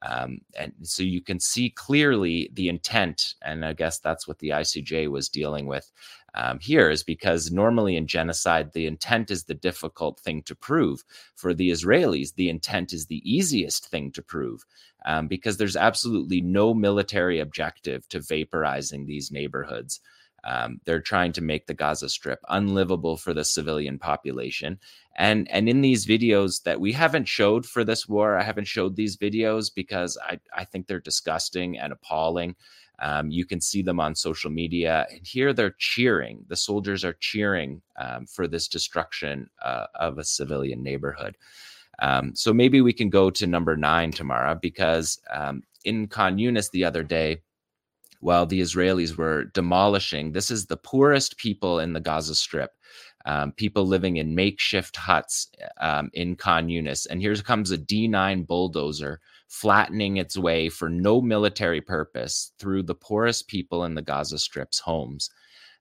Um, 0.02 0.40
and 0.59 0.73
so 0.82 1.02
you 1.02 1.20
can 1.20 1.39
see 1.39 1.69
clearly 1.70 2.51
the 2.55 2.69
intent, 2.69 3.35
and 3.43 3.65
I 3.65 3.74
guess 3.74 3.98
that's 3.98 4.27
what 4.27 4.39
the 4.39 4.51
ICJ 4.51 5.11
was 5.11 5.28
dealing 5.28 5.66
with 5.66 5.90
um, 6.35 6.59
here 6.61 6.90
is 6.90 7.02
because 7.02 7.51
normally 7.51 7.97
in 7.97 8.07
genocide, 8.07 8.73
the 8.73 8.86
intent 8.86 9.31
is 9.31 9.44
the 9.44 9.55
difficult 9.55 10.20
thing 10.20 10.43
to 10.44 10.55
prove. 10.55 11.05
For 11.35 11.55
the 11.55 11.70
Israelis, 11.70 12.35
the 12.35 12.48
intent 12.48 12.93
is 12.93 13.07
the 13.07 13.23
easiest 13.31 13.86
thing 13.86 14.12
to 14.12 14.23
prove 14.23 14.65
um, 15.07 15.28
because 15.28 15.57
there's 15.57 15.77
absolutely 15.77 16.40
no 16.40 16.74
military 16.74 17.40
objective 17.40 18.09
to 18.09 18.20
vaporizing 18.20 19.07
these 19.07 19.31
neighborhoods. 19.31 20.01
Um, 20.44 20.81
they're 20.85 21.01
trying 21.01 21.32
to 21.32 21.43
make 21.43 21.66
the 21.66 21.74
Gaza 21.74 22.09
Strip 22.09 22.40
unlivable 22.48 23.16
for 23.16 23.35
the 23.35 23.44
civilian 23.44 23.98
population. 23.98 24.78
And 25.16 25.51
and 25.51 25.69
in 25.69 25.82
these 25.82 26.07
videos 26.07 26.62
that 26.62 26.81
we 26.81 26.93
haven't 26.93 27.28
showed 27.28 27.66
for 27.66 27.85
this 27.85 28.09
war, 28.09 28.39
I 28.39 28.43
haven't 28.43 28.66
showed 28.66 28.97
these 28.97 29.16
videos 29.16 29.70
because 29.74 30.16
I, 30.23 30.40
I 30.57 30.65
think 30.65 30.86
they're 30.86 31.01
disgusting 31.01 31.78
and 31.78 31.93
appalling. 31.93 32.57
Um, 33.01 33.31
you 33.31 33.47
can 33.47 33.60
see 33.60 33.82
them 33.82 33.98
on 33.98 34.14
social 34.14 34.51
media, 34.51 35.06
and 35.10 35.27
here 35.27 35.52
they're 35.52 35.74
cheering. 35.78 36.44
The 36.48 36.56
soldiers 36.56 37.05
are 37.05 37.14
cheering 37.14 37.81
um, 37.98 38.27
for 38.27 38.47
this 38.47 38.68
destruction 38.68 39.48
uh, 39.62 39.86
of 39.94 40.18
a 40.18 40.24
civilian 40.24 40.82
neighborhood. 40.82 41.36
Um, 42.01 42.35
so 42.35 42.52
maybe 42.52 42.81
we 42.81 42.93
can 42.93 43.10
go 43.10 43.31
to 43.31 43.47
number 43.47 43.77
nine 43.77 44.10
Tamara 44.10 44.59
because 44.60 45.20
um, 45.31 45.62
in 45.85 46.09
Khan 46.09 46.39
Yunis 46.39 46.70
the 46.70 46.85
other 46.85 47.02
day, 47.02 47.43
while 48.20 48.47
the 48.47 48.60
Israelis 48.60 49.16
were 49.16 49.44
demolishing, 49.44 50.32
this 50.32 50.51
is 50.51 50.66
the 50.66 50.77
poorest 50.77 51.39
people 51.39 51.78
in 51.78 51.93
the 51.93 52.01
Gaza 52.01 52.35
Strip. 52.35 52.70
Um, 53.27 53.52
people 53.52 53.86
living 53.86 54.16
in 54.16 54.35
makeshift 54.35 54.97
huts 54.97 55.48
um, 55.78 56.10
in 56.14 56.36
Khan 56.36 56.68
Yunis. 56.68 57.06
And 57.09 57.20
here 57.20 57.35
comes 57.36 57.70
a 57.70 57.77
D9 57.77 58.47
bulldozer 58.47 59.20
flattening 59.51 60.16
its 60.16 60.39
way 60.39 60.68
for 60.68 60.89
no 60.89 61.20
military 61.20 61.81
purpose 61.81 62.52
through 62.60 62.85
the 62.85 62.94
poorest 62.94 63.48
people 63.48 63.85
in 63.85 63.97
the 63.97 64.02
Gaza 64.02 64.39
Strip's 64.39 64.78
homes. 64.78 65.28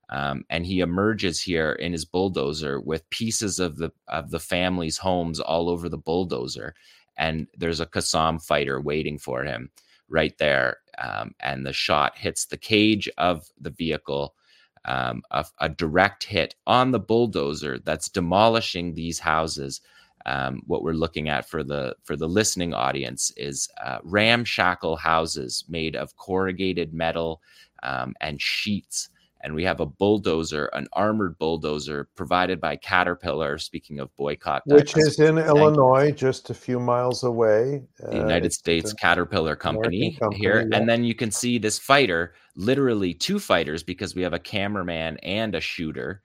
Um, 0.10 0.44
and 0.50 0.66
he 0.66 0.80
emerges 0.80 1.40
here 1.40 1.74
in 1.74 1.92
his 1.92 2.04
bulldozer 2.04 2.82
with 2.82 3.08
pieces 3.12 3.60
of 3.60 3.78
the 3.78 3.92
of 4.08 4.32
the 4.32 4.40
family's 4.40 4.98
homes 4.98 5.40
all 5.40 5.70
over 5.70 5.88
the 5.88 6.00
bulldozer, 6.00 6.74
and 7.16 7.46
there's 7.56 7.80
a 7.80 7.86
Qassam 7.86 8.44
fighter 8.44 8.82
waiting 8.82 9.20
for 9.20 9.44
him 9.44 9.70
right 10.10 10.36
there. 10.40 10.78
Um, 10.98 11.36
and 11.40 11.64
the 11.64 11.74
shot 11.74 12.18
hits 12.18 12.46
the 12.46 12.58
cage 12.58 13.08
of 13.20 13.48
the 13.62 13.70
vehicle, 13.70 14.34
um, 14.86 15.22
a, 15.30 15.46
a, 15.60 15.70
direct 15.70 16.24
hit 16.24 16.56
on 16.66 16.90
the 16.90 17.00
bulldozer 17.00 17.78
that's 17.78 18.10
demolishing 18.10 18.96
these 18.96 19.20
houses. 19.20 19.80
Um, 20.26 20.62
what 20.68 20.84
we're 20.84 20.94
looking 20.94 21.30
at 21.30 21.48
for 21.50 21.64
the 21.64 21.96
for 22.04 22.16
the 22.16 22.28
listening 22.28 22.74
audience 22.74 23.32
is 23.38 23.70
uh, 23.84 24.00
ramshackle 24.04 24.98
houses 24.98 25.64
made 25.70 25.96
of 25.96 26.16
corrugated 26.18 26.94
metal 26.94 27.42
um, 27.84 28.14
and 28.22 28.42
sheets 28.42 29.10
and 29.42 29.56
we 29.56 29.64
have 29.64 29.80
a 29.80 29.86
bulldozer, 29.86 30.66
an 30.74 30.88
armored 30.94 31.38
bulldozer 31.38 32.10
provided 32.16 32.60
by 32.60 32.76
Caterpillar. 32.76 33.58
Speaking 33.58 34.00
of 34.00 34.14
boycott, 34.18 34.64
which 34.66 34.98
is 34.98 35.20
in 35.20 35.38
Illinois, 35.38 36.12
just 36.12 36.50
a 36.50 36.54
few 36.54 36.80
miles 36.80 37.24
away. 37.24 37.84
The 38.00 38.18
United 38.18 38.52
uh, 38.52 38.56
States 38.56 38.94
Caterpillar 38.94 39.56
company, 39.56 40.18
company 40.20 40.40
here, 40.42 40.68
yeah. 40.70 40.78
and 40.78 40.90
then 40.90 41.04
you 41.04 41.16
can 41.16 41.32
see 41.32 41.58
this 41.58 41.80
fighter, 41.80 42.34
literally 42.56 43.14
two 43.14 43.40
fighters, 43.40 43.82
because 43.82 44.14
we 44.14 44.22
have 44.24 44.34
a 44.34 44.40
cameraman 44.40 45.18
and 45.24 45.56
a 45.56 45.62
shooter. 45.62 46.22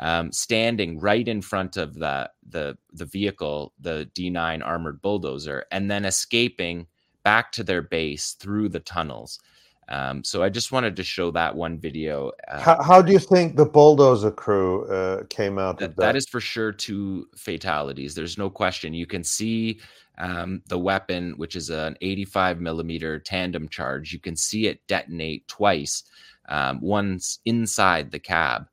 Um, 0.00 0.30
standing 0.30 1.00
right 1.00 1.26
in 1.26 1.42
front 1.42 1.76
of 1.76 1.94
the 1.94 2.30
the 2.48 2.78
the 2.92 3.04
vehicle, 3.04 3.72
the 3.80 4.08
D9 4.14 4.64
armored 4.64 5.02
bulldozer, 5.02 5.64
and 5.72 5.90
then 5.90 6.04
escaping 6.04 6.86
back 7.24 7.50
to 7.52 7.64
their 7.64 7.82
base 7.82 8.32
through 8.32 8.68
the 8.68 8.80
tunnels. 8.80 9.40
Um, 9.88 10.22
so 10.22 10.42
I 10.42 10.50
just 10.50 10.70
wanted 10.70 10.96
to 10.96 11.02
show 11.02 11.30
that 11.30 11.56
one 11.56 11.78
video. 11.78 12.32
Uh, 12.46 12.60
how, 12.60 12.82
how, 12.82 13.02
do 13.02 13.10
you 13.10 13.18
think 13.18 13.56
the 13.56 13.64
bulldozer 13.64 14.30
crew 14.30 14.86
uh, 14.88 15.24
came 15.30 15.58
out? 15.58 15.78
That, 15.78 15.96
that 15.96 16.14
is 16.14 16.26
for 16.26 16.40
sure 16.40 16.72
two 16.72 17.26
fatalities. 17.34 18.14
There's 18.14 18.36
no 18.36 18.50
question. 18.50 18.92
You 18.92 19.06
can 19.06 19.24
see 19.24 19.80
um, 20.18 20.62
the 20.66 20.78
weapon, 20.78 21.32
which 21.38 21.56
is 21.56 21.70
an 21.70 21.96
85 22.02 22.60
millimeter 22.60 23.18
tandem 23.18 23.68
charge. 23.68 24.12
You 24.12 24.18
can 24.18 24.36
see 24.36 24.66
it 24.66 24.86
detonate 24.88 25.48
twice. 25.48 26.04
Um, 26.50 26.80
once 26.80 27.40
inside 27.44 28.10
the 28.10 28.18
cab. 28.18 28.68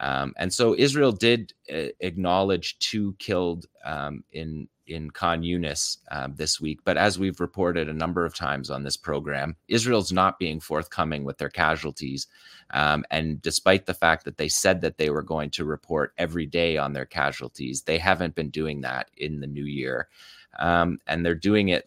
Um, 0.00 0.32
and 0.36 0.52
so 0.52 0.74
Israel 0.76 1.12
did 1.12 1.52
uh, 1.72 1.88
acknowledge 2.00 2.78
two 2.78 3.14
killed 3.18 3.66
um, 3.84 4.24
in 4.32 4.68
in 4.86 5.10
Khan 5.10 5.42
Yunis 5.42 5.98
um, 6.10 6.34
this 6.36 6.60
week. 6.60 6.80
But 6.82 6.96
as 6.96 7.18
we've 7.18 7.40
reported 7.40 7.88
a 7.88 7.94
number 7.94 8.24
of 8.24 8.34
times 8.34 8.70
on 8.70 8.84
this 8.84 8.96
program, 8.96 9.54
Israel's 9.68 10.12
not 10.12 10.38
being 10.38 10.60
forthcoming 10.60 11.24
with 11.24 11.36
their 11.36 11.50
casualties. 11.50 12.26
Um, 12.70 13.04
and 13.10 13.40
despite 13.42 13.84
the 13.84 13.92
fact 13.92 14.24
that 14.24 14.38
they 14.38 14.48
said 14.48 14.80
that 14.80 14.96
they 14.96 15.10
were 15.10 15.22
going 15.22 15.50
to 15.50 15.66
report 15.66 16.14
every 16.16 16.46
day 16.46 16.78
on 16.78 16.94
their 16.94 17.04
casualties, 17.04 17.82
they 17.82 17.98
haven't 17.98 18.34
been 18.34 18.48
doing 18.48 18.80
that 18.80 19.10
in 19.16 19.40
the 19.40 19.46
new 19.46 19.64
year. 19.64 20.08
Um, 20.58 20.98
and 21.06 21.24
they're 21.24 21.34
doing 21.34 21.68
it 21.68 21.86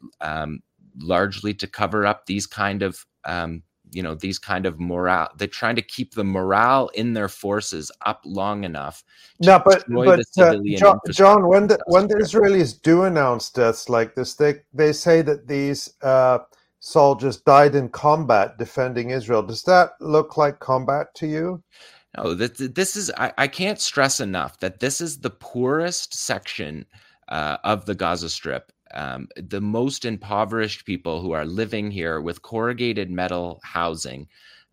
largely 1.00 1.54
to 1.56 1.68
cover 1.68 2.06
up 2.06 2.26
these 2.26 2.46
kind 2.46 2.84
of 2.84 3.06
um, 3.26 3.64
you 3.92 4.02
know 4.02 4.16
these 4.16 4.40
kind 4.40 4.66
of 4.66 4.80
morale 4.80 5.30
they're 5.38 5.48
trying 5.48 5.76
to 5.76 5.82
keep 5.82 6.14
the 6.14 6.24
morale 6.24 6.90
in 6.94 7.14
their 7.14 7.28
forces 7.28 7.92
up 8.06 8.22
long 8.26 8.64
enough 8.64 9.04
no 9.40 9.62
but 9.64 9.84
but 9.90 10.20
uh, 10.40 10.56
Jon, 10.78 11.00
Jon, 11.10 11.48
when 11.48 11.68
the 11.68 11.80
when 11.88 12.08
the 12.08 12.16
israelis 12.16 12.82
do 12.82 13.04
announce 13.04 13.50
deaths 13.50 13.90
like 13.90 14.16
this 14.16 14.36
they 14.36 14.56
they 14.74 14.94
say 14.94 15.22
that 15.22 15.48
these 15.48 15.94
uh, 16.02 16.40
soldiers 16.82 17.38
died 17.38 17.76
in 17.76 17.88
combat 17.90 18.58
defending 18.58 19.12
israel. 19.12 19.44
Does 19.44 19.64
that 19.64 19.92
look 20.02 20.36
like 20.36 20.60
combat 20.60 21.14
to 21.16 21.28
you? 21.28 21.64
No 22.18 22.34
this, 22.34 22.52
this 22.58 22.96
is 22.96 23.12
I, 23.18 23.32
I 23.38 23.48
can't 23.48 23.80
stress 23.80 24.20
enough 24.20 24.60
that 24.60 24.80
this 24.80 25.00
is 25.00 25.20
the 25.20 25.30
poorest 25.30 26.14
section 26.14 26.86
uh, 27.30 27.58
of 27.64 27.86
the 27.86 27.96
gaza 27.96 28.30
strip 28.30 28.72
um, 28.94 29.28
the 29.36 29.62
most 29.62 30.06
impoverished 30.06 30.86
people 30.86 31.22
who 31.22 31.32
are 31.32 31.46
living 31.46 31.92
here 31.92 32.22
with 32.22 32.42
corrugated 32.42 33.10
metal 33.10 33.60
housing. 33.64 34.28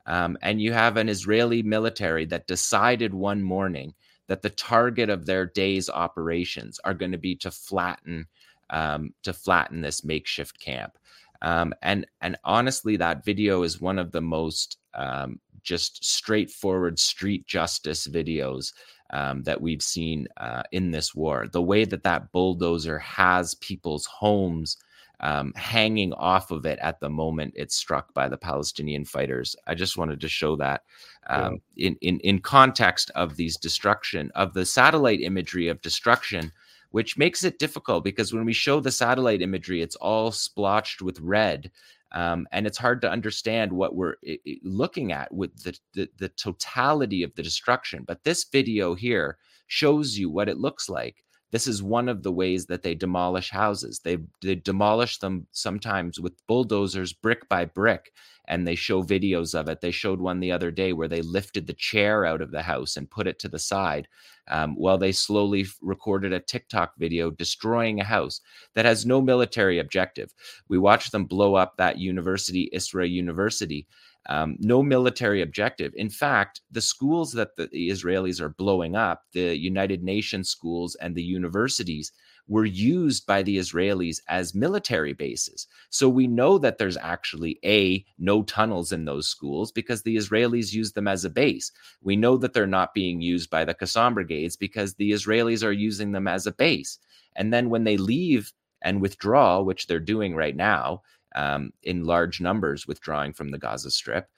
Um, 0.07 0.39
and 0.43 0.61
you 0.61 0.73
have 0.73 0.97
an 0.97 1.09
Israeli 1.09 1.63
military 1.63 2.25
that 2.27 2.47
decided 2.47 3.13
one 3.13 3.43
morning 3.43 3.95
that 4.27 4.43
the 4.43 4.51
target 4.51 5.11
of 5.11 5.27
their 5.27 5.47
day's 5.47 5.91
operations 5.91 6.81
are 6.85 6.95
going 6.95 7.13
to 7.13 7.19
be 7.19 7.35
to 7.37 7.51
flatten 7.51 8.27
um, 8.71 9.15
to 9.23 9.33
flatten 9.33 9.81
this 9.81 10.05
makeshift 10.05 10.59
camp. 10.61 10.99
Um, 11.41 11.75
and 11.83 12.07
and 12.21 12.37
honestly, 12.45 12.97
that 12.97 13.25
video 13.25 13.63
is 13.63 13.81
one 13.81 13.99
of 13.99 14.13
the 14.13 14.21
most 14.21 14.79
um, 14.95 15.41
just 15.63 16.05
straightforward 16.05 16.99
street 16.99 17.47
justice 17.47 18.07
videos 18.07 18.73
um, 19.11 19.43
that 19.45 19.61
we've 19.61 19.83
seen 19.83 20.29
uh, 20.37 20.63
in 20.73 20.91
this 20.91 21.15
war. 21.15 21.47
The 21.51 21.63
way 21.63 21.85
that 21.85 22.03
that 22.03 22.33
bulldozer 22.33 22.99
has 22.99 23.55
people's 23.55 24.07
homes 24.07 24.77
um, 25.21 25.53
hanging 25.57 26.13
off 26.13 26.51
of 26.51 26.65
it 26.65 26.79
at 26.81 27.01
the 27.01 27.11
moment 27.11 27.55
it's 27.57 27.75
struck 27.75 28.15
by 28.15 28.29
the 28.29 28.37
Palestinian 28.37 29.05
fighters. 29.05 29.57
I 29.67 29.75
just 29.75 29.97
wanted 29.97 30.21
to 30.21 30.29
show 30.29 30.57
that 30.57 30.83
um, 31.27 31.59
in, 31.77 31.97
in 32.01 32.21
in 32.21 32.39
context 32.39 33.11
of 33.15 33.37
these 33.37 33.57
destruction 33.57 34.31
of 34.35 34.55
the 34.55 34.65
satellite 34.65 35.21
imagery 35.21 35.69
of 35.69 35.81
destruction. 35.83 36.53
Which 36.91 37.19
makes 37.19 37.45
it 37.45 37.59
difficult 37.59 38.03
because 38.03 38.33
when 38.33 38.47
we 38.47 38.55
show 38.55 38.81
the 38.81 38.91
satellite 38.91 39.43
imagery, 39.43 39.83
it's 39.83 39.97
all 39.97 40.33
splotched 40.33 41.03
with 41.03 41.21
red, 41.21 41.71
um, 42.13 42.47
and 42.53 42.67
it's 42.67 42.79
hard 42.79 43.01
to 43.03 43.11
understand 43.11 43.73
what 43.73 43.95
we're 43.95 44.17
looking 44.63 45.13
at 45.13 45.33
with 45.33 45.63
the, 45.63 45.79
the, 45.95 46.09
the 46.19 46.29
totality 46.31 47.23
of 47.23 47.35
the 47.35 47.43
destruction. 47.43 48.05
But 48.07 48.25
this 48.25 48.45
video 48.51 48.95
here 48.95 49.39
shows 49.67 50.17
you 50.17 50.31
what 50.31 50.49
it 50.49 50.59
looks 50.59 50.89
like. 50.89 51.25
This 51.51 51.67
is 51.67 51.83
one 51.83 52.09
of 52.09 52.23
the 52.23 52.33
ways 52.33 52.67
that 52.67 52.83
they 52.83 52.95
demolish 52.95 53.51
houses. 53.51 54.01
They 54.01 54.19
they 54.43 54.55
demolish 54.55 55.19
them 55.19 55.47
sometimes 55.53 56.21
with 56.21 56.47
bulldozers, 56.47 57.13
brick 57.13 57.49
by 57.49 57.65
brick, 57.65 58.13
and 58.47 58.67
they 58.67 58.75
show 58.75 59.03
videos 59.03 59.59
of 59.59 59.69
it. 59.69 59.81
They 59.81 59.91
showed 59.91 60.21
one 60.21 60.41
the 60.41 60.53
other 60.53 60.71
day 60.71 60.93
where 60.93 61.09
they 61.09 61.23
lifted 61.23 61.67
the 61.67 61.73
chair 61.73 62.25
out 62.25 62.43
of 62.43 62.51
the 62.51 62.63
house 62.63 62.97
and 62.97 63.11
put 63.11 63.27
it 63.27 63.39
to 63.41 63.49
the 63.49 63.59
side 63.59 64.09
um, 64.51 64.75
while 64.77 64.99
they 64.99 65.13
slowly 65.13 65.67
recorded 65.81 66.33
a 66.33 66.41
TikTok 66.41 66.95
video 66.99 67.31
destroying 67.31 68.01
a 68.01 68.05
house 68.05 68.41
that 68.75 68.85
has 68.85 69.07
no 69.07 69.21
military 69.21 69.79
objective. 69.79 70.35
We 70.69 70.79
watched 70.79 71.13
them 71.13 71.25
blow 71.25 71.55
up 71.55 71.77
that 71.77 71.99
university, 71.99 72.71
Isra 72.75 73.09
University. 73.09 73.87
Um, 74.29 74.57
no 74.61 74.83
military 74.83 75.41
objective. 75.41 75.93
In 75.97 76.11
fact, 76.11 76.61
the 76.71 76.83
schools 76.83 77.33
that 77.33 77.57
the 77.57 77.69
Israelis 77.69 78.41
are 78.41 78.51
blowing 78.51 78.95
up, 78.95 79.23
the 79.33 79.57
United 79.57 80.03
Nations 80.03 80.51
schools 80.51 80.95
and 80.97 81.15
the 81.15 81.23
universities, 81.23 82.13
were 82.49 82.65
used 82.65 83.27
by 83.27 83.43
the 83.43 83.59
Israelis 83.59 84.21
as 84.29 84.55
military 84.55 85.13
bases. 85.13 85.67
So 85.91 86.09
we 86.09 86.27
know 86.27 86.59
that 86.59 86.79
there's 86.79 86.97
actually 86.97 87.59
a 87.65 88.05
no 88.19 88.43
tunnels 88.43 88.91
in 88.91 89.05
those 89.05 89.29
schools 89.29 89.71
because 89.71 90.03
the 90.03 90.17
Israelis 90.17 90.73
use 90.73 90.93
them 90.93 91.07
as 91.09 91.25
a 91.25 91.31
base. 91.31 91.71
We 92.03 92.17
know 92.17 92.37
that 92.39 92.55
they're 92.55 92.67
not 92.67 92.95
being 92.95 93.21
used 93.21 93.51
by 93.51 93.65
the 93.65 93.75
Qassam 93.75 94.15
brigades 94.15 94.57
because 94.57 94.95
the 94.95 95.13
Israelis 95.13 95.63
are 95.63 95.73
using 95.73 96.13
them 96.13 96.27
as 96.27 96.47
a 96.47 96.53
base. 96.53 96.99
And 97.37 97.53
then 97.53 97.71
when 97.71 97.85
they 97.85 97.97
leave 97.97 98.53
and 98.83 99.03
withdraw, 99.03 99.61
which 99.61 99.87
they're 99.87 100.01
doing 100.01 100.35
right 100.35 100.57
now 100.57 101.03
um, 101.35 101.73
in 101.83 102.05
large 102.05 102.41
numbers, 102.41 102.87
withdrawing 102.87 103.33
from 103.33 103.51
the 103.51 103.59
Gaza 103.59 103.91
Strip, 103.91 104.29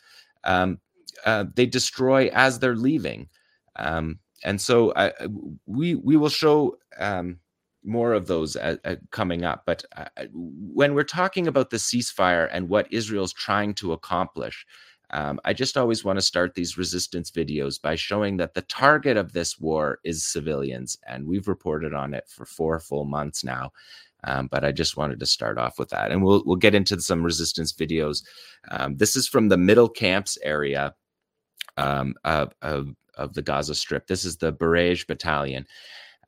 um, 0.45 0.81
uh, 1.25 1.45
they 1.55 1.67
destroy 1.67 2.29
as 2.33 2.59
they're 2.59 2.77
leaving. 2.77 3.29
Um, 3.77 4.19
and 4.45 4.61
so 4.61 4.91
uh, 4.91 5.11
we 5.67 5.95
we 5.95 6.17
will 6.17 6.31
show 6.31 6.79
um, 6.99 7.39
more 7.85 8.13
of 8.13 8.27
those 8.27 8.57
uh, 8.57 8.77
uh, 8.85 8.97
coming 9.11 9.45
up. 9.45 9.63
But 9.67 9.85
uh, 9.97 10.07
uh, 10.17 10.27
when 10.33 10.95
we're 10.95 11.05
talking 11.05 11.47
about 11.47 11.71
the 11.71 11.77
ceasefire 11.77 12.49
and 12.53 12.69
what 12.69 12.93
Israel's 12.93 13.33
trying 13.33 13.75
to 13.75 13.93
accomplish, 13.93 14.67
um, 15.13 15.41
I 15.45 15.53
just 15.53 15.77
always 15.77 16.05
want 16.05 16.19
to 16.19 16.25
start 16.25 16.55
these 16.55 16.79
resistance 16.79 17.31
videos 17.31 17.81
by 17.81 17.97
showing 17.97 18.37
that 18.37 18.55
the 18.55 18.63
target 18.63 19.17
of 19.17 19.33
this 19.33 19.59
war 19.59 19.99
is 20.05 20.25
civilians, 20.25 20.97
and 21.07 21.27
we've 21.27 21.49
reported 21.49 21.95
on 21.95 22.15
it 22.15 22.29
for 22.29 22.45
four 22.47 22.79
full 22.79 23.05
months 23.05 23.43
now. 23.43 23.73
Um, 24.25 24.49
but 24.51 24.65
I 24.65 24.73
just 24.73 24.97
wanted 24.97 25.21
to 25.21 25.27
start 25.27 25.59
off 25.59 25.79
with 25.79 25.91
that, 25.91 26.11
and 26.11 26.23
we'll 26.23 26.43
we'll 26.45 26.57
get 26.57 26.75
into 26.75 27.01
some 27.01 27.23
resistance 27.23 27.73
videos. 27.73 28.23
Um, 28.71 28.97
this 28.97 29.17
is 29.17 29.27
from 29.27 29.49
the 29.49 29.57
middle 29.57 29.89
camps 29.89 30.39
area 30.43 30.95
um, 31.77 32.15
of, 32.25 32.53
of, 32.63 32.95
of 33.15 33.35
the 33.35 33.43
Gaza 33.43 33.75
Strip. 33.75 34.07
This 34.07 34.25
is 34.25 34.37
the 34.37 34.53
Bureij 34.53 35.07
Battalion, 35.07 35.67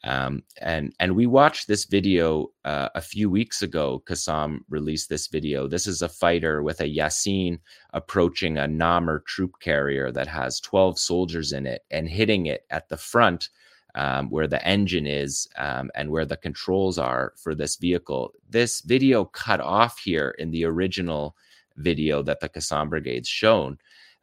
um, 0.04 0.42
and 0.60 0.94
and 0.98 1.14
we 1.14 1.26
watched 1.26 1.68
this 1.68 1.84
video 1.84 2.48
uh, 2.64 2.88
a 2.94 3.00
few 3.00 3.30
weeks 3.30 3.62
ago. 3.62 4.02
Qassam 4.06 4.60
released 4.68 5.08
this 5.08 5.28
video. 5.28 5.68
This 5.68 5.86
is 5.86 6.02
a 6.02 6.08
fighter 6.08 6.62
with 6.62 6.80
a 6.80 6.96
Yassin 6.96 7.60
approaching 7.92 8.58
a 8.58 8.66
Namer 8.66 9.22
troop 9.26 9.52
carrier 9.60 10.10
that 10.10 10.28
has 10.28 10.60
12 10.60 10.98
soldiers 10.98 11.52
in 11.52 11.66
it 11.66 11.82
and 11.90 12.08
hitting 12.08 12.46
it 12.46 12.62
at 12.70 12.88
the 12.88 12.96
front 12.96 13.48
um, 13.94 14.30
where 14.30 14.46
the 14.46 14.64
engine 14.66 15.06
is 15.06 15.48
um, 15.56 15.90
and 15.94 16.10
where 16.10 16.24
the 16.24 16.36
controls 16.36 16.98
are 16.98 17.32
for 17.36 17.54
this 17.54 17.76
vehicle. 17.76 18.32
This 18.48 18.80
video 18.80 19.24
cut 19.24 19.60
off 19.60 19.98
here 19.98 20.34
in 20.38 20.50
the 20.50 20.64
original 20.64 21.36
video 21.76 22.22
that 22.22 22.40
the 22.40 22.48
Qassam 22.48 22.88
Brigade's 22.88 23.28
shown. 23.28 23.78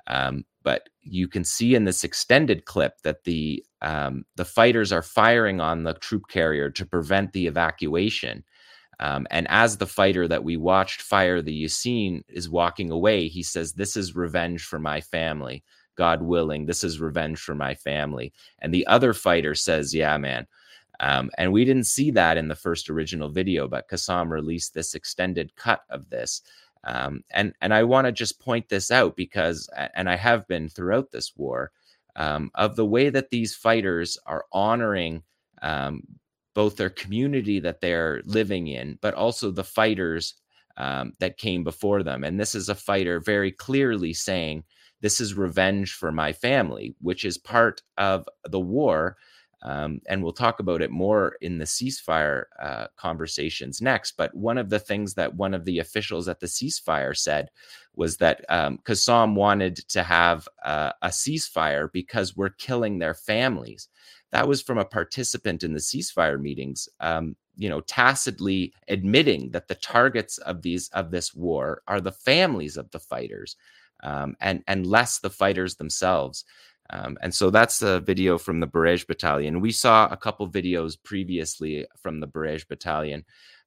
Um, 0.08 0.46
but 0.64 0.90
you 1.02 1.28
can 1.28 1.44
see 1.44 1.76
in 1.76 1.86
this 1.86 2.04
extended 2.04 2.66
clip 2.66 3.02
that 3.04 3.24
the 3.24 3.64
um, 3.82 4.26
the 4.36 4.46
fighters 4.46 4.92
are 4.92 5.02
firing 5.02 5.62
on 5.62 5.84
the 5.84 5.94
troop 5.94 6.28
carrier 6.28 6.70
to 6.72 6.86
prevent 6.86 7.32
the 7.32 7.48
evacuation. 7.48 8.44
Um, 9.00 9.26
and 9.32 9.48
as 9.50 9.78
the 9.78 9.88
fighter 9.88 10.28
that 10.28 10.44
we 10.44 10.58
watched 10.58 11.02
fire 11.02 11.42
the 11.42 11.64
Yassin 11.64 12.24
is 12.28 12.50
walking 12.50 12.92
away, 12.92 13.30
he 13.30 13.44
says, 13.44 13.74
"This 13.74 13.96
is 13.96 14.16
revenge 14.16 14.64
for 14.64 14.80
my 14.80 15.00
family." 15.00 15.64
God 16.00 16.22
willing. 16.22 16.66
This 16.66 16.86
is 16.86 17.02
revenge 17.02 17.40
for 17.40 17.54
my 17.54 17.76
family. 17.76 18.32
And 18.60 18.74
the 18.74 18.88
other 18.88 19.14
fighter 19.14 19.54
says, 19.54 19.94
Yeah, 19.94 20.18
man. 20.18 20.48
Um, 21.02 21.30
and 21.38 21.52
we 21.52 21.66
didn't 21.66 21.88
see 21.88 22.10
that 22.12 22.38
in 22.38 22.48
the 22.48 22.56
first 22.56 22.90
original 22.90 23.28
video, 23.28 23.68
but 23.68 23.90
Qassam 23.90 24.30
released 24.30 24.74
this 24.74 24.96
extended 24.96 25.54
cut 25.58 25.82
of 25.90 26.10
this. 26.10 26.42
Um, 26.86 27.26
and 27.32 27.54
and 27.60 27.74
I 27.74 27.84
want 27.84 28.06
to 28.06 28.14
just 28.14 28.40
point 28.40 28.70
this 28.70 28.92
out 28.92 29.18
because, 29.18 29.70
and 29.94 30.10
I 30.10 30.16
have 30.16 30.48
been 30.48 30.70
throughout 30.70 31.12
this 31.12 31.36
war, 31.36 31.72
um, 32.16 32.50
of 32.56 32.78
the 32.78 32.86
way 32.86 33.10
that 33.10 33.30
these 33.30 33.54
fighters 33.54 34.18
are 34.26 34.46
honoring 34.54 35.24
um, 35.62 36.04
both 36.54 36.78
their 36.78 36.90
community 36.90 37.60
that 37.60 37.82
they're 37.82 38.22
living 38.24 38.68
in, 38.68 38.98
but 39.02 39.14
also 39.16 39.52
the 39.52 39.66
fighters 39.66 40.36
um, 40.78 41.12
that 41.20 41.38
came 41.38 41.66
before 41.66 42.04
them. 42.04 42.24
And 42.24 42.40
this 42.40 42.56
is 42.56 42.70
a 42.70 42.76
fighter 42.76 43.20
very 43.20 43.52
clearly 43.52 44.14
saying, 44.14 44.64
This 45.02 45.22
is 45.22 45.34
revenge 45.34 45.94
for 45.94 46.12
my 46.12 46.34
family, 46.34 46.96
which 47.02 47.26
is 47.26 47.38
part 47.38 47.82
of 47.98 48.28
the 48.50 48.60
war. 48.60 49.18
Um, 49.62 50.00
and 50.08 50.24
we'll 50.24 50.32
talk 50.32 50.62
about 50.62 50.82
it 50.82 50.90
more 50.90 51.36
in 51.42 51.58
the 51.58 51.66
ceasefire 51.66 52.46
uh, 52.62 52.88
conversations 52.96 53.82
next. 53.82 54.14
But 54.16 54.34
one 54.34 54.58
of 54.58 54.70
the 54.70 54.80
things 54.80 55.16
that 55.16 55.36
one 55.36 55.54
of 55.54 55.66
the 55.66 55.80
officials 55.80 56.30
at 56.30 56.40
the 56.40 56.48
ceasefire 56.48 57.16
said 57.16 57.50
was 57.96 58.18
that 58.18 58.46
um, 58.48 58.80
wanted 59.36 59.76
to 59.90 60.04
have 60.04 60.48
uh, 60.64 60.94
a 61.02 61.10
ceasefire 61.10 61.92
because 61.92 62.38
we're 62.38 62.50
killing 62.52 63.00
their 63.00 63.14
families. 63.14 63.90
That 64.32 64.48
was 64.48 64.62
from 64.62 64.78
a 64.78 64.86
participant 64.86 65.64
in 65.64 65.74
the 65.74 65.80
ceasefire 65.80 66.40
meetings. 66.40 66.88
Um, 67.00 67.36
you 67.58 67.68
know 67.68 67.82
tacitly 67.82 68.74
admitting 68.88 69.52
that 69.52 69.68
the 69.68 69.76
targets 69.76 70.38
of 70.38 70.62
these 70.62 70.88
of 70.90 71.12
this 71.12 71.36
war 71.36 71.82
are 71.88 72.00
the 72.00 72.12
families 72.14 72.78
of 72.78 72.90
the 72.92 73.00
fighters 73.00 73.58
um, 74.04 74.36
and 74.40 74.64
and 74.68 74.86
less 74.86 75.20
the 75.20 75.30
fighters 75.30 75.76
themselves 75.76 76.46
um, 76.92 77.18
and 77.22 77.34
so 77.34 77.50
that's 77.50 77.80
the 77.80 78.00
video 78.00 78.38
from 78.38 78.60
the 78.60 78.68
Bureij 78.68 79.06
Battalion. 79.06 79.62
We 79.62 79.72
saw 79.72 80.08
a 80.08 80.18
couple 80.18 80.50
videos 80.50 80.98
previously 81.02 81.86
from 82.02 82.20
the 82.20 82.28
Bureij 82.28 82.68
Battalion 82.68 83.26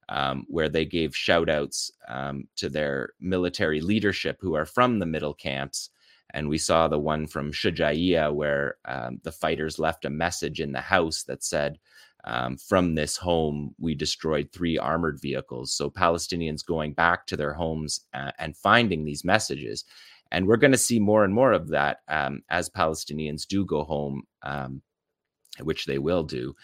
um, 0.09 0.45
where 0.49 0.69
they 0.69 0.85
gave 0.85 1.15
shout 1.15 1.49
outs 1.49 1.93
um, 2.09 2.49
to 2.57 2.69
their 2.69 3.11
military 3.21 3.81
leadership 3.81 4.39
who 4.41 4.55
are 4.55 4.67
from 4.67 4.99
the 4.99 5.07
middle 5.07 5.35
camps. 5.35 5.91
And 6.35 6.49
we 6.49 6.59
saw 6.59 6.89
the 6.89 6.99
one 6.99 7.27
from 7.27 7.53
Shujaiya 7.53 8.33
where 8.35 8.77
um, 8.87 9.21
the 9.23 9.33
fighters 9.33 9.79
left 9.79 10.05
a 10.05 10.11
message 10.11 10.61
in 10.61 10.73
the 10.73 10.81
house 10.81 11.23
that 11.25 11.45
said, 11.45 11.79
um, 12.25 12.57
from 12.57 12.95
this 12.95 13.17
home, 13.17 13.75
we 13.79 13.95
destroyed 13.95 14.51
three 14.53 14.79
armored 14.79 15.21
vehicles. 15.21 15.73
So 15.73 15.91
Palestinians 15.91 16.65
going 16.65 16.93
back 16.93 17.27
to 17.27 17.37
their 17.37 17.53
homes 17.53 18.01
uh, 18.15 18.31
and 18.39 18.57
finding 18.57 19.05
these 19.05 19.25
messages. 19.25 19.85
And 20.33 20.47
we're 20.47 20.57
going 20.57 20.73
to 20.73 20.79
see 20.79 20.99
more 20.99 21.25
and 21.25 21.33
more 21.33 21.53
of 21.53 21.69
that 21.69 21.99
um, 22.09 22.43
as 22.49 22.69
Palestinians 22.69 23.47
do 23.47 23.65
go 23.65 23.85
home, 23.85 24.25
um, 24.43 24.83
which 25.61 25.85
they 25.85 25.99
will 25.99 26.25
do. 26.25 26.55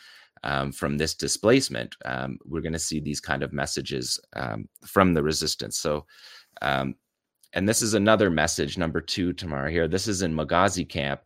Um, 0.43 0.73
from 0.73 0.97
this 0.97 1.15
displacement, 1.15 1.97
um, 2.05 2.39
we're 2.45 2.63
going 2.63 2.73
to 2.73 2.79
see 2.79 3.01
these 3.01 3.21
kind 3.21 3.43
of 3.43 3.53
messages 3.53 4.19
um, 4.35 4.69
from 4.87 5.15
the 5.15 5.23
resistance. 5.23 5.79
So, 5.79 6.07
and 6.61 7.69
this 7.69 7.83
is 7.83 7.95
another 7.95 8.31
message, 8.31 8.79
number 8.79 9.01
two, 9.01 9.33
Tamara 9.33 9.71
here. 9.71 9.89
This 9.89 10.07
is 10.07 10.23
in 10.23 10.35
Maghazi 10.35 10.89
camp. 10.89 11.23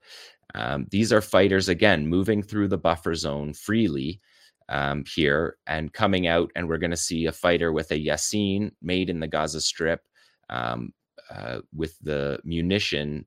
Um, 0.54 0.86
these 0.90 1.12
are 1.12 1.20
fighters, 1.20 1.68
again, 1.68 2.06
moving 2.06 2.42
through 2.42 2.68
the 2.68 2.78
buffer 2.78 3.14
zone 3.14 3.54
freely 3.54 4.20
um, 4.68 5.04
here 5.14 5.56
and 5.66 5.92
coming 5.92 6.26
out. 6.26 6.50
And 6.54 6.68
we're 6.68 6.78
going 6.78 6.90
to 6.90 6.96
see 6.96 7.26
a 7.26 7.32
fighter 7.32 7.72
with 7.72 7.90
a 7.90 8.04
Yassin 8.06 8.72
made 8.80 9.10
in 9.10 9.20
the 9.20 9.26
Gaza 9.28 9.60
Strip 9.60 10.00
um, 10.48 10.92
uh, 11.34 11.60
with 11.74 11.98
the 12.00 12.38
munition 12.44 13.26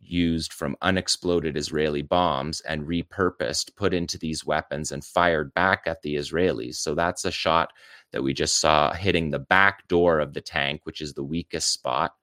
used 0.00 0.52
from 0.52 0.76
unexploded 0.82 1.56
Israeli 1.56 2.02
bombs 2.02 2.60
and 2.62 2.86
repurposed, 2.86 3.76
put 3.76 3.94
into 3.94 4.18
these 4.18 4.44
weapons 4.44 4.90
and 4.90 5.04
fired 5.04 5.54
back 5.54 5.82
at 5.86 6.02
the 6.02 6.16
Israelis. 6.16 6.76
So 6.76 6.94
that's 6.94 7.24
a 7.24 7.30
shot 7.30 7.72
that 8.12 8.22
we 8.22 8.34
just 8.34 8.60
saw 8.60 8.92
hitting 8.92 9.30
the 9.30 9.38
back 9.38 9.86
door 9.88 10.18
of 10.18 10.34
the 10.34 10.40
tank, 10.40 10.80
which 10.84 11.00
is 11.00 11.14
the 11.14 11.24
weakest 11.24 11.72
spot. 11.72 12.14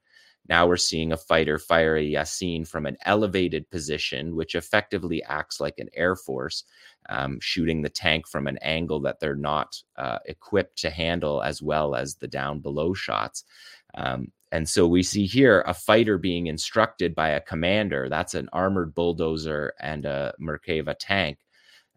Now 0.47 0.68
we're 0.68 0.77
seeing 0.77 1.11
a 1.11 1.18
fighter 1.18 1.60
fire 1.60 1.95
a 1.95 2.03
Yassin 2.03 2.68
from 2.68 2.85
an 2.85 2.97
elevated 3.06 3.69
position, 3.69 4.35
which 4.35 4.56
effectively 4.56 5.23
acts 5.23 5.60
like 5.60 5.77
an 5.77 5.89
air 5.93 6.15
force, 6.15 6.64
um, 7.07 7.39
shooting 7.39 7.81
the 7.81 7.89
tank 7.89 8.27
from 8.27 8.47
an 8.47 8.57
angle 8.61 8.99
that 9.01 9.19
they're 9.19 9.35
not 9.35 9.81
uh, 9.95 10.18
equipped 10.26 10.80
to 10.80 10.89
handle 10.89 11.41
as 11.43 11.61
well 11.61 11.93
as 11.93 12.15
the 12.15 12.27
down 12.27 12.60
below 12.60 12.93
shots. 12.93 13.43
Um, 13.93 14.31
and 14.51 14.67
so 14.67 14.88
we 14.88 15.03
see 15.03 15.26
here 15.26 15.63
a 15.67 15.73
fighter 15.73 16.17
being 16.17 16.47
instructed 16.47 17.13
by 17.13 17.30
a 17.30 17.41
commander. 17.41 18.09
That's 18.09 18.34
an 18.34 18.49
armored 18.51 18.95
bulldozer 18.95 19.73
and 19.80 20.05
a 20.05 20.34
Merkava 20.41 20.95
tank. 20.97 21.38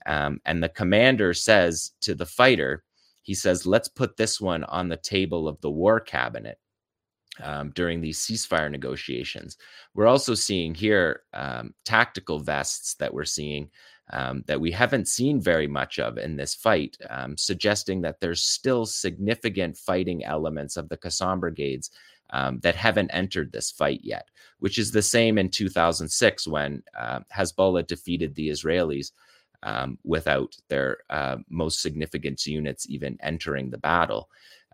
Um, 0.04 0.40
and 0.44 0.62
the 0.62 0.68
commander 0.68 1.32
says 1.32 1.92
to 2.02 2.14
the 2.14 2.26
fighter, 2.26 2.84
he 3.22 3.34
says, 3.34 3.66
let's 3.66 3.88
put 3.88 4.16
this 4.16 4.40
one 4.40 4.64
on 4.64 4.88
the 4.88 4.96
table 4.96 5.48
of 5.48 5.60
the 5.60 5.70
war 5.70 6.00
cabinet 6.00 6.58
um, 7.42 7.70
during 7.70 8.00
these 8.00 8.18
ceasefire 8.18 8.70
negotiations. 8.70 9.56
We're 9.94 10.08
also 10.08 10.34
seeing 10.34 10.74
here 10.74 11.22
um, 11.32 11.72
tactical 11.84 12.40
vests 12.40 12.94
that 12.94 13.14
we're 13.14 13.24
seeing 13.24 13.70
um, 14.12 14.44
that 14.46 14.60
we 14.60 14.72
haven't 14.72 15.08
seen 15.08 15.40
very 15.40 15.68
much 15.68 15.98
of 15.98 16.18
in 16.18 16.36
this 16.36 16.54
fight, 16.54 16.98
um, 17.08 17.36
suggesting 17.38 18.02
that 18.02 18.20
there's 18.20 18.44
still 18.44 18.84
significant 18.84 19.78
fighting 19.78 20.24
elements 20.24 20.76
of 20.76 20.88
the 20.88 20.98
Qassam 20.98 21.40
brigades 21.40 21.90
um, 22.32 22.60
that 22.60 22.74
haven't 22.74 23.10
entered 23.10 23.52
this 23.52 23.70
fight 23.70 24.00
yet, 24.02 24.28
which 24.58 24.78
is 24.78 24.90
the 24.90 25.02
same 25.02 25.38
in 25.38 25.48
2006 25.48 26.46
when 26.48 26.82
uh, 26.98 27.20
Hezbollah 27.34 27.86
defeated 27.86 28.34
the 28.34 28.48
Israelis. 28.48 29.12
Um, 29.64 29.96
without 30.02 30.56
their 30.68 30.96
uh, 31.08 31.36
most 31.48 31.82
significant 31.82 32.44
units 32.46 32.90
even 32.90 33.16
entering 33.22 33.70
the 33.70 33.78
battle. 33.78 34.28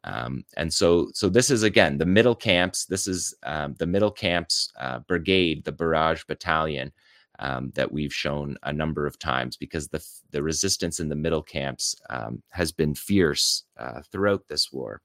Um, 0.04 0.44
and 0.56 0.72
so, 0.72 1.10
so 1.12 1.28
this 1.28 1.50
is 1.50 1.62
again 1.62 1.98
the 1.98 2.06
middle 2.06 2.34
camps. 2.34 2.86
This 2.86 3.06
is 3.06 3.34
um, 3.42 3.74
the 3.78 3.86
middle 3.86 4.10
camps 4.10 4.72
uh, 4.80 5.00
brigade, 5.00 5.64
the 5.64 5.72
Bureij 5.72 6.26
battalion 6.26 6.92
um, 7.38 7.70
that 7.74 7.90
we've 7.90 8.12
shown 8.12 8.56
a 8.64 8.72
number 8.72 9.06
of 9.06 9.18
times 9.18 9.56
because 9.56 9.88
the 9.88 10.04
the 10.30 10.42
resistance 10.42 11.00
in 11.00 11.08
the 11.08 11.16
middle 11.16 11.42
camps 11.42 11.94
um, 12.10 12.42
has 12.50 12.72
been 12.72 12.94
fierce 12.94 13.64
uh, 13.78 14.00
throughout 14.10 14.46
this 14.48 14.72
war. 14.72 15.02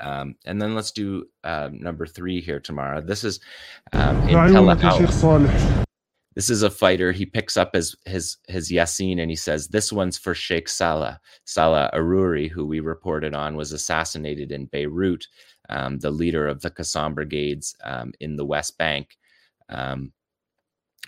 Um, 0.00 0.36
and 0.44 0.60
then 0.60 0.74
let's 0.74 0.92
do 0.92 1.26
uh, 1.44 1.70
number 1.72 2.06
three 2.06 2.40
here 2.40 2.60
Tamara. 2.60 3.02
This 3.02 3.24
is 3.24 3.40
um, 3.92 4.16
in 4.28 4.34
this 6.38 6.50
is 6.50 6.62
a 6.62 6.70
fighter. 6.70 7.10
He 7.10 7.26
picks 7.26 7.56
up 7.56 7.74
his 7.74 7.96
his 8.04 8.36
his 8.46 8.70
Yassin 8.70 9.20
and 9.20 9.28
he 9.28 9.34
says, 9.34 9.66
"This 9.66 9.92
one's 9.92 10.16
for 10.16 10.36
Sheikh 10.36 10.68
Salah 10.68 11.20
Salah 11.44 11.90
Aruri, 11.92 12.48
who 12.48 12.64
we 12.64 12.78
reported 12.78 13.34
on 13.34 13.56
was 13.56 13.72
assassinated 13.72 14.52
in 14.52 14.66
Beirut, 14.66 15.26
um, 15.68 15.98
the 15.98 16.12
leader 16.12 16.46
of 16.46 16.62
the 16.62 16.70
Qassam 16.70 17.16
brigades 17.16 17.74
um, 17.82 18.12
in 18.20 18.36
the 18.36 18.44
West 18.44 18.78
Bank, 18.78 19.18
um, 19.68 20.12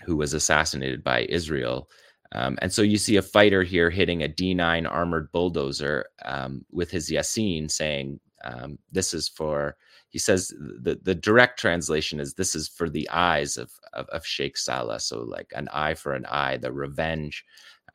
who 0.03 0.17
was 0.17 0.33
assassinated 0.33 1.01
by 1.01 1.21
Israel." 1.29 1.89
Um, 2.33 2.57
and 2.61 2.71
so 2.71 2.81
you 2.81 2.97
see 2.97 3.15
a 3.15 3.21
fighter 3.21 3.63
here 3.63 3.89
hitting 3.89 4.23
a 4.23 4.27
D9 4.27 4.89
armored 4.89 5.31
bulldozer 5.31 6.07
um, 6.25 6.65
with 6.71 6.91
his 6.91 7.09
Yassin, 7.09 7.71
saying, 7.71 8.19
um, 8.43 8.79
"This 8.91 9.13
is 9.13 9.27
for." 9.27 9.77
he 10.11 10.19
says 10.19 10.49
the, 10.59 10.99
the 11.01 11.15
direct 11.15 11.57
translation 11.57 12.19
is 12.19 12.33
this 12.33 12.53
is 12.53 12.67
for 12.67 12.89
the 12.89 13.09
eyes 13.09 13.55
of, 13.55 13.71
of, 13.93 14.07
of 14.09 14.25
Sheikh 14.25 14.57
Salah. 14.57 14.99
So 14.99 15.21
like 15.21 15.51
an 15.55 15.69
eye 15.71 15.93
for 15.93 16.13
an 16.13 16.25
eye, 16.25 16.57
the 16.57 16.71
revenge. 16.71 17.45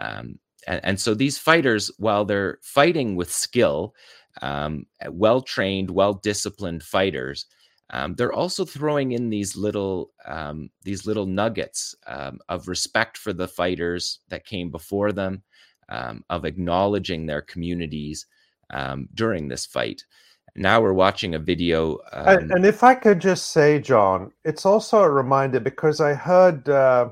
Um, 0.01 0.39
and, 0.67 0.81
and, 0.83 1.01
so 1.01 1.15
these 1.15 1.37
fighters, 1.37 1.91
while 1.99 2.25
they're 2.25 2.59
fighting 2.63 3.17
with 3.17 3.31
skill, 3.31 3.95
um, 4.41 4.87
well 5.11 5.43
trained, 5.43 5.91
well 5.91 6.15
disciplined 6.15 6.83
fighters, 6.83 7.45
um, 7.91 8.15
they're 8.15 8.33
also 8.33 8.65
throwing 8.65 9.13
in 9.13 9.29
these 9.29 9.55
little 9.55 10.11
um, 10.25 10.71
these 10.83 11.07
little 11.07 11.27
nuggets 11.27 11.95
um, 12.07 12.39
of 12.49 12.67
respect 12.67 13.19
for 13.19 13.35
the 13.35 13.47
fighters 13.47 14.21
that 14.29 14.47
came 14.47 14.71
before 14.71 15.13
them, 15.13 15.43
um, 15.91 16.25
of 16.31 16.47
acknowledging 16.47 17.27
their 17.27 17.43
communities 17.43 18.27
during 19.15 19.49
this 19.49 19.67
fight 19.67 20.03
now 20.57 20.81
we're 20.81 20.93
watching 20.93 21.35
a 21.35 21.39
video. 21.39 21.99
Um, 22.13 22.29
and, 22.29 22.51
and, 22.53 22.67
if 22.67 22.83
I 22.83 22.95
could 22.95 23.21
just 23.21 23.53
say, 23.53 23.81
Jon, 23.81 24.33
it's 24.45 24.67
also 24.67 25.03
a 25.03 25.11
reminder 25.11 25.61
because 25.61 26.01
I 26.01 26.15
heard 26.15 26.69
uh, 26.69 27.11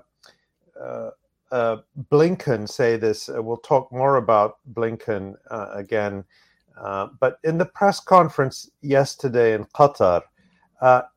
uh, 0.80 1.10
uh, 1.52 1.76
Blinken 2.10 2.68
say 2.68 2.96
this. 2.96 3.28
Uh, 3.28 3.42
we'll 3.42 3.58
talk 3.58 3.92
more 3.92 4.16
about 4.16 4.58
Blinken 4.72 5.34
uh, 5.50 5.68
again. 5.72 6.24
Uh, 6.80 7.08
but 7.20 7.38
in 7.44 7.58
the 7.58 7.66
press 7.66 8.00
conference 8.00 8.70
yesterday 8.80 9.54
in 9.54 9.64
Qatar, 9.66 10.22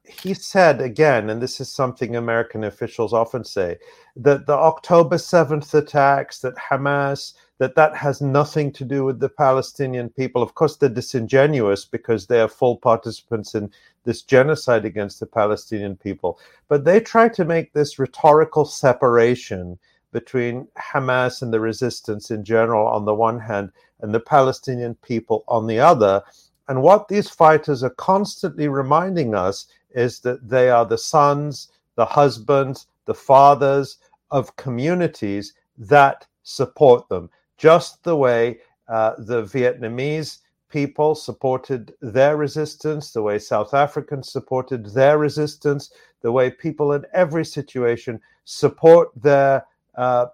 he 0.04 0.34
said 0.34 0.82
again, 0.82 1.30
and 1.30 1.42
this 1.42 1.60
is 1.60 1.70
something 1.70 2.16
American 2.16 2.64
officials 2.64 3.14
often 3.14 3.44
say, 3.44 3.78
that 4.16 4.46
the 4.46 4.54
October 4.54 5.18
7th 5.18 5.74
attacks, 5.74 6.40
that 6.40 6.56
Hamas, 6.56 7.34
that 7.60 7.76
that 7.76 7.96
has 7.96 8.22
nothing 8.22 8.72
to 8.72 8.86
do 8.86 9.04
with 9.04 9.20
the 9.20 9.30
Palestinian 9.30 10.10
people. 10.10 10.44
Of 10.44 10.54
course, 10.54 10.76
they're 10.76 10.90
disingenuous 10.90 11.86
because 11.86 12.28
they 12.28 12.40
are 12.40 12.48
full 12.48 12.78
participants 12.78 13.56
in 13.56 13.72
this 14.04 14.22
genocide 14.22 14.86
against 14.86 15.20
the 15.20 15.26
Palestinian 15.26 15.98
people. 15.98 16.40
But 16.68 16.86
they 16.86 17.00
try 17.00 17.30
to 17.30 17.46
make 17.46 17.74
this 17.74 17.98
rhetorical 17.98 18.66
separation 18.66 19.80
between 20.12 20.68
Hamas 20.78 21.42
and 21.42 21.52
the 21.52 21.60
resistance 21.60 22.32
in 22.32 22.44
general 22.44 22.88
on 22.88 23.06
the 23.06 23.16
one 23.16 23.40
hand 23.40 23.72
and 24.02 24.14
the 24.14 24.20
Palestinian 24.20 24.96
people 24.96 25.44
on 25.48 25.68
the 25.68 25.80
other. 25.80 26.22
And 26.68 26.82
what 26.82 27.08
these 27.08 27.30
fighters 27.30 27.84
are 27.84 27.92
constantly 27.92 28.68
reminding 28.68 29.34
us 29.34 29.66
is 29.92 30.20
that 30.20 30.48
they 30.48 30.70
are 30.70 30.86
the 30.86 30.98
sons, 30.98 31.70
the 31.96 32.06
husbands, 32.06 32.88
the 33.06 33.16
fathers 33.16 33.98
of 34.30 34.56
communities 34.58 35.54
that 35.78 36.26
support 36.44 37.08
them 37.10 37.30
just 37.58 38.04
the 38.04 38.16
way 38.16 38.60
uh, 38.88 39.14
the 39.18 39.44
Vietnamese 39.44 40.40
people 40.70 41.16
supported 41.16 41.94
their 42.02 42.38
resistance, 42.38 43.12
the 43.12 43.22
way 43.22 43.40
South 43.40 43.74
Africans 43.74 44.32
supported 44.32 44.86
their 44.88 45.18
resistance, 45.18 45.92
the 46.22 46.32
way 46.32 46.50
people 46.50 46.94
in 46.94 47.06
every 47.14 47.46
situation 47.46 48.20
support 48.46 49.10
their 49.16 49.66
uh, 49.96 50.28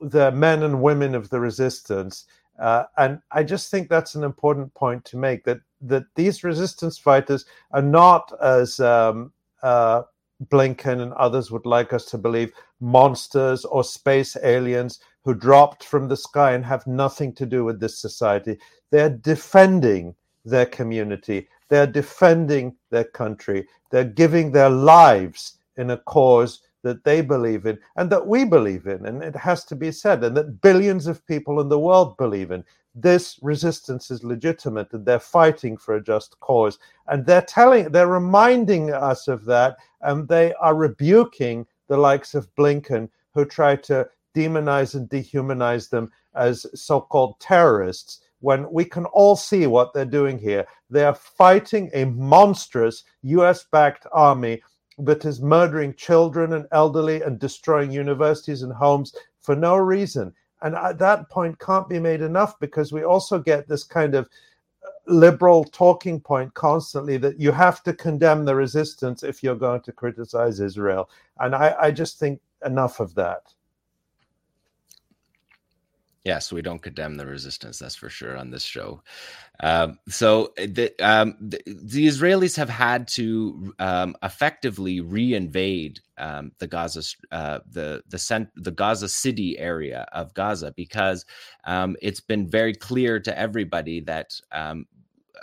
the 0.00 0.32
men 0.32 0.62
and 0.64 0.82
women 0.82 1.14
of 1.14 1.30
the 1.30 1.38
resistance. 1.38 2.26
Uh, 2.58 2.84
and 2.98 3.20
I 3.30 3.42
just 3.42 3.70
think 3.70 3.88
that's 3.88 4.14
an 4.14 4.24
important 4.24 4.72
point 4.74 5.04
to 5.06 5.16
make 5.16 5.44
that 5.44 5.60
that 5.82 6.04
these 6.14 6.44
resistance 6.44 6.98
fighters 6.98 7.44
are 7.72 7.82
not 7.82 8.32
as 8.40 8.78
um, 8.78 9.32
uh, 9.62 10.02
Blinken 10.48 11.00
and 11.00 11.12
others 11.14 11.50
would 11.50 11.66
like 11.66 11.92
us 11.92 12.04
to 12.06 12.18
believe 12.18 12.52
monsters 12.80 13.64
or 13.64 13.84
space 13.84 14.36
aliens 14.42 15.00
who 15.24 15.34
dropped 15.34 15.84
from 15.84 16.08
the 16.08 16.16
sky 16.16 16.52
and 16.52 16.64
have 16.64 16.86
nothing 16.86 17.32
to 17.34 17.46
do 17.46 17.64
with 17.64 17.80
this 17.80 17.98
society. 17.98 18.58
They're 18.90 19.10
defending 19.10 20.14
their 20.44 20.66
community, 20.66 21.48
they're 21.68 21.86
defending 21.86 22.74
their 22.90 23.04
country, 23.04 23.66
they're 23.90 24.04
giving 24.04 24.50
their 24.50 24.70
lives 24.70 25.58
in 25.76 25.90
a 25.90 25.96
cause 25.98 26.60
that 26.82 27.04
they 27.04 27.20
believe 27.20 27.66
in 27.66 27.78
and 27.96 28.10
that 28.10 28.26
we 28.26 28.44
believe 28.44 28.86
in. 28.86 29.06
And 29.06 29.22
it 29.22 29.36
has 29.36 29.64
to 29.66 29.76
be 29.76 29.92
said, 29.92 30.24
and 30.24 30.36
that 30.36 30.60
billions 30.60 31.06
of 31.06 31.24
people 31.26 31.60
in 31.60 31.68
the 31.68 31.78
world 31.78 32.16
believe 32.16 32.50
in. 32.50 32.64
This 32.94 33.38
resistance 33.40 34.10
is 34.10 34.24
legitimate 34.24 34.92
and 34.92 35.06
they're 35.06 35.20
fighting 35.20 35.76
for 35.76 35.94
a 35.94 36.02
just 36.02 36.38
cause. 36.40 36.78
And 37.06 37.24
they're 37.24 37.42
telling, 37.42 37.90
they're 37.90 38.08
reminding 38.08 38.92
us 38.92 39.28
of 39.28 39.44
that. 39.46 39.76
And 40.02 40.28
they 40.28 40.52
are 40.54 40.74
rebuking 40.74 41.66
the 41.88 41.96
likes 41.96 42.34
of 42.34 42.52
Blinken 42.56 43.08
who 43.32 43.44
try 43.44 43.76
to 43.76 44.06
demonize 44.34 44.94
and 44.94 45.08
dehumanize 45.08 45.88
them 45.90 46.10
as 46.34 46.66
so 46.74 47.00
called 47.00 47.38
terrorists 47.40 48.20
when 48.40 48.70
we 48.72 48.84
can 48.84 49.04
all 49.06 49.36
see 49.36 49.66
what 49.66 49.94
they're 49.94 50.04
doing 50.04 50.38
here. 50.38 50.66
They 50.90 51.04
are 51.04 51.14
fighting 51.14 51.90
a 51.94 52.06
monstrous 52.06 53.04
US 53.22 53.64
backed 53.70 54.06
army 54.12 54.62
that 54.98 55.24
is 55.24 55.40
murdering 55.40 55.94
children 55.94 56.52
and 56.52 56.66
elderly 56.72 57.22
and 57.22 57.38
destroying 57.38 57.90
universities 57.90 58.62
and 58.62 58.72
homes 58.72 59.14
for 59.40 59.56
no 59.56 59.76
reason. 59.76 60.34
And 60.62 60.76
at 60.76 60.98
that 60.98 61.28
point 61.30 61.58
can't 61.58 61.88
be 61.88 61.98
made 61.98 62.20
enough 62.20 62.58
because 62.60 62.92
we 62.92 63.04
also 63.04 63.38
get 63.38 63.68
this 63.68 63.84
kind 63.84 64.14
of 64.14 64.28
uh, 64.84 64.90
liberal 65.06 65.64
talking 65.64 66.20
point 66.20 66.54
constantly 66.54 67.16
that 67.18 67.40
you 67.40 67.50
have 67.52 67.82
to 67.84 67.92
condemn 67.92 68.44
the 68.44 68.54
resistance 68.54 69.22
if 69.22 69.42
you're 69.42 69.56
going 69.56 69.82
to 69.82 69.92
criticize 69.92 70.60
Israel. 70.60 71.10
And 71.38 71.54
I, 71.54 71.74
I 71.80 71.90
just 71.90 72.18
think 72.18 72.40
enough 72.64 73.00
of 73.00 73.14
that. 73.16 73.52
Yes, 76.24 76.52
we 76.52 76.62
don't 76.62 76.80
condemn 76.80 77.16
the 77.16 77.26
resistance, 77.26 77.80
that's 77.80 77.96
for 77.96 78.08
sure 78.08 78.36
on 78.36 78.50
this 78.50 78.62
show. 78.62 79.02
Um, 79.58 79.98
so 80.08 80.52
eh, 80.56 80.68
the, 80.70 80.94
um, 81.04 81.34
the, 81.40 81.60
the, 81.66 82.06
Israelis 82.06 82.56
have 82.56 82.68
had 82.68 83.08
to 83.08 83.74
um, 83.80 84.14
effectively 84.22 85.00
reinvade 85.00 85.98
um, 86.18 86.52
the 86.58 86.68
Gaza, 86.68 87.02
uh, 87.32 87.58
the 87.68 88.04
the 88.08 88.18
cent- 88.18 88.50
the 88.54 88.70
Gaza 88.70 89.08
City 89.08 89.58
area 89.58 90.06
of 90.12 90.32
Gaza 90.34 90.72
because 90.76 91.24
um, 91.64 91.96
it's 92.00 92.20
been 92.20 92.48
very 92.48 92.74
clear 92.74 93.18
to 93.18 93.36
everybody 93.36 94.00
that 94.00 94.32
um, 94.52 94.86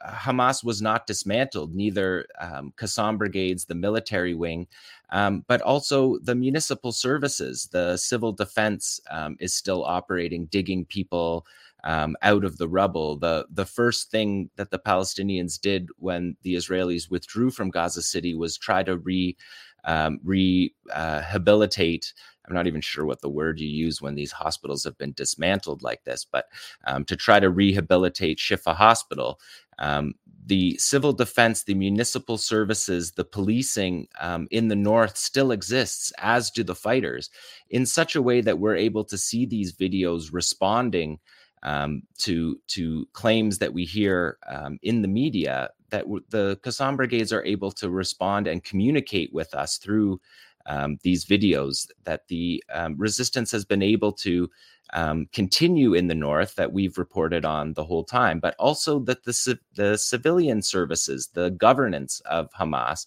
Hamas 0.07 0.63
was 0.63 0.81
not 0.81 1.07
dismantled, 1.07 1.73
neither 1.75 2.25
um, 2.39 2.73
Qassam 2.77 3.17
brigades, 3.17 3.65
the 3.65 3.75
military 3.75 4.33
wing, 4.33 4.67
um, 5.11 5.43
but 5.47 5.61
also 5.61 6.17
the 6.19 6.35
municipal 6.35 6.91
services. 6.91 7.69
The 7.71 7.97
civil 7.97 8.31
defense 8.31 8.99
um, 9.09 9.37
is 9.39 9.53
still 9.53 9.83
operating, 9.83 10.45
digging 10.45 10.85
people 10.85 11.45
um, 11.83 12.15
out 12.21 12.43
of 12.43 12.57
the 12.57 12.67
rubble. 12.67 13.17
The, 13.17 13.45
the 13.51 13.65
first 13.65 14.11
thing 14.11 14.49
that 14.55 14.71
the 14.71 14.79
Palestinians 14.79 15.59
did 15.59 15.89
when 15.97 16.35
the 16.43 16.55
Israelis 16.55 17.09
withdrew 17.09 17.51
from 17.51 17.69
Gaza 17.69 18.01
City 18.01 18.35
was 18.35 18.57
try 18.57 18.83
to 18.83 18.97
re, 18.97 19.37
um, 19.85 20.19
rehabilitate. 20.23 22.13
Uh, 22.15 22.21
I'm 22.47 22.55
not 22.55 22.67
even 22.67 22.81
sure 22.81 23.05
what 23.05 23.21
the 23.21 23.29
word 23.29 23.59
you 23.59 23.67
use 23.67 24.01
when 24.01 24.15
these 24.15 24.31
hospitals 24.31 24.83
have 24.83 24.97
been 24.97 25.13
dismantled 25.13 25.83
like 25.83 26.03
this, 26.03 26.25
but 26.25 26.45
um, 26.85 27.05
to 27.05 27.15
try 27.15 27.39
to 27.39 27.49
rehabilitate 27.49 28.39
Shifa 28.39 28.75
Hospital. 28.75 29.39
Um, 29.79 30.13
the 30.45 30.77
civil 30.77 31.13
defense, 31.13 31.63
the 31.63 31.75
municipal 31.75 32.37
services, 32.37 33.11
the 33.11 33.23
policing 33.23 34.07
um, 34.19 34.47
in 34.49 34.67
the 34.67 34.75
north 34.75 35.15
still 35.15 35.51
exists, 35.51 36.11
as 36.17 36.49
do 36.49 36.63
the 36.63 36.75
fighters, 36.75 37.29
in 37.69 37.85
such 37.85 38.15
a 38.15 38.21
way 38.21 38.41
that 38.41 38.59
we're 38.59 38.75
able 38.75 39.05
to 39.05 39.17
see 39.17 39.45
these 39.45 39.73
videos 39.73 40.33
responding 40.33 41.19
um, 41.63 42.03
to 42.19 42.57
to 42.67 43.05
claims 43.13 43.57
that 43.59 43.73
we 43.73 43.83
hear 43.85 44.37
um, 44.47 44.79
in 44.81 45.01
the 45.01 45.07
media 45.07 45.69
that 45.89 46.03
w- 46.03 46.23
the 46.29 46.57
Qassam 46.63 46.95
brigades 46.95 47.33
are 47.33 47.43
able 47.43 47.71
to 47.73 47.89
respond 47.89 48.47
and 48.47 48.63
communicate 48.63 49.33
with 49.33 49.53
us 49.53 49.77
through 49.77 50.21
um, 50.65 50.97
these 51.03 51.25
videos. 51.25 51.87
That 52.03 52.27
the 52.27 52.63
um, 52.73 52.95
resistance 52.97 53.51
has 53.51 53.65
been 53.65 53.81
able 53.81 54.11
to 54.13 54.49
um, 54.93 55.27
continue 55.33 55.93
in 55.93 56.07
the 56.07 56.15
north 56.15 56.55
that 56.55 56.73
we've 56.73 56.97
reported 56.97 57.45
on 57.45 57.73
the 57.73 57.83
whole 57.83 58.03
time, 58.03 58.39
but 58.39 58.55
also 58.57 58.99
that 58.99 59.23
the 59.23 59.59
the 59.75 59.97
civilian 59.97 60.61
services, 60.61 61.29
the 61.33 61.51
governance 61.51 62.21
of 62.21 62.51
Hamas, 62.53 63.05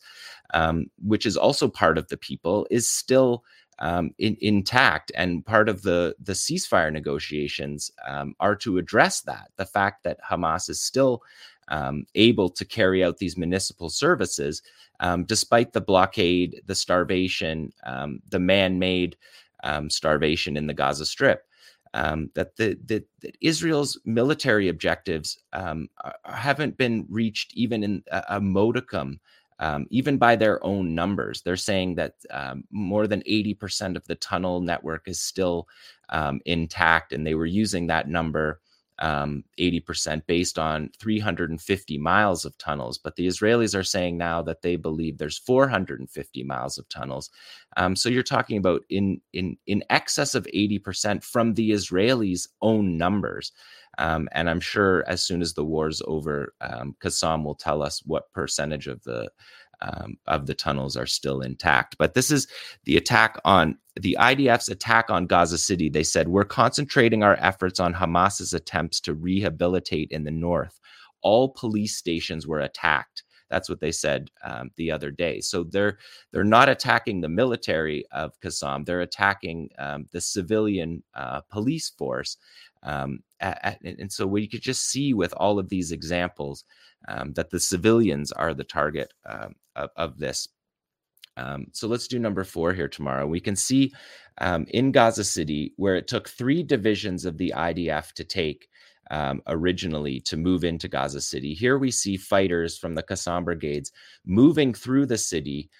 um, 0.54 0.86
which 1.02 1.26
is 1.26 1.36
also 1.36 1.68
part 1.68 1.98
of 1.98 2.08
the 2.08 2.16
people, 2.16 2.66
is 2.70 2.88
still 2.88 3.44
um, 3.78 4.14
in, 4.18 4.36
intact. 4.40 5.10
And 5.16 5.44
part 5.44 5.68
of 5.68 5.82
the 5.82 6.14
the 6.20 6.34
ceasefire 6.34 6.92
negotiations 6.92 7.90
um, 8.06 8.34
are 8.38 8.56
to 8.56 8.78
address 8.78 9.22
that 9.22 9.50
the 9.56 9.66
fact 9.66 10.04
that 10.04 10.20
Hamas 10.22 10.70
is 10.70 10.80
still 10.80 11.22
um, 11.68 12.04
able 12.14 12.48
to 12.50 12.64
carry 12.64 13.04
out 13.04 13.18
these 13.18 13.36
municipal 13.36 13.88
services 13.88 14.62
um, 15.00 15.24
despite 15.24 15.72
the 15.72 15.80
blockade, 15.80 16.62
the 16.66 16.74
starvation, 16.74 17.72
the 18.28 18.38
man-made 18.38 19.16
starvation 19.88 20.56
in 20.56 20.66
the 20.66 20.74
Gaza 20.74 21.06
Strip 21.06 21.44
um, 21.94 22.30
that 22.34 22.56
the, 22.56 22.78
the 22.86 23.04
that 23.20 23.36
Israel's 23.40 23.98
military 24.04 24.68
objectives 24.68 25.38
um, 25.52 25.88
haven't 26.24 26.76
been 26.76 27.06
reached 27.08 27.54
even 27.54 27.82
in 27.84 28.02
a, 28.10 28.24
a 28.30 28.40
modicum, 28.40 29.20
um, 29.58 29.86
even 29.90 30.16
by 30.16 30.36
their 30.36 30.64
own 30.64 30.94
numbers. 30.94 31.42
They're 31.42 31.56
saying 31.56 31.96
that 31.96 32.14
um, 32.30 32.64
more 32.70 33.06
than 33.06 33.22
eighty 33.26 33.54
percent 33.54 33.96
of 33.96 34.06
the 34.06 34.14
tunnel 34.16 34.60
network 34.60 35.06
is 35.06 35.20
still 35.20 35.68
um, 36.08 36.40
intact, 36.46 37.12
and 37.12 37.26
they 37.26 37.34
were 37.34 37.46
using 37.46 37.86
that 37.88 38.08
number 38.08 38.60
um, 39.02 39.42
80% 39.58 40.24
based 40.26 40.58
on 40.58 40.88
350 40.98 41.98
miles 41.98 42.44
of 42.44 42.56
tunnels. 42.56 42.98
But 42.98 43.16
the 43.16 43.26
Israelis 43.26 43.78
are 43.78 43.82
saying 43.82 44.16
now 44.16 44.40
that 44.42 44.62
they 44.62 44.76
believe 44.76 45.18
there's 45.18 45.38
450 45.38 46.44
miles 46.44 46.78
of 46.78 46.88
tunnels. 46.88 47.28
Um, 47.76 47.96
so 47.96 48.08
you're 48.08 48.22
talking 48.22 48.56
about 48.56 48.82
in 48.88 49.20
in 49.32 49.56
in 49.66 49.82
excess 49.90 50.34
of 50.36 50.46
80% 50.54 51.24
from 51.24 51.54
the 51.54 51.72
Israelis' 51.72 52.46
own 52.62 52.96
numbers. 52.96 53.52
Um, 53.98 54.28
and 54.32 54.48
I'm 54.48 54.60
sure 54.60 55.04
as 55.06 55.22
soon 55.22 55.42
as 55.42 55.52
the 55.52 55.64
war's 55.64 56.00
over, 56.06 56.54
um, 56.62 56.96
Qassam 57.02 57.44
will 57.44 57.56
tell 57.56 57.82
us 57.82 58.02
what 58.06 58.32
percentage 58.32 58.86
of 58.86 59.02
the 59.02 59.30
um, 59.82 60.16
of 60.26 60.46
the 60.46 60.54
tunnels 60.54 60.96
are 60.96 61.06
still 61.06 61.40
intact. 61.40 61.96
But 61.98 62.14
this 62.14 62.30
is 62.30 62.46
the 62.84 62.96
attack 62.96 63.38
on 63.44 63.78
the 63.96 64.16
IDF's 64.18 64.68
attack 64.68 65.10
on 65.10 65.26
Gaza 65.26 65.58
City. 65.58 65.88
They 65.88 66.04
said, 66.04 66.28
We're 66.28 66.44
concentrating 66.44 67.22
our 67.22 67.36
efforts 67.40 67.80
on 67.80 67.94
Hamas's 67.94 68.54
attempts 68.54 69.00
to 69.02 69.14
rehabilitate 69.14 70.10
in 70.10 70.24
the 70.24 70.30
north. 70.30 70.80
All 71.20 71.50
police 71.50 71.96
stations 71.96 72.46
were 72.46 72.60
attacked. 72.60 73.24
That's 73.50 73.68
what 73.68 73.80
they 73.80 73.92
said 73.92 74.30
um, 74.42 74.70
the 74.76 74.90
other 74.90 75.10
day. 75.10 75.40
So 75.40 75.64
they're 75.64 75.98
they're 76.32 76.42
not 76.42 76.70
attacking 76.70 77.20
the 77.20 77.28
military 77.28 78.06
of 78.10 78.32
Qassam. 78.40 78.86
They're 78.86 79.02
attacking 79.02 79.68
um, 79.78 80.06
the 80.10 80.22
civilian 80.22 81.02
uh, 81.14 81.42
police 81.50 81.90
force. 81.90 82.38
Um, 82.82 83.20
at, 83.40 83.60
at, 83.62 83.82
and 83.82 84.10
so 84.10 84.26
we 84.26 84.48
could 84.48 84.62
just 84.62 84.88
see 84.88 85.12
with 85.12 85.34
all 85.34 85.58
of 85.58 85.68
these 85.68 85.92
examples 85.92 86.64
um, 87.08 87.32
that 87.34 87.50
the 87.50 87.60
civilians 87.60 88.32
are 88.32 88.54
the 88.54 88.64
target 88.64 89.12
um, 89.26 89.54
of, 89.76 89.90
of, 89.96 90.18
this. 90.18 90.48
Um, 91.36 91.66
so 91.72 91.88
let's 91.88 92.08
do 92.08 92.18
number 92.18 92.44
four 92.44 92.72
here 92.72 92.88
Tamara. 92.88 93.26
We 93.26 93.40
can 93.40 93.56
see 93.56 93.92
um, 94.38 94.66
in 94.68 94.92
Gaza 94.92 95.24
City 95.24 95.72
where 95.76 95.96
it 95.96 96.08
took 96.08 96.28
three 96.28 96.62
divisions 96.62 97.24
of 97.24 97.38
the 97.38 97.52
IDF 97.56 98.12
to 98.12 98.24
take 98.24 98.68
um, 99.10 99.42
originally 99.46 100.20
to 100.20 100.36
move 100.36 100.64
into 100.64 100.88
Gaza 100.88 101.20
City. 101.20 101.54
Here 101.54 101.78
we 101.78 101.90
see 101.90 102.16
fighters 102.16 102.78
from 102.78 102.94
the 102.94 103.02
Qassam 103.02 103.44
brigades 103.44 103.92
moving 104.24 104.74
through 104.74 105.06
the 105.06 105.18
city, 105.18 105.70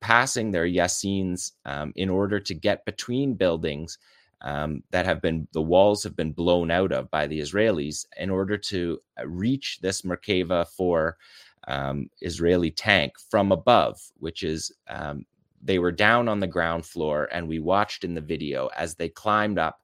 passing 0.00 0.50
their 0.50 0.66
Yassins 0.66 1.52
in 1.94 2.08
order 2.08 2.40
to 2.40 2.54
get 2.54 2.84
between 2.84 3.34
buildings 3.34 3.98
um, 4.40 4.82
that 4.90 5.04
have 5.04 5.20
been 5.20 5.48
the 5.52 5.62
walls 5.62 6.02
have 6.04 6.16
been 6.16 6.32
blown 6.32 6.70
out 6.70 6.92
of 6.92 7.10
by 7.10 7.26
the 7.26 7.40
Israelis 7.40 8.06
in 8.16 8.30
order 8.30 8.56
to 8.56 9.00
uh, 9.20 9.26
reach 9.26 9.78
this 9.80 10.02
Merkava 10.02 10.66
4 10.68 11.16
um, 11.66 12.08
Israeli 12.20 12.70
tank 12.70 13.14
from 13.30 13.52
above, 13.52 14.00
which 14.18 14.42
is 14.42 14.72
um, 14.88 15.24
they 15.60 15.78
were 15.78 15.92
down 15.92 16.28
on 16.28 16.40
the 16.40 16.46
ground 16.46 16.86
floor, 16.86 17.28
and 17.32 17.48
we 17.48 17.58
watched 17.58 18.04
in 18.04 18.14
the 18.14 18.20
video 18.20 18.68
as 18.76 18.94
they 18.94 19.08
climbed 19.08 19.58
up 19.58 19.80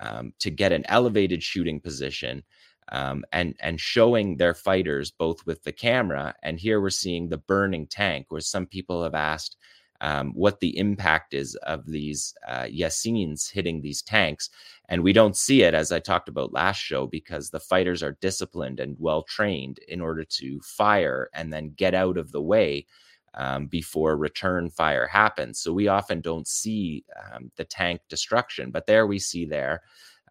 um, 0.00 0.32
to 0.38 0.50
get 0.50 0.72
an 0.72 0.84
elevated 0.86 1.42
shooting 1.42 1.80
position. 1.80 2.42
Um, 2.90 3.22
and 3.32 3.54
and 3.60 3.78
showing 3.78 4.38
their 4.38 4.54
fighters 4.54 5.10
both 5.10 5.44
with 5.44 5.62
the 5.62 5.72
camera 5.72 6.34
and 6.42 6.58
here 6.58 6.80
we're 6.80 6.88
seeing 6.88 7.28
the 7.28 7.36
burning 7.36 7.86
tank 7.86 8.24
where 8.30 8.40
some 8.40 8.64
people 8.64 9.02
have 9.02 9.14
asked 9.14 9.58
um, 10.00 10.32
what 10.34 10.60
the 10.60 10.76
impact 10.78 11.34
is 11.34 11.54
of 11.56 11.86
these 11.86 12.34
uh, 12.46 12.64
Yassins 12.64 13.50
hitting 13.50 13.80
these 13.80 14.02
tanks. 14.02 14.50
And 14.88 15.02
we 15.02 15.12
don't 15.12 15.36
see 15.36 15.62
it, 15.62 15.74
as 15.74 15.92
I 15.92 15.98
talked 15.98 16.28
about 16.28 16.52
last 16.52 16.78
show, 16.78 17.06
because 17.06 17.50
the 17.50 17.60
fighters 17.60 18.02
are 18.02 18.16
disciplined 18.20 18.80
and 18.80 18.96
well 18.98 19.22
trained 19.22 19.78
in 19.88 20.00
order 20.00 20.24
to 20.24 20.60
fire 20.60 21.28
and 21.34 21.52
then 21.52 21.74
get 21.76 21.94
out 21.94 22.16
of 22.16 22.32
the 22.32 22.42
way 22.42 22.86
um, 23.34 23.66
before 23.66 24.16
return 24.16 24.70
fire 24.70 25.06
happens. 25.06 25.60
So 25.60 25.72
we 25.72 25.88
often 25.88 26.20
don't 26.20 26.46
see 26.46 27.04
um, 27.32 27.50
the 27.56 27.64
tank 27.64 28.00
destruction, 28.08 28.70
but 28.70 28.86
there 28.86 29.06
we 29.06 29.18
see 29.18 29.44
there 29.44 29.82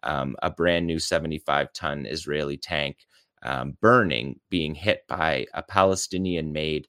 um, 0.02 0.36
a 0.42 0.50
brand 0.50 0.86
new 0.86 0.98
75 0.98 1.72
ton 1.72 2.06
Israeli 2.06 2.56
tank 2.56 3.06
um, 3.42 3.76
burning, 3.80 4.40
being 4.50 4.74
hit 4.74 5.06
by 5.08 5.46
a 5.54 5.62
Palestinian 5.62 6.52
made 6.52 6.88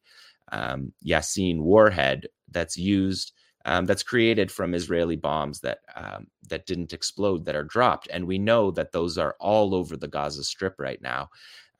um, 0.51 0.93
Yassin 1.05 1.61
warhead 1.61 2.27
that's 2.51 2.77
used 2.77 3.33
um, 3.65 3.85
that's 3.85 4.03
created 4.03 4.51
from 4.51 4.73
Israeli 4.73 5.15
bombs 5.15 5.59
that 5.61 5.79
um, 5.95 6.27
that 6.47 6.65
didn't 6.65 6.93
explode 6.93 7.45
that 7.45 7.55
are 7.55 7.63
dropped, 7.63 8.07
and 8.11 8.25
we 8.25 8.39
know 8.39 8.71
that 8.71 8.91
those 8.91 9.17
are 9.17 9.35
all 9.39 9.75
over 9.75 9.97
the 9.97 10.07
Gaza 10.07 10.43
Strip 10.43 10.75
right 10.79 11.01
now. 11.01 11.29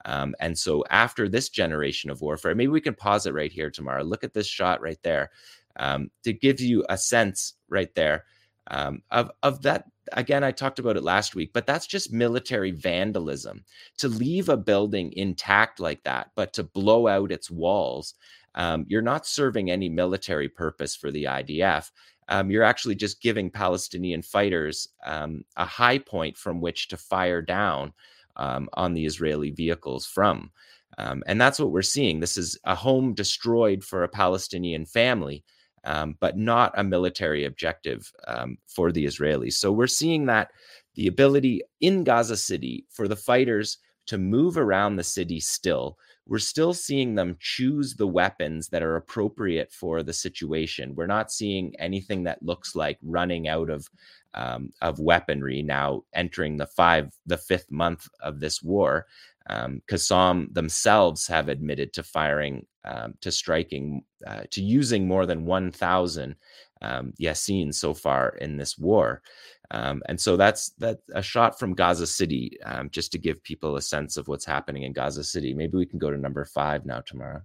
Um, 0.04 0.34
and 0.40 0.56
so, 0.56 0.84
after 0.90 1.28
this 1.28 1.48
generation 1.48 2.10
of 2.10 2.20
warfare, 2.20 2.54
maybe 2.54 2.68
we 2.70 2.80
can 2.80 2.94
pause 2.94 3.26
it 3.26 3.34
right 3.34 3.52
here 3.52 3.70
Tamara. 3.70 4.04
Look 4.04 4.24
at 4.24 4.34
this 4.34 4.46
shot 4.46 4.80
right 4.80 5.02
there 5.02 5.30
um, 5.76 6.10
to 6.24 6.32
give 6.32 6.60
you 6.60 6.84
a 6.88 6.98
sense 6.98 7.54
right 7.68 7.94
there 7.94 8.24
um, 8.70 9.02
of 9.10 9.30
of 9.42 9.62
that. 9.62 9.84
Again, 10.12 10.42
I 10.42 10.50
talked 10.50 10.80
about 10.80 10.96
it 10.96 11.04
last 11.04 11.34
week, 11.34 11.52
but 11.52 11.66
that's 11.66 11.86
just 11.86 12.12
military 12.12 12.72
vandalism. 12.72 13.64
To 13.98 14.08
leave 14.08 14.48
a 14.48 14.56
building 14.56 15.12
intact 15.14 15.80
like 15.80 16.02
that, 16.04 16.30
but 16.34 16.52
to 16.54 16.64
blow 16.64 17.06
out 17.06 17.32
its 17.32 17.50
walls 17.50 18.14
um, 18.54 18.84
you're 18.88 19.02
not 19.02 19.26
serving 19.26 19.70
any 19.70 19.88
military 19.88 20.48
purpose 20.48 20.96
for 20.96 21.10
the 21.10 21.24
IDF. 21.24 21.90
Um, 22.28 22.50
you're 22.50 22.64
actually 22.64 22.94
just 22.94 23.20
giving 23.20 23.50
Palestinian 23.50 24.22
fighters 24.22 24.88
um, 25.04 25.44
a 25.56 25.64
high 25.64 25.98
point 25.98 26.36
from 26.36 26.60
which 26.60 26.88
to 26.88 26.96
fire 26.96 27.42
down 27.42 27.92
um, 28.36 28.68
on 28.74 28.94
the 28.94 29.04
Israeli 29.04 29.50
vehicles 29.50 30.06
from. 30.06 30.50
Um, 30.98 31.22
and 31.26 31.40
that's 31.40 31.58
what 31.58 31.70
we're 31.70 31.82
seeing. 31.82 32.20
This 32.20 32.36
is 32.36 32.58
a 32.64 32.74
home 32.74 33.14
destroyed 33.14 33.82
for 33.84 34.02
a 34.02 34.08
Palestinian 34.08 34.86
family, 34.86 35.44
um, 35.84 36.16
but 36.20 36.36
not 36.36 36.72
a 36.76 36.84
military 36.84 37.44
objective 37.44 38.12
for 38.66 38.92
the 38.92 39.04
Israelis. 39.04 39.54
So 39.54 39.72
we're 39.72 39.86
seeing 39.86 40.26
that 40.26 40.50
the 40.94 41.06
ability 41.06 41.62
in 41.80 42.04
Gaza 42.04 42.36
City 42.36 42.84
for 42.90 43.08
the 43.08 43.16
fighters 43.16 43.78
to 44.06 44.18
move 44.18 44.56
around 44.58 44.96
the 44.96 45.04
city 45.04 45.40
still 45.40 45.96
we're 46.26 46.38
still 46.38 46.72
seeing 46.72 47.14
them 47.14 47.36
choose 47.40 47.94
the 47.94 48.06
weapons 48.06 48.68
that 48.68 48.82
are 48.82 48.96
appropriate 48.96 49.72
for 49.72 50.02
the 50.02 50.12
situation. 50.12 50.94
We're 50.94 51.06
not 51.06 51.32
seeing 51.32 51.74
anything 51.78 52.24
that 52.24 52.42
looks 52.42 52.76
like 52.76 52.98
running 53.02 53.48
out 53.48 53.70
of 53.70 53.88
um, 54.34 54.70
of 54.80 55.00
weaponry 55.00 55.60
now 55.62 56.04
entering 56.14 56.56
the 56.56 56.66
five 56.66 57.12
the 57.26 57.36
fifth 57.36 57.70
month 57.70 58.08
of 58.22 58.40
this 58.40 58.62
war. 58.62 59.06
Um, 59.48 59.82
themselves 60.52 61.26
have 61.26 61.48
admitted 61.48 61.92
to 61.94 62.02
firing 62.04 62.66
um, 62.84 63.14
to 63.20 63.32
striking 63.32 64.04
uh, 64.26 64.42
to 64.50 64.62
using 64.62 65.08
more 65.08 65.26
than 65.26 65.46
1,000 65.46 66.36
um, 66.82 67.12
so 67.72 67.94
far 67.94 68.30
in 68.40 68.56
this 68.56 68.78
war. 68.78 69.22
Um, 69.72 70.02
and 70.06 70.20
so 70.20 70.36
that's 70.36 70.70
that 70.78 70.98
a 71.14 71.22
shot 71.22 71.58
from 71.58 71.74
Gaza 71.74 72.06
City, 72.06 72.58
um, 72.64 72.90
just 72.90 73.12
to 73.12 73.18
give 73.18 73.42
people 73.42 73.76
a 73.76 73.82
sense 73.82 74.16
of 74.16 74.26
what's 74.26 74.44
happening 74.44 74.82
in 74.82 74.92
Gaza 74.92 75.22
City. 75.22 75.54
Maybe 75.54 75.76
we 75.76 75.86
can 75.86 75.98
go 75.98 76.10
to 76.10 76.16
number 76.16 76.44
five 76.44 76.84
now 76.84 77.00
Tamara. 77.00 77.44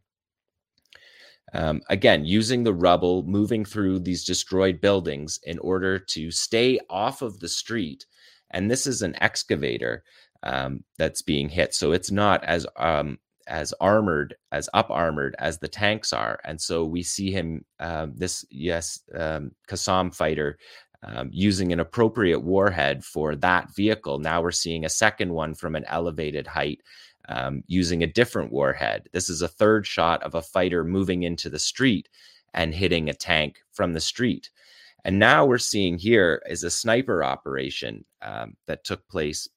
Um, 1.53 1.81
again, 1.89 2.25
using 2.25 2.63
the 2.63 2.73
rubble, 2.73 3.23
moving 3.23 3.63
through 3.63 3.99
these 3.99 4.25
destroyed 4.25 4.81
buildings 4.81 5.39
in 5.43 5.59
order 5.59 5.99
to 5.99 6.31
stay 6.31 6.79
off 6.89 7.21
of 7.21 7.39
the 7.39 7.47
street. 7.47 8.05
And 8.51 8.69
this 8.69 8.87
is 8.87 9.03
an 9.03 9.15
excavator 9.21 10.03
um, 10.41 10.83
that's 10.97 11.21
being 11.21 11.49
hit, 11.49 11.73
so 11.75 11.91
it's 11.91 12.11
not 12.11 12.43
as 12.43 12.65
um, 12.77 13.19
as 13.47 13.73
armored 13.73 14.35
as 14.51 14.69
up 14.73 14.89
armored 14.89 15.35
as 15.39 15.59
the 15.59 15.67
tanks 15.67 16.13
are 16.13 16.39
and 16.45 16.59
so 16.59 16.83
we 16.83 17.03
see 17.03 17.31
him 17.31 17.63
um, 17.79 18.13
this 18.15 18.45
yes 18.49 19.01
um, 19.13 19.51
fighter 20.11 20.57
um, 21.05 21.29
using 21.31 21.71
an 21.71 21.79
appropriate 21.79 22.39
warhead 22.39 23.05
for 23.05 23.35
that 23.35 23.73
vehicle. 23.75 24.19
Now 24.19 24.41
we're 24.41 24.51
seeing 24.51 24.85
a 24.85 24.89
second 24.89 25.31
one 25.31 25.53
from 25.53 25.75
an 25.75 25.85
elevated 25.87 26.47
height 26.47 26.81
um, 27.29 27.63
using 27.67 28.03
a 28.03 28.07
different 28.07 28.51
warhead. 28.51 29.07
This 29.11 29.29
is 29.29 29.41
a 29.41 29.47
third 29.47 29.85
shot 29.85 30.23
of 30.23 30.35
a 30.35 30.41
fighter 30.41 30.83
moving 30.83 31.23
into 31.23 31.49
the 31.49 31.59
street 31.59 32.09
and 32.53 32.73
hitting 32.73 33.09
a 33.09 33.13
tank 33.13 33.59
from 33.71 33.93
the 33.93 34.01
street. 34.01 34.49
And 35.03 35.19
now 35.19 35.45
we're 35.45 35.59
seeing 35.59 35.99
here 35.99 36.41
is 36.49 36.63
a 36.63 36.71
sniper 36.71 37.23
operation 37.23 38.05
um, 38.21 38.55
that 38.65 38.83
took 38.83 39.07
place 39.07 39.47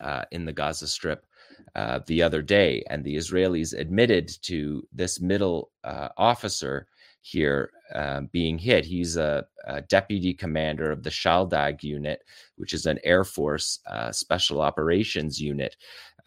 uh, 0.00 0.24
in 0.30 0.44
the 0.44 0.52
Gaza 0.52 0.86
Strip 0.86 1.26
uh, 1.74 2.00
the 2.06 2.22
other 2.22 2.42
day. 2.42 2.84
And 2.88 3.04
the 3.04 3.16
Israelis 3.16 3.76
admitted 3.76 4.30
to 4.42 4.86
this 4.92 5.20
middle 5.20 5.72
uh, 5.82 6.08
officer 6.16 6.86
here 7.22 7.70
uh, 7.94 8.22
being 8.32 8.58
hit. 8.58 8.84
He's 8.84 9.16
a, 9.16 9.44
a, 9.66 9.82
deputy 9.82 10.32
commander 10.32 10.90
of 10.90 11.02
the 11.02 11.10
Shaldag 11.10 11.82
unit, 11.82 12.22
which 12.56 12.72
is 12.72 12.86
an 12.86 12.98
Air 13.04 13.24
Force 13.24 13.80
uh, 13.86 14.12
special 14.12 14.60
operations 14.60 15.40
unit. 15.40 15.76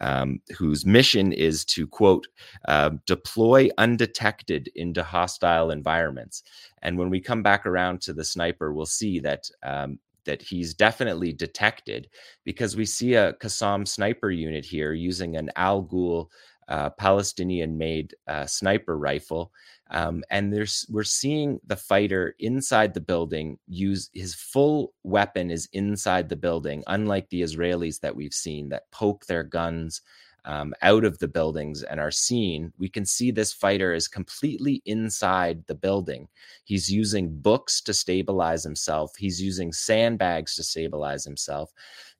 Um, 0.00 0.40
whose 0.58 0.84
mission 0.84 1.32
is 1.32 1.64
to 1.66 1.86
quote 1.86 2.26
uh, 2.66 2.90
deploy 3.06 3.68
undetected 3.78 4.68
into 4.74 5.04
hostile 5.04 5.70
environments 5.70 6.42
and 6.82 6.98
when 6.98 7.10
we 7.10 7.20
come 7.20 7.44
back 7.44 7.64
around 7.64 8.00
to 8.00 8.12
the 8.12 8.24
sniper 8.24 8.72
we'll 8.72 8.86
see 8.86 9.20
that 9.20 9.48
um, 9.62 10.00
that 10.24 10.42
he's 10.42 10.74
definitely 10.74 11.32
detected 11.32 12.08
because 12.44 12.76
we 12.76 12.84
see 12.84 13.14
a 13.14 13.34
Qassam 13.34 13.86
sniper 13.86 14.30
unit 14.30 14.64
here 14.64 14.92
using 14.92 15.36
an 15.36 15.50
Al 15.56 15.84
Ghul 15.84 16.28
uh, 16.68 16.90
Palestinian 16.90 17.76
made 17.76 18.14
uh, 18.26 18.46
sniper 18.46 18.96
rifle 18.98 19.52
um, 19.90 20.24
and 20.30 20.52
there's 20.52 20.86
we're 20.88 21.04
seeing 21.04 21.60
the 21.66 21.76
fighter 21.76 22.34
inside 22.38 22.94
the 22.94 23.00
building 23.00 23.58
use 23.68 24.10
his 24.14 24.34
full 24.34 24.94
weapon 25.02 25.50
is 25.50 25.68
inside 25.72 26.28
the 26.28 26.36
building, 26.36 26.82
unlike 26.86 27.28
the 27.28 27.42
Israelis 27.42 28.00
that 28.00 28.16
we've 28.16 28.34
seen 28.34 28.70
that 28.70 28.90
poke 28.90 29.26
their 29.26 29.42
guns 29.42 30.00
um, 30.46 30.74
out 30.82 31.04
of 31.04 31.18
the 31.18 31.28
buildings 31.28 31.82
and 31.82 32.00
are 32.00 32.10
seen. 32.10 32.72
We 32.78 32.88
can 32.88 33.06
see 33.06 33.30
this 33.30 33.52
fighter 33.52 33.94
is 33.94 34.08
completely 34.08 34.82
inside 34.84 35.64
the 35.66 35.74
building. 35.74 36.28
He's 36.64 36.90
using 36.90 37.40
books 37.40 37.80
to 37.82 37.94
stabilize 37.94 38.64
himself. 38.64 39.16
He's 39.16 39.40
using 39.40 39.72
sandbags 39.72 40.54
to 40.56 40.62
stabilize 40.62 41.24
himself. 41.24 41.72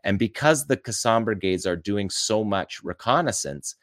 And 0.05 0.19
because 0.19 0.67
the 0.67 0.77
Qassam 0.77 1.25
brigades 1.25 1.67
are 1.67 1.77
doing 1.77 2.09
so 2.09 2.45
much 2.45 2.83
reconnaissance, 2.83 3.75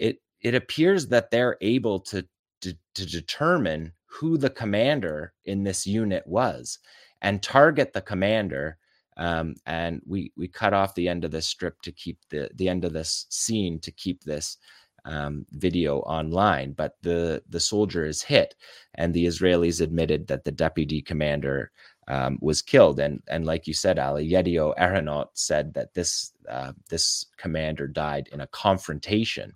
it 0.00 0.22
it 0.40 0.54
appears 0.54 1.08
that 1.08 1.30
they're 1.30 1.56
able 1.60 2.00
to 2.00 2.26
to, 2.62 2.74
to 2.94 3.06
determine 3.06 3.92
who 4.06 4.36
the 4.36 4.50
commander 4.50 5.32
in 5.44 5.62
this 5.62 5.86
unit 5.86 6.26
was 6.26 6.78
and 7.22 7.42
target 7.42 7.92
the 7.92 8.00
commander 8.00 8.78
um, 9.16 9.54
and 9.66 10.00
we 10.06 10.32
we 10.36 10.48
cut 10.48 10.72
off 10.72 10.94
the 10.94 11.08
end 11.08 11.24
of 11.24 11.30
this 11.30 11.46
strip 11.46 11.80
to 11.82 11.92
keep 11.92 12.18
the 12.30 12.50
the 12.54 12.68
end 12.68 12.84
of 12.84 12.92
this 12.92 13.26
scene 13.30 13.78
to 13.80 13.92
keep 13.92 14.24
this 14.24 14.56
um, 15.04 15.46
video 15.52 16.00
online 16.00 16.72
but 16.72 16.96
the 17.02 17.42
the 17.48 17.60
soldier 17.60 18.04
is 18.04 18.22
hit 18.22 18.54
and 18.94 19.14
the 19.14 19.26
israelis 19.26 19.80
admitted 19.80 20.26
that 20.26 20.44
the 20.44 20.52
deputy 20.52 21.00
commander 21.00 21.70
um, 22.10 22.38
was 22.40 22.60
killed. 22.60 22.98
And 22.98 23.22
and 23.28 23.46
like 23.46 23.68
you 23.68 23.74
said, 23.74 23.98
Ali, 23.98 24.28
Yedioth 24.28 24.76
Ahronoth 24.76 25.28
said 25.34 25.74
that 25.74 25.94
this 25.94 26.32
uh, 26.48 26.72
this 26.88 27.26
commander 27.36 27.86
died 27.86 28.28
in 28.32 28.40
a 28.40 28.48
confrontation, 28.48 29.54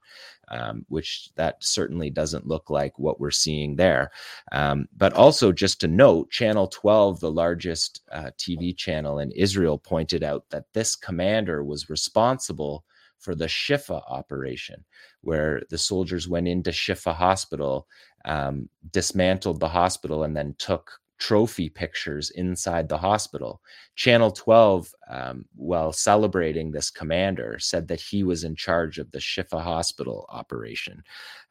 um, 0.49 0.85
which 0.89 1.31
that 1.37 1.63
certainly 1.63 2.11
doesn't 2.11 2.47
look 2.47 2.71
like 2.71 2.99
what 2.99 3.21
we're 3.21 3.31
seeing 3.31 3.77
there. 3.77 4.11
Um, 4.53 4.89
but 4.97 5.13
also, 5.13 5.53
just 5.53 5.81
to 5.81 5.89
note, 5.89 6.31
Channel 6.31 6.69
12, 6.69 7.21
the 7.21 7.31
largest 7.31 8.03
uh, 8.13 8.31
TV 8.39 8.77
channel 8.77 9.19
in 9.19 9.31
Israel, 9.33 9.79
pointed 9.79 10.23
out 10.23 10.45
that 10.51 10.73
this 10.73 10.97
commander 10.97 11.65
was 11.65 11.91
responsible 11.91 12.85
for 13.19 13.35
the 13.35 13.47
Shifa 13.47 14.03
operation, 14.11 14.85
where 15.23 15.63
the 15.71 15.79
soldiers 15.79 16.29
went 16.29 16.47
into 16.47 16.71
Shifa 16.71 17.15
Hospital, 17.15 17.89
um, 18.27 18.69
dismantled 18.93 19.61
the 19.61 19.69
hospital, 19.69 20.25
and 20.25 20.37
then 20.37 20.55
took 20.59 21.01
trophy 21.19 21.69
pictures 21.69 22.31
inside 22.31 22.89
the 22.89 22.99
hospital. 22.99 23.61
Channel 23.97 24.31
12, 24.31 24.95
um, 25.09 25.45
while 25.55 25.93
celebrating 25.93 26.71
this 26.71 26.91
commander, 26.91 27.59
said 27.59 27.89
that 27.89 28.01
he 28.01 28.25
was 28.25 28.45
in 28.45 28.57
charge 28.57 28.99
of 28.99 29.11
the 29.11 29.19
Shifa 29.19 29.63
hospital 29.63 30.27
operation. 30.29 31.03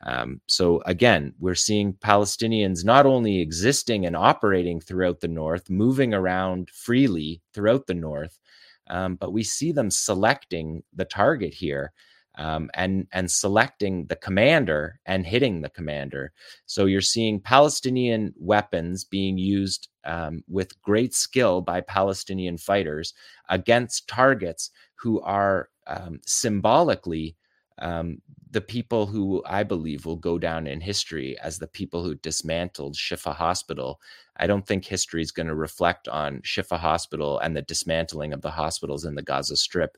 Um, 0.05 0.41
so, 0.47 0.81
again, 0.85 1.33
we're 1.39 1.55
seeing 1.55 1.93
Palestinians 1.93 2.83
not 2.83 3.05
only 3.05 3.39
existing 3.39 4.05
and 4.05 4.15
operating 4.15 4.79
throughout 4.79 5.21
the 5.21 5.27
north, 5.27 5.69
moving 5.69 6.13
around 6.13 6.69
freely 6.69 7.41
throughout 7.53 7.87
the 7.87 7.93
north, 7.93 8.39
um, 8.87 9.15
but 9.15 9.31
we 9.31 9.43
see 9.43 9.71
them 9.71 9.89
selecting 9.89 10.83
the 10.93 11.05
target 11.05 11.53
here 11.53 11.93
um, 12.35 12.69
and 12.73 13.07
and 13.11 13.29
selecting 13.29 14.05
the 14.07 14.15
commander 14.15 14.99
and 15.05 15.25
hitting 15.25 15.61
the 15.61 15.69
commander. 15.69 16.33
So 16.65 16.85
you're 16.85 17.01
seeing 17.01 17.39
Palestinian 17.39 18.33
weapons 18.37 19.03
being 19.03 19.37
used 19.37 19.89
um, 20.05 20.43
with 20.47 20.81
great 20.81 21.13
skill 21.13 21.61
by 21.61 21.81
Palestinian 21.81 22.57
fighters 22.57 23.13
against 23.49 24.07
targets 24.07 24.71
who 24.95 25.21
are 25.21 25.69
um, 25.87 26.19
symbolically 26.25 27.35
um, 27.79 28.21
the 28.51 28.61
people 28.61 29.07
who 29.07 29.43
I 29.47 29.63
believe 29.63 30.05
will 30.05 30.15
go 30.15 30.37
down 30.37 30.67
in 30.67 30.79
history 30.79 31.37
as 31.39 31.57
the 31.57 31.67
people 31.67 32.03
who 32.03 32.15
dismantled 32.15 32.95
Shifa 32.95 33.33
Hospital. 33.33 33.99
I 34.37 34.45
don't 34.45 34.65
think 34.65 34.85
history 34.85 35.23
is 35.23 35.31
going 35.31 35.47
to 35.47 35.55
reflect 35.55 36.07
on 36.07 36.41
Shifa 36.41 36.77
Hospital 36.77 37.39
and 37.39 37.57
the 37.57 37.63
dismantling 37.63 38.31
of 38.31 38.41
the 38.41 38.51
hospitals 38.51 39.05
in 39.05 39.15
the 39.15 39.23
Gaza 39.23 39.57
Strip 39.57 39.97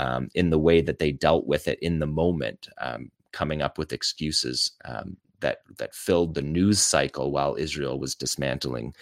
um, 0.00 0.28
in 0.34 0.50
the 0.50 0.58
way 0.58 0.80
that 0.80 0.98
they 0.98 1.12
dealt 1.12 1.46
with 1.46 1.68
it 1.68 1.78
in 1.80 1.98
the 1.98 2.06
moment, 2.06 2.68
um, 2.78 3.10
coming 3.32 3.62
up 3.62 3.78
with 3.78 3.92
excuses 3.92 4.72
um, 4.84 5.16
that 5.40 5.58
that 5.78 5.94
filled 5.94 6.34
the 6.34 6.42
news 6.42 6.80
cycle 6.80 7.30
while 7.30 7.56
Israel 7.66 7.98
was 7.98 8.14
dismantling 8.14 8.94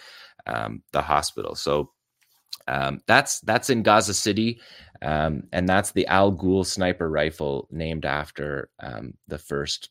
um, 0.45 0.81
the 0.91 1.01
hospital. 1.01 1.55
So 1.55 1.91
um, 2.67 3.01
that's 3.07 3.39
that's 3.41 3.69
in 3.69 3.83
Gaza 3.83 4.13
City, 4.13 4.59
um, 5.01 5.43
and 5.51 5.67
that's 5.67 5.91
the 5.91 6.07
Al 6.07 6.31
Ghul 6.31 6.65
sniper 6.65 7.09
rifle 7.09 7.67
named 7.71 8.05
after 8.05 8.69
the 9.27 9.37
first 9.37 9.89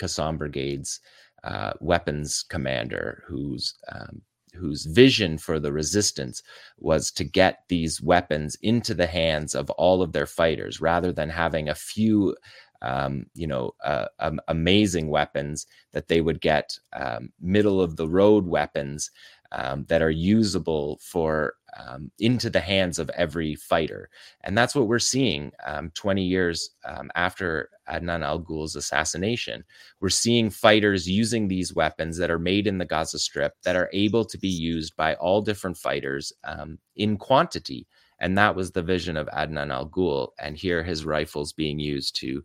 Qassam 0.00 0.38
Brigade's 0.38 1.00
uh, 1.44 1.72
weapons 1.80 2.44
commander, 2.48 3.24
who's 3.26 3.74
um, 3.90 4.22
whose 4.54 4.86
vision 4.86 5.38
for 5.38 5.58
the 5.58 5.72
resistance 5.72 6.42
was 6.78 7.10
to 7.12 7.24
get 7.24 7.60
these 7.68 8.00
weapons 8.00 8.56
into 8.62 8.94
the 8.94 9.06
hands 9.06 9.54
of 9.54 9.70
all 9.70 10.02
of 10.02 10.12
their 10.12 10.26
fighters 10.26 10.80
rather 10.80 11.12
than 11.12 11.28
having 11.28 11.68
a 11.68 11.74
few 11.74 12.36
um, 12.82 13.26
you 13.34 13.46
know 13.46 13.72
uh, 13.84 14.06
um, 14.18 14.40
amazing 14.48 15.08
weapons 15.08 15.66
that 15.92 16.08
they 16.08 16.20
would 16.20 16.40
get 16.40 16.78
um, 16.92 17.32
middle 17.40 17.80
of 17.80 17.96
the 17.96 18.08
road 18.08 18.46
weapons 18.46 19.10
um, 19.52 19.84
that 19.88 20.02
are 20.02 20.10
usable 20.10 20.98
for 21.02 21.54
um, 21.78 22.10
into 22.18 22.50
the 22.50 22.60
hands 22.60 22.98
of 22.98 23.10
every 23.10 23.54
fighter. 23.54 24.08
And 24.42 24.56
that's 24.56 24.74
what 24.74 24.88
we're 24.88 24.98
seeing 24.98 25.52
um, 25.66 25.90
20 25.94 26.22
years 26.22 26.70
um, 26.84 27.10
after 27.14 27.70
Adnan 27.88 28.24
al 28.24 28.40
Ghul's 28.40 28.76
assassination. 28.76 29.64
We're 30.00 30.08
seeing 30.08 30.50
fighters 30.50 31.08
using 31.08 31.48
these 31.48 31.74
weapons 31.74 32.18
that 32.18 32.30
are 32.30 32.38
made 32.38 32.66
in 32.66 32.78
the 32.78 32.84
Gaza 32.84 33.18
Strip 33.18 33.54
that 33.64 33.76
are 33.76 33.90
able 33.92 34.24
to 34.24 34.38
be 34.38 34.48
used 34.48 34.96
by 34.96 35.14
all 35.14 35.40
different 35.40 35.76
fighters 35.76 36.32
um, 36.44 36.78
in 36.96 37.16
quantity. 37.16 37.86
And 38.18 38.36
that 38.38 38.54
was 38.54 38.70
the 38.70 38.82
vision 38.82 39.16
of 39.16 39.28
Adnan 39.28 39.72
al 39.72 39.88
Ghul. 39.88 40.28
And 40.38 40.56
here 40.56 40.82
his 40.82 41.04
rifles 41.04 41.52
being 41.52 41.78
used 41.78 42.16
to 42.20 42.44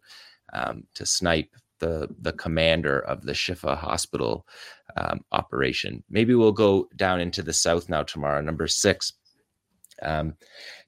um, 0.54 0.84
to 0.96 1.06
snipe 1.06 1.54
the 1.80 2.08
the 2.22 2.34
commander 2.34 2.99
of 2.99 3.24
the 3.24 3.34
Shifa 3.34 3.78
hospital 3.78 4.48
um, 4.95 5.22
operation. 5.32 6.04
Maybe 6.10 6.36
we'll 6.36 6.52
go 6.52 6.88
down 6.95 7.20
into 7.20 7.41
the 7.41 7.54
south 7.54 7.90
now 7.90 8.04
tomorrow, 8.04 8.41
number 8.41 8.68
six. 8.68 9.14
Um, 10.02 10.36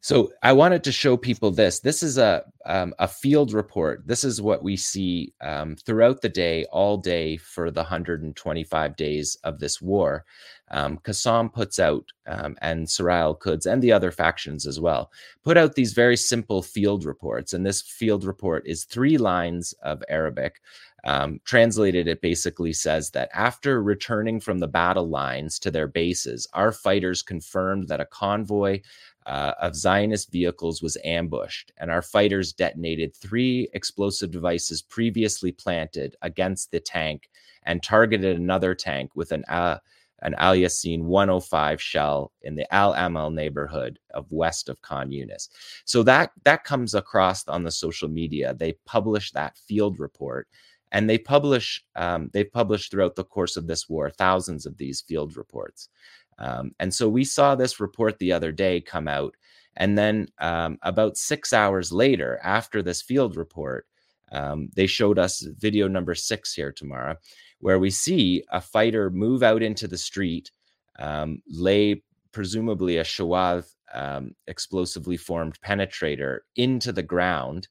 so 0.02 0.32
I 0.44 0.54
wanted 0.54 0.84
to 0.84 0.92
show 0.92 1.18
people 1.18 1.52
this. 1.52 1.80
This 1.80 2.04
is 2.04 2.18
a 2.18 2.44
um, 2.66 2.94
a 3.00 3.08
field 3.08 3.54
report. 3.54 4.04
This 4.06 4.24
is 4.24 4.42
what 4.42 4.64
we 4.64 4.78
see 4.78 5.34
um, 5.42 5.76
throughout 5.76 6.22
the 6.22 6.30
day, 6.30 6.66
all 6.66 6.98
day 6.98 7.38
for 7.38 7.72
the 7.72 7.82
125 7.82 8.96
days 8.96 9.38
of 9.44 9.60
this 9.60 9.82
war. 9.82 10.26
Um, 10.72 10.98
puts 10.98 11.80
out, 11.80 12.06
um, 12.28 12.56
and 12.62 12.90
Sarai 12.90 13.20
al-Quds 13.20 13.66
and 13.66 13.82
the 13.82 13.92
other 13.92 14.12
factions 14.12 14.68
as 14.68 14.80
well, 14.80 15.12
put 15.44 15.58
out 15.58 15.76
these 15.76 15.94
very 15.94 16.18
simple 16.18 16.62
field 16.62 17.06
reports. 17.06 17.54
And 17.54 17.66
this 17.66 17.82
field 17.82 18.24
report 18.24 18.68
is 18.68 18.84
three 18.84 19.18
lines 19.18 19.74
of 19.82 20.04
Arabic. 20.10 20.62
Um, 21.06 21.40
translated, 21.46 22.08
it 22.08 22.22
basically 22.22 22.74
says 22.74 23.12
that 23.12 23.30
after 23.34 23.82
returning 23.82 24.40
from 24.40 24.60
the 24.60 24.68
battle 24.68 25.08
lines 25.08 25.58
to 25.60 25.72
their 25.72 25.88
bases, 25.88 26.48
our 26.54 26.72
fighters 26.72 27.22
confirmed 27.22 27.88
that 27.88 28.02
a 28.02 28.06
convoy 28.06 28.82
uh, 29.26 29.54
of 29.62 29.76
Zionist 29.76 30.32
vehicles 30.32 30.82
was 30.82 30.98
ambushed, 31.04 31.72
and 31.78 31.92
our 31.92 32.02
fighters 32.02 32.52
detonated 32.52 33.16
three 33.16 33.70
explosive 33.74 34.32
devices 34.32 34.82
previously 34.82 35.52
planted 35.52 36.16
against 36.22 36.72
the 36.72 36.80
tank 36.80 37.30
and 37.64 37.84
targeted 37.84 38.38
another 38.38 38.74
tank 38.74 39.12
with 39.16 39.32
an 39.32 39.44
uh, 39.48 39.78
an 40.22 40.36
Al 40.38 40.56
Yassin 40.56 41.04
105 41.04 41.82
shell 41.82 42.32
in 42.42 42.56
the 42.56 42.72
Al 42.74 42.94
Amal 42.94 43.30
neighborhood 43.32 44.00
of 44.14 44.32
west 44.32 44.70
of 44.70 44.82
Khan 44.82 45.10
Yunis. 45.10 45.50
So 45.86 46.04
that 46.04 46.32
that 46.44 46.64
comes 46.64 46.94
across 46.94 47.48
on 47.48 47.64
the 47.64 47.72
social 47.72 48.10
media. 48.10 48.54
They 48.54 48.74
publish 48.86 49.32
that 49.32 49.58
field 49.58 50.00
report, 50.00 50.48
and 50.92 51.10
they 51.10 51.18
publish 51.18 51.84
um, 51.96 52.30
they've 52.34 52.52
published 52.52 52.92
throughout 52.92 53.16
the 53.16 53.24
course 53.24 53.58
of 53.58 53.68
this 53.68 53.88
war 53.90 54.10
thousands 54.10 54.66
of 54.66 54.78
these 54.78 55.02
field 55.02 55.38
reports 55.38 55.90
um, 56.40 56.72
and 56.80 56.94
so 56.94 57.08
we 57.08 57.24
saw 57.24 57.56
this 57.56 57.80
report 57.80 58.18
the 58.20 58.32
other 58.32 58.52
day 58.52 58.82
come 58.82 59.08
out 59.08 59.36
and 59.78 59.98
then 59.98 60.28
um, 60.40 60.78
about 60.82 61.18
six 61.18 61.54
hours 61.54 61.92
later 61.92 62.40
after 62.44 62.82
this 62.82 63.02
field 63.02 63.36
report 63.36 63.86
um, 64.32 64.70
they 64.76 64.88
showed 64.88 65.18
us 65.18 65.42
video 65.58 65.88
number 65.88 66.16
six 66.16 66.54
here 66.54 66.72
tomorrow 66.72 67.16
where 67.60 67.80
we 67.80 67.90
see 67.90 68.44
a 68.52 68.62
fighter 68.62 69.10
move 69.10 69.44
out 69.44 69.62
into 69.62 69.88
the 69.88 69.98
street 69.98 70.52
um, 70.98 71.42
lay 71.48 72.04
presumably 72.32 72.98
a 72.98 73.04
Shawaz 73.04 73.76
um, 73.94 74.36
explosively 74.48 75.18
formed 75.18 75.60
penetrator 75.62 76.40
into 76.56 76.92
the 76.92 77.04
ground 77.04 77.68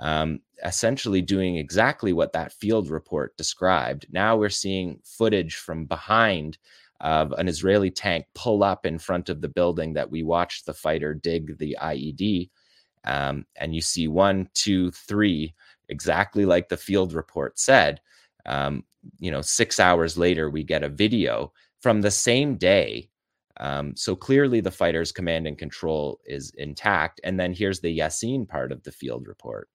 um, 0.00 0.40
essentially 0.64 1.20
doing 1.20 1.56
exactly 1.56 2.12
what 2.12 2.32
that 2.32 2.52
field 2.52 2.88
report 2.88 3.36
described. 3.36 4.06
Now 4.10 4.36
we're 4.36 4.48
seeing 4.48 4.98
footage 5.04 5.56
from 5.56 5.84
behind 5.84 6.58
of 7.00 7.32
an 7.32 7.48
Israeli 7.48 7.90
tank 7.90 8.26
pull 8.34 8.62
up 8.62 8.84
in 8.84 8.98
front 8.98 9.28
of 9.28 9.40
the 9.40 9.48
building 9.48 9.94
that 9.94 10.10
we 10.10 10.22
watched 10.22 10.66
the 10.66 10.74
fighter 10.74 11.14
dig 11.14 11.58
the 11.58 11.76
IED. 11.80 12.50
Um, 13.04 13.46
and 13.56 13.74
you 13.74 13.80
see 13.80 14.08
one, 14.08 14.48
two, 14.54 14.90
three, 14.90 15.54
exactly 15.88 16.44
like 16.44 16.68
the 16.68 16.76
field 16.76 17.12
report 17.12 17.58
said. 17.58 18.00
Um, 18.44 18.84
you 19.18 19.30
know, 19.30 19.40
six 19.40 19.80
hours 19.80 20.18
later, 20.18 20.50
we 20.50 20.62
get 20.62 20.82
a 20.82 20.88
video 20.88 21.52
from 21.80 22.00
the 22.00 22.10
same 22.10 22.56
day. 22.56 23.08
Um, 23.58 23.94
so 23.96 24.16
clearly, 24.16 24.60
the 24.60 24.70
fighter's 24.70 25.12
command 25.12 25.46
and 25.46 25.58
control 25.58 26.20
is 26.24 26.52
intact. 26.56 27.20
And 27.24 27.38
then 27.38 27.52
here's 27.52 27.80
the 27.80 27.98
Yassin 27.98 28.48
part 28.48 28.72
of 28.72 28.82
the 28.82 28.92
field 28.92 29.26
report. 29.26 29.68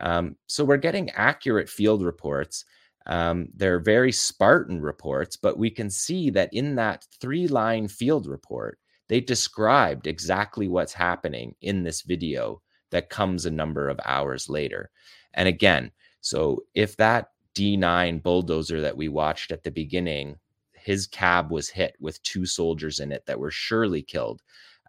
Um, 0.00 0.36
so 0.46 0.64
we're 0.64 0.76
getting 0.76 1.10
accurate 1.10 1.68
field 1.68 2.02
reports. 2.02 2.64
Um, 3.06 3.48
they're 3.54 3.80
very 3.80 4.12
Spartan 4.12 4.80
reports, 4.80 5.36
but 5.36 5.58
we 5.58 5.70
can 5.70 5.90
see 5.90 6.30
that 6.30 6.50
in 6.52 6.74
that 6.76 7.06
three 7.20 7.48
line 7.48 7.88
field 7.88 8.26
report, 8.26 8.78
they 9.08 9.20
described 9.20 10.06
exactly 10.06 10.68
what's 10.68 10.92
happening 10.92 11.54
in 11.62 11.84
this 11.84 12.02
video 12.02 12.60
that 12.90 13.10
comes 13.10 13.46
a 13.46 13.50
number 13.50 13.88
of 13.88 14.00
hours 14.04 14.48
later. 14.48 14.90
And 15.34 15.48
again, 15.48 15.92
so 16.20 16.64
if 16.74 16.96
that 16.96 17.28
D9 17.56 18.22
bulldozer 18.22 18.80
that 18.80 18.96
we 18.96 19.08
watched 19.08 19.50
at 19.50 19.62
the 19.62 19.70
beginning, 19.70 20.36
his 20.74 21.06
cab 21.06 21.50
was 21.50 21.68
hit 21.68 21.96
with 22.00 22.22
two 22.22 22.46
soldiers 22.46 23.00
in 23.00 23.12
it 23.12 23.24
that 23.26 23.40
were 23.40 23.50
surely 23.50 24.02
killed. 24.02 24.42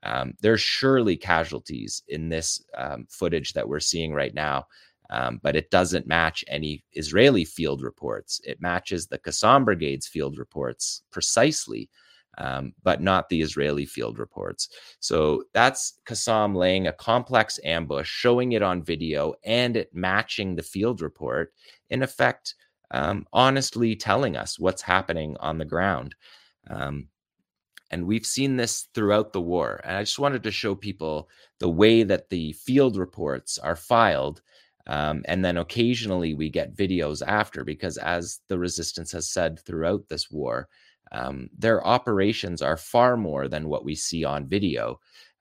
Um, 0.03 0.33
there's 0.41 0.61
surely 0.61 1.17
casualties 1.17 2.03
in 2.07 2.29
this 2.29 2.63
um, 2.77 3.07
footage 3.09 3.53
that 3.53 3.67
we're 3.67 3.79
seeing 3.79 4.13
right 4.13 4.33
now 4.33 4.67
um, 5.09 5.39
but 5.41 5.55
it 5.55 5.69
doesn't 5.71 6.07
match 6.07 6.43
any 6.47 6.83
Israeli 6.93 7.45
field 7.45 7.81
reports. 7.81 8.41
It 8.43 8.61
matches 8.61 9.07
the 9.07 9.19
Qassam 9.19 9.65
Brigade's 9.65 10.07
field 10.07 10.37
reports 10.37 11.03
precisely. 11.11 11.89
Um, 12.37 12.73
but 12.83 13.01
not 13.01 13.29
the 13.29 13.41
Israeli 13.41 13.85
field 13.85 14.19
reports. 14.19 14.69
So 14.99 15.43
that's 15.53 15.99
Qassam 16.05 16.55
laying 16.55 16.87
a 16.87 16.93
complex 16.93 17.59
ambush, 17.63 18.09
showing 18.09 18.51
it 18.51 18.61
on 18.61 18.83
video, 18.83 19.33
and 19.43 19.75
it 19.75 19.93
matching 19.93 20.55
the 20.55 20.63
field 20.63 21.01
report. 21.01 21.53
In 21.89 22.03
effect, 22.03 22.55
um, 22.91 23.25
honestly 23.33 23.95
telling 23.95 24.37
us 24.37 24.59
what's 24.59 24.81
happening 24.81 25.35
on 25.39 25.57
the 25.57 25.65
ground. 25.65 26.15
Um, 26.69 27.09
and 27.89 28.05
we've 28.05 28.25
seen 28.25 28.57
this 28.57 28.87
throughout 28.93 29.31
the 29.33 29.41
war. 29.41 29.79
And 29.83 29.95
I 29.97 30.01
just 30.01 30.19
wanted 30.19 30.43
to 30.43 30.51
show 30.51 30.75
people 30.75 31.29
the 31.59 31.69
way 31.69 32.03
that 32.03 32.29
the 32.29 32.53
field 32.53 32.97
reports 32.97 33.57
are 33.57 33.75
filed. 33.75 34.41
Um, 34.87 35.23
and 35.25 35.43
then 35.43 35.57
occasionally 35.57 36.33
we 36.33 36.49
get 36.49 36.75
videos 36.75 37.21
after, 37.25 37.63
because 37.63 37.97
as 37.97 38.39
the 38.47 38.59
resistance 38.59 39.11
has 39.13 39.29
said 39.29 39.59
throughout 39.59 40.07
this 40.09 40.29
war, 40.29 40.67
um, 41.11 41.49
their 41.57 41.85
operations 41.85 42.61
are 42.61 42.77
far 42.77 43.17
more 43.17 43.47
than 43.47 43.69
what 43.69 43.85
we 43.85 43.95
see 43.95 44.23
on 44.23 44.47
video. 44.47 44.99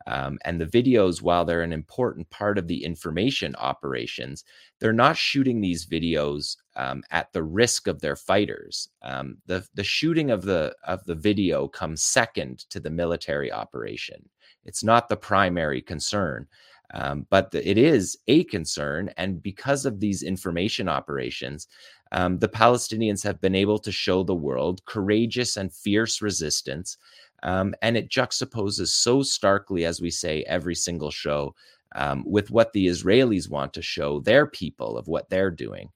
Um, 0.08 0.38
and 0.44 0.60
the 0.60 0.66
videos, 0.66 1.20
while 1.20 1.44
they're 1.44 1.62
an 1.62 1.72
important 1.72 2.30
part 2.30 2.58
of 2.58 2.68
the 2.68 2.84
information 2.84 3.56
operations, 3.56 4.44
they're 4.78 4.92
not 4.92 5.16
shooting 5.16 5.60
these 5.60 5.84
videos 5.84 6.56
um, 6.76 7.02
at 7.10 7.32
the 7.32 7.42
risk 7.42 7.88
of 7.88 8.00
their 8.00 8.14
fighters. 8.14 8.88
Um, 9.02 9.38
the 9.46 9.66
the 9.74 9.82
shooting 9.82 10.30
of 10.30 10.42
the 10.42 10.76
of 10.84 11.04
the 11.06 11.16
video 11.16 11.66
comes 11.66 12.04
second 12.04 12.60
to 12.70 12.78
the 12.78 12.90
military 12.90 13.50
operation. 13.50 14.28
It's 14.64 14.84
not 14.84 15.08
the 15.08 15.16
primary 15.16 15.82
concern. 15.82 16.46
Um, 16.94 17.26
but 17.30 17.50
the, 17.50 17.68
it 17.68 17.78
is 17.78 18.16
a 18.28 18.44
concern. 18.44 19.10
And 19.16 19.42
because 19.42 19.86
of 19.86 19.98
these 19.98 20.22
information 20.22 20.88
operations, 20.88 21.66
um, 22.12 22.38
the 22.38 22.48
Palestinians 22.48 23.22
have 23.24 23.40
been 23.40 23.54
able 23.54 23.78
to 23.78 23.92
show 23.92 24.22
the 24.22 24.34
world 24.34 24.84
courageous 24.84 25.56
and 25.56 25.72
fierce 25.72 26.22
resistance 26.22 26.96
um, 27.42 27.74
and 27.82 27.96
it 27.96 28.08
juxtaposes 28.08 28.88
so 28.88 29.22
starkly, 29.22 29.84
as 29.84 30.00
we 30.00 30.10
say 30.10 30.42
every 30.44 30.74
single 30.74 31.10
show, 31.10 31.54
um, 31.94 32.24
with 32.26 32.50
what 32.50 32.72
the 32.72 32.86
Israelis 32.86 33.48
want 33.48 33.72
to 33.74 33.82
show 33.82 34.20
their 34.20 34.46
people 34.46 34.98
of 34.98 35.06
what 35.08 35.30
they're 35.30 35.50
doing. 35.50 35.90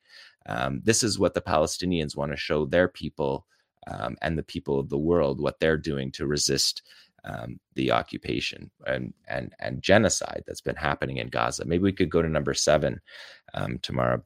Um, 0.47 0.81
this 0.85 1.03
is 1.03 1.19
what 1.19 1.35
the 1.35 1.41
Palestinians 1.41 2.17
want 2.17 2.31
to 2.33 2.37
show 2.37 2.67
their 2.67 2.89
people 2.89 3.47
um, 3.89 4.17
and 4.23 4.39
the 4.39 4.43
people 4.43 4.79
of 4.79 4.89
the 4.89 4.99
world 4.99 5.41
what 5.41 5.59
they're 5.61 5.77
doing 5.77 6.11
to 6.13 6.27
resist 6.27 6.83
um, 7.25 7.61
the 7.75 7.91
occupation 7.91 8.71
and 8.87 9.13
and 9.29 9.53
and 9.61 9.83
genocide 9.83 10.43
that's 10.47 10.63
been 10.63 10.77
happening 10.77 11.19
in 11.19 11.29
Gaza. 11.29 11.67
Maybe 11.67 11.83
we 11.83 11.93
could 11.93 12.09
go 12.11 12.23
to 12.23 12.29
number 12.29 12.55
seven 12.55 13.01
um, 13.53 13.79
tomorrow. 13.83 14.23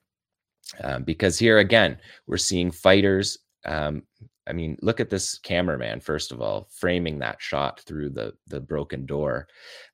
Because 1.05 1.39
here 1.39 1.59
again, 1.59 1.99
we're 2.27 2.37
seeing 2.37 2.71
fighters 2.71 3.39
um, 3.67 4.03
I 4.47 4.53
mean, 4.53 4.77
look 4.83 5.01
at 5.01 5.11
this 5.11 5.39
cameraman, 5.39 6.01
first 6.01 6.33
of 6.33 6.41
all, 6.41 6.69
framing 6.71 7.19
that 7.21 7.41
shot 7.41 7.81
through 7.81 8.11
the, 8.11 8.35
the 8.47 8.61
broken 8.61 9.07
door. 9.07 9.49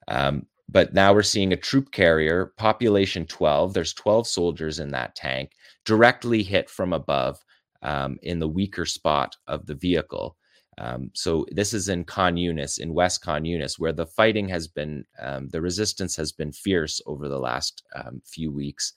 Um, 0.08 0.46
but 0.68 0.94
now 0.94 1.12
we're 1.12 1.22
seeing 1.22 1.52
a 1.52 1.56
troop 1.56 1.90
carrier, 1.90 2.52
population 2.56 3.26
12. 3.26 3.74
There's 3.74 3.92
12 3.94 4.26
soldiers 4.26 4.78
in 4.78 4.90
that 4.90 5.14
tank, 5.14 5.52
directly 5.84 6.42
hit 6.42 6.70
from 6.70 6.92
above 6.92 7.44
um, 7.82 8.18
in 8.22 8.38
the 8.38 8.48
weaker 8.48 8.86
spot 8.86 9.36
of 9.46 9.66
the 9.66 9.74
vehicle. 9.74 10.36
Um, 10.78 11.10
so 11.12 11.44
this 11.50 11.74
is 11.74 11.88
in 11.88 12.04
Khan 12.04 12.36
Yunis, 12.36 12.78
in 12.78 12.94
West 12.94 13.22
Khan 13.22 13.42
Yunis, 13.42 13.78
where 13.78 13.92
the 13.92 14.06
fighting 14.06 14.48
has 14.48 14.66
been, 14.66 15.04
um, 15.20 15.48
the 15.48 15.60
resistance 15.60 16.16
has 16.16 16.32
been 16.32 16.52
fierce 16.52 17.00
over 17.06 17.28
the 17.28 17.38
last 17.38 17.82
um, 17.94 18.22
few 18.24 18.50
weeks. 18.50 18.94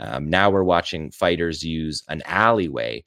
Um, 0.00 0.28
now 0.28 0.50
we're 0.50 0.64
watching 0.64 1.10
fighters 1.10 1.62
use 1.62 2.02
an 2.08 2.22
alleyway, 2.26 3.04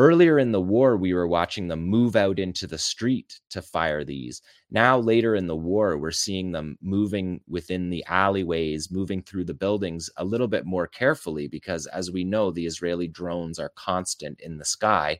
Earlier 0.00 0.38
in 0.38 0.50
the 0.50 0.62
war, 0.62 0.96
we 0.96 1.12
were 1.12 1.26
watching 1.26 1.68
them 1.68 1.82
move 1.82 2.16
out 2.16 2.38
into 2.38 2.66
the 2.66 2.78
street 2.78 3.38
to 3.50 3.60
fire 3.60 4.02
these. 4.02 4.40
Now, 4.70 4.98
later 4.98 5.34
in 5.34 5.46
the 5.46 5.56
war, 5.56 5.98
we're 5.98 6.10
seeing 6.10 6.52
them 6.52 6.78
moving 6.80 7.42
within 7.48 7.90
the 7.90 8.02
alleyways, 8.06 8.90
moving 8.90 9.20
through 9.22 9.44
the 9.44 9.52
buildings 9.52 10.08
a 10.16 10.24
little 10.24 10.48
bit 10.48 10.64
more 10.64 10.86
carefully 10.86 11.48
because, 11.48 11.84
as 11.86 12.10
we 12.10 12.24
know, 12.24 12.50
the 12.50 12.64
Israeli 12.64 13.08
drones 13.08 13.58
are 13.58 13.72
constant 13.74 14.40
in 14.40 14.56
the 14.56 14.64
sky. 14.64 15.18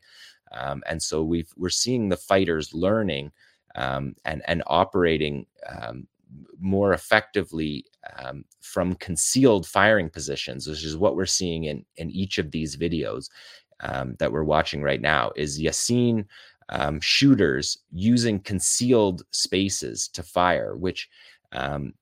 Um, 0.52 0.82
and 0.88 1.02
so 1.02 1.24
we 1.24 1.46
are 1.62 1.68
seeing 1.68 2.08
the 2.08 2.16
fighters 2.16 2.72
learning 2.72 3.32
um, 3.74 4.14
and, 4.24 4.40
and 4.46 4.62
operating 4.66 5.44
um, 5.68 6.06
more 6.58 6.92
effectively 6.92 7.84
um, 8.18 8.44
from 8.60 8.94
concealed 8.94 9.66
firing 9.66 10.10
positions, 10.10 10.66
which 10.66 10.84
is 10.84 10.96
what 10.96 11.16
we're 11.16 11.26
seeing 11.26 11.64
in, 11.64 11.84
in 11.96 12.10
each 12.10 12.38
of 12.38 12.50
these 12.50 12.76
videos 12.76 13.28
um, 13.80 14.14
that 14.18 14.32
we're 14.32 14.44
watching 14.44 14.82
right 14.82 15.00
now 15.00 15.32
is 15.36 15.60
Yassin 15.60 16.26
um, 16.68 17.00
shooters 17.00 17.78
using 17.92 18.38
concealed 18.40 19.22
spaces 19.30 20.08
to 20.08 20.22
fire, 20.22 20.76
which 20.76 21.08
um, 21.52 21.92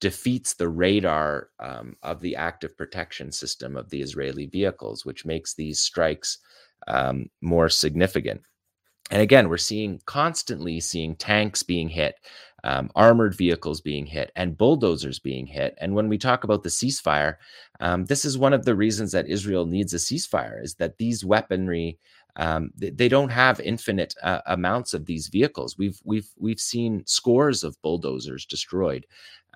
defeats 0.00 0.54
the 0.54 0.68
radar 0.68 1.48
um, 1.60 1.96
of 2.02 2.20
the 2.20 2.36
active 2.36 2.76
protection 2.76 3.32
system 3.32 3.76
of 3.76 3.88
the 3.88 4.02
Israeli 4.02 4.46
vehicles, 4.46 5.06
which 5.06 5.24
makes 5.24 5.54
these 5.54 5.80
strikes 5.80 6.38
um, 6.88 7.26
more 7.40 7.68
significant. 7.68 8.42
And 9.10 9.20
again, 9.20 9.48
we're 9.48 9.58
seeing 9.58 10.00
constantly 10.06 10.80
seeing 10.80 11.14
tanks 11.16 11.62
being 11.62 11.88
hit, 11.88 12.16
um, 12.64 12.90
armored 12.94 13.36
vehicles 13.36 13.80
being 13.80 14.06
hit, 14.06 14.32
and 14.34 14.56
bulldozers 14.56 15.18
being 15.18 15.46
hit. 15.46 15.74
And 15.78 15.94
when 15.94 16.08
we 16.08 16.16
talk 16.16 16.44
about 16.44 16.62
the 16.62 16.70
ceasefire, 16.70 17.36
um, 17.80 18.06
this 18.06 18.24
is 18.24 18.38
one 18.38 18.54
of 18.54 18.64
the 18.64 18.74
reasons 18.74 19.12
that 19.12 19.28
Israel 19.28 19.66
needs 19.66 19.92
a 19.92 19.98
ceasefire: 19.98 20.62
is 20.62 20.74
that 20.76 20.96
these 20.98 21.24
weaponry 21.24 21.98
um, 22.36 22.72
they 22.76 23.08
don't 23.08 23.28
have 23.28 23.60
infinite 23.60 24.14
uh, 24.22 24.40
amounts 24.46 24.92
of 24.92 25.06
these 25.06 25.28
vehicles. 25.28 25.78
We've 25.78 26.00
we've 26.04 26.28
we've 26.36 26.58
seen 26.58 27.04
scores 27.06 27.62
of 27.62 27.80
bulldozers 27.82 28.44
destroyed 28.44 29.06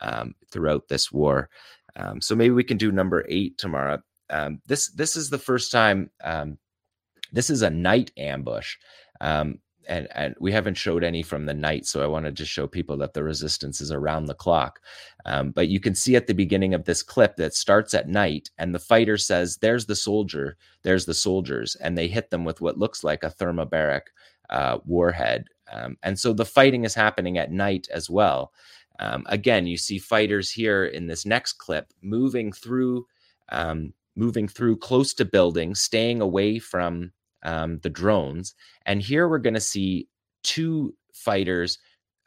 um, 0.01 0.35
throughout 0.51 0.87
this 0.89 1.11
war. 1.11 1.51
Um, 1.97 2.21
so 2.21 2.37
maybe 2.37 2.53
we 2.53 2.63
can 2.63 2.77
do 2.77 2.93
number 2.93 3.25
eight 3.29 3.59
tomorrow. 3.59 4.01
Um, 4.31 4.61
this 4.67 4.91
this 4.91 5.17
is 5.17 5.29
the 5.31 5.39
first 5.39 5.73
time. 5.73 6.11
this 7.33 7.51
is 7.51 7.63
a 7.63 7.71
night 7.71 8.13
ambush. 8.17 8.77
Um, 9.21 9.59
and, 9.89 10.07
and 10.15 10.35
we 10.39 10.53
haven't 10.53 10.77
showed 10.77 11.03
any 11.03 11.23
from 11.23 11.47
the 11.47 11.55
night, 11.55 11.87
so 11.87 12.03
I 12.03 12.07
wanted 12.07 12.37
to 12.37 12.45
show 12.45 12.67
people 12.67 12.99
that 12.99 13.15
the 13.15 13.23
resistance 13.23 13.81
is 13.81 13.91
around 13.91 14.27
the 14.27 14.35
clock. 14.35 14.81
Um, 15.25 15.51
but 15.51 15.69
you 15.69 15.81
can 15.81 15.95
see 15.95 16.15
at 16.15 16.27
the 16.27 16.35
beginning 16.35 16.75
of 16.75 16.85
this 16.85 17.03
clip 17.03 17.37
that 17.37 17.55
starts 17.55 17.95
at 17.95 18.07
night, 18.09 18.51
and 18.59 18.75
the 18.75 18.79
fighter 18.79 19.17
says, 19.17 19.57
"There's 19.57 19.87
the 19.87 19.97
soldier, 19.97 20.57
there's 20.83 21.07
the 21.07 21.15
soldiers," 21.15 21.75
and 21.77 21.97
they 21.97 22.07
hit 22.09 22.29
them 22.31 22.45
with 22.45 22.61
what 22.61 22.79
looks 22.79 23.03
like 23.03 23.25
a 23.25 23.31
thermobaric 23.31 24.03
uh, 24.51 24.79
warhead. 24.85 25.47
Um, 25.73 25.97
and 26.03 26.19
so 26.19 26.33
the 26.33 26.45
fighting 26.45 26.85
is 26.85 26.95
happening 26.95 27.39
at 27.39 27.51
night 27.51 27.89
as 27.93 28.11
well. 28.11 28.53
Um, 29.01 29.25
again, 29.27 29.67
you 29.67 29.77
see 29.77 29.99
fighters 29.99 30.51
here 30.51 30.85
in 30.85 31.07
this 31.07 31.25
next 31.25 31.55
clip 31.55 31.93
moving 32.03 32.53
through, 32.53 33.07
um, 33.51 33.93
moving 34.17 34.49
through 34.49 34.79
close 34.79 35.15
to 35.15 35.25
buildings, 35.25 35.81
staying 35.81 36.21
away 36.21 36.59
from 36.59 37.13
um, 37.43 37.79
the 37.83 37.91
drones. 37.91 38.55
And 38.87 39.03
here 39.03 39.29
we're 39.29 39.39
going 39.39 39.55
to 39.55 39.61
see 39.61 40.09
two 40.43 40.95
fighters 41.13 41.79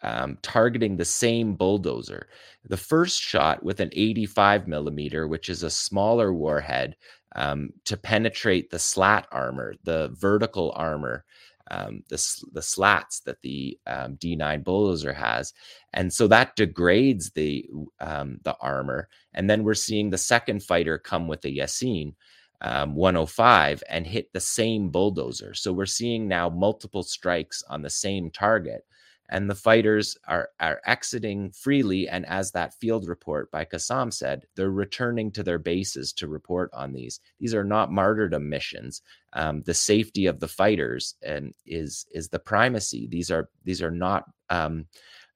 um, 0.04 0.38
targeting 0.42 0.98
the 0.98 1.06
same 1.06 1.56
bulldozer. 1.56 2.28
The 2.66 2.78
first 2.78 3.22
shot 3.22 3.64
with 3.64 3.80
an 3.80 3.90
85 3.94 4.68
millimeter, 4.68 5.28
which 5.28 5.50
is 5.50 5.64
a 5.64 5.70
smaller 5.70 6.34
warhead, 6.34 6.96
um, 7.36 7.70
to 7.86 7.98
penetrate 7.98 8.70
the 8.70 8.80
slat 8.80 9.28
armor, 9.32 9.76
the 9.84 10.10
vertical 10.14 10.74
armor, 10.76 11.24
um, 11.70 12.04
the, 12.10 12.18
the 12.52 12.62
slats 12.62 13.22
that 13.22 13.42
the 13.42 13.78
um, 13.88 14.18
D9 14.18 14.64
bulldozer 14.64 15.14
has, 15.14 15.54
and 15.94 16.12
so 16.12 16.28
that 16.28 16.56
degrades 16.58 17.32
the 17.32 17.66
um, 18.02 18.40
the 18.44 18.56
armor. 18.60 19.08
And 19.34 19.50
then 19.50 19.64
we're 19.64 19.74
seeing 19.74 20.10
the 20.10 20.18
second 20.18 20.64
fighter 20.64 20.98
come 20.98 21.30
with 21.30 21.46
a 21.46 21.50
Yassin, 21.50 22.14
um, 22.62 22.96
105 22.96 23.84
and 23.90 24.06
hit 24.06 24.32
the 24.32 24.40
same 24.40 24.90
bulldozer. 24.90 25.54
So 25.54 25.74
we're 25.74 25.86
seeing 25.86 26.28
now 26.28 26.50
multiple 26.50 27.04
strikes 27.04 27.64
on 27.70 27.82
the 27.82 27.90
same 27.90 28.30
target. 28.30 28.86
And 29.34 29.50
the 29.50 29.56
fighters 29.56 30.18
are, 30.28 30.50
are 30.60 30.82
exiting 30.86 31.52
freely. 31.52 32.08
And 32.10 32.26
as 32.26 32.52
that 32.52 32.74
field 32.74 33.08
report 33.08 33.50
by 33.50 33.64
Qassam 33.64 34.12
said, 34.12 34.46
they're 34.56 34.72
returning 34.72 35.32
to 35.32 35.42
their 35.42 35.58
bases 35.58 36.12
to 36.14 36.28
report 36.28 36.70
on 36.74 36.92
these. 36.92 37.22
These 37.40 37.56
are 37.56 37.64
not 37.64 37.94
martyrdom 37.94 38.50
missions. 38.50 39.02
Um, 39.32 39.62
the 39.62 39.74
safety 39.74 40.26
of 40.26 40.42
the 40.42 40.50
fighters 40.50 41.16
and 41.24 41.54
is 41.66 42.06
is 42.12 42.28
the 42.28 42.40
primacy. 42.40 43.08
These 43.10 43.32
are 43.32 43.50
these 43.64 43.82
are 43.82 43.90
not 43.90 44.26
um, 44.50 44.86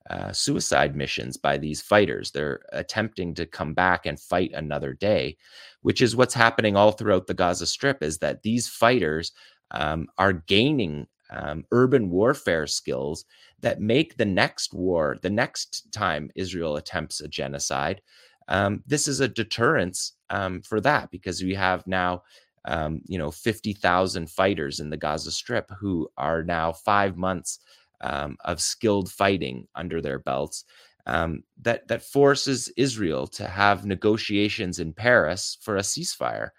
uh, 0.09 0.31
suicide 0.31 0.95
missions 0.95 1.37
by 1.37 1.57
these 1.57 1.81
fighters. 1.81 2.31
They're 2.31 2.61
attempting 2.71 3.33
to 3.35 3.45
come 3.45 3.73
back 3.73 4.05
and 4.05 4.19
fight 4.19 4.51
another 4.53 4.93
day, 4.93 5.37
which 5.81 6.01
is 6.01 6.15
what's 6.15 6.33
happening 6.33 6.75
all 6.75 6.91
throughout 6.91 7.27
the 7.27 7.33
Gaza 7.33 7.65
Strip. 7.65 8.03
Is 8.03 8.19
that 8.19 8.43
these 8.43 8.67
fighters 8.67 9.31
um, 9.71 10.07
are 10.17 10.33
gaining 10.33 11.07
um, 11.31 11.65
urban 11.71 12.09
warfare 12.09 12.67
skills 12.67 13.25
that 13.61 13.81
make 13.81 14.17
the 14.17 14.25
next 14.25 14.73
war, 14.73 15.17
the 15.23 15.29
next 15.29 15.91
time 15.91 16.29
Israel 16.35 16.75
attempts 16.75 17.19
a 17.19 17.27
genocide, 17.27 18.01
um, 18.47 18.83
this 18.85 19.07
is 19.07 19.19
a 19.21 19.27
deterrence 19.27 20.13
um, 20.29 20.61
for 20.61 20.79
that 20.81 21.09
because 21.11 21.41
we 21.43 21.55
have 21.55 21.85
now. 21.87 22.23
Um, 22.67 23.01
you 23.05 23.19
know, 23.19 23.29
50,000 23.29 24.27
fighters 24.27 24.79
in 24.79 24.89
the 24.89 24.97
Gaza 24.97 25.29
Strip 25.29 25.69
who 25.79 26.09
are 26.17 26.41
now 26.41 26.73
five 26.73 27.15
months 27.15 27.59
um, 28.01 28.37
of 28.45 28.61
skilled 28.61 29.11
fighting 29.11 29.67
under 29.75 30.01
their 30.01 30.19
belts 30.19 30.65
um, 31.05 31.43
that 31.61 31.87
that 31.87 32.01
forces 32.01 32.71
Israel 32.77 33.27
to 33.27 33.47
have 33.47 33.85
negotiations 33.85 34.79
in 34.79 34.93
Paris 34.93 35.57
for 35.61 35.77
a 35.77 35.81
ceasefire 35.81 36.49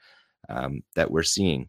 um, 0.48 0.82
that 0.94 1.10
we're 1.10 1.22
seeing. 1.22 1.68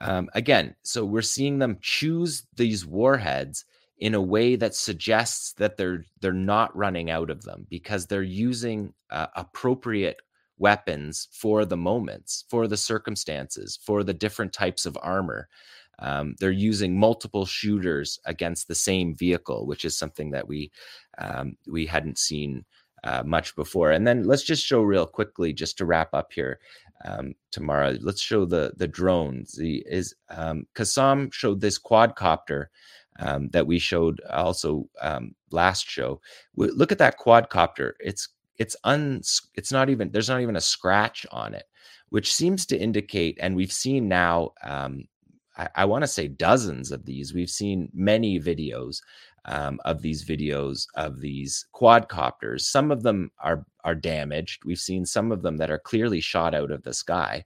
Um, 0.00 0.28
again, 0.34 0.74
so 0.82 1.04
we're 1.04 1.22
seeing 1.22 1.58
them 1.58 1.78
choose 1.80 2.46
these 2.56 2.84
warheads 2.84 3.64
in 3.98 4.14
a 4.14 4.20
way 4.20 4.56
that 4.56 4.74
suggests 4.74 5.52
that 5.54 5.76
they're 5.76 6.04
they're 6.20 6.32
not 6.32 6.76
running 6.76 7.10
out 7.10 7.30
of 7.30 7.42
them 7.42 7.66
because 7.70 8.06
they're 8.06 8.22
using 8.22 8.92
uh, 9.10 9.28
appropriate 9.36 10.20
weapons 10.58 11.28
for 11.32 11.64
the 11.64 11.76
moments, 11.76 12.44
for 12.48 12.66
the 12.66 12.76
circumstances, 12.76 13.78
for 13.84 14.02
the 14.02 14.14
different 14.14 14.52
types 14.52 14.84
of 14.86 14.98
armor. 15.00 15.48
Um, 15.98 16.34
they're 16.40 16.50
using 16.50 16.98
multiple 16.98 17.46
shooters 17.46 18.18
against 18.24 18.68
the 18.68 18.74
same 18.74 19.14
vehicle, 19.14 19.66
which 19.66 19.84
is 19.84 19.96
something 19.96 20.30
that 20.32 20.46
we 20.48 20.70
um, 21.18 21.56
we 21.66 21.86
hadn't 21.86 22.18
seen 22.18 22.64
uh, 23.04 23.22
much 23.24 23.54
before. 23.54 23.92
And 23.92 24.06
then 24.06 24.24
let's 24.24 24.42
just 24.42 24.64
show 24.64 24.82
real 24.82 25.06
quickly, 25.06 25.52
just 25.52 25.78
to 25.78 25.84
wrap 25.84 26.12
up 26.14 26.32
here 26.32 26.58
um, 27.04 27.34
tomorrow. 27.50 27.96
Let's 28.00 28.22
show 28.22 28.44
the 28.44 28.72
the 28.76 28.88
drones. 28.88 29.52
The 29.52 29.84
is 29.86 30.14
um, 30.30 30.66
Qassam 30.74 31.32
showed 31.32 31.60
this 31.60 31.78
quadcopter 31.78 32.66
um, 33.18 33.48
that 33.50 33.66
we 33.66 33.78
showed 33.78 34.20
also 34.30 34.88
um, 35.00 35.34
last 35.50 35.88
show. 35.88 36.20
We, 36.56 36.70
look 36.70 36.92
at 36.92 36.98
that 36.98 37.18
quadcopter. 37.18 37.92
It's 38.00 38.28
it's 38.58 38.76
un 38.84 39.20
it's 39.54 39.72
not 39.72 39.90
even 39.90 40.10
there's 40.10 40.28
not 40.28 40.40
even 40.40 40.56
a 40.56 40.60
scratch 40.60 41.26
on 41.30 41.54
it, 41.54 41.64
which 42.08 42.34
seems 42.34 42.66
to 42.66 42.78
indicate, 42.78 43.38
and 43.40 43.54
we've 43.54 43.72
seen 43.72 44.08
now. 44.08 44.52
Um, 44.62 45.04
I, 45.56 45.68
I 45.76 45.84
want 45.84 46.02
to 46.02 46.08
say 46.08 46.28
dozens 46.28 46.90
of 46.90 47.04
these. 47.04 47.34
We've 47.34 47.50
seen 47.50 47.88
many 47.92 48.40
videos 48.40 49.00
um, 49.44 49.78
of 49.84 50.00
these 50.02 50.24
videos 50.24 50.86
of 50.96 51.20
these 51.20 51.66
quadcopters. 51.74 52.62
Some 52.62 52.90
of 52.90 53.02
them 53.02 53.30
are 53.38 53.64
are 53.84 53.94
damaged. 53.94 54.64
We've 54.64 54.78
seen 54.78 55.04
some 55.04 55.30
of 55.32 55.42
them 55.42 55.56
that 55.58 55.70
are 55.70 55.78
clearly 55.78 56.20
shot 56.20 56.54
out 56.54 56.70
of 56.70 56.82
the 56.82 56.94
sky. 56.94 57.44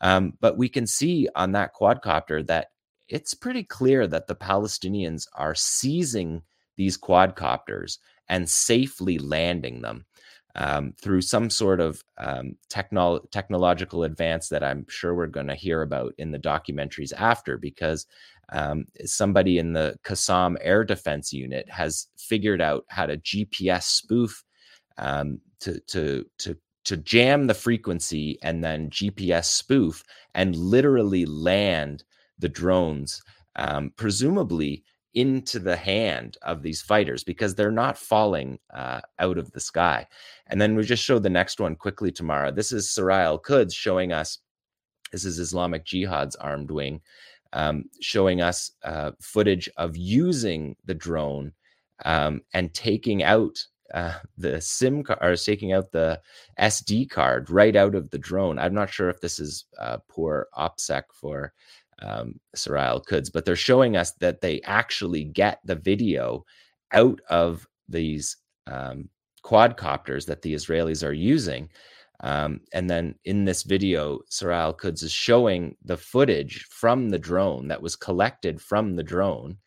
Um, 0.00 0.34
but 0.40 0.56
we 0.56 0.68
can 0.68 0.86
see 0.86 1.28
on 1.36 1.52
that 1.52 1.74
quadcopter 1.74 2.46
that 2.46 2.68
it's 3.08 3.34
pretty 3.34 3.62
clear 3.62 4.06
that 4.06 4.26
the 4.26 4.34
Palestinians 4.34 5.26
are 5.34 5.54
seizing 5.54 6.42
these 6.76 6.98
quadcopters 6.98 7.98
and 8.28 8.48
safely 8.48 9.18
landing 9.18 9.82
them 9.82 10.06
um, 10.56 10.94
through 11.00 11.20
some 11.22 11.50
sort 11.50 11.80
of 11.80 12.02
um, 12.18 12.56
technolo- 12.70 13.28
technological 13.30 14.04
advance 14.04 14.48
that 14.48 14.62
I'm 14.62 14.86
sure 14.88 15.14
we're 15.14 15.26
going 15.26 15.48
to 15.48 15.54
hear 15.54 15.82
about 15.82 16.14
in 16.18 16.30
the 16.30 16.38
documentaries 16.38 17.12
after, 17.16 17.58
because 17.58 18.06
um, 18.52 18.84
somebody 19.04 19.58
in 19.58 19.72
the 19.72 19.96
Qassam 20.04 20.56
Air 20.60 20.84
Defense 20.84 21.32
Unit 21.32 21.68
has 21.70 22.08
figured 22.18 22.60
out 22.60 22.84
how 22.88 23.06
to 23.06 23.16
GPS 23.16 23.84
spoof 23.84 24.44
um, 24.98 25.40
to 25.60 25.80
to 25.88 26.24
to 26.38 26.56
to 26.84 26.96
jam 26.98 27.46
the 27.46 27.54
frequency 27.54 28.38
and 28.42 28.62
then 28.62 28.90
GPS 28.90 29.46
spoof 29.46 30.04
and 30.34 30.54
literally 30.54 31.24
land 31.24 32.04
the 32.38 32.48
drones, 32.48 33.22
um, 33.56 33.92
presumably 33.96 34.84
into 35.14 35.58
the 35.58 35.76
hand 35.76 36.36
of 36.42 36.62
these 36.62 36.82
fighters 36.82 37.24
because 37.24 37.54
they're 37.54 37.70
not 37.70 37.96
falling 37.96 38.58
uh, 38.72 39.00
out 39.18 39.38
of 39.38 39.50
the 39.52 39.60
sky. 39.60 40.06
And 40.48 40.60
then 40.60 40.74
we 40.74 40.82
just 40.82 41.04
showed 41.04 41.22
the 41.22 41.30
next 41.30 41.60
one 41.60 41.76
quickly 41.76 42.10
tomorrow. 42.10 42.50
This 42.50 42.72
is 42.72 42.90
Sarai 42.90 43.22
Al 43.22 43.38
Quds 43.38 43.74
showing 43.74 44.12
us, 44.12 44.38
this 45.12 45.24
is 45.24 45.38
Islamic 45.38 45.84
Jihad's 45.84 46.36
armed 46.36 46.70
wing, 46.70 47.00
um, 47.52 47.84
showing 48.00 48.40
us 48.40 48.72
uh, 48.82 49.12
footage 49.20 49.68
of 49.76 49.96
using 49.96 50.76
the 50.84 50.94
drone 50.94 51.52
um, 52.04 52.42
and 52.52 52.74
taking 52.74 53.22
out 53.22 53.56
uh, 53.92 54.14
the 54.36 54.60
SIM 54.60 55.04
card 55.04 55.18
or 55.22 55.36
taking 55.36 55.72
out 55.72 55.92
the 55.92 56.20
SD 56.58 57.08
card 57.08 57.48
right 57.50 57.76
out 57.76 57.94
of 57.94 58.10
the 58.10 58.18
drone. 58.18 58.58
I'm 58.58 58.74
not 58.74 58.90
sure 58.90 59.08
if 59.08 59.20
this 59.20 59.38
is 59.38 59.66
uh, 59.78 59.98
poor 60.08 60.48
OPSEC 60.56 61.04
for 61.12 61.52
um, 62.02 62.40
Quds, 62.56 63.30
but 63.32 63.44
they're 63.44 63.56
showing 63.56 63.96
us 63.96 64.12
that 64.12 64.40
they 64.40 64.60
actually 64.62 65.24
get 65.24 65.60
the 65.64 65.76
video 65.76 66.44
out 66.92 67.20
of 67.28 67.66
these 67.88 68.36
um, 68.66 69.08
quadcopters 69.44 70.26
that 70.26 70.42
the 70.42 70.54
Israelis 70.54 71.06
are 71.06 71.12
using. 71.12 71.68
Um, 72.20 72.60
and 72.72 72.88
then 72.88 73.16
in 73.24 73.44
this 73.44 73.64
video, 73.64 74.20
Sarai 74.28 74.56
Al 74.56 74.72
Quds 74.72 75.02
is 75.02 75.12
showing 75.12 75.76
the 75.84 75.96
footage 75.96 76.64
from 76.70 77.10
the 77.10 77.18
drone 77.18 77.68
that 77.68 77.82
was 77.82 77.96
collected 77.96 78.60
from 78.60 78.96
the 78.96 79.02
drone. 79.02 79.58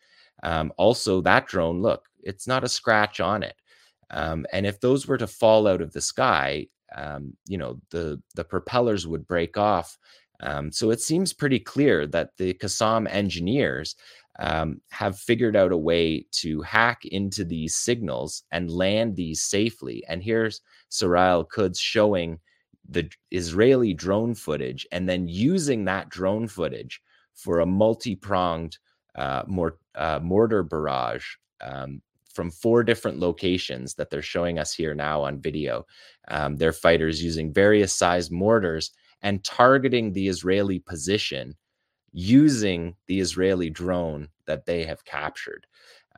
Um, 0.42 0.72
also, 0.76 1.20
that 1.20 1.46
drone, 1.46 1.82
look, 1.82 2.06
it's 2.22 2.46
not 2.46 2.64
a 2.64 2.68
scratch 2.68 3.20
on 3.20 3.42
it. 3.42 3.54
Um, 4.10 4.46
and 4.52 4.66
if 4.66 4.80
those 4.80 5.06
were 5.06 5.18
to 5.18 5.26
fall 5.26 5.68
out 5.68 5.82
of 5.82 5.92
the 5.92 6.00
sky, 6.00 6.66
um, 6.96 7.36
you 7.46 7.58
know, 7.58 7.80
the 7.90 8.20
the 8.34 8.44
propellers 8.44 9.06
would 9.06 9.26
break 9.26 9.58
off 9.58 9.98
um, 10.40 10.70
so 10.70 10.90
it 10.90 11.00
seems 11.00 11.32
pretty 11.32 11.58
clear 11.58 12.06
that 12.06 12.36
the 12.36 12.54
Qassam 12.54 13.08
engineers 13.10 13.96
um, 14.38 14.80
have 14.90 15.18
figured 15.18 15.56
out 15.56 15.72
a 15.72 15.76
way 15.76 16.24
to 16.30 16.62
hack 16.62 17.04
into 17.04 17.44
these 17.44 17.74
signals 17.74 18.44
and 18.52 18.70
land 18.70 19.16
these 19.16 19.42
safely. 19.42 20.04
And 20.08 20.22
here's 20.22 20.60
Sarai 20.90 21.28
Al 21.28 21.44
Quds 21.44 21.80
showing 21.80 22.38
the 22.88 23.10
Israeli 23.30 23.92
drone 23.94 24.34
footage 24.34 24.86
and 24.92 25.08
then 25.08 25.28
using 25.28 25.84
that 25.84 26.08
drone 26.08 26.46
footage 26.46 27.02
for 27.34 27.60
a 27.60 27.66
multi 27.66 28.14
pronged 28.14 28.78
uh, 29.16 29.42
uh, 29.96 30.20
mortar 30.22 30.62
barrage 30.62 31.26
um, 31.60 32.00
from 32.32 32.50
four 32.50 32.84
different 32.84 33.18
locations 33.18 33.94
that 33.94 34.10
they're 34.10 34.22
showing 34.22 34.58
us 34.60 34.72
here 34.72 34.94
now 34.94 35.22
on 35.22 35.40
video. 35.40 35.84
Um, 36.28 36.56
their 36.56 36.72
fighters 36.72 37.22
using 37.22 37.52
various 37.52 37.92
size 37.92 38.30
mortars 38.30 38.92
and 39.22 39.44
targeting 39.44 40.12
the 40.12 40.28
Israeli 40.28 40.78
position 40.78 41.56
using 42.12 42.96
the 43.06 43.20
Israeli 43.20 43.70
drone 43.70 44.28
that 44.46 44.66
they 44.66 44.84
have 44.84 45.04
captured, 45.04 45.66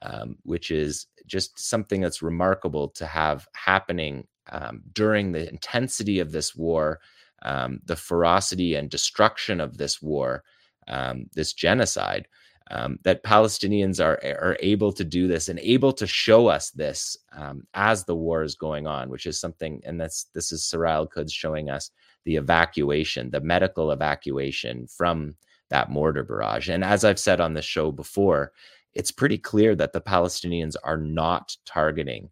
um, 0.03 0.37
which 0.43 0.71
is 0.71 1.07
just 1.27 1.59
something 1.59 2.01
that's 2.01 2.23
remarkable 2.23 2.89
to 2.89 3.07
have 3.07 3.47
happening 3.55 4.27
um, 4.51 4.83
during 4.93 5.33
the 5.33 5.49
intensity 5.49 6.21
of 6.21 6.33
this 6.33 6.55
war, 6.55 7.01
um, 7.43 7.81
the 7.85 7.97
ferocity 7.97 8.75
and 8.75 8.91
destruction 8.91 9.61
of 9.61 9.79
this 9.79 10.01
war, 10.03 10.43
um, 10.89 11.27
this 11.35 11.53
genocide. 11.53 12.29
Um, 12.73 13.01
that 13.03 13.25
Palestinians 13.25 13.99
are 13.99 14.21
are 14.41 14.57
able 14.61 14.93
to 14.93 15.03
do 15.03 15.27
this 15.27 15.49
and 15.49 15.59
able 15.59 15.93
to 15.95 16.07
show 16.07 16.47
us 16.47 16.71
this 16.71 17.17
um, 17.33 17.67
as 17.75 18.05
the 18.05 18.15
war 18.15 18.45
is 18.45 18.55
going 18.55 18.87
on, 18.87 19.11
which 19.11 19.27
is 19.27 19.41
something, 19.41 19.83
and 19.85 20.01
that's 20.01 20.27
this 20.35 20.53
is 20.53 20.65
Sarai 20.65 20.93
Al 20.93 21.09
Quds 21.09 21.33
showing 21.33 21.69
us 21.69 21.91
the 22.25 22.37
evacuation, 22.37 23.31
the 23.31 23.41
medical 23.41 23.91
evacuation 23.91 24.87
from 24.87 25.35
that 25.71 25.91
mortar 25.91 26.23
barrage. 26.23 26.69
And 26.69 26.85
as 26.85 27.05
I've 27.05 27.19
said 27.19 27.41
on 27.41 27.55
the 27.55 27.63
show 27.63 27.93
before, 27.93 28.53
it's 28.95 29.13
pretty 29.13 29.39
clear 29.39 29.75
that 29.77 29.93
the 29.93 30.01
Palestinians 30.01 30.75
are 30.83 30.97
not 30.97 31.57
targeting 31.65 32.31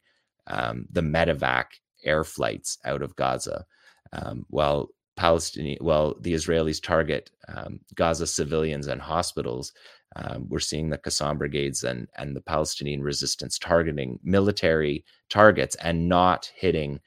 um, 0.48 0.86
the 0.90 1.01
medevac 1.01 1.66
air 2.05 2.24
flights 2.24 2.78
out 2.85 3.02
of 3.02 3.15
Gaza. 3.16 3.65
Um, 4.12 4.44
while 4.48 4.89
Palestinian, 5.16 5.78
well, 5.81 6.16
the 6.20 6.32
Israelis 6.32 6.82
target 6.82 7.31
um, 7.48 7.81
Gaza 7.94 8.27
civilians 8.27 8.86
and 8.86 9.01
hospitals. 9.01 9.73
Um, 10.16 10.47
we're 10.48 10.60
seeing 10.60 10.89
the 10.89 10.98
Qassam 10.98 11.39
brigades 11.39 11.85
and 11.85 12.09
and 12.16 12.35
the 12.35 12.40
Palestinian 12.40 13.02
resistance 13.02 13.59
targeting 13.59 14.19
military 14.23 15.05
targets 15.28 15.74
and 15.77 16.09
not 16.09 16.51
hitting 16.55 17.01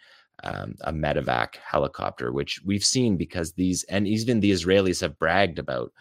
um, 0.44 0.76
a 0.82 0.92
medevac 0.92 1.56
helicopter, 1.56 2.32
which 2.32 2.62
we've 2.66 2.84
seen 2.84 3.18
because 3.18 3.54
these, 3.54 3.84
and 3.84 4.08
even 4.08 4.40
the 4.40 4.52
Israelis 4.52 5.02
have 5.02 5.20
bragged 5.20 5.60
about 5.60 5.92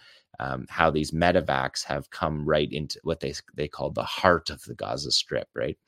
um, 0.41 0.67
how 0.71 0.91
these 0.91 1.11
medevacs 1.11 1.85
have 1.85 2.11
come 2.11 2.47
right 2.47 2.73
into 2.73 2.99
what 3.05 3.21
they 3.21 3.35
they 3.55 3.69
call 3.69 3.91
the 3.91 4.03
heart 4.03 4.49
of 4.49 4.63
the 4.63 4.75
Gaza 4.75 5.13
Strip, 5.13 5.49
right? 5.55 5.79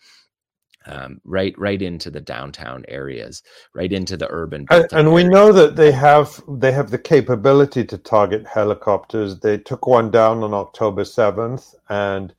Um, 0.85 1.21
right, 1.25 1.57
right 1.59 1.81
into 1.81 2.11
the 2.11 2.21
downtown 2.21 2.85
areas, 2.89 3.45
right 3.73 3.93
into 3.93 4.17
the 4.17 4.27
urban. 4.31 4.67
And, 4.69 4.93
and 4.93 5.13
we 5.15 5.23
know 5.23 5.53
that 5.53 5.77
they 5.77 5.93
have 5.93 6.43
they 6.49 6.73
have 6.73 6.91
the 6.91 6.99
capability 6.99 7.85
to 7.85 7.97
target 7.97 8.47
helicopters. 8.47 9.39
They 9.39 9.59
took 9.59 9.87
one 9.87 10.11
down 10.11 10.43
on 10.43 10.53
October 10.53 11.05
seventh, 11.05 11.75
and 11.89 12.35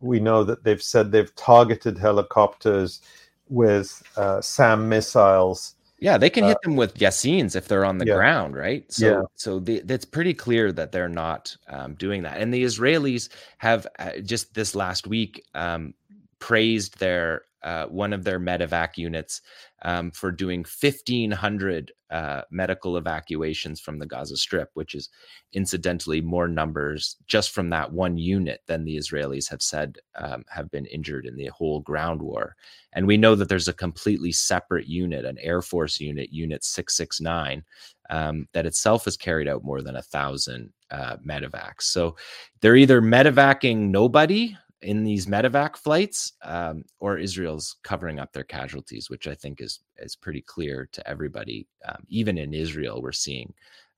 we 0.00 0.20
know 0.20 0.44
that 0.44 0.62
they've 0.62 0.82
said 0.82 1.10
they've 1.10 1.34
targeted 1.34 1.98
helicopters 1.98 3.00
with 3.48 4.02
uh, 4.16 4.40
SAM 4.40 4.88
missiles. 4.88 5.74
Yeah, 6.00 6.16
they 6.16 6.30
can 6.30 6.44
hit 6.44 6.58
uh, 6.58 6.60
them 6.62 6.76
with 6.76 6.94
Yassins 6.94 7.56
if 7.56 7.66
they're 7.66 7.84
on 7.84 7.98
the 7.98 8.06
yeah. 8.06 8.14
ground, 8.14 8.56
right? 8.56 8.90
So, 8.90 9.06
yeah. 9.06 9.22
so 9.34 9.58
the, 9.58 9.82
it's 9.88 10.04
pretty 10.04 10.32
clear 10.32 10.70
that 10.72 10.92
they're 10.92 11.08
not 11.08 11.56
um, 11.68 11.94
doing 11.94 12.22
that. 12.22 12.38
And 12.38 12.54
the 12.54 12.62
Israelis 12.62 13.28
have 13.58 13.86
uh, 13.98 14.18
just 14.22 14.54
this 14.54 14.76
last 14.76 15.08
week 15.08 15.44
um, 15.54 15.94
praised 16.38 17.00
their 17.00 17.42
uh, 17.64 17.86
one 17.86 18.12
of 18.12 18.22
their 18.22 18.38
medevac 18.38 18.96
units 18.96 19.42
um, 19.82 20.10
for 20.10 20.32
doing 20.32 20.60
1,500 20.60 21.92
uh, 22.10 22.42
medical 22.50 22.96
evacuations 22.96 23.80
from 23.80 23.98
the 23.98 24.06
Gaza 24.06 24.36
Strip, 24.36 24.70
which 24.74 24.94
is 24.94 25.08
incidentally 25.52 26.20
more 26.20 26.48
numbers 26.48 27.16
just 27.26 27.50
from 27.50 27.70
that 27.70 27.92
one 27.92 28.16
unit 28.16 28.62
than 28.66 28.84
the 28.84 28.96
Israelis 28.96 29.48
have 29.48 29.62
said 29.62 29.98
um, 30.16 30.44
have 30.48 30.70
been 30.70 30.86
injured 30.86 31.26
in 31.26 31.36
the 31.36 31.46
whole 31.48 31.80
ground 31.80 32.22
war. 32.22 32.56
And 32.92 33.06
we 33.06 33.16
know 33.16 33.34
that 33.34 33.48
there's 33.48 33.68
a 33.68 33.74
completely 33.74 34.32
separate 34.32 34.86
unit, 34.86 35.24
an 35.24 35.38
Air 35.38 35.62
Force 35.62 36.00
unit, 36.00 36.32
Unit 36.32 36.64
669, 36.64 37.62
um, 38.10 38.48
that 38.52 38.66
itself 38.66 39.04
has 39.04 39.16
carried 39.16 39.48
out 39.48 39.62
more 39.62 39.82
than 39.82 39.96
a 39.96 40.02
thousand 40.02 40.72
uh, 40.90 41.16
medevacs. 41.18 41.82
So 41.82 42.16
they're 42.60 42.76
either 42.76 43.02
medevacing 43.02 43.90
nobody 43.90 44.56
in 44.82 45.04
these 45.04 45.26
medevac 45.26 45.76
flights, 45.76 46.32
um, 46.42 46.84
or 47.00 47.18
Israel's 47.18 47.76
covering 47.82 48.18
up 48.18 48.32
their 48.32 48.44
casualties, 48.44 49.10
which 49.10 49.26
I 49.26 49.34
think 49.34 49.60
is 49.60 49.80
is 49.98 50.16
pretty 50.16 50.42
clear 50.42 50.88
to 50.92 51.08
everybody. 51.08 51.66
Um, 51.86 52.04
even 52.08 52.38
in 52.38 52.54
Israel, 52.54 53.02
we're 53.02 53.12
seeing, 53.12 53.52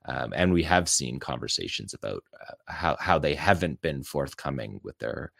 um, 0.06 0.32
and 0.34 0.52
we 0.52 0.62
have 0.62 0.88
seen 0.88 1.18
conversations 1.18 1.94
about 1.94 2.22
uh, 2.40 2.54
how 2.66 2.96
how 2.98 3.18
they 3.18 3.34
haven't 3.34 3.80
been 3.82 4.02
forthcoming 4.02 4.80
with 4.82 4.98
their 4.98 5.32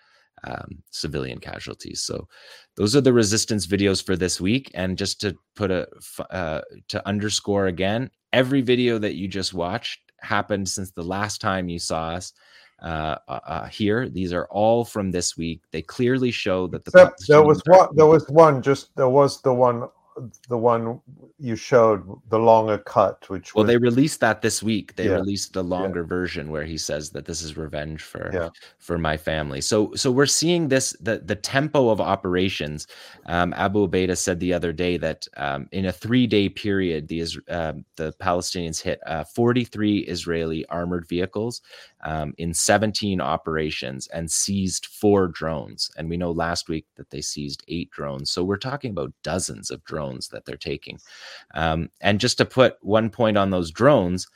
um, 0.44 0.82
civilian 0.90 1.38
casualties. 1.38 2.02
So 2.02 2.28
those 2.76 2.96
are 2.96 3.00
the 3.00 3.12
resistance 3.12 3.66
videos 3.66 4.04
for 4.04 4.16
this 4.16 4.40
week. 4.40 4.70
And 4.74 4.98
just 4.98 5.20
to 5.22 5.36
put 5.54 5.70
a 5.70 5.88
uh, 6.30 6.62
to 6.88 7.06
underscore 7.08 7.66
again, 7.66 8.10
every 8.32 8.60
video 8.60 8.98
that 8.98 9.14
you 9.14 9.28
just 9.28 9.54
watched 9.54 10.00
happened 10.20 10.68
since 10.68 10.90
the 10.90 11.02
last 11.02 11.40
time 11.40 11.68
you 11.68 11.78
saw 11.78 12.10
us 12.10 12.32
uh, 12.82 13.16
uh, 13.28 13.40
uh, 13.46 13.66
here. 13.66 14.08
These 14.08 14.32
are 14.32 14.46
all 14.46 14.84
from 14.84 15.10
this 15.10 15.36
week. 15.36 15.62
They 15.70 15.82
clearly 15.82 16.30
show 16.30 16.66
that 16.68 16.84
the 16.84 16.90
Except 16.90 17.28
there 17.28 17.42
was 17.42 17.62
one. 17.66 17.88
There 17.94 18.06
was 18.06 18.28
one. 18.28 18.62
Just 18.62 18.94
there 18.96 19.08
was 19.08 19.40
the 19.42 19.52
one 19.52 19.88
the 20.48 20.58
one 20.58 21.00
you 21.38 21.56
showed 21.56 22.04
the 22.28 22.38
longer 22.38 22.78
cut 22.78 23.28
which 23.28 23.54
well 23.54 23.64
was, 23.64 23.70
they 23.72 23.78
released 23.78 24.20
that 24.20 24.42
this 24.42 24.62
week 24.62 24.94
they 24.96 25.06
yeah, 25.06 25.14
released 25.14 25.52
the 25.52 25.62
longer 25.62 26.00
yeah. 26.00 26.06
version 26.06 26.50
where 26.50 26.64
he 26.64 26.76
says 26.76 27.10
that 27.10 27.24
this 27.24 27.42
is 27.42 27.56
revenge 27.56 28.02
for 28.02 28.30
yeah. 28.32 28.48
for 28.78 28.98
my 28.98 29.16
family 29.16 29.60
so 29.60 29.92
so 29.94 30.10
we're 30.10 30.26
seeing 30.26 30.68
this 30.68 30.94
the 31.00 31.18
the 31.18 31.34
tempo 31.34 31.88
of 31.88 32.00
operations 32.00 32.86
um, 33.26 33.54
abu 33.56 33.88
Ubaidah 33.88 34.18
said 34.18 34.40
the 34.40 34.52
other 34.52 34.72
day 34.72 34.96
that 34.96 35.26
um, 35.36 35.68
in 35.72 35.86
a 35.86 35.92
three 35.92 36.26
day 36.26 36.48
period 36.48 37.08
the 37.08 37.22
uh, 37.48 37.72
the 37.96 38.12
palestinians 38.20 38.80
hit 38.80 39.00
uh, 39.06 39.24
43 39.24 40.00
israeli 40.00 40.66
armored 40.66 41.06
vehicles 41.08 41.62
um, 42.04 42.34
in 42.38 42.54
17 42.54 43.20
operations 43.20 44.06
and 44.08 44.30
seized 44.30 44.86
four 44.86 45.28
drones 45.28 45.90
and 45.96 46.08
we 46.08 46.16
know 46.16 46.30
last 46.30 46.68
week 46.68 46.86
that 46.96 47.10
they 47.10 47.20
seized 47.20 47.62
eight 47.68 47.90
drones 47.90 48.30
so 48.30 48.42
we're 48.44 48.56
talking 48.56 48.90
about 48.90 49.12
dozens 49.22 49.70
of 49.70 49.84
drones 49.84 50.28
that 50.28 50.44
they're 50.44 50.56
taking. 50.56 50.98
Um, 51.54 51.90
and 52.00 52.20
just 52.20 52.38
to 52.38 52.44
put 52.44 52.76
one 52.80 53.10
point 53.10 53.36
on 53.36 53.50
those 53.50 53.70
drones, 53.70 54.26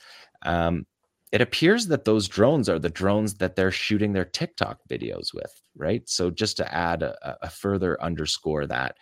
um, 0.42 0.86
it 1.32 1.40
appears 1.40 1.86
that 1.88 2.04
those 2.04 2.28
drones 2.28 2.68
are 2.68 2.78
the 2.78 2.90
drones 2.90 3.34
that 3.34 3.56
they're 3.56 3.72
shooting 3.72 4.12
their 4.12 4.24
TikTok 4.24 4.78
videos 4.88 5.34
with, 5.34 5.60
right? 5.76 6.08
So 6.08 6.30
just 6.30 6.56
to 6.58 6.74
add 6.74 7.02
a, 7.02 7.36
a 7.42 7.50
further 7.50 8.00
underscore 8.00 8.66
that 8.66 8.96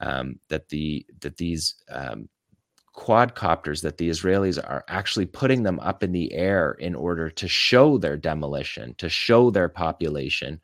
um, 0.00 0.38
that 0.48 0.68
the 0.68 1.06
that 1.20 1.38
these 1.38 1.76
um, 1.90 2.28
quadcopters 2.98 3.80
that 3.82 3.96
the 3.96 4.10
Israelis 4.10 4.58
are 4.58 4.84
actually 4.88 5.26
putting 5.26 5.62
them 5.62 5.78
up 5.78 6.02
in 6.02 6.10
the 6.10 6.32
air 6.32 6.72
in 6.72 6.96
order 6.96 7.30
to 7.30 7.46
show 7.46 7.96
their 7.96 8.16
demolition, 8.16 8.94
to 8.98 9.08
show 9.08 9.50
their 9.50 9.68
population, 9.68 10.60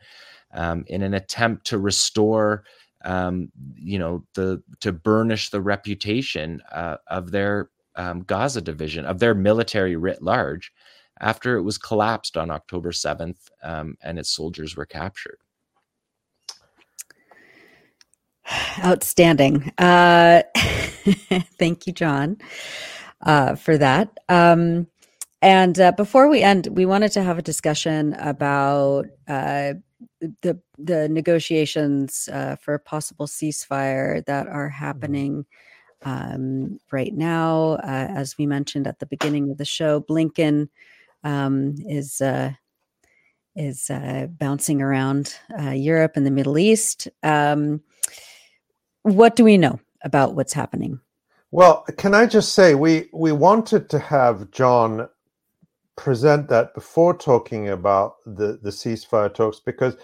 um, 0.52 0.84
in 0.88 1.02
an 1.02 1.14
attempt 1.14 1.64
to 1.66 1.78
restore 1.78 2.64
um, 3.04 3.52
you 3.76 3.98
know, 3.98 4.24
the 4.34 4.62
to 4.80 4.90
burnish 4.90 5.50
the 5.50 5.60
reputation 5.60 6.62
uh, 6.72 6.96
of 7.08 7.30
their 7.30 7.68
um, 7.96 8.22
Gaza 8.22 8.62
division, 8.62 9.04
of 9.04 9.18
their 9.18 9.34
military 9.34 9.94
writ 9.94 10.22
large, 10.22 10.72
after 11.20 11.56
it 11.56 11.62
was 11.62 11.78
collapsed 11.78 12.36
on 12.36 12.50
October 12.50 12.90
7th 12.90 13.50
um, 13.62 13.96
and 14.02 14.18
its 14.18 14.30
soldiers 14.30 14.74
were 14.74 14.86
captured. 14.86 15.38
Outstanding. 18.84 19.72
Uh, 19.78 20.42
thank 21.58 21.86
you, 21.86 21.92
Jon, 21.92 22.36
uh, 23.22 23.54
for 23.54 23.78
that. 23.78 24.18
Um, 24.28 24.86
and 25.40 25.78
uh, 25.78 25.92
before 25.92 26.28
we 26.28 26.42
end, 26.42 26.68
we 26.72 26.86
wanted 26.86 27.12
to 27.12 27.22
have 27.22 27.38
a 27.38 27.42
discussion 27.42 28.14
about 28.14 29.06
uh, 29.28 29.74
the 30.40 30.58
the 30.78 31.08
negotiations 31.08 32.28
uh, 32.32 32.56
for 32.56 32.74
a 32.74 32.78
possible 32.78 33.26
ceasefire 33.26 34.24
that 34.24 34.46
are 34.46 34.68
happening 34.68 35.44
um, 36.02 36.78
right 36.90 37.14
now. 37.14 37.72
Uh, 37.82 38.08
as 38.10 38.36
we 38.38 38.46
mentioned 38.46 38.86
at 38.86 38.98
the 38.98 39.06
beginning 39.06 39.50
of 39.50 39.58
the 39.58 39.64
show, 39.64 40.00
Blinken 40.00 40.68
um, 41.24 41.74
is 41.86 42.20
uh, 42.20 42.52
is 43.54 43.90
uh, 43.90 44.26
bouncing 44.30 44.82
around 44.82 45.34
Europe 45.72 46.12
and 46.16 46.26
the 46.26 46.30
Middle 46.30 46.58
East. 46.58 47.08
Um, 47.22 47.82
what 49.04 49.36
do 49.36 49.44
we 49.44 49.56
know 49.56 49.78
about 50.02 50.34
what's 50.34 50.52
happening? 50.52 51.00
Well, 51.50 51.84
can 51.96 52.14
I 52.14 52.26
just 52.26 52.52
say 52.52 52.74
we 52.74 53.08
we 53.12 53.30
wanted 53.30 53.88
to 53.90 53.98
have 54.00 54.50
Jon 54.50 55.08
present 55.96 56.48
that 56.48 56.74
before 56.74 57.16
talking 57.16 57.68
about 57.68 58.16
the, 58.26 58.58
the 58.60 58.70
ceasefire 58.70 59.32
talks 59.32 59.60
because 59.60 59.96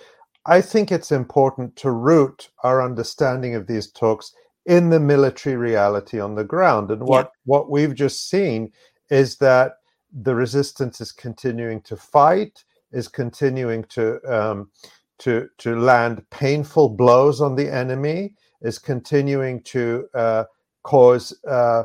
I 0.47 0.60
think 0.60 0.93
it's 0.93 1.10
important 1.10 1.74
to 1.77 1.90
root 1.90 2.51
our 2.62 2.82
understanding 2.82 3.56
of 3.56 3.66
these 3.66 3.90
talks 3.90 4.32
in 4.66 4.90
the 4.90 5.01
military 5.01 5.56
reality 5.56 6.20
on 6.20 6.36
the 6.36 6.44
ground. 6.44 6.90
And 6.90 7.02
what, 7.02 7.27
yeah. 7.27 7.31
what 7.44 7.70
we've 7.70 7.94
just 7.94 8.28
seen 8.28 8.70
is 9.10 9.36
that 9.39 9.72
the 10.12 10.35
resistance 10.35 11.01
is 11.01 11.12
continuing 11.12 11.81
to 11.82 11.97
fight, 11.97 12.64
is 12.93 13.09
continuing 13.09 13.85
to 13.85 14.20
um, 14.32 14.70
to 15.18 15.48
to 15.59 15.77
land 15.77 16.24
painful 16.31 16.89
blows 16.90 17.40
on 17.40 17.55
the 17.55 17.68
enemy, 17.72 18.35
is 18.62 18.78
continuing 18.78 19.62
to 19.62 20.08
uh, 20.14 20.44
cause 20.82 21.34
uh, 21.46 21.84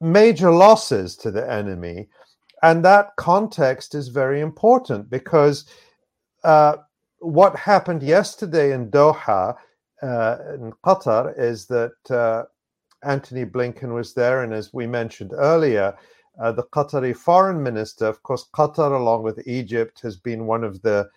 major 0.00 0.50
losses 0.50 1.16
to 1.16 1.30
the 1.30 1.50
enemy. 1.50 2.08
And 2.62 2.84
that 2.84 3.16
context 3.16 3.94
is 3.94 4.08
very 4.08 4.40
important 4.40 5.10
because 5.10 5.66
uh, 6.44 6.76
what 7.18 7.56
happened 7.56 8.02
yesterday 8.02 8.72
in 8.72 8.90
Doha, 8.90 9.56
uh, 10.02 10.36
in 10.54 10.72
Qatar, 10.84 11.34
is 11.38 11.66
that 11.66 12.10
uh, 12.10 12.44
Antony 13.02 13.44
Blinken 13.44 13.94
was 13.94 14.14
there. 14.14 14.42
And 14.42 14.52
as 14.52 14.72
we 14.72 14.86
mentioned 14.86 15.32
earlier, 15.34 15.94
uh, 16.40 16.52
the 16.52 16.64
Qatari 16.64 17.16
foreign 17.16 17.62
minister, 17.62 18.06
of 18.06 18.22
course, 18.22 18.48
Qatar, 18.54 18.98
along 18.98 19.22
with 19.22 19.46
Egypt, 19.46 20.00
has 20.00 20.16
been 20.16 20.46
one 20.46 20.64
of 20.64 20.82
the 20.82 21.08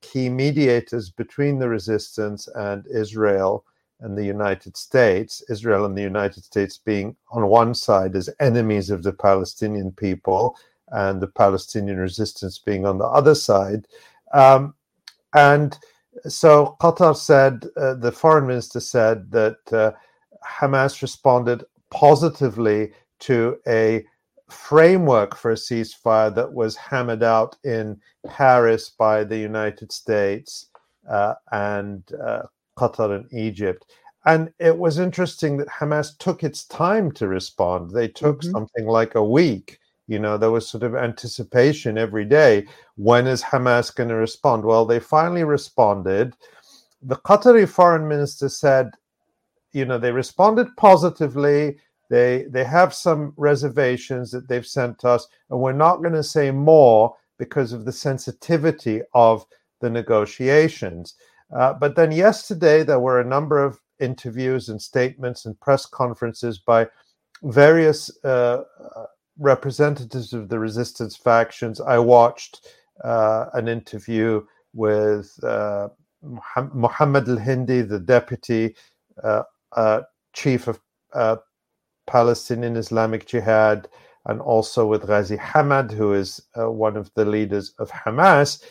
key 0.00 0.28
mediators 0.28 1.10
between 1.10 1.58
the 1.58 1.68
resistance 1.68 2.48
and 2.54 2.86
Israel 2.86 3.64
and 4.00 4.16
the 4.16 4.24
United 4.24 4.76
States, 4.76 5.42
Israel 5.48 5.84
and 5.84 5.96
the 5.96 6.02
United 6.02 6.44
States 6.44 6.78
being 6.78 7.16
on 7.30 7.46
one 7.48 7.74
side 7.74 8.14
as 8.14 8.28
enemies 8.40 8.90
of 8.90 9.02
the 9.02 9.12
Palestinian 9.12 9.92
people, 9.92 10.56
and 10.88 11.20
the 11.20 11.26
Palestinian 11.26 11.98
resistance 11.98 12.58
being 12.58 12.86
on 12.86 12.98
the 12.98 13.04
other 13.04 13.34
side. 13.34 13.86
Um, 14.32 14.74
and 15.34 15.76
so 16.28 16.76
Qatar 16.80 17.16
said, 17.16 17.66
uh, 17.76 17.94
the 17.94 18.12
foreign 18.12 18.46
minister 18.46 18.80
said 18.80 19.30
that 19.32 19.58
uh, 19.72 19.92
Hamas 20.46 21.02
responded 21.02 21.64
positively 21.90 22.92
to 23.20 23.58
a 23.66 24.04
framework 24.48 25.36
for 25.36 25.50
a 25.50 25.54
ceasefire 25.54 26.34
that 26.34 26.52
was 26.52 26.76
hammered 26.76 27.22
out 27.22 27.56
in 27.64 28.00
Paris 28.26 28.90
by 28.90 29.24
the 29.24 29.38
United 29.38 29.90
States 29.90 30.66
uh, 31.08 31.34
and 31.52 32.02
uh, 32.24 32.42
Qatar 32.78 33.16
and 33.16 33.32
Egypt. 33.32 33.86
And 34.24 34.52
it 34.58 34.76
was 34.76 34.98
interesting 34.98 35.56
that 35.58 35.68
Hamas 35.68 36.16
took 36.18 36.42
its 36.42 36.64
time 36.64 37.12
to 37.12 37.28
respond. 37.28 37.90
They 37.90 38.08
took 38.08 38.40
mm-hmm. 38.40 38.50
something 38.50 38.86
like 38.86 39.14
a 39.14 39.24
week 39.24 39.78
you 40.08 40.18
know, 40.18 40.38
there 40.38 40.50
was 40.50 40.68
sort 40.68 40.84
of 40.84 40.94
anticipation 40.94 41.98
every 41.98 42.24
day. 42.24 42.66
When 42.96 43.26
is 43.26 43.42
Hamas 43.42 43.94
going 43.94 44.08
to 44.08 44.14
respond? 44.14 44.64
Well, 44.64 44.86
they 44.86 45.00
finally 45.00 45.44
responded. 45.44 46.34
The 47.02 47.16
Qatari 47.16 47.68
foreign 47.68 48.06
minister 48.06 48.48
said, 48.48 48.90
you 49.72 49.84
know, 49.84 49.98
they 49.98 50.12
responded 50.12 50.68
positively. 50.76 51.78
They 52.10 52.44
they 52.50 52.64
have 52.64 52.94
some 52.94 53.32
reservations 53.36 54.30
that 54.30 54.48
they've 54.48 54.66
sent 54.66 55.04
us, 55.04 55.26
and 55.50 55.60
we're 55.60 55.72
not 55.72 55.98
going 56.02 56.14
to 56.14 56.22
say 56.22 56.50
more 56.50 57.14
because 57.38 57.72
of 57.72 57.84
the 57.84 57.92
sensitivity 57.92 59.02
of 59.14 59.44
the 59.80 59.90
negotiations. 59.90 61.14
Uh, 61.54 61.72
but 61.74 61.96
then 61.96 62.12
yesterday 62.12 62.82
there 62.82 63.00
were 63.00 63.20
a 63.20 63.24
number 63.24 63.62
of 63.62 63.78
interviews 64.00 64.68
and 64.68 64.80
statements 64.80 65.46
and 65.46 65.58
press 65.60 65.86
conferences 65.86 66.58
by 66.58 66.86
various 67.42 68.10
uh, 68.24 68.62
representatives 69.38 70.32
of 70.32 70.48
the 70.48 70.58
resistance 70.58 71.16
factions. 71.16 71.80
I 71.80 71.98
watched 71.98 72.66
uh, 73.04 73.46
an 73.54 73.68
interview 73.68 74.44
with 74.72 75.32
uh, 75.44 75.88
Mohammed 76.22 77.28
al 77.28 77.36
Hindi, 77.36 77.82
the 77.82 78.00
deputy 78.00 78.74
uh, 79.22 79.42
uh, 79.72 80.02
chief 80.32 80.68
of 80.68 80.80
uh, 81.12 81.36
Palestinian 82.06 82.76
Islamic 82.76 83.26
Jihad, 83.26 83.88
and 84.26 84.40
also 84.40 84.86
with 84.86 85.06
Ghazi 85.06 85.36
Hamad, 85.36 85.92
who 85.92 86.12
is 86.12 86.40
uh, 86.58 86.70
one 86.70 86.96
of 86.96 87.12
the 87.14 87.24
leaders 87.24 87.74
of 87.78 87.90
Hamas. 87.90 88.62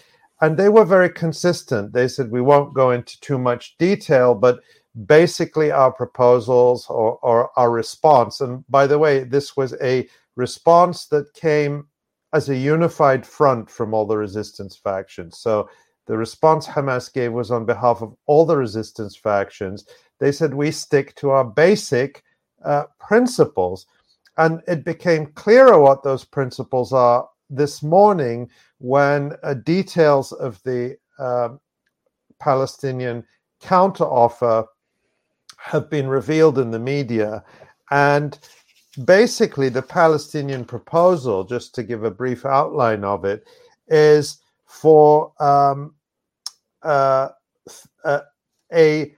And 0.41 0.57
they 0.57 0.67
were 0.67 0.83
very 0.83 1.09
consistent. 1.09 1.93
They 1.93 2.09
said, 2.09 2.29
we 2.29 2.41
won't 2.41 2.73
go 2.73 2.91
into 2.91 3.19
too 3.21 3.37
much 3.37 3.77
detail, 3.77 4.35
but 4.35 4.59
basically 5.05 5.71
our 5.71 5.93
proposals 5.93 6.87
or, 6.89 7.17
or 7.21 7.51
our 7.57 7.71
response. 7.71 8.41
And 8.41 8.65
by 8.69 8.85
the 8.85 8.99
way, 8.99 9.23
this 9.23 9.55
was 9.55 9.73
a 9.81 10.07
response 10.35 11.05
that 11.07 11.33
came 11.33 11.87
as 12.33 12.49
a 12.49 12.55
unified 12.55 13.25
front 13.25 13.69
from 13.69 13.93
all 13.93 14.05
the 14.05 14.17
resistance 14.17 14.75
factions. 14.75 15.37
So 15.37 15.69
the 16.07 16.17
response 16.17 16.67
Hamas 16.67 17.11
gave 17.11 17.31
was 17.31 17.49
on 17.49 17.65
behalf 17.65 18.01
of 18.01 18.13
all 18.25 18.45
the 18.45 18.57
resistance 18.57 19.15
factions. 19.15 19.85
They 20.19 20.33
said, 20.33 20.53
we 20.53 20.71
stick 20.71 21.15
to 21.15 21.29
our 21.29 21.45
basic 21.45 22.23
uh, 22.65 22.85
principles. 22.99 23.85
And 24.37 24.61
it 24.67 24.83
became 24.83 25.27
clearer 25.27 25.79
what 25.79 26.03
those 26.03 26.25
principles 26.25 26.91
are 26.91 27.29
this 27.49 27.81
morning 27.81 28.49
when 28.79 29.33
uh, 29.43 29.53
details 29.53 30.31
of 30.33 30.61
the 30.63 30.97
uh, 31.17 31.49
Palestinian 32.39 33.23
counteroffer 33.61 34.65
have 35.57 35.89
been 35.89 36.07
revealed 36.07 36.59
in 36.59 36.71
the 36.71 36.79
media. 36.79 37.43
And 37.91 38.37
basically, 39.05 39.69
the 39.69 39.81
Palestinian 39.81 40.65
proposal, 40.65 41.43
just 41.43 41.73
to 41.75 41.83
give 41.83 42.03
a 42.03 42.11
brief 42.11 42.45
outline 42.45 43.03
of 43.03 43.25
it, 43.25 43.47
is 43.87 44.39
for 44.65 45.31
um, 45.41 45.95
uh, 46.83 47.29
uh, 48.03 48.19
a 48.73 49.15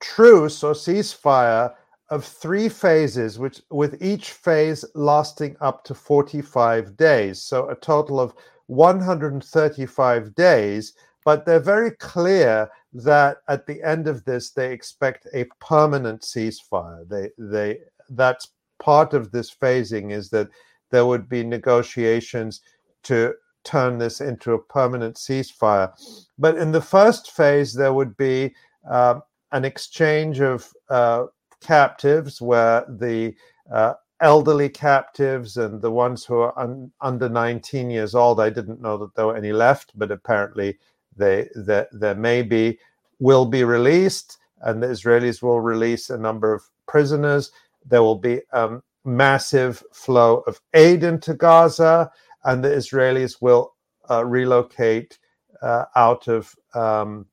truce 0.00 0.62
or 0.62 0.72
ceasefire 0.72 1.74
of 2.10 2.24
three 2.24 2.68
phases, 2.68 3.38
which 3.38 3.62
with 3.70 4.02
each 4.02 4.32
phase 4.32 4.84
lasting 4.94 5.56
up 5.60 5.84
to 5.84 5.94
45 5.94 6.96
days. 6.96 7.40
So 7.40 7.68
a 7.70 7.76
total 7.76 8.18
of 8.18 8.34
135 8.66 10.34
days. 10.34 10.92
But 11.24 11.44
they're 11.44 11.60
very 11.60 11.90
clear 11.92 12.70
that 12.92 13.38
at 13.48 13.66
the 13.66 13.82
end 13.82 14.08
of 14.08 14.24
this, 14.24 14.50
they 14.50 14.72
expect 14.72 15.26
a 15.34 15.44
permanent 15.60 16.22
ceasefire. 16.22 17.08
They 17.08 17.30
they 17.38 17.80
that's 18.08 18.48
part 18.82 19.12
of 19.12 19.30
this 19.30 19.54
phasing 19.54 20.10
is 20.10 20.30
that 20.30 20.48
there 20.90 21.06
would 21.06 21.28
be 21.28 21.44
negotiations 21.44 22.62
to 23.04 23.34
turn 23.64 23.98
this 23.98 24.20
into 24.20 24.54
a 24.54 24.58
permanent 24.58 25.16
ceasefire. 25.16 25.92
But 26.38 26.56
in 26.56 26.72
the 26.72 26.80
first 26.80 27.32
phase, 27.32 27.74
there 27.74 27.92
would 27.92 28.16
be 28.16 28.54
uh, 28.90 29.20
an 29.52 29.64
exchange 29.64 30.40
of 30.40 30.72
uh, 30.88 31.26
captives 31.60 32.40
where 32.40 32.84
the 32.88 33.34
uh, 33.72 33.94
elderly 34.20 34.68
captives 34.68 35.56
and 35.56 35.82
the 35.82 35.90
ones 35.90 36.24
who 36.24 36.38
are 36.38 36.58
un- 36.58 36.92
under 37.00 37.28
19 37.28 37.90
years 37.90 38.14
old, 38.14 38.40
I 38.40 38.50
didn't 38.50 38.80
know 38.82 38.96
that 38.98 39.14
there 39.14 39.26
were 39.26 39.36
any 39.36 39.52
left, 39.52 39.92
but 39.96 40.10
apparently 40.10 40.78
they, 41.16 41.48
there, 41.54 41.88
there 41.92 42.14
may 42.14 42.42
be, 42.42 42.78
will 43.20 43.46
be 43.46 43.64
released, 43.64 44.38
and 44.62 44.82
the 44.82 44.88
Israelis 44.88 45.42
will 45.42 45.60
release 45.60 46.10
a 46.10 46.18
number 46.18 46.52
of 46.54 46.62
prisoners. 46.86 47.50
There 47.86 48.02
will 48.02 48.18
be 48.18 48.42
a 48.52 48.64
um, 48.64 48.82
massive 49.04 49.82
flow 49.92 50.38
of 50.46 50.60
aid 50.74 51.04
into 51.04 51.34
Gaza, 51.34 52.10
and 52.44 52.64
the 52.64 52.68
Israelis 52.70 53.40
will 53.40 53.74
uh, 54.10 54.24
relocate 54.24 55.18
uh, 55.62 55.86
out 55.96 56.28
of 56.28 56.54
um, 56.74 57.26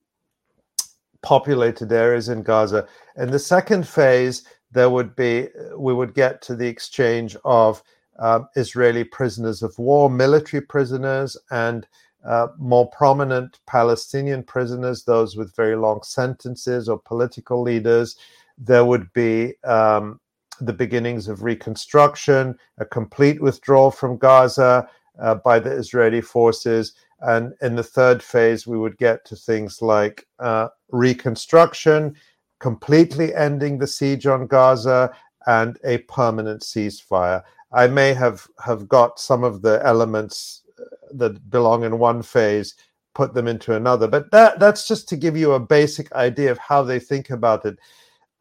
populated 1.21 1.91
areas 1.91 2.29
in 2.29 2.43
Gaza. 2.43 2.87
In 3.17 3.31
the 3.31 3.39
second 3.39 3.87
phase, 3.87 4.43
there 4.71 4.89
would 4.89 5.15
be 5.15 5.47
we 5.75 5.93
would 5.93 6.13
get 6.13 6.41
to 6.43 6.55
the 6.55 6.67
exchange 6.67 7.35
of 7.43 7.81
uh, 8.19 8.41
Israeli 8.55 9.03
prisoners 9.03 9.63
of 9.63 9.77
war, 9.77 10.09
military 10.09 10.61
prisoners, 10.61 11.37
and 11.51 11.87
uh, 12.25 12.47
more 12.57 12.89
prominent 12.89 13.59
Palestinian 13.65 14.43
prisoners, 14.43 15.03
those 15.03 15.35
with 15.35 15.55
very 15.55 15.75
long 15.75 16.01
sentences 16.03 16.89
or 16.89 16.99
political 16.99 17.61
leaders. 17.61 18.17
There 18.57 18.85
would 18.85 19.11
be 19.13 19.53
um, 19.63 20.19
the 20.59 20.73
beginnings 20.73 21.27
of 21.27 21.43
reconstruction, 21.43 22.57
a 22.79 22.85
complete 22.85 23.41
withdrawal 23.41 23.91
from 23.91 24.17
Gaza 24.17 24.89
uh, 25.19 25.35
by 25.35 25.59
the 25.59 25.71
Israeli 25.71 26.21
forces, 26.21 26.93
and 27.21 27.53
in 27.61 27.75
the 27.75 27.83
third 27.83 28.21
phase, 28.21 28.67
we 28.67 28.77
would 28.77 28.97
get 28.97 29.25
to 29.25 29.35
things 29.35 29.81
like 29.81 30.27
uh, 30.39 30.67
reconstruction, 30.91 32.15
completely 32.59 33.33
ending 33.35 33.77
the 33.77 33.87
siege 33.87 34.27
on 34.27 34.47
Gaza, 34.47 35.11
and 35.47 35.79
a 35.83 35.99
permanent 35.99 36.61
ceasefire. 36.61 37.41
I 37.71 37.87
may 37.87 38.13
have, 38.13 38.47
have 38.63 38.87
got 38.87 39.19
some 39.19 39.43
of 39.43 39.61
the 39.61 39.81
elements 39.83 40.63
uh, 40.79 40.83
that 41.13 41.49
belong 41.49 41.83
in 41.83 41.99
one 41.99 42.21
phase, 42.21 42.75
put 43.13 43.33
them 43.33 43.47
into 43.47 43.75
another. 43.75 44.07
But 44.07 44.29
that, 44.31 44.59
that's 44.59 44.87
just 44.87 45.09
to 45.09 45.17
give 45.17 45.35
you 45.35 45.53
a 45.53 45.59
basic 45.59 46.11
idea 46.11 46.51
of 46.51 46.57
how 46.57 46.83
they 46.83 46.99
think 46.99 47.29
about 47.29 47.65
it. 47.65 47.77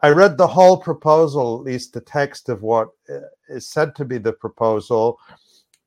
I 0.00 0.10
read 0.10 0.36
the 0.36 0.46
whole 0.46 0.76
proposal, 0.76 1.56
at 1.56 1.64
least 1.64 1.92
the 1.92 2.00
text 2.00 2.48
of 2.48 2.62
what 2.62 2.88
uh, 3.08 3.58
said 3.58 3.94
to 3.96 4.04
be 4.04 4.18
the 4.18 4.32
proposal. 4.32 5.18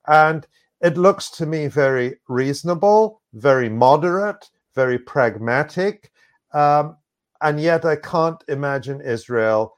And 0.07 0.47
it 0.81 0.97
looks 0.97 1.29
to 1.31 1.45
me 1.45 1.67
very 1.67 2.15
reasonable, 2.27 3.21
very 3.33 3.69
moderate, 3.69 4.49
very 4.73 4.97
pragmatic. 4.97 6.11
Um, 6.53 6.97
and 7.41 7.59
yet 7.59 7.85
I 7.85 7.95
can't 7.95 8.43
imagine 8.47 9.01
Israel 9.01 9.75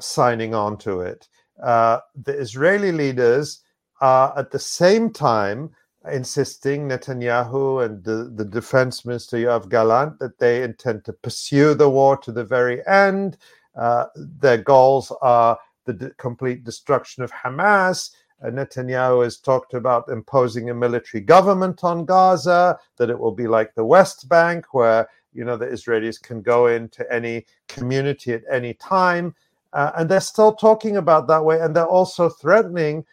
signing 0.00 0.54
on 0.54 0.78
to 0.78 1.00
it. 1.00 1.28
Uh, 1.62 2.00
the 2.14 2.38
Israeli 2.38 2.92
leaders 2.92 3.62
are 4.00 4.36
at 4.38 4.50
the 4.50 4.58
same 4.58 5.12
time 5.12 5.70
insisting, 6.10 6.88
Netanyahu 6.88 7.84
and 7.84 8.02
the, 8.02 8.32
the 8.34 8.44
defense 8.44 9.04
minister 9.04 9.36
Yoav 9.36 9.68
Gallant, 9.68 10.18
that 10.18 10.38
they 10.38 10.62
intend 10.62 11.04
to 11.04 11.12
pursue 11.12 11.74
the 11.74 11.88
war 11.88 12.16
to 12.16 12.32
the 12.32 12.44
very 12.44 12.84
end. 12.86 13.36
Uh, 13.76 14.06
their 14.16 14.58
goals 14.58 15.12
are 15.22 15.58
the 15.84 16.12
complete 16.18 16.64
destruction 16.64 17.22
of 17.22 17.32
Hamas 17.32 18.10
uh, 18.42 18.50
Netanyahu 18.50 19.22
has 19.22 19.38
talked 19.38 19.74
about 19.74 20.08
imposing 20.08 20.70
a 20.70 20.74
military 20.74 21.20
government 21.20 21.84
on 21.84 22.04
Gaza, 22.04 22.78
that 22.96 23.10
it 23.10 23.18
will 23.18 23.34
be 23.34 23.46
like 23.46 23.74
the 23.74 23.84
West 23.84 24.28
Bank, 24.28 24.74
where 24.74 25.08
you 25.32 25.44
know 25.44 25.56
the 25.56 25.66
Israelis 25.66 26.20
can 26.20 26.42
go 26.42 26.66
into 26.66 27.10
any 27.12 27.46
community 27.68 28.32
at 28.32 28.42
any 28.50 28.74
time, 28.74 29.34
uh, 29.72 29.92
and 29.96 30.08
they're 30.08 30.20
still 30.20 30.54
talking 30.54 30.96
about 30.96 31.26
that 31.28 31.44
way, 31.44 31.60
and 31.60 31.74
they're 31.74 31.86
also 31.86 32.28
threatening 32.28 33.04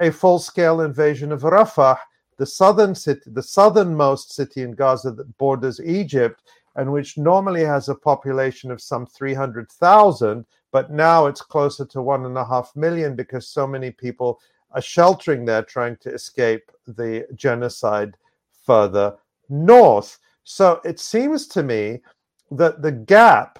a 0.00 0.10
full-scale 0.10 0.82
invasion 0.82 1.32
of 1.32 1.42
Rafah, 1.42 1.98
the 2.36 2.46
southern 2.46 2.94
city, 2.94 3.22
the 3.26 3.42
southernmost 3.42 4.34
city 4.34 4.62
in 4.62 4.72
Gaza 4.72 5.10
that 5.12 5.38
borders 5.38 5.80
Egypt, 5.80 6.42
and 6.76 6.92
which 6.92 7.16
normally 7.16 7.64
has 7.64 7.88
a 7.88 7.94
population 7.94 8.70
of 8.70 8.82
some 8.82 9.06
300,000, 9.06 10.44
but 10.70 10.90
now 10.92 11.26
it's 11.26 11.40
closer 11.40 11.86
to 11.86 12.02
one 12.02 12.26
and 12.26 12.36
a 12.36 12.44
half 12.44 12.74
million 12.76 13.16
because 13.16 13.48
so 13.48 13.66
many 13.66 13.90
people 13.90 14.40
are 14.72 14.82
sheltering 14.82 15.44
there, 15.44 15.62
trying 15.62 15.96
to 15.96 16.12
escape 16.12 16.70
the 16.86 17.26
genocide 17.34 18.16
further 18.62 19.16
north. 19.48 20.18
So 20.48 20.80
it 20.84 21.00
seems 21.00 21.48
to 21.48 21.64
me 21.64 22.02
that 22.52 22.80
the 22.80 22.92
gap 22.92 23.58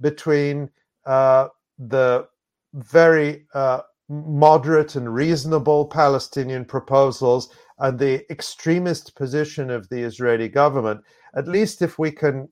between 0.00 0.70
uh, 1.04 1.48
the 1.80 2.28
very 2.74 3.46
uh, 3.54 3.80
moderate 4.08 4.94
and 4.94 5.12
reasonable 5.12 5.86
Palestinian 5.86 6.64
proposals 6.64 7.48
and 7.80 7.98
the 7.98 8.24
extremist 8.30 9.16
position 9.16 9.68
of 9.68 9.88
the 9.88 10.00
Israeli 10.00 10.48
government, 10.48 11.00
at 11.34 11.48
least 11.48 11.82
if 11.82 11.98
we 11.98 12.12
can 12.12 12.48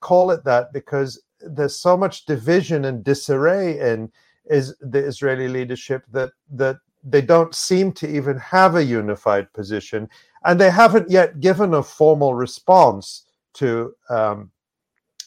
call 0.00 0.32
it 0.32 0.42
that, 0.44 0.72
because 0.72 1.22
there's 1.40 1.76
so 1.76 1.96
much 1.96 2.26
division 2.26 2.86
and 2.86 3.04
disarray 3.04 3.78
in 3.78 4.10
is 4.46 4.74
the 4.80 4.98
Israeli 4.98 5.46
leadership 5.46 6.02
that 6.10 6.30
that 6.50 6.78
they 7.04 7.22
don't 7.22 7.54
seem 7.54 7.92
to 7.92 8.08
even 8.08 8.36
have 8.38 8.74
a 8.74 8.84
unified 8.84 9.52
position, 9.52 10.08
and 10.44 10.60
they 10.60 10.70
haven't 10.70 11.08
yet 11.08 11.38
given 11.38 11.74
a 11.74 11.82
formal 11.84 12.34
response 12.34 13.26
to 13.58 13.94
um, 14.08 14.50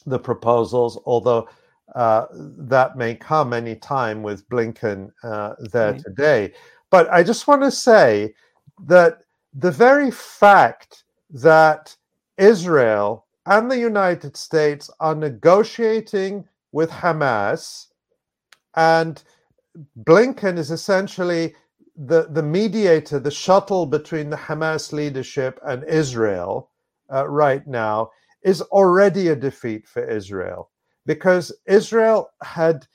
the 0.06 0.18
proposals, 0.18 0.98
although 1.06 1.48
uh, 1.94 2.26
that 2.32 2.96
may 2.96 3.14
come 3.14 3.52
any 3.52 3.76
time 3.76 4.22
with 4.22 4.48
Blinken 4.48 5.10
uh, 5.22 5.54
there 5.72 5.92
right. 5.92 6.02
today. 6.02 6.52
But 6.90 7.10
I 7.12 7.22
just 7.22 7.46
want 7.46 7.62
to 7.62 7.70
say 7.70 8.34
that 8.84 9.18
the 9.54 9.70
very 9.70 10.10
fact 10.10 11.04
that 11.30 11.94
Israel 12.38 13.26
and 13.46 13.70
the 13.70 13.78
United 13.78 14.36
States 14.36 14.90
are 15.00 15.14
negotiating 15.14 16.46
with 16.72 16.90
Hamas 16.90 17.88
and 18.74 19.22
Blinken 20.04 20.58
is 20.58 20.70
essentially 20.70 21.54
the, 21.96 22.28
the 22.30 22.42
mediator, 22.42 23.18
the 23.18 23.30
shuttle 23.30 23.84
between 23.84 24.30
the 24.30 24.36
Hamas 24.36 24.92
leadership 24.92 25.60
and 25.64 25.84
Israel 25.84 26.70
uh, 27.12 27.28
right 27.28 27.66
now 27.66 28.10
is 28.44 28.60
already 28.62 29.28
a 29.28 29.36
defeat 29.36 29.86
for 29.86 30.04
Israel 30.04 30.70
because 31.06 31.52
Israel 31.66 32.30
had 32.42 32.86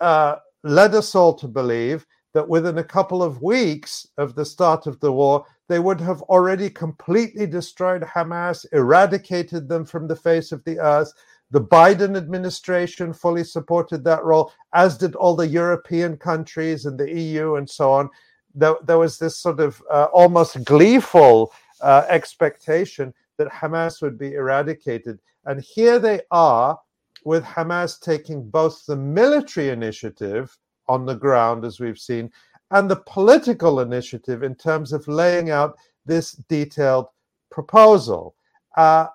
uh, 0.00 0.36
led 0.62 0.94
us 0.94 1.14
all 1.14 1.34
to 1.34 1.48
believe 1.48 2.06
that 2.32 2.48
within 2.48 2.78
a 2.78 2.84
couple 2.84 3.22
of 3.22 3.42
weeks 3.42 4.08
of 4.18 4.34
the 4.34 4.44
start 4.44 4.86
of 4.86 4.98
the 5.00 5.12
war, 5.12 5.46
they 5.68 5.78
would 5.78 6.00
have 6.00 6.20
already 6.22 6.68
completely 6.68 7.46
destroyed 7.46 8.02
Hamas, 8.02 8.66
eradicated 8.72 9.68
them 9.68 9.84
from 9.84 10.08
the 10.08 10.16
face 10.16 10.52
of 10.52 10.62
the 10.64 10.78
earth. 10.78 11.12
The 11.52 11.60
Biden 11.60 12.16
administration 12.16 13.12
fully 13.12 13.44
supported 13.44 14.02
that 14.04 14.24
role, 14.24 14.52
as 14.72 14.98
did 14.98 15.14
all 15.14 15.36
the 15.36 15.46
European 15.46 16.16
countries 16.16 16.86
and 16.86 16.98
the 16.98 17.10
EU 17.10 17.54
and 17.54 17.70
so 17.70 17.92
on. 17.92 18.10
There, 18.54 18.74
there 18.84 18.98
was 18.98 19.18
this 19.18 19.38
sort 19.38 19.60
of 19.60 19.80
uh, 19.90 20.08
almost 20.12 20.64
gleeful 20.64 21.52
uh, 21.80 22.04
expectation 22.08 23.14
that 23.38 23.48
Hamas 23.48 24.00
would 24.02 24.18
be 24.18 24.34
eradicated. 24.34 25.18
And 25.46 25.60
here 25.60 25.98
they 25.98 26.20
are, 26.30 26.78
with 27.24 27.44
Hamas 27.44 28.00
taking 28.00 28.48
both 28.48 28.84
the 28.86 28.96
military 28.96 29.70
initiative 29.70 30.56
on 30.88 31.06
the 31.06 31.14
ground, 31.14 31.64
as 31.64 31.80
we've 31.80 31.98
seen, 31.98 32.30
and 32.70 32.90
the 32.90 33.02
political 33.06 33.80
initiative 33.80 34.42
in 34.42 34.54
terms 34.54 34.92
of 34.92 35.08
laying 35.08 35.50
out 35.50 35.76
this 36.06 36.32
detailed 36.48 37.06
proposal. 37.50 38.34
Uh, 38.76 39.06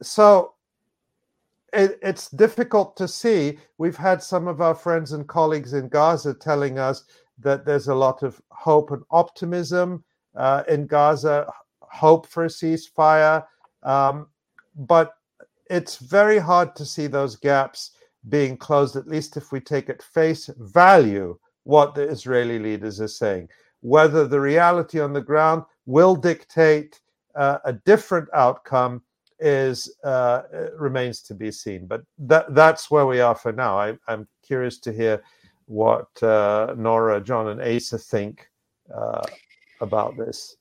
so 0.00 0.54
it, 1.72 1.98
it's 2.02 2.30
difficult 2.30 2.96
to 2.96 3.08
see. 3.08 3.58
We've 3.76 3.96
had 3.96 4.22
some 4.22 4.48
of 4.48 4.60
our 4.60 4.74
friends 4.74 5.12
and 5.12 5.26
colleagues 5.26 5.74
in 5.74 5.88
Gaza 5.88 6.34
telling 6.34 6.78
us 6.78 7.04
that 7.40 7.64
there's 7.64 7.88
a 7.88 7.94
lot 7.94 8.22
of 8.22 8.40
hope 8.50 8.90
and 8.90 9.02
optimism 9.10 10.04
uh, 10.36 10.62
in 10.68 10.86
Gaza, 10.86 11.50
hope 11.80 12.26
for 12.26 12.44
a 12.44 12.48
ceasefire. 12.48 13.44
Um, 13.82 14.28
but 14.76 15.14
it's 15.70 15.96
very 15.96 16.38
hard 16.38 16.74
to 16.76 16.84
see 16.84 17.06
those 17.06 17.36
gaps 17.36 17.92
being 18.28 18.56
closed, 18.56 18.96
at 18.96 19.06
least 19.06 19.36
if 19.36 19.52
we 19.52 19.60
take 19.60 19.88
at 19.88 20.02
face 20.02 20.50
value 20.58 21.38
what 21.64 21.94
the 21.94 22.02
Israeli 22.02 22.58
leaders 22.58 23.00
are 23.00 23.08
saying. 23.08 23.48
Whether 23.80 24.26
the 24.26 24.40
reality 24.40 25.00
on 25.00 25.12
the 25.12 25.20
ground 25.20 25.64
will 25.86 26.16
dictate 26.16 27.00
uh, 27.34 27.58
a 27.64 27.72
different 27.72 28.28
outcome 28.34 29.02
is 29.38 29.94
uh, 30.02 30.42
remains 30.76 31.22
to 31.22 31.34
be 31.34 31.50
seen. 31.52 31.86
But 31.86 32.02
that 32.18 32.54
that's 32.54 32.90
where 32.90 33.06
we 33.06 33.20
are 33.20 33.34
for 33.34 33.52
now. 33.52 33.78
I, 33.78 33.96
am 34.08 34.26
curious 34.42 34.78
to 34.80 34.92
hear 34.92 35.22
what 35.66 36.22
uh, 36.22 36.74
Nora, 36.76 37.20
Jon, 37.20 37.48
and 37.48 37.60
Asa 37.60 37.98
think 37.98 38.48
uh, 38.92 39.22
about 39.80 40.16
this. 40.16 40.56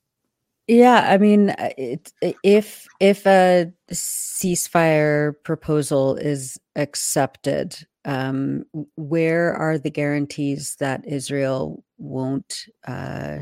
Yeah, 0.67 1.07
I 1.09 1.17
mean, 1.17 1.51
uh, 1.51 1.69
it, 1.77 2.11
if 2.43 2.87
if 2.99 3.25
a 3.25 3.71
ceasefire 3.91 5.33
proposal 5.43 6.15
is 6.17 6.59
accepted, 6.75 7.77
um, 8.03 8.65
where 8.97 9.53
are 9.53 9.77
the 9.77 9.89
guarantees 9.89 10.75
that 10.79 11.07
Israel 11.07 11.85
won't, 11.97 12.65
uh, 12.85 13.39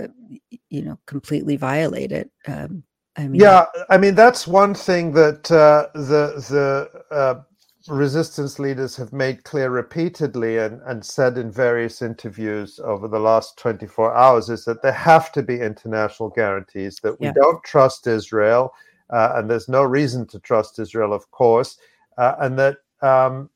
uh, 0.00 0.08
you 0.70 0.82
know, 0.82 1.00
completely 1.06 1.56
violate 1.56 2.12
it? 2.12 2.30
Um, 2.46 2.84
I 3.16 3.26
mean, 3.26 3.40
yeah, 3.40 3.66
I 3.90 3.98
mean 3.98 4.14
that's 4.14 4.46
one 4.46 4.74
thing 4.74 5.12
that 5.14 5.50
uh, 5.50 5.88
the 5.94 6.34
the 6.48 7.14
uh, 7.14 7.40
resistance 7.88 8.58
leaders 8.58 8.96
have 8.96 9.12
made 9.12 9.44
clear 9.44 9.70
repeatedly 9.70 10.58
and, 10.58 10.80
and 10.86 11.04
said 11.04 11.36
in 11.36 11.50
various 11.50 12.00
interviews 12.00 12.80
over 12.82 13.08
the 13.08 13.18
last 13.18 13.58
24 13.58 14.14
hours 14.14 14.48
is 14.48 14.64
that 14.64 14.80
there 14.82 14.92
have 14.92 15.30
to 15.32 15.42
be 15.42 15.60
international 15.60 16.30
guarantees 16.30 16.98
that 17.02 17.18
we 17.20 17.26
yeah. 17.26 17.32
don't 17.34 17.62
trust 17.62 18.06
Israel, 18.06 18.72
uh, 19.10 19.32
and 19.34 19.50
there's 19.50 19.68
no 19.68 19.82
reason 19.82 20.26
to 20.26 20.38
trust 20.38 20.78
Israel, 20.78 21.12
of 21.12 21.30
course, 21.30 21.76
uh, 22.16 22.36
and 22.40 22.58
that 22.58 22.78
um, 23.02 23.50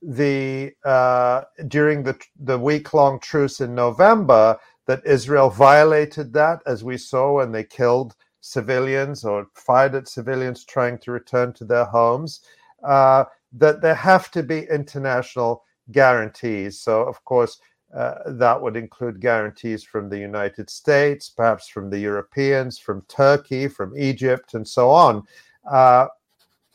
the 0.00 0.72
uh, 0.84 1.42
during 1.68 2.02
the 2.02 2.18
the 2.40 2.58
week 2.58 2.94
long 2.94 3.18
truce 3.20 3.60
in 3.60 3.74
November 3.74 4.58
that 4.86 5.04
Israel 5.06 5.50
violated 5.50 6.32
that, 6.32 6.60
as 6.66 6.84
we 6.84 6.96
saw 6.96 7.36
when 7.36 7.52
they 7.52 7.64
killed 7.64 8.14
civilians 8.40 9.24
or 9.24 9.46
fired 9.54 9.94
at 9.94 10.08
civilians 10.08 10.64
trying 10.64 10.98
to 10.98 11.12
return 11.12 11.52
to 11.52 11.64
their 11.64 11.84
homes. 11.84 12.40
Uh, 12.82 13.24
that 13.52 13.80
there 13.80 13.94
have 13.94 14.30
to 14.32 14.42
be 14.42 14.66
international 14.70 15.64
guarantees. 15.90 16.80
So, 16.80 17.02
of 17.02 17.22
course, 17.24 17.60
uh, 17.94 18.14
that 18.26 18.60
would 18.60 18.76
include 18.76 19.20
guarantees 19.20 19.84
from 19.84 20.08
the 20.08 20.18
United 20.18 20.70
States, 20.70 21.28
perhaps 21.28 21.68
from 21.68 21.90
the 21.90 21.98
Europeans, 21.98 22.78
from 22.78 23.02
Turkey, 23.08 23.68
from 23.68 23.96
Egypt, 23.96 24.54
and 24.54 24.66
so 24.66 24.90
on. 24.90 25.22
Uh, 25.70 26.06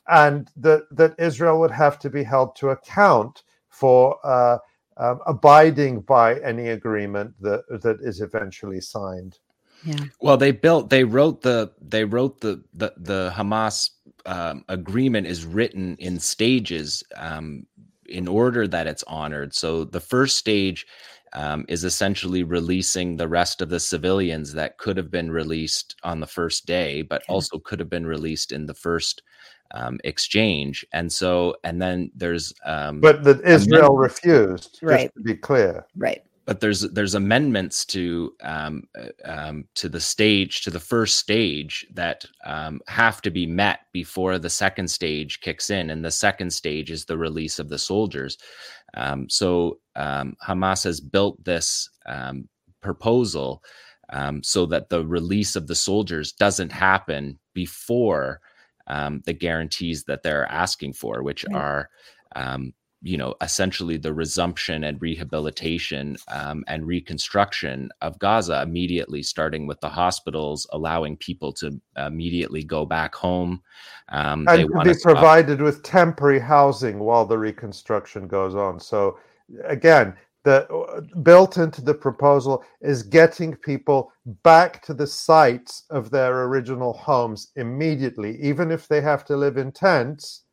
and 0.09 0.49
that, 0.55 0.83
that 0.91 1.15
Israel 1.19 1.59
would 1.59 1.71
have 1.71 1.97
to 1.99 2.09
be 2.09 2.23
held 2.23 2.55
to 2.57 2.69
account 2.69 3.43
for 3.69 4.17
uh, 4.23 4.57
um, 4.97 5.19
abiding 5.25 6.01
by 6.01 6.39
any 6.41 6.69
agreement 6.69 7.33
that, 7.41 7.63
that 7.81 7.97
is 8.01 8.21
eventually 8.21 8.81
signed. 8.81 9.39
Yeah. 9.83 10.05
Well, 10.19 10.37
they 10.37 10.51
built, 10.51 10.89
they 10.89 11.03
wrote 11.03 11.41
the, 11.41 11.71
they 11.81 12.03
wrote 12.03 12.41
the, 12.41 12.63
the, 12.73 12.93
the 12.97 13.33
Hamas 13.35 13.91
um, 14.25 14.65
agreement 14.67 15.27
is 15.27 15.45
written 15.45 15.95
in 15.97 16.19
stages 16.19 17.03
um, 17.15 17.65
in 18.07 18.27
order 18.27 18.67
that 18.67 18.87
it's 18.87 19.03
honored. 19.03 19.53
So 19.53 19.83
the 19.83 19.99
first 19.99 20.37
stage 20.37 20.85
um, 21.33 21.65
is 21.67 21.83
essentially 21.83 22.43
releasing 22.43 23.15
the 23.15 23.27
rest 23.27 23.61
of 23.61 23.69
the 23.69 23.79
civilians 23.79 24.53
that 24.53 24.77
could 24.77 24.97
have 24.97 25.11
been 25.11 25.31
released 25.31 25.95
on 26.03 26.19
the 26.19 26.27
first 26.27 26.65
day, 26.65 27.01
but 27.01 27.21
okay. 27.23 27.33
also 27.33 27.59
could 27.59 27.79
have 27.79 27.89
been 27.89 28.05
released 28.05 28.51
in 28.51 28.65
the 28.65 28.73
first 28.73 29.23
um, 29.71 29.99
exchange. 30.03 30.85
And 30.93 31.11
so, 31.11 31.55
and 31.63 31.81
then 31.81 32.11
there's. 32.15 32.53
Um, 32.65 33.01
but 33.01 33.23
that 33.23 33.41
Israel 33.41 33.97
refused, 33.97 34.79
right. 34.81 35.13
to 35.13 35.21
be 35.21 35.35
clear. 35.35 35.85
Right 35.95 36.23
but 36.47 36.61
there's 36.61 36.79
there's 36.79 37.13
amendments 37.13 37.85
to 37.85 38.33
um, 38.41 38.87
uh, 38.97 39.09
um, 39.25 39.65
to 39.75 39.89
the 39.89 39.99
stage 39.99 40.61
to 40.61 40.71
the 40.71 40.79
first 40.79 41.19
stage 41.19 41.85
that 41.93 42.25
um, 42.45 42.79
have 42.87 43.21
to 43.21 43.29
be 43.29 43.45
met 43.45 43.81
before 43.91 44.39
the 44.39 44.49
second 44.49 44.87
stage 44.87 45.41
kicks 45.41 45.69
in, 45.69 45.89
and 45.89 46.03
the 46.03 46.09
second 46.09 46.51
stage 46.51 46.89
is 46.89 47.03
the 47.03 47.17
release 47.17 47.59
of 47.59 47.67
the 47.67 47.77
soldiers. 47.77 48.37
Um, 48.93 49.29
so 49.29 49.79
um, 49.97 50.37
Hamas 50.47 50.85
has 50.85 51.01
built 51.01 51.43
this 51.43 51.89
um, 52.07 52.47
proposal 52.81 53.61
so 54.41 54.65
that 54.65 54.87
the 54.87 55.05
release 55.05 55.57
of 55.57 55.67
the 55.67 55.75
soldiers 55.75 56.31
doesn't 56.31 56.71
happen 56.71 57.37
before 57.53 58.39
the 58.87 59.35
guarantees 59.37 60.05
that 60.05 60.23
they're 60.23 60.49
asking 60.49 60.93
for, 60.93 61.23
which 61.23 61.43
right. 61.49 61.57
are 61.57 61.89
um, 62.37 62.73
you 63.01 63.17
know, 63.17 63.35
essentially 63.41 63.97
the 63.97 64.13
resumption 64.13 64.83
and 64.83 65.01
rehabilitation 65.01 66.17
um, 66.29 66.63
and 66.67 66.87
reconstruction 66.87 67.89
of 68.01 68.17
Gaza 68.17 68.61
immediately, 68.63 69.21
starting 69.21 69.67
with 69.67 69.79
the 69.81 69.89
hospitals, 69.89 70.65
allowing 70.71 71.15
people 71.17 71.53
to 71.53 71.79
immediately 71.95 72.63
go 72.63 72.85
back 72.85 73.13
home. 73.13 73.61
Um, 74.09 74.47
and 74.47 74.67
to 74.69 74.81
be 74.83 74.93
provided 75.01 75.61
with 75.61 75.83
temporary 75.83 76.39
housing 76.39 76.99
while 76.99 77.25
the 77.25 77.37
reconstruction 77.37 78.27
goes 78.27 78.55
on. 78.55 78.79
So, 78.79 79.19
again, 79.65 80.15
the 80.43 80.67
uh, 80.69 81.01
built 81.21 81.57
into 81.57 81.81
the 81.81 81.93
proposal 81.93 82.63
is 82.81 83.03
getting 83.03 83.55
people 83.55 84.11
back 84.43 84.81
to 84.83 84.93
the 84.93 85.07
sites 85.07 85.83
of 85.89 86.09
their 86.09 86.43
original 86.43 86.93
homes 86.93 87.51
immediately, 87.57 88.41
even 88.41 88.71
if 88.71 88.87
they 88.87 89.01
have 89.01 89.23
to 89.25 89.37
live 89.37 89.57
in 89.57 89.71
tents 89.71 90.45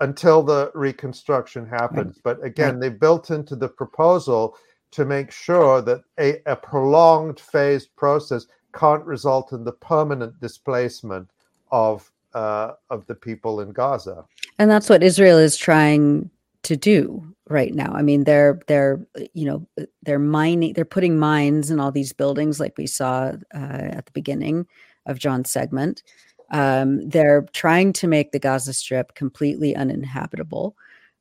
until 0.00 0.42
the 0.42 0.70
reconstruction 0.74 1.66
happens. 1.66 2.20
Right. 2.24 2.36
But 2.38 2.44
again, 2.44 2.74
right. 2.74 2.80
they 2.80 2.88
built 2.88 3.30
into 3.30 3.54
the 3.54 3.68
proposal 3.68 4.56
to 4.92 5.04
make 5.04 5.30
sure 5.30 5.80
that 5.82 6.02
a, 6.18 6.40
a 6.46 6.56
prolonged 6.56 7.38
phased 7.38 7.94
process 7.96 8.46
can't 8.74 9.04
result 9.04 9.52
in 9.52 9.64
the 9.64 9.72
permanent 9.72 10.40
displacement 10.40 11.30
of 11.70 12.10
uh, 12.34 12.72
of 12.90 13.06
the 13.06 13.14
people 13.14 13.60
in 13.60 13.72
Gaza. 13.72 14.24
And 14.58 14.70
that's 14.70 14.88
what 14.88 15.02
Israel 15.02 15.38
is 15.38 15.56
trying 15.56 16.30
to 16.62 16.76
do 16.76 17.34
right 17.48 17.74
now. 17.74 17.92
I 17.92 18.02
mean, 18.02 18.24
they're 18.24 18.60
they're 18.66 19.04
you 19.34 19.46
know 19.46 19.86
they're 20.02 20.18
mining, 20.18 20.72
they're 20.72 20.84
putting 20.84 21.18
mines 21.18 21.70
in 21.70 21.80
all 21.80 21.92
these 21.92 22.12
buildings, 22.12 22.60
like 22.60 22.74
we 22.78 22.86
saw 22.86 23.32
uh, 23.54 23.88
at 23.98 24.06
the 24.06 24.12
beginning 24.12 24.66
of 25.06 25.18
Jon's 25.18 25.50
segment. 25.50 26.02
Um, 26.50 27.08
they're 27.08 27.46
trying 27.52 27.92
to 27.94 28.08
make 28.08 28.32
the 28.32 28.38
Gaza 28.38 28.72
Strip 28.72 29.14
completely 29.14 29.76
uninhabitable 29.76 30.76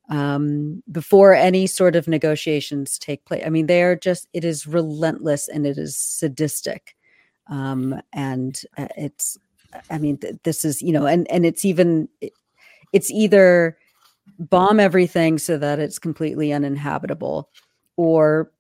um, 0.10 0.81
before 0.91 1.34
any 1.34 1.68
sort 1.68 1.95
of 1.95 2.07
negotiations 2.07 2.97
take 2.97 3.26
place. 3.26 3.43
I 3.45 3.49
mean, 3.49 3.68
they 3.68 3.84
are 3.84 3.95
just, 3.95 4.27
it 4.34 4.43
is 4.43 4.65
relentless 4.65 5.47
and 5.47 5.68
it 5.68 5.77
is 5.77 5.95
sadistic. 5.95 6.95
Um, 7.47 8.01
and 8.11 8.60
uh, 8.77 8.88
it's, 8.97 9.38
I 9.91 9.99
mean, 9.99 10.18
th- 10.18 10.38
this 10.43 10.65
is, 10.65 10.81
you 10.81 10.91
know, 10.91 11.06
and, 11.06 11.30
and 11.31 11.45
it's 11.45 11.64
even, 11.64 12.10
it's 12.91 13.11
either 13.11 13.77
bomb 14.39 14.80
everything 14.80 15.38
so 15.38 15.57
that 15.57 15.80
it's 15.80 15.99
completely 15.99 16.51
uninhabitable 16.51 17.49
or 17.97 18.51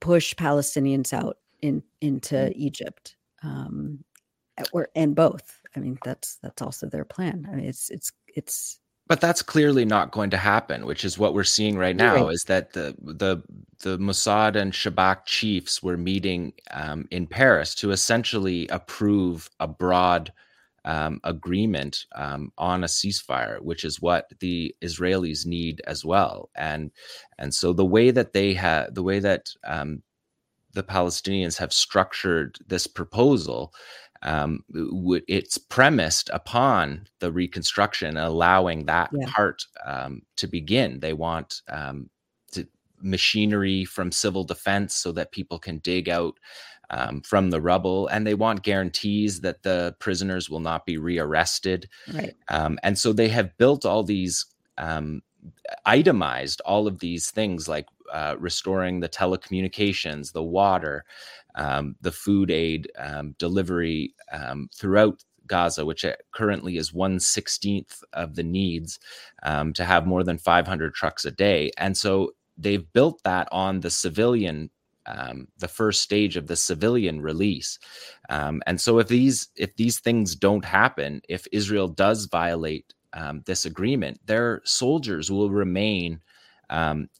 push 0.00 0.34
Palestinians 0.34 1.12
out 1.12 1.36
in, 1.60 1.82
into 2.00 2.34
mm-hmm. 2.34 2.52
Egypt. 2.60 3.14
Um, 3.42 4.04
or 4.72 4.88
and 4.96 5.14
both 5.14 5.57
I 5.76 5.80
mean, 5.80 5.98
that's 6.04 6.38
that's 6.42 6.62
also 6.62 6.88
their 6.88 7.04
plan. 7.04 7.46
I 7.50 7.56
mean, 7.56 7.66
it's 7.66 7.90
it's 7.90 8.12
it's 8.26 8.80
but 9.06 9.22
that's 9.22 9.40
clearly 9.40 9.86
not 9.86 10.12
going 10.12 10.28
to 10.28 10.36
happen 10.36 10.84
which 10.84 11.02
is 11.02 11.18
what 11.18 11.32
we're 11.32 11.42
seeing 11.42 11.78
right 11.78 11.96
now 11.96 12.26
right. 12.26 12.34
is 12.34 12.44
that 12.46 12.74
the 12.74 12.94
the 13.00 13.42
the 13.80 13.98
Mossad 13.98 14.54
and 14.54 14.72
Shabak 14.72 15.24
chiefs 15.24 15.82
were 15.82 15.96
meeting 15.96 16.52
um, 16.72 17.08
in 17.10 17.26
Paris 17.26 17.74
to 17.76 17.90
essentially 17.90 18.68
approve 18.68 19.48
a 19.60 19.66
broad 19.66 20.32
um, 20.84 21.20
agreement 21.24 22.06
um, 22.14 22.52
on 22.58 22.82
a 22.82 22.86
ceasefire, 22.86 23.60
which 23.60 23.84
is 23.84 24.00
what 24.00 24.32
the 24.40 24.74
Israelis 24.82 25.46
need 25.46 25.80
as 25.86 26.04
well. 26.04 26.50
And 26.56 26.90
and 27.38 27.54
so 27.54 27.72
the 27.72 27.84
way 27.84 28.10
that 28.10 28.32
they 28.32 28.54
have 28.54 28.94
the 28.94 29.02
way 29.02 29.18
that 29.20 29.50
um, 29.64 30.02
the 30.72 30.82
Palestinians 30.82 31.58
have 31.58 31.72
structured 31.72 32.58
this 32.66 32.86
proposal 32.86 33.72
um, 34.22 34.64
it's 35.28 35.58
premised 35.58 36.30
upon 36.32 37.06
the 37.20 37.30
reconstruction, 37.30 38.16
allowing 38.16 38.86
that 38.86 39.10
yeah. 39.12 39.26
part 39.28 39.64
um, 39.86 40.22
to 40.36 40.46
begin. 40.46 41.00
They 41.00 41.12
want 41.12 41.62
um, 41.68 42.10
to, 42.52 42.66
machinery 43.00 43.84
from 43.84 44.10
civil 44.10 44.44
defense 44.44 44.94
so 44.94 45.12
that 45.12 45.32
people 45.32 45.58
can 45.58 45.78
dig 45.78 46.08
out 46.08 46.38
um, 46.90 47.20
from 47.20 47.50
the 47.50 47.60
rubble, 47.60 48.08
and 48.08 48.26
they 48.26 48.34
want 48.34 48.62
guarantees 48.62 49.42
that 49.42 49.62
the 49.62 49.94
prisoners 49.98 50.48
will 50.50 50.60
not 50.60 50.86
be 50.86 50.96
rearrested. 50.96 51.88
Right. 52.12 52.34
Um, 52.48 52.78
and 52.82 52.98
so 52.98 53.12
they 53.12 53.28
have 53.28 53.56
built 53.58 53.84
all 53.84 54.02
these 54.02 54.46
um, 54.78 55.22
itemized 55.86 56.60
all 56.64 56.86
of 56.86 56.98
these 56.98 57.30
things 57.30 57.68
like 57.68 57.86
uh, 58.12 58.36
restoring 58.38 59.00
the 59.00 59.08
telecommunications, 59.08 60.32
the 60.32 60.42
water, 60.42 61.04
um, 61.58 61.96
the 62.02 62.12
food 62.12 62.52
aid 62.52 62.90
um, 62.98 63.36
delivery 63.38 64.14
um, 64.32 64.70
throughout 64.74 65.24
Gaza, 65.48 65.86
which 65.86 66.06
currently 66.34 66.78
is 66.78 66.94
one 66.94 67.20
sixteenth 67.20 68.02
of 68.14 68.36
the 68.36 68.44
needs 68.44 69.00
um, 69.44 69.74
to 69.74 69.84
have 69.86 70.06
more 70.06 70.24
than 70.24 70.38
500 70.38 70.94
trucks 70.94 71.26
a 71.26 71.32
day. 71.32 71.72
And 71.78 71.96
so 71.98 72.32
they've 72.58 72.92
built 72.94 73.22
that 73.24 73.48
on 73.52 73.80
the 73.80 73.90
civilian. 73.90 74.70
Um, 75.06 75.48
the 75.58 75.68
first 75.68 76.02
stage 76.02 76.36
of 76.36 76.48
the 76.48 76.56
civilian 76.56 77.22
release, 77.22 77.78
um, 78.30 78.62
and 78.66 78.80
so 78.80 79.00
if 79.00 79.08
these 79.08 79.48
if 79.56 79.76
these 79.76 80.00
things 80.00 80.36
don't 80.36 80.64
happen, 80.66 81.22
if 81.28 81.46
Israel 81.52 81.88
does 81.88 82.26
violate 82.26 82.94
this 83.46 83.66
agreement, 83.66 84.20
their 84.26 84.62
soldiers 84.64 85.30
will 85.30 85.50
remain 85.50 86.20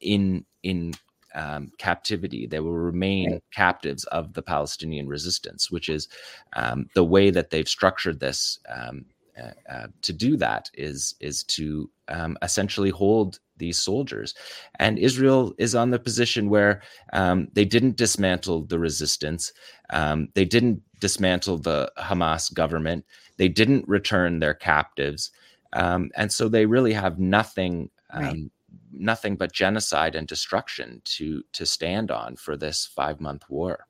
in 0.01 0.47
in 0.63 0.95
um, 1.39 1.71
captivity. 1.79 2.47
They 2.47 2.61
will 2.61 2.73
remain 2.73 3.33
right. 3.33 3.43
captives 3.55 4.05
of 4.05 4.35
the 4.35 4.43
Palestinian 4.43 5.09
resistance, 5.09 5.71
which 5.71 5.89
is 5.89 6.09
um, 6.55 6.89
the 6.95 7.05
way 7.05 7.31
that 7.31 7.51
they've 7.51 7.69
structured 7.69 8.21
this. 8.21 8.59
Um, 8.69 9.07
uh, 9.41 9.73
uh, 9.73 9.87
to 10.03 10.13
do 10.13 10.37
that 10.37 10.69
is 10.75 11.15
is 11.21 11.45
to 11.45 11.89
um, 12.09 12.37
essentially 12.43 12.91
hold 12.91 13.39
these 13.57 13.79
soldiers, 13.79 14.35
and 14.81 14.99
Israel 14.99 15.55
is 15.59 15.77
on 15.77 15.93
the 15.93 15.99
position 16.01 16.49
where 16.49 16.83
um, 17.13 17.47
they 17.53 17.65
didn't 17.65 17.97
dismantle 17.97 18.63
the 18.63 18.81
resistance, 18.81 19.53
um, 19.91 20.29
they 20.35 20.45
didn't 20.45 20.83
dismantle 20.99 21.59
the 21.59 21.89
Hamas 21.99 22.53
government, 22.53 23.05
they 23.37 23.49
didn't 23.49 23.87
return 23.87 24.41
their 24.41 24.55
captives, 24.55 25.31
and 25.73 26.33
so 26.33 26.49
they 26.49 26.67
really 26.67 26.93
have 26.93 27.21
nothing 27.21 27.91
right 28.13 28.51
nothing 28.93 29.37
but 29.37 29.53
genocide 29.53 30.15
and 30.15 30.27
destruction 30.27 31.01
to 31.05 31.43
to 31.53 31.67
stand 31.67 32.11
on 32.11 32.37
for 32.37 32.57
this 32.57 32.87
five 32.87 33.21
month 33.21 33.45
war. 33.49 33.87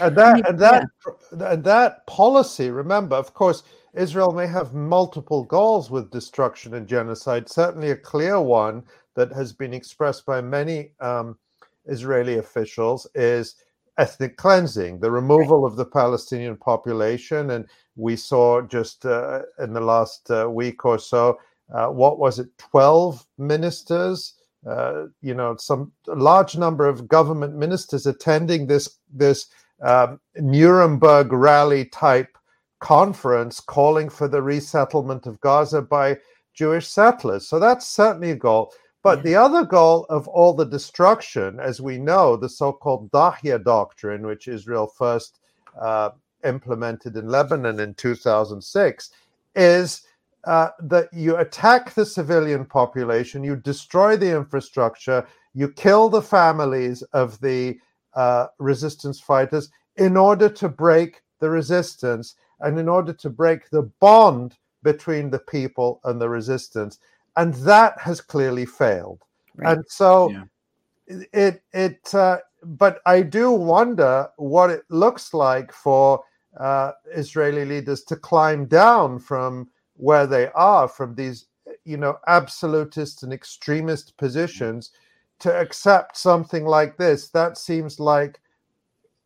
And 0.00 0.16
that 0.16 0.48
and 0.48 0.58
that 0.58 0.84
yeah. 1.06 1.52
and 1.52 1.64
that 1.64 2.06
policy, 2.06 2.70
remember, 2.70 3.16
of 3.16 3.34
course, 3.34 3.62
Israel 3.94 4.32
may 4.32 4.46
have 4.46 4.74
multiple 4.74 5.44
goals 5.44 5.90
with 5.90 6.10
destruction 6.10 6.74
and 6.74 6.86
genocide. 6.86 7.48
Certainly, 7.48 7.90
a 7.90 7.96
clear 7.96 8.40
one 8.40 8.82
that 9.14 9.32
has 9.32 9.52
been 9.52 9.72
expressed 9.72 10.26
by 10.26 10.40
many 10.40 10.92
um, 11.00 11.38
Israeli 11.86 12.38
officials 12.38 13.06
is 13.14 13.56
ethnic 13.98 14.36
cleansing, 14.36 15.00
the 15.00 15.10
removal 15.10 15.62
right. 15.62 15.70
of 15.70 15.76
the 15.76 15.86
Palestinian 15.86 16.56
population. 16.56 17.50
And 17.50 17.66
we 17.96 18.16
saw 18.16 18.60
just 18.60 19.06
uh, 19.06 19.42
in 19.58 19.72
the 19.72 19.80
last 19.80 20.30
uh, 20.30 20.50
week 20.50 20.84
or 20.84 20.98
so, 20.98 21.38
uh, 21.72 21.88
what 21.88 22.18
was 22.18 22.38
it, 22.38 22.48
12 22.58 23.26
ministers 23.38 24.34
uh, 24.66 25.06
you 25.22 25.32
know, 25.32 25.56
some 25.56 25.92
large 26.08 26.56
number 26.56 26.88
of 26.88 27.06
government 27.06 27.54
ministers 27.54 28.06
attending 28.06 28.66
this 28.66 28.98
this 29.12 29.46
um, 29.80 30.18
Nuremberg 30.36 31.32
rally 31.32 31.84
type 31.84 32.36
conference 32.80 33.60
calling 33.60 34.08
for 34.08 34.26
the 34.26 34.42
resettlement 34.42 35.26
of 35.26 35.40
Gaza 35.40 35.82
by 35.82 36.18
Jewish 36.52 36.88
settlers. 36.88 37.46
So 37.46 37.60
that's 37.60 37.86
certainly 37.86 38.32
a 38.32 38.36
goal. 38.36 38.72
But 39.04 39.22
the 39.22 39.36
other 39.36 39.64
goal 39.64 40.04
of 40.10 40.26
all 40.26 40.52
the 40.52 40.66
destruction, 40.66 41.60
as 41.60 41.80
we 41.80 41.96
know, 41.96 42.36
the 42.36 42.48
so 42.48 42.72
called 42.72 43.08
Dahiya 43.12 43.62
doctrine, 43.62 44.26
which 44.26 44.48
Israel 44.48 44.88
first 44.88 45.38
uh, 45.80 46.10
implemented 46.44 47.16
in 47.16 47.28
Lebanon 47.28 47.78
in 47.78 47.94
2006, 47.94 49.10
is 49.54 50.02
uh, 50.46 50.70
that 50.78 51.12
you 51.12 51.36
attack 51.36 51.92
the 51.94 52.06
civilian 52.06 52.64
population, 52.64 53.42
you 53.42 53.56
destroy 53.56 54.16
the 54.16 54.34
infrastructure, 54.34 55.26
you 55.54 55.68
kill 55.68 56.08
the 56.08 56.22
families 56.22 57.02
of 57.12 57.40
the 57.40 57.78
uh, 58.14 58.46
resistance 58.58 59.20
fighters 59.20 59.70
in 59.96 60.16
order 60.16 60.48
to 60.48 60.68
break 60.68 61.22
the 61.40 61.50
resistance 61.50 62.36
and 62.60 62.78
in 62.78 62.88
order 62.88 63.12
to 63.12 63.28
break 63.28 63.68
the 63.70 63.82
bond 64.00 64.56
between 64.82 65.30
the 65.30 65.38
people 65.38 66.00
and 66.04 66.20
the 66.20 66.28
resistance. 66.28 66.98
And 67.36 67.52
that 67.54 67.98
has 67.98 68.20
clearly 68.20 68.66
failed. 68.66 69.22
Right. 69.56 69.76
And 69.76 69.84
so 69.88 70.30
yeah. 70.30 71.24
it, 71.32 71.62
it, 71.72 72.14
uh, 72.14 72.38
but 72.62 73.00
I 73.04 73.22
do 73.22 73.50
wonder 73.50 74.28
what 74.36 74.70
it 74.70 74.84
looks 74.90 75.34
like 75.34 75.72
for 75.72 76.22
uh, 76.58 76.92
Israeli 77.12 77.64
leaders 77.64 78.04
to 78.04 78.16
climb 78.16 78.66
down 78.66 79.18
from 79.18 79.68
where 79.96 80.26
they 80.26 80.48
are 80.54 80.88
from 80.88 81.14
these 81.14 81.46
you 81.84 81.96
know 81.96 82.18
absolutist 82.26 83.22
and 83.22 83.32
extremist 83.32 84.16
positions 84.16 84.90
to 85.38 85.52
accept 85.52 86.16
something 86.16 86.64
like 86.64 86.96
this 86.96 87.28
that 87.28 87.58
seems 87.58 88.00
like 88.00 88.40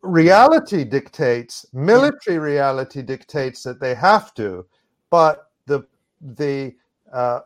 reality 0.01 0.83
dictates 0.83 1.65
military 1.73 2.39
reality 2.39 3.01
dictates 3.01 3.63
that 3.63 3.79
they 3.79 3.93
have 3.93 4.33
to 4.33 4.65
but 5.09 5.51
the 5.67 5.85
the 6.35 6.73
uh, 7.13 7.41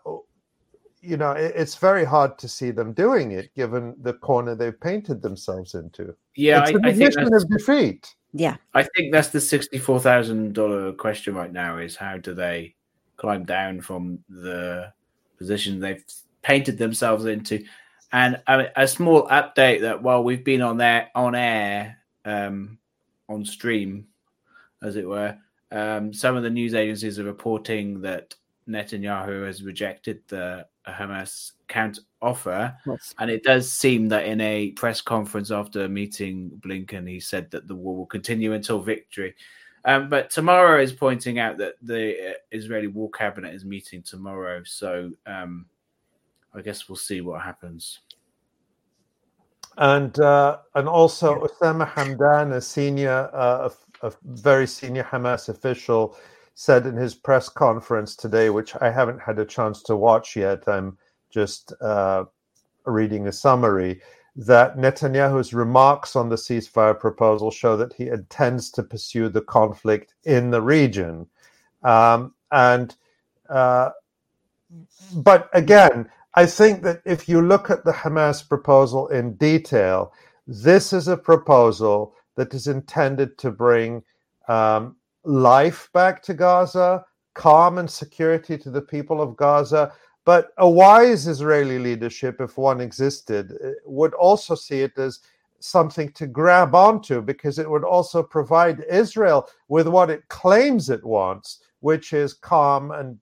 you 1.01 1.17
know 1.17 1.31
it, 1.31 1.53
it's 1.55 1.75
very 1.75 2.05
hard 2.05 2.37
to 2.37 2.47
see 2.47 2.71
them 2.71 2.93
doing 2.93 3.31
it 3.31 3.53
given 3.55 3.95
the 4.01 4.13
corner 4.13 4.55
they've 4.55 4.79
painted 4.79 5.21
themselves 5.21 5.75
into. 5.75 6.15
Yeah 6.35 6.61
it's 6.61 6.69
I, 6.83 6.93
think 6.93 7.13
that's, 7.13 7.43
of 7.43 7.49
defeat. 7.49 8.15
Yeah 8.33 8.57
i 8.73 8.83
think 8.83 9.11
that's 9.11 9.29
the 9.29 9.39
$64000 9.39 10.97
question 10.97 11.35
right 11.35 11.51
now 11.51 11.77
is 11.77 11.95
how 11.95 12.17
do 12.17 12.33
they 12.33 12.75
climb 13.17 13.43
down 13.43 13.81
from 13.81 14.19
the 14.29 14.91
position 15.37 15.79
they've 15.79 16.03
painted 16.41 16.77
themselves 16.77 17.25
into. 17.25 17.63
And 18.11 18.41
a, 18.47 18.67
a 18.75 18.87
small 18.87 19.27
update 19.27 19.81
that 19.81 20.01
while 20.01 20.23
we've 20.23 20.43
been 20.43 20.61
on 20.61 20.77
there 20.77 21.09
on 21.15 21.35
air, 21.35 21.97
um, 22.23 22.77
on 23.27 23.43
stream, 23.45 24.07
as 24.81 24.95
it 24.95 25.07
were, 25.07 25.37
um, 25.71 26.13
some 26.13 26.35
of 26.35 26.43
the 26.43 26.49
news 26.49 26.73
agencies 26.73 27.19
are 27.19 27.23
reporting 27.23 28.01
that 28.01 28.35
Netanyahu 28.67 29.45
has 29.45 29.63
rejected 29.63 30.21
the 30.27 30.65
Hamas 30.87 31.53
counter 31.67 32.01
offer. 32.21 32.75
Yes. 32.85 33.13
And 33.19 33.29
it 33.29 33.43
does 33.43 33.71
seem 33.71 34.07
that 34.09 34.25
in 34.25 34.41
a 34.41 34.71
press 34.71 35.01
conference 35.01 35.51
after 35.51 35.87
meeting 35.87 36.51
Blinken, 36.59 37.07
he 37.09 37.19
said 37.19 37.51
that 37.51 37.67
the 37.67 37.75
war 37.75 37.95
will 37.97 38.05
continue 38.05 38.53
until 38.53 38.79
victory. 38.79 39.35
Um, 39.85 40.09
but 40.09 40.31
Tamara 40.31 40.81
is 40.81 40.91
pointing 40.91 41.37
out 41.37 41.57
that 41.59 41.75
the 41.81 42.31
uh, 42.31 42.33
Israeli 42.51 42.87
War 42.87 43.09
Cabinet 43.11 43.53
is 43.53 43.63
meeting 43.63 44.01
tomorrow, 44.01 44.63
so 44.65 45.11
um, 45.27 45.67
I 46.55 46.61
guess 46.61 46.89
we'll 46.89 46.95
see 46.95 47.21
what 47.21 47.41
happens. 47.41 47.99
And 49.77 50.17
uh, 50.19 50.57
and 50.73 50.87
also 50.89 51.35
yeah. 51.35 51.47
Osama 51.47 51.87
Hamdan, 51.91 52.53
a 52.53 52.61
senior, 52.61 53.29
uh, 53.31 53.69
a, 54.01 54.07
a, 54.07 54.13
very 54.23 54.65
senior 54.65 55.03
Hamas 55.03 55.49
official, 55.49 56.17
said 56.55 56.87
in 56.87 56.95
his 56.95 57.13
press 57.13 57.47
conference 57.47 58.15
today, 58.15 58.49
which 58.49 58.75
I 58.77 58.89
haven't 58.89 59.19
had 59.19 59.37
a 59.37 59.45
chance 59.45 59.83
to 59.83 59.95
watch 59.95 60.35
yet. 60.35 60.67
I'm 60.67 60.97
just 61.29 61.73
uh, 61.81 62.23
reading 62.85 63.27
a 63.27 63.31
summary 63.31 64.01
that 64.35 64.77
Netanyahu's 64.77 65.53
remarks 65.53 66.15
on 66.15 66.29
the 66.29 66.35
ceasefire 66.35 66.99
proposal 66.99 67.51
show 67.51 67.77
that 67.77 67.93
he 67.93 68.07
intends 68.07 68.69
to 68.71 68.83
pursue 68.83 69.29
the 69.29 69.41
conflict 69.41 70.13
in 70.25 70.51
the 70.51 70.61
region. 70.61 71.27
Um, 71.83 72.33
and 72.51 72.95
uh, 73.49 73.91
but 75.15 75.49
again, 75.53 76.09
I 76.33 76.45
think 76.45 76.83
that 76.83 77.01
if 77.05 77.29
you 77.29 77.41
look 77.41 77.69
at 77.69 77.85
the 77.85 77.93
Hamas 77.93 78.47
proposal 78.47 79.07
in 79.07 79.35
detail, 79.35 80.11
this 80.47 80.91
is 80.91 81.07
a 81.07 81.17
proposal 81.17 82.13
that 82.35 82.53
is 82.53 82.67
intended 82.67 83.37
to 83.37 83.51
bring 83.51 84.03
um, 84.49 84.97
life 85.23 85.89
back 85.93 86.21
to 86.23 86.33
Gaza, 86.33 87.05
calm 87.33 87.77
and 87.77 87.89
security 87.89 88.57
to 88.57 88.69
the 88.69 88.81
people 88.81 89.21
of 89.21 89.37
Gaza, 89.37 89.93
But 90.25 90.49
a 90.57 90.67
wise 90.67 91.27
Israeli 91.27 91.77
leadership, 91.77 92.41
if 92.41 92.57
one 92.57 92.81
existed, 92.81 93.53
uh, 93.63 93.71
would 93.85 94.13
also 94.15 94.55
see 94.55 94.81
it 94.81 94.97
as 94.97 95.19
something 95.59 96.11
to 96.13 96.27
grab 96.27 96.75
onto 96.75 97.21
because 97.21 97.59
it 97.59 97.69
would 97.69 97.83
also 97.83 98.21
provide 98.21 98.83
Israel 98.89 99.47
with 99.67 99.87
what 99.87 100.09
it 100.09 100.27
claims 100.27 100.89
it 100.89 101.03
wants, 101.03 101.63
which 101.79 102.13
is 102.13 102.33
calm 102.33 102.91
and 102.91 103.17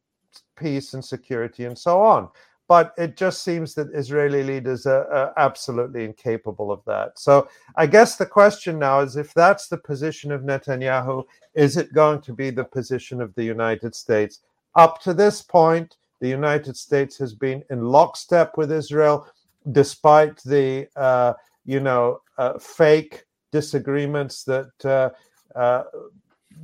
peace 0.56 0.94
and 0.94 1.04
security 1.04 1.66
and 1.66 1.78
so 1.78 2.02
on. 2.02 2.30
But 2.70 2.94
it 2.98 3.18
just 3.18 3.44
seems 3.44 3.76
that 3.76 3.94
Israeli 3.94 4.44
leaders 4.44 4.86
are, 4.86 5.06
are, 5.14 5.34
absolutely 5.38 6.06
incapable 6.06 6.72
of 6.72 6.82
that. 6.86 7.20
So 7.20 7.50
I 7.76 7.86
guess 7.86 8.16
the 8.16 8.26
question 8.26 8.80
now 8.80 9.02
is 9.02 9.18
if 9.18 9.34
that's 9.34 9.68
the 9.68 9.78
position 9.78 10.32
of 10.32 10.42
Netanyahu, 10.42 11.26
is 11.54 11.76
it 11.76 11.94
going 11.94 12.22
to 12.22 12.34
be 12.34 12.50
the 12.50 12.64
position 12.64 13.22
of 13.22 13.36
the 13.36 13.44
United 13.44 13.94
States? 13.94 14.40
Up 14.76 15.02
to 15.02 15.14
this 15.14 15.42
point, 15.42 15.98
the 16.24 16.30
United 16.30 16.78
States 16.78 17.18
has 17.18 17.34
been 17.36 17.62
in 17.70 17.82
lockstep 17.84 18.58
with 18.58 18.72
Israel, 18.72 19.28
despite 19.74 20.42
the 20.44 20.88
uh, 20.96 21.34
you 21.66 21.82
know 21.82 22.22
uh, 22.38 22.58
fake 22.58 23.26
disagreements 23.52 24.46
that 24.46 24.86
uh, 24.86 25.10
uh 25.54 25.84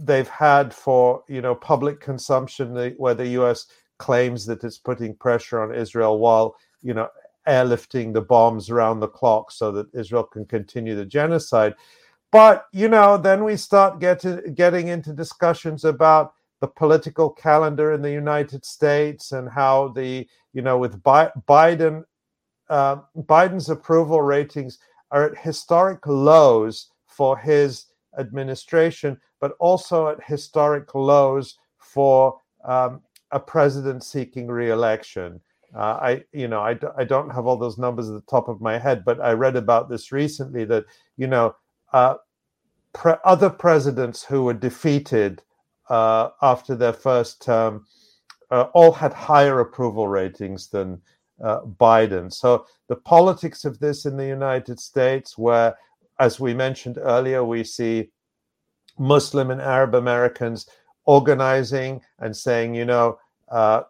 they've 0.06 0.30
had 0.30 0.74
for 0.74 1.24
you 1.28 1.42
know 1.42 1.54
public 1.54 2.00
consumption, 2.00 2.94
where 2.96 3.14
the 3.14 3.28
U.S. 3.40 3.68
claims 3.98 4.46
that 4.46 4.64
it's 4.64 4.78
putting 4.78 5.14
pressure 5.14 5.60
on 5.62 5.76
Israel 5.76 6.20
while 6.20 6.56
you 6.82 6.94
know 6.94 7.10
airlifting 7.46 8.14
the 8.14 8.22
bombs 8.22 8.70
around 8.70 9.02
the 9.02 9.10
clock 9.10 9.52
so 9.52 9.74
that 9.74 9.94
Israel 9.94 10.24
can 10.24 10.46
continue 10.46 10.96
the 10.96 11.06
genocide. 11.06 11.76
But 12.32 12.68
you 12.72 12.88
know, 12.88 13.18
then 13.18 13.44
we 13.44 13.58
start 13.58 14.00
getting 14.00 14.54
getting 14.54 14.88
into 14.88 15.12
discussions 15.12 15.84
about 15.84 16.34
the 16.60 16.68
political 16.68 17.30
calendar 17.30 17.94
in 17.94 18.02
the 18.02 18.12
United 18.12 18.66
States 18.66 19.32
and 19.32 19.50
how 19.50 19.90
the 19.90 20.28
you 20.54 20.62
know 20.62 20.78
with 20.78 21.02
Bi- 21.04 21.32
Biden 21.48 22.04
uh, 22.70 22.98
Biden's 23.18 23.70
approval 23.70 24.22
ratings 24.22 24.80
are 25.12 25.26
at 25.26 25.38
historic 25.38 26.06
lows 26.06 26.92
for 27.08 27.38
his 27.38 27.86
administration, 28.18 29.20
but 29.40 29.54
also 29.60 30.08
at 30.08 30.24
historic 30.24 30.94
lows 30.94 31.58
for 31.78 32.40
um, 32.66 33.02
a 33.32 33.40
president 33.40 34.04
seeking 34.04 34.48
reelection. 34.48 35.40
Uh, 35.76 35.98
I, 36.02 36.24
you 36.32 36.48
know, 36.48 36.62
I, 36.62 36.78
I 36.98 37.04
don't 37.04 37.30
have 37.30 37.46
all 37.46 37.58
those 37.58 37.78
numbers 37.78 38.10
at 38.10 38.16
the 38.16 38.32
top 38.32 38.48
of 38.48 38.62
my 38.62 38.78
head, 38.78 39.04
but 39.06 39.20
I 39.22 39.34
read 39.34 39.56
about 39.56 39.90
this 39.90 40.12
recently 40.12 40.66
that, 40.66 40.86
you 41.18 41.28
know, 41.28 41.56
uh, 41.94 42.16
pre- 42.94 43.14
other 43.24 43.50
presidents 43.50 44.24
who 44.24 44.44
were 44.44 44.54
defeated 44.54 45.42
uh, 45.90 46.30
after 46.42 46.76
their 46.76 46.94
first 46.94 47.42
term 47.42 47.86
uh, 48.52 48.68
all 48.74 48.92
had 48.92 49.14
higher 49.14 49.60
approval 49.60 50.08
ratings 50.08 50.70
than 50.70 51.02
uh, 51.44 51.62
Biden. 51.62 52.32
So 52.32 52.66
the 52.88 52.96
politics 52.96 53.66
of 53.66 53.80
this 53.80 54.06
in 54.06 54.18
the 54.18 54.26
United 54.26 54.80
States, 54.80 55.38
where, 55.38 55.76
as 56.20 56.40
we 56.40 56.54
mentioned 56.54 56.98
earlier, 56.98 57.44
we 57.44 57.64
see 57.64 58.10
Muslim 58.98 59.52
and 59.52 59.62
Arab 59.62 59.96
Americans 59.96 60.68
organizing 61.06 62.02
and 62.20 62.36
saying, 62.36 62.76
you 62.76 62.86
know, 62.86 63.18
uh, 63.50 63.84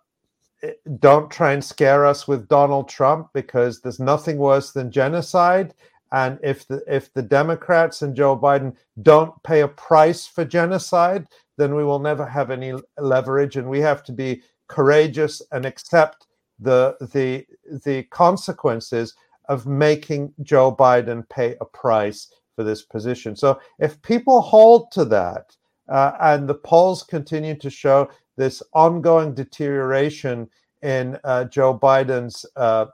don't 1.00 1.32
try 1.32 1.54
and 1.54 1.64
scare 1.64 2.06
us 2.06 2.28
with 2.28 2.48
Donald 2.50 2.90
Trump 2.90 3.30
because 3.34 3.82
there's 3.82 4.00
nothing 4.00 4.38
worse 4.38 4.72
than 4.72 4.92
genocide. 4.92 5.74
And 6.12 6.40
if 6.44 6.68
the 6.68 6.84
if 6.88 7.14
the 7.14 7.22
Democrats 7.22 8.02
and 8.02 8.16
Joe 8.16 8.38
Biden 8.38 8.76
don't 9.02 9.42
pay 9.44 9.62
a 9.62 9.68
price 9.68 10.28
for 10.28 10.44
genocide, 10.44 11.28
then 11.60 11.76
we 11.76 11.84
will 11.84 12.00
never 12.00 12.26
have 12.26 12.52
any 12.52 12.74
leverage, 12.98 13.58
and 13.58 13.70
we 13.70 13.82
have 13.82 14.02
to 14.04 14.14
be 14.14 14.42
courageous 14.68 15.42
and 15.52 15.66
accept 15.66 16.26
the 16.60 16.96
the 17.14 17.46
the 17.86 18.04
consequences 18.04 19.16
of 19.50 19.66
making 19.66 20.34
Joe 20.42 20.74
Biden 20.74 21.28
pay 21.30 21.56
a 21.60 21.66
price 21.66 22.32
for 22.56 22.64
this 22.64 22.84
position. 22.84 23.36
So 23.36 23.60
if 23.80 24.02
people 24.02 24.42
hold 24.42 24.92
to 24.92 25.06
that, 25.06 25.56
uh, 25.90 26.12
and 26.22 26.48
the 26.48 26.56
polls 26.56 27.04
continue 27.04 27.56
to 27.56 27.70
show 27.70 28.10
this 28.38 28.64
ongoing 28.74 29.34
deterioration 29.34 30.48
in 30.82 31.18
uh, 31.24 31.46
Joe 31.46 31.78
Biden's 31.78 32.46
uh, 32.56 32.86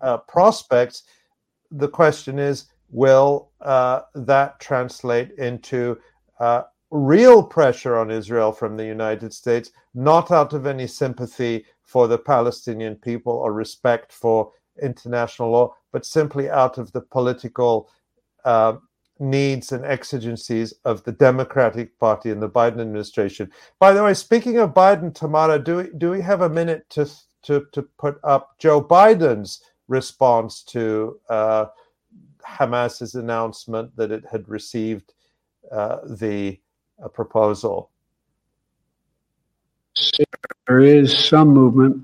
uh 0.00 0.18
prospects, 0.18 1.02
the 1.70 1.88
question 1.88 2.38
is, 2.38 2.66
will 2.90 3.50
uh, 3.62 4.02
that 4.14 4.60
translate 4.60 5.32
into 5.38 5.98
uh, 6.38 6.62
real 6.90 7.42
pressure 7.42 7.96
on 7.96 8.10
Israel 8.10 8.52
from 8.52 8.76
the 8.76 8.84
United 8.84 9.32
States, 9.32 9.70
not 9.94 10.30
out 10.30 10.52
of 10.52 10.66
any 10.66 10.86
sympathy 10.86 11.64
for 11.82 12.08
the 12.08 12.18
Palestinian 12.18 12.96
people 12.96 13.32
or 13.32 13.52
respect 13.52 14.12
for 14.12 14.52
international 14.82 15.50
law, 15.50 15.74
but 15.92 16.04
simply 16.04 16.50
out 16.50 16.78
of 16.78 16.92
the 16.92 17.00
political 17.00 17.88
uh, 18.44 18.74
needs 19.18 19.72
and 19.72 19.84
exigencies 19.84 20.74
of 20.84 21.02
the 21.04 21.12
Democratic 21.12 21.98
Party 21.98 22.30
and 22.30 22.42
the 22.42 22.48
Biden 22.48 22.80
administration. 22.80 23.50
By 23.78 23.92
the 23.92 24.02
way, 24.02 24.14
speaking 24.14 24.58
of 24.58 24.74
Biden, 24.74 25.14
Tamara, 25.14 25.58
do 25.58 25.76
we, 25.78 25.90
do 25.96 26.10
we 26.10 26.20
have 26.20 26.42
a 26.42 26.48
minute 26.48 26.88
to, 26.90 27.08
to, 27.42 27.66
to 27.72 27.82
put 27.98 28.18
up 28.24 28.58
Joe 28.58 28.82
Biden's 28.82 29.62
response 29.88 30.62
to 30.64 31.18
uh, 31.30 31.66
Hamas's 32.44 33.14
announcement 33.14 33.96
that 33.96 34.12
it 34.12 34.24
had 34.30 34.48
received 34.48 35.14
uh, 35.72 35.98
the 36.04 36.60
a 36.98 37.08
proposal? 37.08 37.90
There 40.66 40.80
is 40.80 41.16
some 41.16 41.48
movement, 41.48 42.02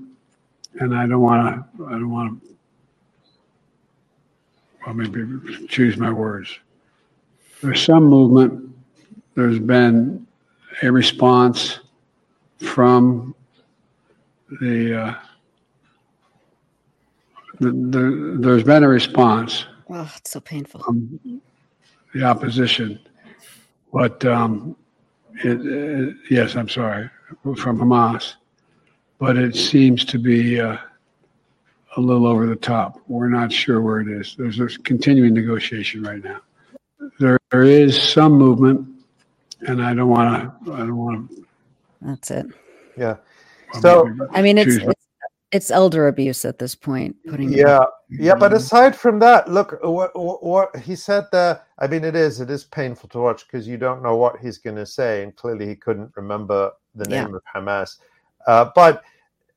and 0.79 0.95
I 0.95 1.05
don't 1.05 1.21
want 1.21 1.65
to. 1.77 1.85
I 1.85 1.91
don't 1.91 2.11
want 2.11 2.41
to. 2.41 2.49
Well, 4.85 4.95
maybe 4.95 5.67
choose 5.67 5.97
my 5.97 6.11
words. 6.11 6.57
There's 7.61 7.83
some 7.83 8.05
movement. 8.05 8.75
There's 9.35 9.59
been 9.59 10.25
a 10.81 10.91
response 10.91 11.79
from 12.59 13.35
the, 14.61 15.01
uh, 15.01 15.15
the, 17.59 17.71
the 17.71 18.37
there's 18.39 18.63
been 18.63 18.83
a 18.83 18.87
response. 18.87 19.65
Oh, 19.89 20.11
it's 20.17 20.31
so 20.31 20.39
painful. 20.39 20.83
The 22.13 22.23
opposition, 22.23 22.99
but 23.91 24.23
um, 24.25 24.75
it, 25.43 25.65
it, 25.65 26.15
yes, 26.29 26.55
I'm 26.55 26.69
sorry, 26.69 27.09
from 27.41 27.79
Hamas, 27.79 28.35
but 29.19 29.37
it 29.37 29.55
seems 29.55 30.05
to 30.05 30.17
be 30.19 30.59
uh, 30.59 30.77
a 31.97 32.01
little 32.01 32.27
over 32.27 32.45
the 32.45 32.55
top. 32.55 32.99
We're 33.07 33.29
not 33.29 33.51
sure 33.51 33.81
where 33.81 33.99
it 33.99 34.07
is. 34.07 34.35
There's 34.37 34.59
a 34.59 34.67
continuing 34.79 35.33
negotiation 35.33 36.03
right 36.03 36.23
now. 36.23 36.41
There, 37.19 37.39
there 37.51 37.63
is 37.63 38.01
some 38.01 38.33
movement, 38.33 38.87
and 39.67 39.83
I 39.83 39.93
don't 39.93 40.09
want 40.09 40.65
to. 40.65 40.73
I 40.73 40.79
don't 40.79 40.97
want 40.97 41.29
to. 41.29 41.45
That's 42.01 42.31
it. 42.31 42.47
Yeah. 42.97 43.17
So 43.81 44.09
I 44.31 44.41
mean, 44.41 44.57
it's, 44.57 44.75
it's 44.75 45.02
it's 45.53 45.69
elder 45.69 46.07
abuse 46.07 46.45
at 46.45 46.57
this 46.57 46.73
point. 46.73 47.15
Putting 47.27 47.53
yeah, 47.53 47.85
yeah. 48.09 48.33
But 48.33 48.53
aside 48.53 48.95
from 48.95 49.19
that, 49.19 49.49
look 49.49 49.77
what, 49.83 50.11
what 50.15 50.75
he 50.77 50.95
said 50.95 51.25
there. 51.31 51.61
I 51.77 51.87
mean, 51.87 52.03
it 52.03 52.15
is 52.15 52.41
it 52.41 52.49
is 52.49 52.63
painful 52.63 53.07
to 53.09 53.19
watch 53.19 53.45
because 53.45 53.67
you 53.67 53.77
don't 53.77 54.01
know 54.01 54.15
what 54.15 54.39
he's 54.39 54.57
going 54.57 54.77
to 54.77 54.85
say, 54.85 55.23
and 55.23 55.35
clearly 55.35 55.67
he 55.67 55.75
couldn't 55.75 56.11
remember 56.15 56.71
the 56.95 57.05
name 57.05 57.29
yeah. 57.29 57.35
of 57.35 57.43
Hamas. 57.55 57.99
Uh, 58.47 58.71
but 58.75 59.03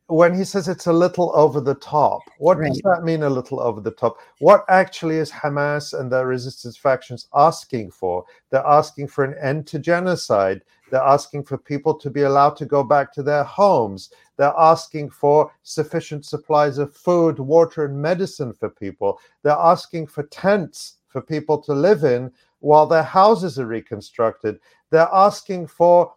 when 0.09 0.37
he 0.37 0.45
says 0.45 0.69
it's 0.69 0.87
a 0.87 0.93
little 0.93 1.33
over 1.35 1.61
the 1.61 1.75
top, 1.77 2.21
what 2.39 2.59
right. 2.59 2.69
does 2.69 2.81
that 2.85 3.03
mean? 3.03 3.23
A 3.23 3.31
little 3.31 3.59
over 3.59 3.81
the 3.81 3.91
top. 3.91 4.19
What 4.39 4.65
actually 4.69 5.17
is 5.17 5.33
Hamas 5.33 5.99
and 5.99 6.13
the 6.13 6.25
resistance 6.25 6.77
factions 6.77 7.27
asking 7.35 7.91
for? 7.91 8.25
They're 8.51 8.67
asking 8.67 9.09
for 9.09 9.25
an 9.25 9.35
end 9.43 9.67
to 9.69 9.79
genocide. 9.79 10.61
They're 10.91 11.01
asking 11.01 11.45
for 11.45 11.59
people 11.59 11.95
to 11.95 12.11
be 12.11 12.23
allowed 12.23 12.57
to 12.59 12.67
go 12.67 12.85
back 12.85 13.13
to 13.15 13.23
their 13.23 13.43
homes. 13.43 14.11
They're 14.37 14.55
asking 14.59 15.11
for 15.11 15.51
sufficient 15.63 16.25
supplies 16.25 16.79
of 16.79 16.95
food, 16.95 17.39
water, 17.39 17.85
and 17.85 18.01
medicine 18.01 18.53
for 18.53 18.71
people. 18.71 19.19
They're 19.43 19.53
asking 19.53 20.09
for 20.09 20.25
tents 20.25 20.97
for 21.09 21.21
people 21.21 21.59
to 21.63 21.73
live 21.73 22.05
in 22.05 22.31
while 22.61 22.87
their 22.87 23.03
houses 23.03 23.59
are 23.59 23.67
reconstructed. 23.67 24.59
They're 24.91 25.09
asking 25.13 25.69
for 25.69 26.13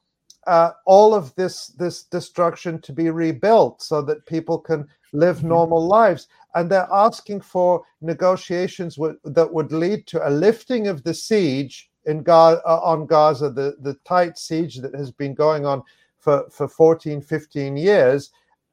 uh, 0.48 0.72
all 0.86 1.14
of 1.14 1.34
this 1.36 1.68
this 1.68 2.04
destruction 2.04 2.80
to 2.82 2.94
be 2.94 3.10
rebuilt 3.10 3.82
so 3.82 4.02
that 4.02 4.26
people 4.26 4.58
can 4.58 4.88
live 5.14 5.38
mm-hmm. 5.38 5.50
normal 5.50 5.86
lives 5.86 6.28
and 6.56 6.70
they're 6.70 6.88
asking 6.92 7.42
for 7.42 7.84
negotiations 8.02 8.96
w- 8.96 9.18
that 9.24 9.54
would 9.54 9.72
lead 9.72 10.08
to 10.08 10.28
a 10.28 10.30
lifting 10.30 10.88
of 10.88 11.04
the 11.04 11.14
siege 11.14 11.92
in 12.06 12.24
Ga- 12.24 12.62
uh, 12.66 12.80
on 12.82 13.06
Gaza 13.06 13.50
the 13.50 13.76
the 13.82 13.96
tight 14.06 14.38
siege 14.38 14.78
that 14.78 14.96
has 14.96 15.12
been 15.12 15.34
going 15.34 15.66
on 15.66 15.84
for, 16.30 16.50
for 16.52 16.68
14, 16.68 17.22
15 17.22 17.76
years, 17.76 18.30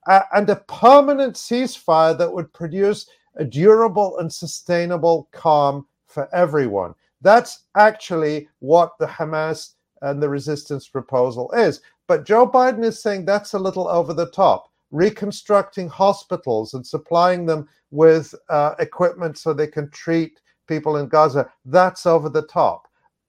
uh, 0.08 0.20
and 0.34 0.50
a 0.50 0.56
permanent 0.56 1.34
ceasefire 1.34 2.16
that 2.18 2.32
would 2.32 2.52
produce 2.52 3.08
a 3.36 3.44
durable 3.44 4.18
and 4.18 4.30
sustainable 4.32 5.28
calm 5.32 5.86
for 6.06 6.28
everyone. 6.34 6.94
That's 7.22 7.64
actually 7.74 8.48
what 8.58 8.92
the 8.98 9.06
Hamas 9.06 9.74
and 10.02 10.22
the 10.22 10.28
resistance 10.28 10.86
proposal 10.86 11.50
is. 11.52 11.80
But 12.06 12.26
Joe 12.26 12.46
Biden 12.46 12.84
is 12.84 13.02
saying 13.02 13.24
that's 13.24 13.54
a 13.54 13.58
little 13.58 13.88
over 13.88 14.12
the 14.12 14.30
top. 14.30 14.70
reconstructing 14.92 15.88
hospitals 15.88 16.74
and 16.74 16.86
supplying 16.86 17.44
them 17.46 17.68
with 17.90 18.34
uh, 18.48 18.74
equipment 18.78 19.36
so 19.36 19.52
they 19.52 19.66
can 19.66 19.90
treat 19.90 20.40
people 20.68 20.96
in 20.98 21.08
Gaza, 21.08 21.50
that's 21.64 22.06
over 22.06 22.28
the 22.28 22.46
top. 22.46 22.86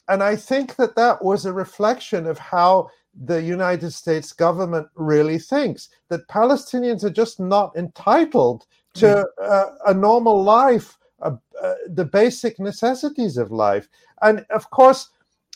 And 0.07 0.23
I 0.23 0.35
think 0.35 0.75
that 0.75 0.95
that 0.95 1.23
was 1.23 1.45
a 1.45 1.53
reflection 1.53 2.27
of 2.27 2.37
how 2.37 2.89
the 3.25 3.41
United 3.41 3.91
States 3.91 4.31
government 4.31 4.87
really 4.95 5.39
thinks 5.39 5.89
that 6.09 6.27
Palestinians 6.27 7.03
are 7.03 7.09
just 7.09 7.39
not 7.39 7.75
entitled 7.75 8.65
to 8.93 9.25
uh, 9.41 9.65
a 9.87 9.93
normal 9.93 10.43
life, 10.43 10.97
uh, 11.21 11.31
uh, 11.61 11.73
the 11.89 12.05
basic 12.05 12.59
necessities 12.59 13.37
of 13.37 13.51
life. 13.51 13.87
And 14.21 14.45
of 14.49 14.69
course, 14.69 15.09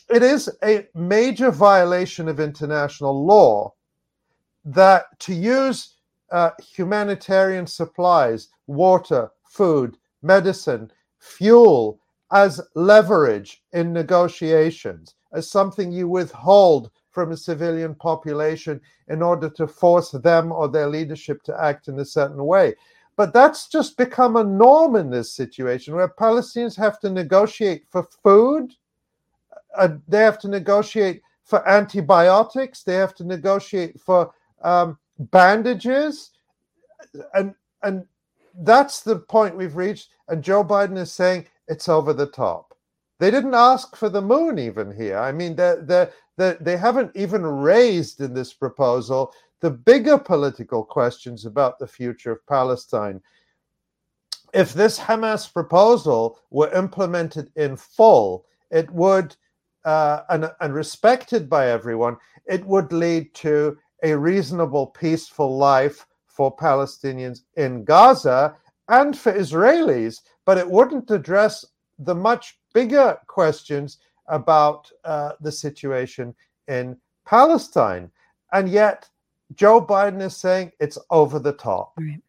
it 0.09 0.23
is 0.23 0.49
a 0.63 0.87
major 0.95 1.51
violation 1.51 2.27
of 2.27 2.39
international 2.39 3.25
law 3.25 3.73
that 4.65 5.05
to 5.19 5.33
use 5.33 5.95
uh, 6.31 6.51
humanitarian 6.61 7.67
supplies, 7.67 8.49
water, 8.67 9.31
food, 9.43 9.97
medicine, 10.21 10.91
fuel 11.19 11.99
as 12.31 12.61
leverage 12.75 13.63
in 13.73 13.91
negotiations, 13.91 15.15
as 15.33 15.49
something 15.49 15.91
you 15.91 16.07
withhold 16.07 16.91
from 17.11 17.31
a 17.31 17.37
civilian 17.37 17.93
population 17.95 18.81
in 19.09 19.21
order 19.21 19.49
to 19.49 19.67
force 19.67 20.11
them 20.11 20.51
or 20.51 20.67
their 20.67 20.87
leadership 20.87 21.43
to 21.43 21.61
act 21.61 21.87
in 21.87 21.99
a 21.99 22.05
certain 22.05 22.45
way. 22.45 22.73
But 23.17 23.33
that's 23.33 23.67
just 23.67 23.97
become 23.97 24.37
a 24.37 24.43
norm 24.43 24.95
in 24.95 25.09
this 25.09 25.31
situation 25.33 25.95
where 25.95 26.07
Palestinians 26.07 26.77
have 26.77 26.99
to 27.01 27.09
negotiate 27.09 27.85
for 27.89 28.07
food, 28.23 28.73
uh, 29.77 29.89
they 30.07 30.19
have 30.19 30.39
to 30.39 30.47
negotiate 30.47 31.21
for 31.43 31.67
antibiotics, 31.67 32.83
they 32.83 32.95
have 32.95 33.13
to 33.15 33.23
negotiate 33.23 33.99
for 33.99 34.33
um, 34.63 34.97
bandages, 35.19 36.31
and 37.33 37.53
and 37.83 38.05
that's 38.59 39.01
the 39.01 39.17
point 39.17 39.57
we've 39.57 39.75
reached. 39.75 40.09
And 40.27 40.43
Joe 40.43 40.63
Biden 40.63 40.97
is 40.97 41.11
saying 41.11 41.47
it's 41.67 41.89
over 41.89 42.13
the 42.13 42.27
top. 42.27 42.75
They 43.19 43.31
didn't 43.31 43.53
ask 43.53 43.95
for 43.95 44.09
the 44.09 44.21
moon 44.21 44.57
even 44.57 44.95
here. 44.95 45.17
I 45.17 45.31
mean, 45.31 45.55
they 45.55 46.09
they 46.41 46.57
they 46.59 46.77
haven't 46.77 47.11
even 47.15 47.43
raised 47.45 48.19
in 48.21 48.33
this 48.33 48.53
proposal 48.53 49.33
the 49.61 49.69
bigger 49.69 50.17
political 50.17 50.83
questions 50.83 51.45
about 51.45 51.77
the 51.77 51.87
future 51.87 52.31
of 52.31 52.45
Palestine. 52.47 53.21
If 54.53 54.73
this 54.73 54.99
Hamas 54.99 55.51
proposal 55.51 56.39
were 56.49 56.73
implemented 56.73 57.51
in 57.55 57.77
full, 57.77 58.45
it 58.71 58.89
would, 58.91 59.35
uh, 59.85 60.21
and, 60.29 60.51
and 60.59 60.73
respected 60.73 61.49
by 61.49 61.67
everyone, 61.69 62.17
it 62.47 62.65
would 62.65 62.91
lead 62.91 63.33
to 63.35 63.77
a 64.03 64.15
reasonable, 64.15 64.87
peaceful 64.87 65.57
life 65.57 66.05
for 66.25 66.53
Palestinians 66.55 67.41
in 67.55 67.83
Gaza 67.85 68.55
and 68.87 69.17
for 69.17 69.31
Israelis, 69.31 70.21
but 70.45 70.57
it 70.57 70.69
wouldn't 70.69 71.11
address 71.11 71.63
the 71.99 72.15
much 72.15 72.59
bigger 72.73 73.17
questions 73.27 73.99
about 74.31 74.91
uh, 75.03 75.33
the 75.41 75.51
situation 75.51 76.33
in 76.67 76.97
Palestine. 77.25 78.09
And 78.53 78.67
yet, 78.67 79.07
Joe 79.53 79.85
Biden 79.85 80.21
is 80.21 80.35
saying 80.35 80.71
it's 80.79 80.97
over 81.09 81.37
the 81.37 81.53
top. 81.53 81.93
Right. 81.99 82.21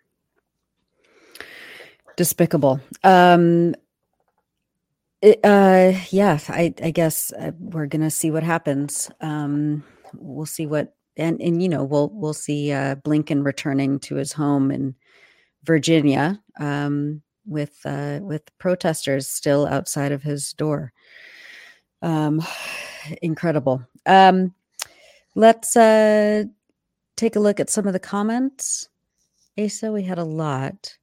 Despicable. 2.16 2.80
Um, 3.04 3.74
it, 5.22 5.40
uh, 5.44 5.92
yeah, 6.10 6.38
I, 6.48 6.74
I 6.82 6.90
guess 6.90 7.32
uh, 7.32 7.52
we're 7.58 7.86
gonna 7.86 8.10
see 8.10 8.30
what 8.30 8.42
happens. 8.42 9.10
Um, 9.20 9.84
we'll 10.14 10.46
see 10.46 10.66
what, 10.66 10.94
and 11.16 11.40
and 11.40 11.62
you 11.62 11.68
know, 11.68 11.84
we'll 11.84 12.10
we'll 12.12 12.34
see 12.34 12.72
uh, 12.72 12.96
Blinken 12.96 13.44
returning 13.44 14.00
to 14.00 14.16
his 14.16 14.32
home 14.32 14.72
in 14.72 14.96
Virginia 15.62 16.42
um, 16.58 17.22
with 17.46 17.78
uh, 17.84 18.18
with 18.20 18.42
protesters 18.58 19.28
still 19.28 19.66
outside 19.66 20.10
of 20.10 20.24
his 20.24 20.52
door. 20.54 20.92
Um, 22.02 22.42
incredible. 23.22 23.82
Um, 24.06 24.54
let's 25.34 25.76
uh, 25.76 26.44
take 27.16 27.36
a 27.36 27.40
look 27.40 27.60
at 27.60 27.70
some 27.70 27.86
of 27.86 27.92
the 27.92 28.00
comments. 28.00 28.88
Asa, 29.58 29.92
we 29.92 30.02
had 30.02 30.18
a 30.18 30.24
lot, 30.24 30.96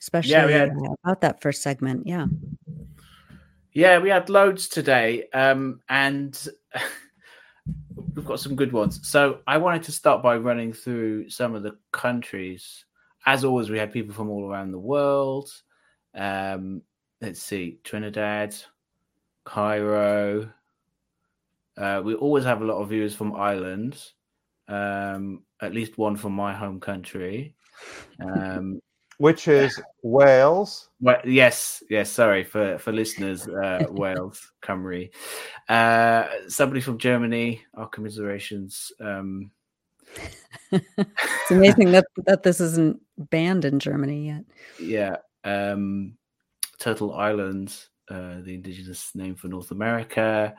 especially 0.00 0.32
yeah, 0.32 0.46
had, 0.46 0.72
about 1.04 1.20
that 1.20 1.40
first 1.40 1.62
segment. 1.62 2.06
Yeah. 2.06 2.26
Yeah, 3.72 3.98
we 3.98 4.08
had 4.08 4.30
loads 4.30 4.68
today. 4.68 5.28
Um, 5.34 5.80
and 5.90 6.48
we've 8.14 8.24
got 8.24 8.40
some 8.40 8.56
good 8.56 8.72
ones. 8.72 9.06
So 9.06 9.40
I 9.46 9.58
wanted 9.58 9.82
to 9.84 9.92
start 9.92 10.22
by 10.22 10.36
running 10.38 10.72
through 10.72 11.28
some 11.28 11.54
of 11.54 11.62
the 11.62 11.76
countries. 11.92 12.86
As 13.26 13.44
always, 13.44 13.68
we 13.68 13.78
had 13.78 13.92
people 13.92 14.14
from 14.14 14.30
all 14.30 14.50
around 14.50 14.72
the 14.72 14.78
world. 14.78 15.50
Um, 16.14 16.80
let's 17.20 17.42
see, 17.42 17.78
Trinidad, 17.84 18.56
Cairo. 19.46 20.50
Uh, 21.78 22.02
we 22.04 22.14
always 22.14 22.44
have 22.44 22.60
a 22.60 22.64
lot 22.64 22.82
of 22.82 22.90
viewers 22.90 23.14
from 23.14 23.34
Ireland 23.34 23.98
um, 24.68 25.42
at 25.60 25.74
least 25.74 25.98
one 25.98 26.16
from 26.16 26.32
my 26.32 26.52
home 26.52 26.80
country. 26.80 27.54
Um, 28.20 28.80
Which 29.18 29.48
is 29.48 29.80
Wales. 30.02 30.90
Well, 31.00 31.20
yes, 31.24 31.82
yes. 31.88 32.10
Sorry 32.10 32.44
for 32.44 32.76
for 32.78 32.92
listeners, 32.92 33.48
uh, 33.48 33.86
Wales, 33.90 34.52
Cymru. 34.62 35.08
Uh, 35.70 36.26
somebody 36.48 36.82
from 36.82 36.98
Germany. 36.98 37.62
Our 37.72 37.88
commiserations. 37.88 38.92
Um, 39.00 39.50
it's 40.70 41.50
amazing 41.50 41.92
that 41.92 42.04
that 42.26 42.42
this 42.42 42.60
isn't 42.60 43.00
banned 43.16 43.64
in 43.64 43.78
Germany 43.78 44.26
yet. 44.26 44.44
Yeah. 44.78 45.16
Um, 45.44 46.18
Turtle 46.78 47.14
Islands, 47.14 47.88
uh, 48.10 48.40
the 48.42 48.54
indigenous 48.54 49.14
name 49.14 49.34
for 49.34 49.48
North 49.48 49.70
America. 49.70 50.54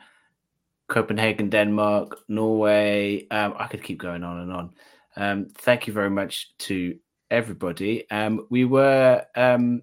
Copenhagen, 0.88 1.50
Denmark, 1.50 2.18
Norway. 2.28 3.26
Um, 3.30 3.54
I 3.58 3.66
could 3.66 3.82
keep 3.82 3.98
going 3.98 4.24
on 4.24 4.40
and 4.40 4.52
on. 4.52 4.74
Um, 5.16 5.48
thank 5.58 5.86
you 5.86 5.92
very 5.92 6.10
much 6.10 6.56
to 6.60 6.98
everybody. 7.30 8.10
Um, 8.10 8.46
we 8.50 8.64
were 8.64 9.24
um, 9.36 9.82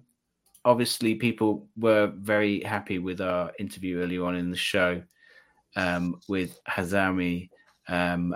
obviously 0.64 1.14
people 1.14 1.68
were 1.76 2.12
very 2.16 2.60
happy 2.62 2.98
with 2.98 3.20
our 3.20 3.52
interview 3.58 4.00
earlier 4.00 4.24
on 4.24 4.34
in 4.34 4.50
the 4.50 4.56
show 4.56 5.02
um, 5.76 6.20
with 6.28 6.58
Hazami 6.68 7.50
um, 7.88 8.34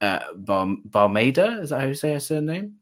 uh, 0.00 0.20
Bar-. 0.36 0.78
Is 0.86 1.70
that 1.70 1.80
how 1.80 1.86
you 1.86 1.94
say 1.94 2.12
her 2.12 2.20
surname? 2.20 2.74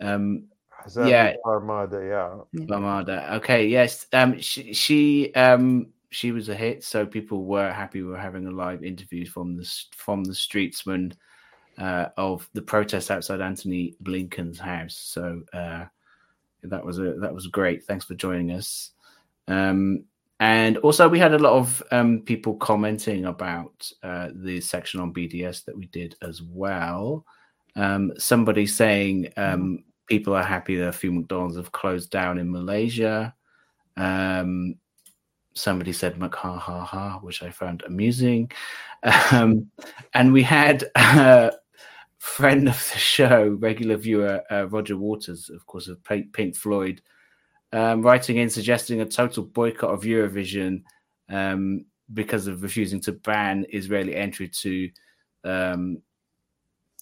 Um, 0.00 0.48
yeah, 0.96 1.34
Barmada. 1.44 2.44
Yeah, 2.54 2.60
Barmada. 2.66 3.32
Okay, 3.34 3.66
yes. 3.66 4.06
Um, 4.12 4.40
she 4.40 4.72
she 4.72 5.34
um 5.34 5.88
she 6.10 6.32
was 6.32 6.48
a 6.48 6.54
hit, 6.54 6.84
so 6.84 7.06
people 7.06 7.44
were 7.44 7.72
happy 7.72 8.02
we 8.02 8.08
were 8.08 8.18
having 8.18 8.46
a 8.46 8.50
live 8.50 8.84
interview 8.84 9.26
from 9.26 9.56
the 9.56 9.84
from 9.94 10.24
the 10.24 10.32
streetsman 10.32 11.12
uh, 11.78 12.06
of 12.16 12.48
the 12.52 12.62
protest 12.62 13.10
outside 13.10 13.40
Antony 13.40 13.96
Blinken's 14.02 14.58
house. 14.58 14.96
So 14.96 15.42
uh, 15.52 15.86
that 16.62 16.84
was 16.84 16.98
a 16.98 17.14
that 17.20 17.34
was 17.34 17.46
great. 17.46 17.84
Thanks 17.84 18.04
for 18.04 18.14
joining 18.14 18.52
us. 18.52 18.90
Um, 19.48 20.04
and 20.40 20.78
also, 20.78 21.06
we 21.06 21.18
had 21.18 21.34
a 21.34 21.38
lot 21.38 21.52
of 21.52 21.82
um, 21.90 22.20
people 22.20 22.54
commenting 22.54 23.26
about 23.26 23.90
uh, 24.02 24.28
the 24.34 24.60
section 24.60 24.98
on 24.98 25.12
BDS 25.12 25.66
that 25.66 25.76
we 25.76 25.86
did 25.86 26.16
as 26.22 26.40
well. 26.40 27.26
Um, 27.76 28.12
somebody 28.16 28.66
saying 28.66 29.32
um, 29.36 29.84
people 30.10 30.34
are 30.34 30.42
happy 30.42 30.76
that 30.76 30.88
a 30.88 30.92
few 30.92 31.12
McDonald's 31.12 31.56
have 31.56 31.72
closed 31.72 32.10
down 32.10 32.36
in 32.36 32.50
Malaysia. 32.50 33.34
Um, 33.96 34.74
somebody 35.54 35.92
said 35.92 36.20
"ha 36.20 36.58
ha 36.58 36.84
ha," 36.84 37.18
which 37.22 37.42
I 37.42 37.50
found 37.50 37.82
amusing. 37.86 38.50
Um, 39.32 39.70
and 40.12 40.32
we 40.32 40.42
had 40.42 40.84
a 40.94 41.52
friend 42.18 42.68
of 42.68 42.90
the 42.92 42.98
show, 42.98 43.56
regular 43.60 43.96
viewer 43.96 44.42
uh, 44.50 44.64
Roger 44.64 44.96
Waters, 44.98 45.48
of 45.48 45.64
course, 45.66 45.88
of 45.88 46.02
Pink 46.04 46.56
Floyd, 46.56 47.00
um, 47.72 48.02
writing 48.02 48.36
in 48.36 48.50
suggesting 48.50 49.00
a 49.00 49.06
total 49.06 49.44
boycott 49.44 49.94
of 49.94 50.02
Eurovision 50.02 50.82
um, 51.30 51.86
because 52.12 52.46
of 52.48 52.62
refusing 52.62 53.00
to 53.00 53.12
ban 53.12 53.64
Israeli 53.72 54.16
entry 54.16 54.48
to 54.48 54.90
um, 55.44 56.02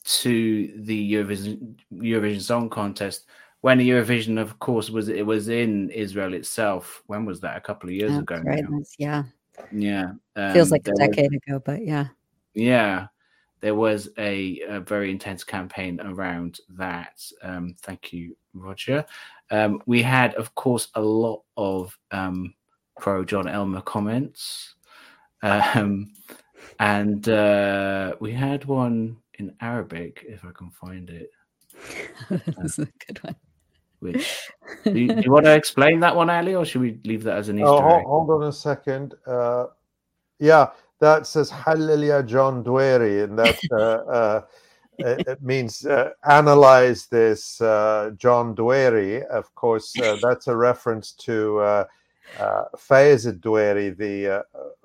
to 0.09 0.73
the 0.77 1.13
Eurovision 1.13 1.75
Eurovision 1.93 2.41
Song 2.41 2.71
Contest 2.71 3.27
when 3.61 3.79
Eurovision, 3.79 4.41
of 4.41 4.59
course, 4.59 4.89
was 4.89 5.09
it 5.09 5.27
was 5.27 5.49
in 5.49 5.91
Israel 5.91 6.35
itself. 6.35 7.03
When 7.07 7.25
was 7.25 7.41
that? 7.41 7.57
A 7.57 7.61
couple 7.61 7.89
of 7.89 7.95
years 7.95 8.13
That's 8.13 8.23
ago. 8.23 8.43
Right. 8.45 8.65
Yeah. 8.99 9.25
Yeah. 9.73 10.13
Um, 10.37 10.53
Feels 10.53 10.71
like 10.71 10.87
a 10.89 10.93
decade 10.93 11.33
was, 11.33 11.41
ago, 11.47 11.63
but 11.65 11.85
yeah. 11.85 12.07
Yeah. 12.55 13.09
There 13.61 13.75
was 13.75 14.09
a, 14.17 14.61
a 14.69 14.81
very 14.81 15.11
intense 15.11 15.43
campaign 15.43 16.01
around 16.01 16.61
that. 16.71 17.21
Um, 17.43 17.75
thank 17.83 18.13
you, 18.13 18.37
Roger. 18.55 19.05
Um, 19.51 19.83
we 19.87 20.01
had, 20.01 20.35
of 20.35 20.55
course, 20.55 20.89
a 20.95 21.03
lot 21.03 21.43
of 21.57 21.99
um, 22.13 22.55
pro 23.01 23.25
Jon 23.25 23.49
Elmer 23.49 23.83
comments. 23.83 24.75
Um, 25.41 26.15
and 26.81 27.29
uh, 27.29 28.17
we 28.19 28.33
had 28.33 28.65
one 28.65 29.19
in 29.39 29.55
Arabic, 29.61 30.25
if 30.29 30.45
I 30.45 30.51
can 30.57 30.71
find 30.71 31.11
it. 31.11 31.31
That's 32.57 32.79
a 32.79 32.89
good 33.07 33.23
one. 33.23 33.37
Which 34.01 34.49
do 34.85 34.99
you, 34.99 35.09
do 35.09 35.21
you 35.25 35.33
want 35.33 35.47
to 35.47 35.55
explain 35.55 36.01
that 36.01 36.15
one, 36.15 36.31
Ali, 36.31 36.55
or 36.55 36.65
should 36.65 36.81
we 36.81 37.01
leave 37.05 37.25
that 37.25 37.37
as 37.37 37.49
an 37.49 37.59
Easter 37.59 37.67
Oh, 37.69 37.77
egg? 37.77 37.83
hold, 37.83 38.29
hold 38.29 38.43
on 38.43 38.49
a 38.49 38.53
second. 38.53 39.15
Uh, 39.27 39.67
yeah, 40.39 40.71
that 41.01 41.27
says 41.27 41.51
Hallelujah 41.51 42.23
John 42.23 42.63
Dweri, 42.63 43.25
and 43.25 43.39
that 43.39 43.57
uh, 43.73 44.11
uh, 44.11 44.43
it, 45.01 45.27
it 45.27 45.43
means 45.43 45.85
uh, 45.85 46.11
analyze 46.29 47.07
this 47.07 47.61
uh, 47.61 48.13
John 48.17 48.55
Dweri. 48.55 49.25
Of 49.27 49.53
course, 49.55 49.99
uh, 50.01 50.17
that's 50.23 50.47
a 50.47 50.57
reference 50.57 51.13
to 51.13 51.59
uh, 51.59 51.85
uh, 52.39 52.65
Fayez 52.77 53.27
Dweri, 53.41 53.97
the 53.97 54.39
uh, 54.41 54.43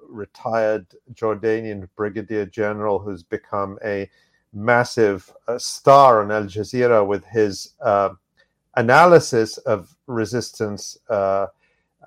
retired 0.09 0.87
Jordanian 1.13 1.87
brigadier 1.95 2.45
general 2.45 2.99
who's 2.99 3.23
become 3.23 3.77
a 3.83 4.09
massive 4.53 5.31
uh, 5.47 5.57
star 5.57 6.21
on 6.21 6.31
Al 6.31 6.43
Jazeera 6.43 7.05
with 7.05 7.25
his 7.25 7.73
uh, 7.81 8.09
analysis 8.75 9.57
of 9.59 9.95
resistance 10.07 10.97
uh, 11.09 11.47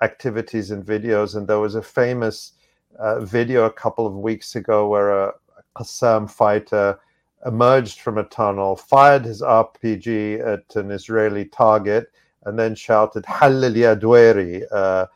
activities 0.02 0.70
and 0.70 0.84
videos. 0.84 1.36
And 1.36 1.46
there 1.46 1.60
was 1.60 1.74
a 1.74 1.82
famous 1.82 2.52
uh, 2.98 3.20
video 3.20 3.64
a 3.64 3.72
couple 3.72 4.06
of 4.06 4.14
weeks 4.14 4.56
ago 4.56 4.88
where 4.88 5.28
a, 5.28 5.32
Qassam 5.76 6.30
fighter 6.30 6.98
emerged 7.44 8.00
from 8.00 8.16
a 8.16 8.24
tunnel, 8.24 8.76
fired 8.76 9.26
his 9.26 9.42
RPG 9.42 10.40
at 10.40 10.74
an 10.76 10.90
Israeli 10.90 11.44
target, 11.44 12.10
and 12.46 12.58
then 12.58 12.74
shouted 12.74 13.26
"Halil 13.26 13.76
ya 13.76 13.94
Dweri," 13.94 14.62
uh, 14.72 15.06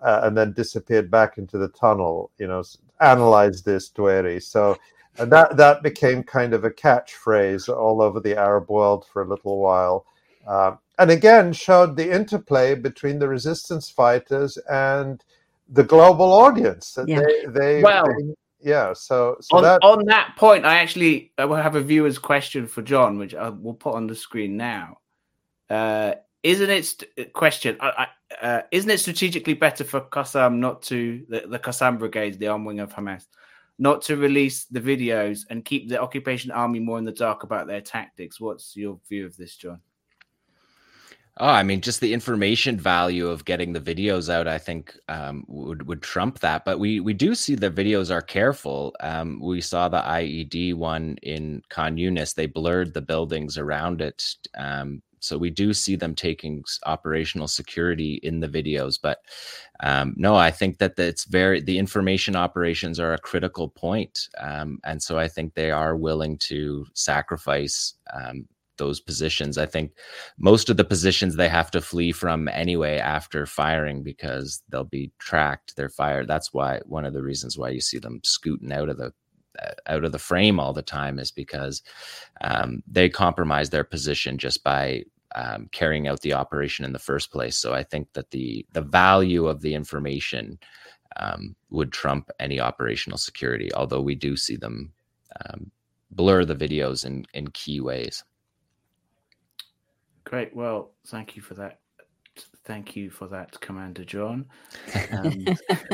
uh, 0.00 0.20
and 0.22 0.34
then 0.36 0.54
disappeared 0.54 1.10
back 1.10 1.36
into 1.36 1.58
the 1.58 1.68
tunnel. 1.68 2.30
You 2.38 2.46
know, 2.46 2.62
analyze 3.00 3.62
this 3.62 3.90
Dweri. 3.90 4.42
So 4.42 4.78
and 5.18 5.30
that 5.32 5.56
that 5.56 5.82
became 5.82 6.22
kind 6.22 6.52
of 6.54 6.64
a 6.64 6.70
catchphrase 6.70 7.68
all 7.68 8.02
over 8.02 8.20
the 8.20 8.36
Arab 8.36 8.68
world 8.70 9.06
for 9.12 9.22
a 9.22 9.28
little 9.28 9.58
while, 9.58 10.06
um, 10.46 10.78
and 10.98 11.10
again 11.10 11.52
showed 11.52 11.96
the 11.96 12.10
interplay 12.14 12.74
between 12.74 13.18
the 13.18 13.28
resistance 13.28 13.90
fighters 13.90 14.56
and 14.70 15.22
the 15.70 15.84
global 15.84 16.32
audience. 16.32 16.92
That 16.92 17.08
Yeah. 17.08 17.20
They, 17.20 17.46
they, 17.46 17.82
Well- 17.82 18.06
they- 18.06 18.34
yeah. 18.60 18.94
So 18.94 19.36
so 19.40 19.58
on, 19.58 19.62
that 19.64 19.82
on 19.82 20.04
that 20.06 20.34
point, 20.36 20.64
I 20.64 20.78
actually 20.78 21.32
I 21.38 21.44
will 21.44 21.56
have 21.56 21.76
a 21.76 21.80
viewer's 21.82 22.18
question 22.18 22.66
for 22.66 22.82
Jon, 22.82 23.18
which 23.18 23.34
I 23.34 23.50
will 23.50 23.74
put 23.74 23.94
on 23.94 24.06
the 24.06 24.14
screen 24.14 24.56
now. 24.56 24.98
Uh, 25.68 26.14
isn't 26.42 26.70
it 26.70 26.84
st- 26.86 27.32
question? 27.32 27.76
I, 27.80 28.06
I, 28.40 28.46
uh, 28.46 28.62
isn't 28.70 28.90
it 28.90 28.98
strategically 28.98 29.54
better 29.54 29.84
for 29.84 30.00
Qassam 30.00 30.56
not 30.56 30.82
to 30.82 31.24
the, 31.28 31.44
the 31.48 31.58
Qassam 31.58 31.98
brigades, 31.98 32.38
the 32.38 32.48
arm 32.48 32.64
wing 32.64 32.80
of 32.80 32.94
Hamas, 32.94 33.26
not 33.78 34.02
to 34.02 34.16
release 34.16 34.64
the 34.64 34.80
videos 34.80 35.40
and 35.50 35.64
keep 35.64 35.88
the 35.88 36.00
occupation 36.00 36.50
army 36.50 36.80
more 36.80 36.98
in 36.98 37.04
the 37.04 37.12
dark 37.12 37.42
about 37.42 37.66
their 37.66 37.80
tactics? 37.80 38.40
What's 38.40 38.76
your 38.76 38.98
view 39.08 39.26
of 39.26 39.36
this, 39.36 39.56
Jon? 39.56 39.80
Oh, 41.38 41.48
I 41.48 41.62
mean, 41.62 41.82
just 41.82 42.00
the 42.00 42.14
information 42.14 42.78
value 42.78 43.28
of 43.28 43.44
getting 43.44 43.74
the 43.74 43.80
videos 43.80 44.32
out, 44.32 44.48
I 44.48 44.56
think, 44.56 44.98
um, 45.08 45.44
would 45.48 45.86
would 45.86 46.00
trump 46.00 46.38
that. 46.38 46.64
But 46.64 46.78
we 46.78 47.00
we 47.00 47.12
do 47.12 47.34
see 47.34 47.54
the 47.54 47.70
videos 47.70 48.10
are 48.10 48.22
careful. 48.22 48.96
Um, 49.00 49.38
we 49.42 49.60
saw 49.60 49.90
the 49.90 50.00
IED 50.00 50.72
one 50.74 51.18
in 51.22 51.60
Khan 51.68 51.96
Yunis; 51.98 52.34
they 52.34 52.46
blurred 52.46 52.94
the 52.94 53.02
buildings 53.02 53.58
around 53.58 54.00
it. 54.00 54.24
Um, 54.56 55.02
so 55.20 55.38
we 55.38 55.50
do 55.50 55.72
see 55.72 55.96
them 55.96 56.14
taking 56.14 56.64
operational 56.84 57.48
security 57.48 58.20
in 58.22 58.40
the 58.40 58.48
videos. 58.48 58.98
But 59.00 59.20
um, 59.80 60.14
no, 60.16 60.36
I 60.36 60.50
think 60.50 60.78
that 60.78 60.98
it's 60.98 61.24
very 61.24 61.60
the 61.60 61.78
information 61.78 62.36
operations 62.36 63.00
are 63.00 63.14
a 63.14 63.18
critical 63.18 63.68
point, 63.68 64.28
um, 64.38 64.78
and 64.84 65.02
so 65.02 65.18
I 65.18 65.28
think 65.28 65.54
they 65.54 65.70
are 65.70 65.96
willing 65.96 66.38
to 66.38 66.86
sacrifice. 66.94 67.94
Um, 68.12 68.46
those 68.78 69.00
positions. 69.00 69.56
I 69.56 69.64
think 69.64 69.92
most 70.38 70.68
of 70.68 70.76
the 70.76 70.84
positions 70.84 71.36
they 71.36 71.48
have 71.48 71.70
to 71.70 71.80
flee 71.80 72.12
from 72.12 72.46
anyway 72.48 72.98
after 72.98 73.46
firing 73.46 74.02
because 74.02 74.62
they'll 74.68 74.84
be 74.84 75.10
tracked. 75.18 75.76
They're 75.76 75.88
fired. 75.88 76.28
That's 76.28 76.52
why 76.52 76.80
one 76.84 77.06
of 77.06 77.14
the 77.14 77.22
reasons 77.22 77.56
why 77.56 77.70
you 77.70 77.80
see 77.80 77.98
them 77.98 78.20
scooting 78.22 78.72
out 78.72 78.90
of 78.90 78.98
the 78.98 79.14
out 79.86 80.04
of 80.04 80.12
the 80.12 80.18
frame 80.18 80.58
all 80.58 80.72
the 80.72 80.82
time 80.82 81.18
is 81.18 81.30
because 81.30 81.82
um, 82.40 82.82
they 82.86 83.08
compromise 83.08 83.70
their 83.70 83.84
position 83.84 84.38
just 84.38 84.62
by 84.62 85.04
um, 85.34 85.68
carrying 85.72 86.08
out 86.08 86.20
the 86.20 86.32
operation 86.32 86.84
in 86.84 86.92
the 86.92 86.98
first 86.98 87.30
place. 87.30 87.56
So 87.56 87.74
I 87.74 87.82
think 87.82 88.12
that 88.14 88.30
the 88.30 88.66
the 88.72 88.82
value 88.82 89.46
of 89.46 89.60
the 89.60 89.74
information 89.74 90.58
um, 91.16 91.54
would 91.70 91.92
trump 91.92 92.30
any 92.40 92.60
operational 92.60 93.18
security. 93.18 93.72
Although 93.74 94.00
we 94.00 94.14
do 94.14 94.36
see 94.36 94.56
them 94.56 94.92
um, 95.44 95.70
blur 96.10 96.44
the 96.44 96.56
videos 96.56 97.04
in 97.04 97.26
in 97.34 97.48
key 97.48 97.80
ways. 97.80 98.24
Great. 100.24 100.56
Well, 100.56 100.90
thank 101.06 101.36
you 101.36 101.42
for 101.42 101.54
that. 101.54 101.80
Thank 102.66 102.96
you 102.96 103.10
for 103.10 103.28
that, 103.28 103.58
Commander 103.60 104.04
Jon. 104.04 104.44
Um, 105.12 105.46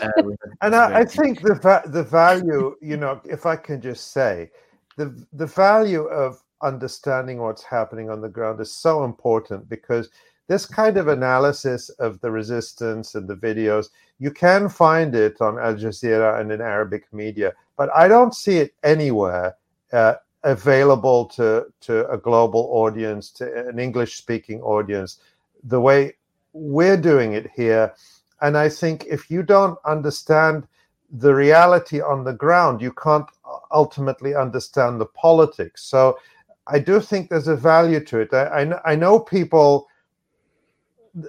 uh, 0.00 0.12
And 0.62 0.74
I, 0.74 1.00
I 1.00 1.04
think 1.04 1.42
the 1.42 1.54
va- 1.54 1.84
the 1.86 2.02
value, 2.02 2.74
you 2.80 2.96
know, 2.96 3.20
if 3.24 3.46
I 3.46 3.56
can 3.56 3.80
just 3.80 4.12
say, 4.12 4.50
the 4.96 5.14
the 5.34 5.46
value 5.46 6.04
of 6.04 6.42
understanding 6.62 7.38
what's 7.38 7.62
happening 7.62 8.10
on 8.10 8.20
the 8.20 8.28
ground 8.28 8.60
is 8.60 8.72
so 8.72 9.04
important 9.04 9.68
because 9.68 10.08
this 10.48 10.64
kind 10.64 10.96
of 10.96 11.08
analysis 11.08 11.90
of 12.00 12.18
the 12.20 12.30
resistance 12.30 13.14
and 13.14 13.28
the 13.28 13.36
videos, 13.36 13.90
you 14.18 14.30
can 14.30 14.68
find 14.68 15.14
it 15.14 15.40
on 15.40 15.58
Al 15.58 15.74
Jazeera 15.74 16.40
and 16.40 16.50
in 16.50 16.60
Arabic 16.62 17.04
media, 17.12 17.52
but 17.76 17.90
I 17.94 18.08
don't 18.08 18.34
see 18.34 18.56
it 18.56 18.74
anywhere 18.82 19.54
uh, 19.92 20.14
available 20.44 21.26
to 21.26 21.66
to 21.82 22.10
a 22.10 22.16
global 22.16 22.68
audience, 22.72 23.30
to 23.32 23.68
an 23.68 23.78
English 23.78 24.16
speaking 24.16 24.60
audience, 24.62 25.20
the 25.68 25.80
way 25.80 26.14
we're 26.52 26.96
doing 26.96 27.32
it 27.34 27.50
here. 27.54 27.94
And 28.40 28.56
I 28.56 28.68
think 28.68 29.06
if 29.06 29.30
you 29.30 29.42
don't 29.42 29.78
understand 29.84 30.66
the 31.10 31.34
reality 31.34 32.00
on 32.00 32.24
the 32.24 32.32
ground, 32.32 32.80
you 32.80 32.92
can't 32.92 33.26
ultimately 33.70 34.34
understand 34.34 35.00
the 35.00 35.06
politics. 35.06 35.84
So 35.84 36.18
I 36.66 36.78
do 36.78 37.00
think 37.00 37.28
there's 37.28 37.48
a 37.48 37.56
value 37.56 38.04
to 38.04 38.20
it. 38.20 38.32
I, 38.32 38.62
I, 38.62 38.92
I 38.92 38.96
know 38.96 39.18
people 39.18 39.88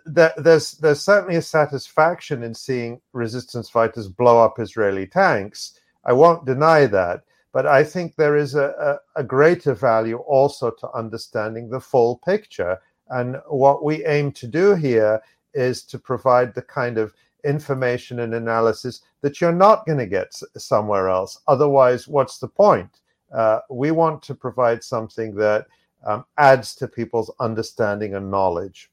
that 0.06 0.34
there's 0.44 0.74
there's 0.74 1.02
certainly 1.02 1.38
a 1.38 1.42
satisfaction 1.42 2.44
in 2.44 2.54
seeing 2.54 3.02
resistance 3.14 3.70
fighters 3.70 4.08
blow 4.08 4.44
up 4.44 4.60
Israeli 4.60 5.08
tanks. 5.08 5.80
I 6.06 6.14
won't 6.14 6.46
deny 6.46 6.86
that, 6.88 7.24
but 7.54 7.66
I 7.66 7.84
think 7.84 8.16
there 8.16 8.36
is 8.36 8.56
a, 8.56 9.00
a, 9.16 9.22
a 9.22 9.24
greater 9.24 9.74
value 9.74 10.18
also 10.18 10.72
to 10.72 10.92
understanding 10.92 11.70
the 11.70 11.80
full 11.80 12.18
picture. 12.18 12.78
And 13.10 13.38
what 13.48 13.84
we 13.84 14.06
aim 14.06 14.32
to 14.34 14.48
do 14.48 14.76
here 14.76 15.22
is 15.54 15.84
to 15.84 16.00
provide 16.00 16.54
the 16.54 16.62
kind 16.62 16.98
of 16.98 17.14
information 17.44 18.20
and 18.20 18.34
analysis 18.34 19.02
that 19.22 19.40
you're 19.40 19.52
not 19.52 19.86
going 19.86 19.98
to 19.98 20.06
get 20.06 20.34
somewhere 20.58 21.10
else. 21.10 21.40
Otherwise, 21.48 22.08
what's 22.08 22.38
the 22.38 22.48
point? 22.48 23.00
Uh, 23.34 23.60
we 23.70 23.92
want 23.92 24.22
to 24.24 24.36
provide 24.36 24.84
something 24.84 25.36
that 25.36 25.68
um, 26.06 26.26
adds 26.38 26.76
to 26.76 26.88
people's 26.88 27.32
understanding 27.40 28.16
and 28.16 28.30
knowledge. 28.30 28.90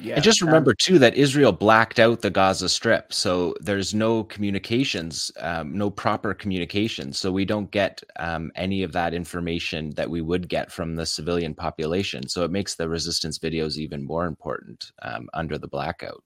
Yeah, 0.00 0.14
and 0.14 0.24
just 0.24 0.42
um, 0.42 0.48
remember 0.48 0.74
too 0.74 0.98
that 0.98 1.14
Israel 1.14 1.52
blacked 1.52 1.98
out 1.98 2.20
the 2.20 2.30
Gaza 2.30 2.68
Strip, 2.68 3.12
so 3.12 3.54
there's 3.60 3.94
no 3.94 4.24
communications, 4.24 5.30
um, 5.40 5.76
no 5.76 5.90
proper 5.90 6.34
communications. 6.34 7.18
So 7.18 7.32
we 7.32 7.44
don't 7.44 7.70
get 7.70 8.02
um, 8.18 8.50
any 8.54 8.82
of 8.82 8.92
that 8.92 9.14
information 9.14 9.90
that 9.96 10.08
we 10.08 10.20
would 10.20 10.48
get 10.48 10.70
from 10.70 10.96
the 10.96 11.06
civilian 11.06 11.54
population. 11.54 12.28
So 12.28 12.44
it 12.44 12.50
makes 12.50 12.74
the 12.74 12.88
resistance 12.88 13.38
videos 13.38 13.76
even 13.76 14.04
more 14.04 14.26
important 14.26 14.92
um, 15.02 15.28
under 15.34 15.58
the 15.58 15.68
blackout. 15.68 16.22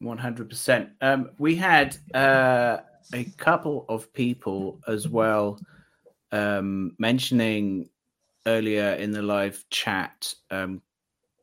One 0.00 0.18
hundred 0.18 0.50
percent. 0.50 0.90
Um, 1.00 1.30
we 1.38 1.56
had 1.56 1.96
uh, 2.14 2.78
a 3.14 3.24
couple 3.38 3.86
of 3.88 4.12
people 4.12 4.80
as 4.86 5.08
well 5.08 5.58
um, 6.32 6.94
mentioning 6.98 7.88
earlier 8.46 8.92
in 8.92 9.10
the 9.10 9.22
live 9.22 9.64
chat. 9.70 10.34
Um, 10.50 10.82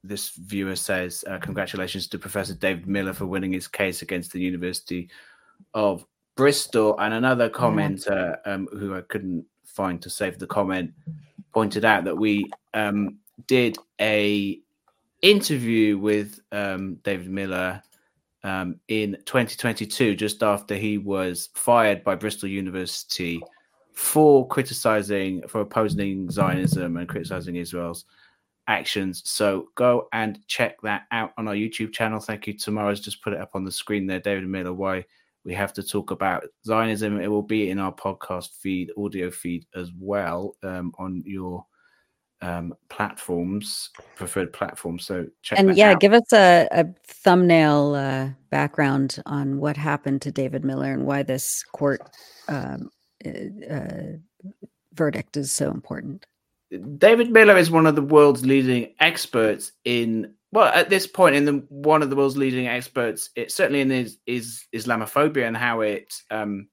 this 0.03 0.31
viewer 0.31 0.75
says, 0.75 1.23
uh, 1.27 1.39
"Congratulations 1.39 2.07
to 2.07 2.19
Professor 2.19 2.53
David 2.53 2.87
Miller 2.87 3.13
for 3.13 3.25
winning 3.25 3.53
his 3.53 3.67
case 3.67 4.01
against 4.01 4.31
the 4.31 4.39
University 4.39 5.09
of 5.73 6.05
Bristol." 6.35 6.99
And 6.99 7.13
another 7.13 7.49
commenter 7.49 8.37
um, 8.45 8.67
who 8.71 8.95
I 8.95 9.01
couldn't 9.01 9.45
find 9.65 10.01
to 10.01 10.09
save 10.09 10.39
the 10.39 10.47
comment 10.47 10.91
pointed 11.53 11.85
out 11.85 12.03
that 12.05 12.17
we 12.17 12.49
um, 12.73 13.17
did 13.47 13.77
a 14.01 14.59
interview 15.21 15.97
with 15.97 16.39
um, 16.51 16.95
David 17.03 17.29
Miller 17.29 17.81
um, 18.43 18.79
in 18.89 19.17
2022, 19.25 20.15
just 20.15 20.43
after 20.43 20.75
he 20.75 20.97
was 20.97 21.49
fired 21.53 22.03
by 22.03 22.15
Bristol 22.15 22.49
University 22.49 23.41
for 23.93 24.47
criticizing, 24.47 25.47
for 25.47 25.61
opposing 25.61 26.29
Zionism 26.29 26.97
and 26.97 27.07
criticizing 27.07 27.55
Israel's 27.55 28.05
actions. 28.67 29.21
So 29.25 29.67
go 29.75 30.07
and 30.13 30.39
check 30.47 30.81
that 30.83 31.03
out 31.11 31.33
on 31.37 31.47
our 31.47 31.55
YouTube 31.55 31.93
channel. 31.93 32.19
Thank 32.19 32.47
you. 32.47 32.53
Tamara's 32.53 32.99
just 32.99 33.21
put 33.21 33.33
it 33.33 33.41
up 33.41 33.51
on 33.53 33.63
the 33.63 33.71
screen 33.71 34.07
there. 34.07 34.19
David 34.19 34.47
Miller, 34.47 34.73
why 34.73 35.05
we 35.45 35.53
have 35.53 35.73
to 35.73 35.83
talk 35.83 36.11
about 36.11 36.45
Zionism. 36.65 37.19
It 37.19 37.27
will 37.27 37.41
be 37.43 37.69
in 37.69 37.79
our 37.79 37.93
podcast 37.93 38.57
feed, 38.59 38.91
audio 38.97 39.29
feed 39.29 39.65
as 39.75 39.91
well 39.97 40.55
um, 40.63 40.93
on 40.97 41.23
your 41.25 41.65
um, 42.41 42.73
platforms, 42.89 43.89
preferred 44.15 44.51
platforms. 44.51 45.05
So 45.05 45.25
check 45.41 45.59
and 45.59 45.75
yeah, 45.77 45.91
out. 45.91 45.99
give 45.99 46.13
us 46.13 46.31
a, 46.33 46.67
a 46.71 46.85
thumbnail 47.07 47.95
uh, 47.95 48.29
background 48.49 49.21
on 49.25 49.59
what 49.59 49.77
happened 49.77 50.21
to 50.23 50.31
David 50.31 50.63
Miller 50.63 50.91
and 50.91 51.05
why 51.05 51.23
this 51.23 51.63
court 51.71 52.01
um, 52.49 52.89
uh, 53.25 53.73
uh, 53.73 54.17
verdict 54.93 55.37
is 55.37 55.51
so 55.51 55.71
important. 55.71 56.25
David 56.97 57.31
Miller 57.31 57.57
is 57.57 57.71
one 57.71 57.85
of 57.85 57.95
the 57.95 58.01
world's 58.01 58.45
leading 58.45 58.93
experts 58.99 59.71
in 59.85 60.33
well 60.51 60.71
at 60.73 60.89
this 60.89 61.07
point 61.07 61.35
in 61.35 61.45
the 61.45 61.65
one 61.69 62.01
of 62.01 62.09
the 62.09 62.15
world's 62.15 62.37
leading 62.37 62.67
experts 62.67 63.29
it 63.35 63.51
certainly 63.51 63.81
in 63.81 63.89
his, 63.89 64.17
is 64.25 64.65
Islamophobia 64.73 65.47
and 65.47 65.57
how 65.57 65.81
it 65.81 66.13
um, 66.31 66.67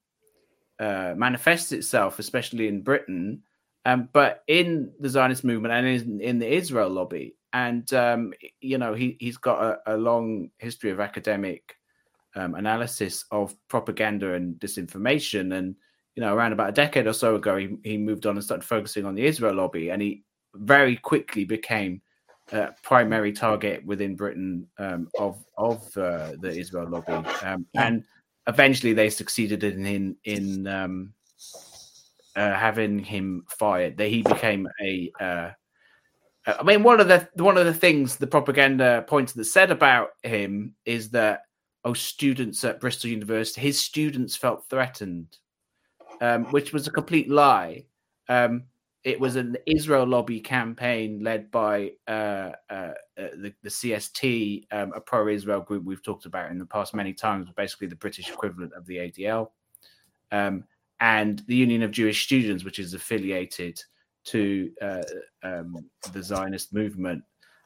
uh, 0.79 1.13
manifests 1.15 1.71
itself, 1.71 2.19
especially 2.19 2.67
in 2.67 2.81
Britain 2.81 3.43
um, 3.85 4.09
but 4.13 4.43
in 4.47 4.91
the 4.99 5.09
Zionist 5.09 5.43
movement 5.43 5.73
and 5.73 5.87
in, 5.87 6.21
in 6.21 6.39
the 6.39 6.51
Israel 6.51 6.89
lobby. 6.89 7.35
And, 7.53 7.91
um, 7.93 8.33
you 8.61 8.77
know, 8.77 8.93
he, 8.93 9.17
he's 9.19 9.37
got 9.37 9.61
a, 9.61 9.95
a 9.95 9.97
long 9.97 10.51
history 10.59 10.91
of 10.91 10.99
academic 10.99 11.75
um, 12.35 12.55
analysis 12.55 13.25
of 13.31 13.55
propaganda 13.67 14.33
and 14.33 14.55
disinformation. 14.55 15.53
And, 15.53 15.75
you 16.15 16.21
know, 16.21 16.33
around 16.33 16.53
about 16.53 16.69
a 16.69 16.73
decade 16.73 17.07
or 17.07 17.13
so 17.13 17.35
ago, 17.35 17.57
he, 17.57 17.77
he 17.83 17.97
moved 17.97 18.25
on 18.25 18.35
and 18.35 18.43
started 18.43 18.65
focusing 18.65 19.05
on 19.05 19.15
the 19.15 19.25
Israel 19.25 19.55
lobby. 19.55 19.89
And 19.89 20.01
he 20.01 20.23
very 20.55 20.97
quickly 20.97 21.45
became 21.45 22.01
a 22.51 22.69
primary 22.83 23.31
target 23.31 23.85
within 23.85 24.15
Britain 24.15 24.67
um, 24.77 25.07
of 25.17 25.43
of 25.57 25.85
uh, 25.97 26.33
the 26.39 26.49
Israel 26.49 26.89
lobby. 26.89 27.27
Um, 27.43 27.65
and 27.75 28.03
eventually 28.47 28.93
they 28.93 29.09
succeeded 29.09 29.63
in, 29.63 29.85
in, 29.85 30.15
in 30.25 30.67
um, 30.67 31.13
uh, 32.35 32.53
having 32.53 32.99
him 32.99 33.45
fired, 33.49 33.97
that 33.97 34.09
he 34.09 34.21
became 34.21 34.67
a. 34.81 35.11
Uh, 35.19 35.51
I 36.47 36.63
mean, 36.63 36.81
one 36.81 36.99
of 36.99 37.07
the 37.07 37.27
one 37.35 37.57
of 37.57 37.65
the 37.65 37.73
things 37.73 38.17
the 38.17 38.27
propaganda 38.27 39.05
points 39.07 39.33
that 39.33 39.45
said 39.45 39.69
about 39.71 40.09
him 40.23 40.75
is 40.85 41.09
that 41.11 41.41
oh, 41.83 41.93
students 41.93 42.63
at 42.63 42.79
Bristol 42.79 43.09
University, 43.09 43.61
his 43.61 43.79
students 43.79 44.35
felt 44.35 44.65
threatened, 44.69 45.37
um, 46.21 46.45
which 46.45 46.71
was 46.71 46.87
a 46.87 46.91
complete 46.91 47.29
lie. 47.29 47.83
Um, 48.29 48.63
it 49.03 49.19
was 49.19 49.35
an 49.35 49.57
Israel 49.65 50.05
lobby 50.05 50.39
campaign 50.39 51.23
led 51.23 51.49
by 51.49 51.93
uh, 52.07 52.51
uh, 52.69 52.93
uh 53.17 53.29
the, 53.35 53.53
the, 53.63 53.69
CST, 53.69 54.67
um, 54.71 54.93
a 54.95 55.01
pro-Israel 55.01 55.61
group 55.61 55.83
we've 55.83 56.03
talked 56.03 56.27
about 56.27 56.51
in 56.51 56.59
the 56.59 56.65
past 56.67 56.93
many 56.93 57.11
times, 57.11 57.49
basically 57.57 57.87
the 57.87 57.95
British 57.95 58.29
equivalent 58.29 58.73
of 58.73 58.85
the 58.85 58.97
ADL. 58.97 59.49
Um, 60.31 60.65
and 60.99 61.41
the 61.47 61.55
Union 61.55 61.81
of 61.81 61.89
Jewish 61.89 62.23
Students, 62.23 62.63
which 62.63 62.77
is 62.77 62.93
affiliated 62.93 63.81
to 64.25 64.71
uh, 64.83 65.01
um, 65.41 65.89
the 66.13 66.21
Zionist 66.21 66.71
movement, 66.71 67.23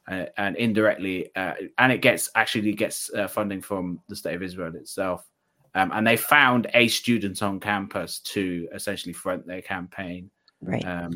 uh, 0.08 0.26
and 0.38 0.56
indirectly, 0.56 1.36
uh, 1.36 1.54
and 1.78 1.92
it 1.92 2.02
gets 2.02 2.30
actually 2.36 2.72
gets 2.72 3.10
funding 3.30 3.62
from 3.62 4.00
the 4.08 4.16
state 4.16 4.36
of 4.36 4.42
Israel 4.42 4.74
itself. 4.76 5.28
Um, 5.76 5.92
and 5.94 6.08
they 6.08 6.18
found 6.18 6.68
a 6.74 6.88
student 6.88 7.44
on 7.44 7.60
campus 7.60 8.20
to 8.22 8.68
essentially 8.74 9.14
front 9.14 9.46
their 9.46 9.62
campaign. 9.62 10.32
Right. 10.62 10.86
Um, 10.86 11.12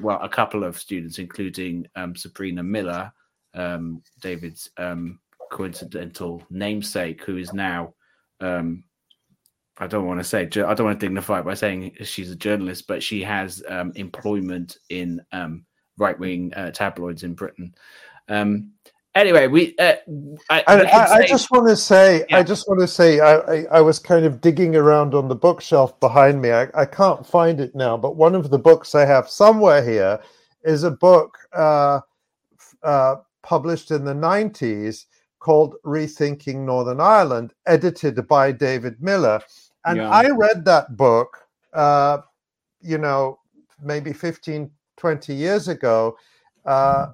well, 0.00 0.20
a 0.22 0.28
couple 0.28 0.64
of 0.64 0.78
students, 0.78 1.18
including 1.18 1.86
um, 1.96 2.14
Sabrina 2.14 2.62
Miller, 2.62 3.10
um, 3.54 4.02
David's 4.20 4.70
um, 4.76 5.18
coincidental 5.50 6.42
namesake, 6.50 7.24
who 7.24 7.38
is 7.38 7.52
now 7.52 7.94
um, 8.40 8.84
I 9.78 9.86
don't 9.86 10.06
want 10.06 10.20
to 10.20 10.24
say 10.24 10.42
I 10.42 10.46
don't 10.46 10.84
want 10.84 11.00
to 11.00 11.06
dignify 11.06 11.40
it 11.40 11.44
by 11.44 11.54
saying 11.54 11.96
she's 12.02 12.30
a 12.30 12.36
journalist, 12.36 12.86
but 12.86 13.02
she 13.02 13.22
has 13.22 13.62
um, 13.68 13.92
employment 13.94 14.76
in 14.90 15.20
um, 15.32 15.64
right 15.96 16.18
wing 16.18 16.52
uh, 16.54 16.70
tabloids 16.70 17.22
in 17.22 17.34
Britain. 17.34 17.74
Um, 18.28 18.72
anyway, 19.14 19.46
we. 19.46 19.74
Uh, 19.78 19.94
I, 20.50 20.64
I, 20.66 20.80
I, 20.82 21.14
I, 21.16 21.26
just 21.26 21.50
want 21.50 21.68
to 21.68 21.76
say, 21.76 22.24
yeah. 22.28 22.38
I 22.38 22.42
just 22.42 22.68
want 22.68 22.80
to 22.80 22.88
say, 22.88 23.20
I, 23.20 23.64
I, 23.64 23.80
was 23.80 23.98
kind 23.98 24.24
of 24.24 24.40
digging 24.40 24.76
around 24.76 25.14
on 25.14 25.28
the 25.28 25.34
bookshelf 25.34 25.98
behind 26.00 26.40
me. 26.40 26.50
I, 26.50 26.68
I 26.74 26.84
can't 26.84 27.26
find 27.26 27.60
it 27.60 27.74
now, 27.74 27.96
but 27.96 28.16
one 28.16 28.34
of 28.34 28.50
the 28.50 28.58
books 28.58 28.94
I 28.94 29.04
have 29.04 29.28
somewhere 29.28 29.84
here 29.84 30.20
is 30.64 30.84
a 30.84 30.90
book 30.90 31.36
uh, 31.52 32.00
uh, 32.82 33.16
published 33.42 33.90
in 33.90 34.04
the 34.04 34.14
nineties 34.14 35.06
called 35.38 35.74
Rethinking 35.84 36.64
Northern 36.64 37.00
Ireland, 37.00 37.52
edited 37.66 38.26
by 38.28 38.52
David 38.52 39.02
Miller. 39.02 39.40
And 39.84 39.96
yeah. 39.98 40.08
I 40.08 40.28
read 40.30 40.64
that 40.64 40.96
book, 40.96 41.36
uh, 41.72 42.18
you 42.80 42.98
know, 42.98 43.40
maybe 43.82 44.12
15, 44.12 44.70
20 44.96 45.34
years 45.34 45.66
ago. 45.66 46.16
Uh, 46.64 47.08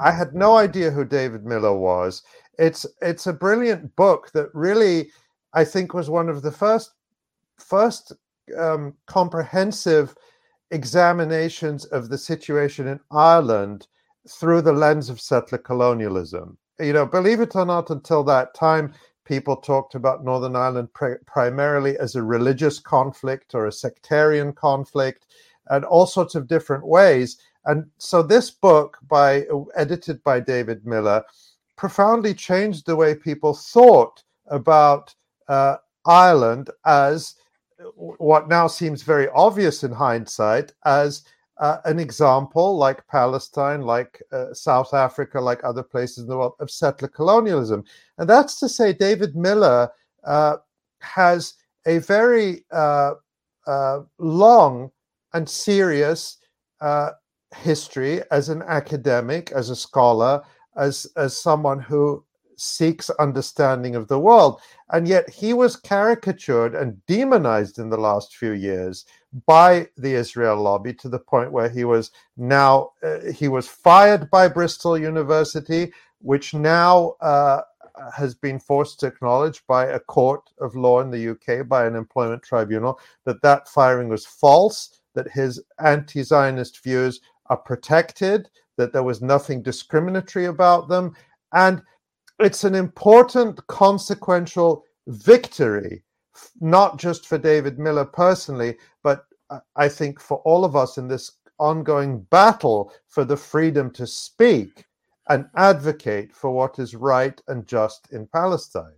I 0.00 0.10
had 0.10 0.34
no 0.34 0.56
idea 0.56 0.90
who 0.90 1.04
David 1.04 1.44
Miller 1.44 1.76
was. 1.76 2.22
It's 2.58 2.86
it's 3.02 3.26
a 3.26 3.32
brilliant 3.32 3.94
book 3.96 4.30
that 4.32 4.54
really, 4.54 5.10
I 5.52 5.64
think, 5.64 5.94
was 5.94 6.10
one 6.10 6.28
of 6.28 6.42
the 6.42 6.52
first 6.52 6.92
first 7.58 8.12
um, 8.58 8.94
comprehensive 9.06 10.14
examinations 10.70 11.84
of 11.86 12.08
the 12.08 12.18
situation 12.18 12.88
in 12.88 13.00
Ireland 13.10 13.86
through 14.28 14.62
the 14.62 14.72
lens 14.72 15.08
of 15.08 15.20
settler 15.20 15.58
colonialism 15.58 16.58
you 16.80 16.92
know, 16.92 17.06
believe 17.06 17.40
it 17.40 17.54
or 17.54 17.64
not, 17.64 17.90
until 17.90 18.24
that 18.24 18.54
time, 18.54 18.92
people 19.24 19.56
talked 19.56 19.94
about 19.94 20.24
Northern 20.24 20.56
Ireland 20.56 20.92
pr- 20.92 21.22
primarily 21.26 21.96
as 21.98 22.14
a 22.14 22.22
religious 22.22 22.78
conflict 22.78 23.54
or 23.54 23.66
a 23.66 23.72
sectarian 23.72 24.52
conflict, 24.52 25.26
and 25.70 25.84
all 25.84 26.06
sorts 26.06 26.34
of 26.34 26.48
different 26.48 26.86
ways. 26.86 27.38
And 27.66 27.86
so, 27.98 28.22
this 28.22 28.50
book, 28.50 28.98
by 29.08 29.46
edited 29.74 30.22
by 30.22 30.40
David 30.40 30.86
Miller, 30.86 31.22
profoundly 31.76 32.34
changed 32.34 32.86
the 32.86 32.96
way 32.96 33.14
people 33.14 33.54
thought 33.54 34.22
about 34.46 35.14
uh, 35.48 35.76
Ireland 36.06 36.70
as 36.84 37.34
what 37.96 38.48
now 38.48 38.66
seems 38.66 39.02
very 39.02 39.28
obvious 39.30 39.82
in 39.84 39.92
hindsight 39.92 40.72
as 40.84 41.24
uh, 41.58 41.78
an 41.84 42.00
example, 42.00 42.76
like 42.76 43.06
Palestine, 43.06 43.82
like 43.82 44.20
uh, 44.32 44.52
South 44.52 44.92
Africa, 44.92 45.40
like 45.40 45.62
other 45.62 45.82
places 45.82 46.18
in 46.18 46.26
the 46.26 46.36
world, 46.36 46.54
of 46.60 46.70
settler 46.70 47.08
colonialism. 47.08 47.84
And 48.18 48.28
that's 48.28 48.58
to 48.60 48.68
say, 48.68 48.92
David 48.92 49.36
Miller 49.36 49.88
uh, 50.24 50.56
has 51.00 51.54
a 51.86 51.98
very 51.98 52.64
uh, 52.72 53.14
uh, 53.66 54.00
long 54.18 54.90
and 55.32 55.48
serious 55.48 56.38
uh, 56.80 57.10
history 57.54 58.22
as 58.30 58.48
an 58.48 58.62
academic, 58.62 59.52
as 59.52 59.70
a 59.70 59.76
scholar, 59.76 60.42
as, 60.76 61.06
as 61.16 61.40
someone 61.40 61.78
who 61.78 62.24
seeks 62.56 63.10
understanding 63.10 63.96
of 63.96 64.08
the 64.08 64.18
world. 64.18 64.60
And 64.90 65.08
yet 65.08 65.28
he 65.28 65.52
was 65.52 65.76
caricatured 65.76 66.74
and 66.74 67.04
demonized 67.06 67.78
in 67.78 67.90
the 67.90 67.96
last 67.96 68.36
few 68.36 68.52
years 68.52 69.04
by 69.46 69.88
the 69.96 70.14
Israel 70.14 70.60
lobby 70.62 70.94
to 70.94 71.08
the 71.08 71.18
point 71.18 71.50
where 71.50 71.68
he 71.68 71.84
was 71.84 72.12
now 72.36 72.92
uh, 73.02 73.18
he 73.32 73.48
was 73.48 73.66
fired 73.66 74.30
by 74.30 74.46
Bristol 74.46 74.96
University, 74.96 75.92
which 76.20 76.54
now 76.54 77.14
uh, 77.20 77.62
has 78.16 78.34
been 78.34 78.58
forced 78.58 79.00
to 79.00 79.06
acknowledge 79.06 79.66
by 79.66 79.86
a 79.86 80.00
court 80.00 80.50
of 80.60 80.76
law 80.76 81.00
in 81.00 81.10
the 81.10 81.30
UK 81.30 81.66
by 81.66 81.86
an 81.86 81.96
employment 81.96 82.42
tribunal 82.42 82.98
that 83.24 83.42
that 83.42 83.68
firing 83.68 84.08
was 84.08 84.26
false, 84.26 85.00
that 85.14 85.30
his 85.30 85.62
anti-Zionist 85.78 86.82
views 86.82 87.20
are 87.46 87.56
protected, 87.56 88.48
that 88.76 88.92
there 88.92 89.02
was 89.02 89.22
nothing 89.22 89.62
discriminatory 89.62 90.46
about 90.46 90.88
them, 90.88 91.14
and 91.52 91.82
it's 92.40 92.64
an 92.64 92.74
important 92.74 93.64
consequential 93.66 94.84
victory 95.06 96.02
not 96.60 96.98
just 96.98 97.26
for 97.26 97.38
David 97.38 97.78
Miller 97.78 98.04
personally, 98.04 98.76
but 99.02 99.26
I 99.76 99.88
think 99.88 100.20
for 100.20 100.38
all 100.38 100.64
of 100.64 100.76
us 100.76 100.98
in 100.98 101.08
this 101.08 101.32
ongoing 101.58 102.22
battle 102.30 102.92
for 103.06 103.24
the 103.24 103.36
freedom 103.36 103.90
to 103.92 104.06
speak 104.06 104.84
and 105.28 105.46
advocate 105.56 106.34
for 106.34 106.50
what 106.50 106.78
is 106.78 106.94
right 106.94 107.40
and 107.48 107.66
just 107.66 108.08
in 108.12 108.26
Palestine. 108.26 108.96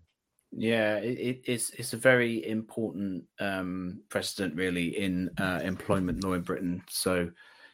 Yeah, 0.52 0.96
it, 0.96 1.42
it's 1.44 1.70
it's 1.70 1.92
a 1.92 1.98
very 1.98 2.46
important 2.48 3.24
um, 3.40 4.00
precedent, 4.08 4.54
really, 4.54 4.96
in 4.96 5.28
uh, 5.38 5.60
employment 5.62 6.24
law 6.24 6.32
in 6.32 6.42
Britain. 6.42 6.82
So, 6.88 7.30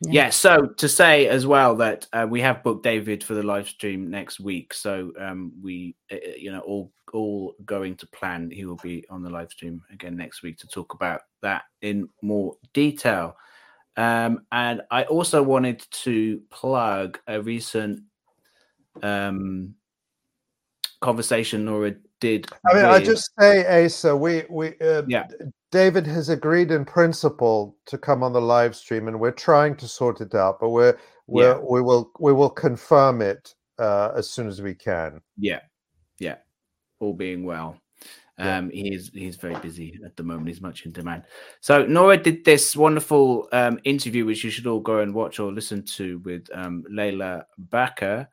yeah. 0.06 0.24
yeah. 0.24 0.30
so 0.30 0.66
to 0.66 0.88
say 0.88 1.28
as 1.28 1.46
well 1.46 1.76
that 1.76 2.06
uh, 2.12 2.26
we 2.28 2.40
have 2.40 2.62
booked 2.62 2.82
David 2.82 3.22
for 3.22 3.34
the 3.34 3.42
live 3.42 3.68
stream 3.68 4.10
next 4.10 4.40
week. 4.40 4.74
So 4.74 5.12
um, 5.18 5.52
we, 5.62 5.96
uh, 6.10 6.16
uh, 6.16 6.34
you 6.36 6.52
know, 6.52 6.60
all 6.60 6.92
all 7.12 7.54
going 7.64 7.96
to 7.96 8.06
plan, 8.06 8.50
he 8.50 8.64
will 8.64 8.80
be 8.82 9.04
on 9.10 9.22
the 9.22 9.30
live 9.30 9.50
stream 9.50 9.82
again 9.92 10.16
next 10.16 10.42
week 10.42 10.58
to 10.58 10.66
talk 10.66 10.94
about 10.94 11.20
that 11.42 11.62
in 11.82 12.08
more 12.22 12.56
detail. 12.72 13.36
Um, 13.96 14.46
and 14.50 14.80
I 14.90 15.04
also 15.04 15.42
wanted 15.42 15.84
to 15.90 16.40
plug 16.50 17.18
a 17.26 17.42
recent 17.42 18.00
um, 19.02 19.74
conversation 21.00 21.64
Nora 21.66 21.94
did. 22.22 22.46
I 22.70 22.74
mean, 22.74 22.84
I 22.84 23.02
just 23.02 23.30
say, 23.38 23.84
Asa, 23.84 24.16
we 24.16 24.44
we 24.48 24.78
uh, 24.80 25.02
Yeah. 25.08 25.26
David 25.72 26.06
has 26.06 26.28
agreed 26.28 26.70
in 26.70 26.84
principle 26.84 27.76
to 27.86 27.98
come 27.98 28.22
on 28.22 28.32
the 28.32 28.40
live 28.40 28.76
stream, 28.76 29.08
and 29.08 29.18
we're 29.18 29.32
trying 29.32 29.74
to 29.76 29.88
sort 29.88 30.20
it 30.20 30.34
out. 30.34 30.60
But 30.60 30.70
we're 30.70 30.96
we're 31.26 31.56
Yeah. 31.56 31.58
we 31.68 31.82
will 31.82 32.10
we 32.20 32.32
will 32.32 32.50
confirm 32.50 33.20
it 33.20 33.54
uh, 33.78 34.12
as 34.16 34.30
soon 34.30 34.46
as 34.48 34.62
we 34.62 34.74
can. 34.74 35.20
Yeah, 35.36 35.60
yeah. 36.18 36.36
All 37.00 37.12
being 37.12 37.44
well. 37.44 37.76
Yeah. 38.38 38.58
Um, 38.58 38.70
he 38.70 38.94
is 38.94 39.10
he's 39.12 39.36
very 39.36 39.56
busy 39.56 39.98
at 40.04 40.16
the 40.16 40.22
moment. 40.22 40.48
He's 40.48 40.60
much 40.62 40.86
in 40.86 40.92
demand. 40.92 41.24
So 41.60 41.84
Nora 41.86 42.16
did 42.16 42.44
this 42.44 42.76
wonderful 42.76 43.48
um, 43.52 43.78
interview, 43.84 44.24
which 44.24 44.44
you 44.44 44.50
should 44.50 44.66
all 44.66 44.80
go 44.80 45.00
and 45.00 45.12
watch 45.12 45.40
or 45.40 45.52
listen 45.52 45.82
to 45.96 46.18
with 46.20 46.48
um, 46.54 46.84
Layla 46.90 47.44
Baker. 47.70 48.28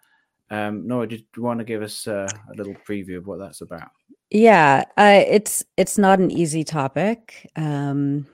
Um, 0.52 0.88
Nora, 0.88 1.08
did 1.08 1.26
you 1.36 1.44
want 1.44 1.60
to 1.60 1.66
give 1.66 1.82
us 1.82 2.08
uh, 2.08 2.28
a 2.52 2.56
little 2.56 2.76
preview 2.88 3.18
of 3.18 3.28
what 3.28 3.40
that's 3.40 3.62
about? 3.62 3.90
Yeah, 4.32 4.84
uh, 4.98 5.24
it's 5.28 5.64
it's 5.78 5.98
not 5.98 6.20
an 6.20 6.32
easy 6.32 6.64
topic 6.64 7.50
um, 7.56 8.28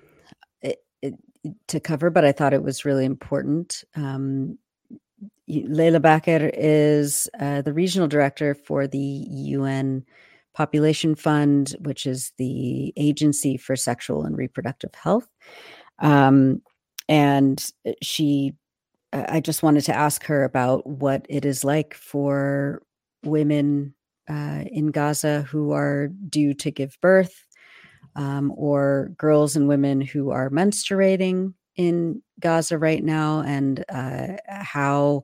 it, 0.61 0.84
it, 1.02 1.14
to 1.68 1.80
cover, 1.80 2.10
but 2.10 2.26
I 2.26 2.32
thought 2.32 2.53
it 2.53 2.64
was 2.64 2.85
really 2.85 3.06
important. 3.06 3.84
Um, 3.95 4.58
Leila 5.48 6.00
Baker 6.00 6.50
is 6.53 7.30
uh, 7.40 7.61
the 7.61 7.74
regional 7.74 8.08
director 8.08 8.56
for 8.56 8.88
the 8.88 8.98
UN 8.98 10.03
Population 10.53 11.16
Fund, 11.16 11.76
which 11.80 12.06
is 12.06 12.32
the 12.38 12.94
agency 12.98 13.58
for 13.58 13.76
sexual 13.76 14.24
and 14.24 14.38
reproductive 14.38 14.95
health. 14.95 15.27
Um, 16.00 16.61
and 17.08 17.64
she, 18.02 18.53
I 19.27 19.40
just 19.40 19.64
wanted 19.64 19.85
to 19.85 19.95
ask 19.95 20.26
her 20.26 20.44
about 20.44 20.85
what 20.85 21.26
it 21.30 21.45
is 21.45 21.64
like 21.64 21.94
for 21.94 22.82
women 23.24 23.94
uh, 24.30 24.64
in 24.72 24.88
Gaza 24.88 25.44
who 25.44 25.72
are 25.72 26.08
due 26.08 26.53
to 26.56 26.72
give 26.72 26.98
birth, 27.02 27.45
um, 28.16 28.52
or 28.56 29.11
girls 29.18 29.56
and 29.56 29.68
women 29.68 30.02
who 30.02 30.32
are 30.32 30.50
menstruating 30.50 31.53
in 31.76 32.22
Gaza 32.40 32.77
right 32.77 33.03
now, 33.03 33.42
and 33.42 33.84
uh, 33.90 34.38
how 34.48 35.24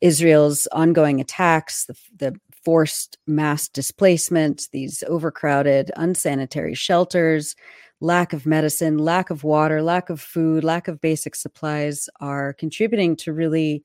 Israel's 0.00 0.66
ongoing 0.72 1.20
attacks, 1.20 1.86
the, 1.86 1.96
the 2.16 2.40
forced 2.64 3.18
mass 3.26 3.68
displacement, 3.68 4.68
these 4.72 5.02
overcrowded, 5.08 5.90
unsanitary 5.96 6.74
shelters, 6.74 7.56
lack 8.00 8.32
of 8.32 8.46
medicine, 8.46 8.98
lack 8.98 9.30
of 9.30 9.44
water, 9.44 9.82
lack 9.82 10.10
of 10.10 10.20
food, 10.20 10.64
lack 10.64 10.88
of 10.88 11.00
basic 11.00 11.34
supplies 11.34 12.08
are 12.20 12.52
contributing 12.54 13.16
to 13.16 13.32
really 13.32 13.84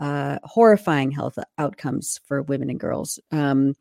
uh, 0.00 0.38
horrifying 0.42 1.10
health 1.10 1.38
outcomes 1.58 2.20
for 2.24 2.42
women 2.42 2.70
and 2.70 2.80
girls. 2.80 3.20
Um, 3.30 3.74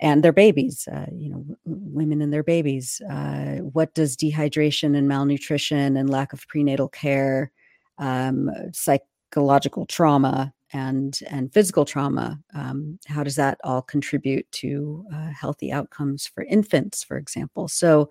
and 0.00 0.24
their 0.24 0.32
babies, 0.32 0.88
uh, 0.90 1.06
you 1.12 1.30
know, 1.30 1.44
women 1.64 2.22
and 2.22 2.32
their 2.32 2.42
babies. 2.42 3.00
Uh, 3.10 3.56
what 3.58 3.92
does 3.94 4.16
dehydration 4.16 4.96
and 4.96 5.06
malnutrition 5.06 5.96
and 5.96 6.08
lack 6.08 6.32
of 6.32 6.46
prenatal 6.48 6.88
care, 6.88 7.52
um, 7.98 8.50
psychological 8.72 9.84
trauma, 9.86 10.52
and 10.72 11.20
and 11.28 11.52
physical 11.52 11.84
trauma? 11.84 12.40
Um, 12.54 12.98
how 13.06 13.22
does 13.22 13.36
that 13.36 13.58
all 13.62 13.82
contribute 13.82 14.50
to 14.52 15.04
uh, 15.14 15.30
healthy 15.38 15.70
outcomes 15.70 16.26
for 16.26 16.44
infants, 16.44 17.04
for 17.04 17.18
example? 17.18 17.68
So, 17.68 18.10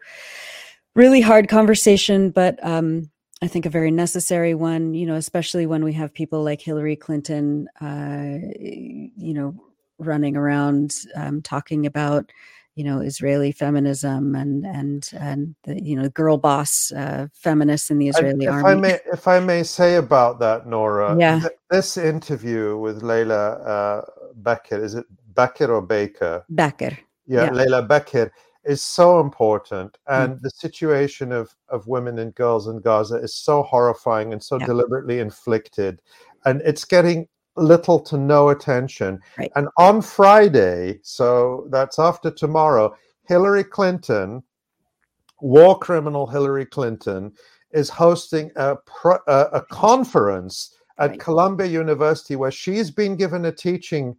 really 0.96 1.22
hard 1.22 1.48
conversation, 1.48 2.32
but 2.32 2.60
um, 2.66 3.10
I 3.42 3.48
think 3.48 3.66
a 3.66 3.70
very 3.70 3.92
necessary 3.92 4.54
one. 4.54 4.94
You 4.94 5.06
know, 5.06 5.16
especially 5.16 5.66
when 5.66 5.84
we 5.84 5.94
have 5.94 6.14
people 6.14 6.44
like 6.44 6.62
Hillary 6.62 6.96
Clinton, 6.96 7.68
uh, 7.82 8.38
you 8.60 9.34
know, 9.34 9.56
running 9.98 10.36
around 10.36 10.96
um, 11.16 11.42
talking 11.42 11.86
about 11.86 12.32
you 12.76 12.84
know 12.86 13.00
Israeli 13.02 13.52
feminism 13.52 14.36
and 14.36 14.66
and 14.66 15.10
and 15.20 15.56
the 15.66 15.82
you 15.84 15.96
know 15.96 16.10
girl 16.10 16.38
boss 16.38 16.92
uh, 16.96 17.28
feminists 17.34 17.90
in 17.92 17.98
the 17.98 18.08
Israeli 18.08 18.46
if 18.46 18.52
army. 18.52 18.70
I 18.70 18.76
may, 18.76 19.00
if 19.12 19.28
I 19.28 19.40
may 19.40 19.64
say 19.64 19.96
about 19.96 20.40
that, 20.40 20.68
Nora, 20.68 21.18
Yeah. 21.18 21.40
th- 21.42 21.54
this 21.70 21.98
interview 21.98 22.78
with 22.78 23.04
Leila 23.04 23.52
uh, 23.52 24.02
Becker, 24.36 24.82
is 24.84 24.96
it 24.96 25.06
Becker 25.34 25.74
or 25.74 25.82
Baker? 25.82 26.46
Becker. 26.50 26.98
yeah, 27.28 27.46
Yeah. 27.46 27.52
Leila 27.54 27.82
Becker 27.84 28.32
is 28.70 28.82
so 28.82 29.20
important, 29.20 29.92
Mm. 30.08 30.14
and 30.24 30.42
the 30.42 30.52
situation 30.66 31.32
of 31.32 31.46
of 31.76 31.88
women 31.88 32.20
and 32.20 32.34
girls 32.36 32.68
in 32.68 32.80
Gaza 32.80 33.16
is 33.28 33.34
so 33.36 33.64
horrifying 33.64 34.34
and 34.34 34.42
so 34.44 34.56
Yeah. 34.58 34.66
deliberately 34.72 35.20
inflicted, 35.20 36.02
and 36.46 36.62
it's 36.70 36.86
getting 36.86 37.28
little 37.56 38.00
to 38.10 38.18
no 38.18 38.50
attention. 38.50 39.20
Right. 39.38 39.52
And 39.56 39.68
on 39.78 40.02
Friday, 40.02 41.00
so 41.04 41.68
that's 41.76 42.00
after 42.00 42.30
tomorrow, 42.32 42.94
Hillary 43.28 43.64
Clinton, 43.66 44.44
war 45.42 45.78
criminal 45.80 46.26
Hillary 46.28 46.66
Clinton, 46.66 47.34
is 47.72 47.90
hosting 47.90 48.52
a 48.56 48.76
pro, 48.86 49.18
a, 49.28 49.40
a 49.60 49.62
conference 49.72 50.74
at 50.98 51.12
Right. 51.12 51.20
Columbia 51.20 51.68
University 51.68 52.36
where 52.36 52.52
she's 52.52 52.92
been 52.92 53.16
given 53.16 53.46
a 53.46 53.52
teaching 53.52 54.16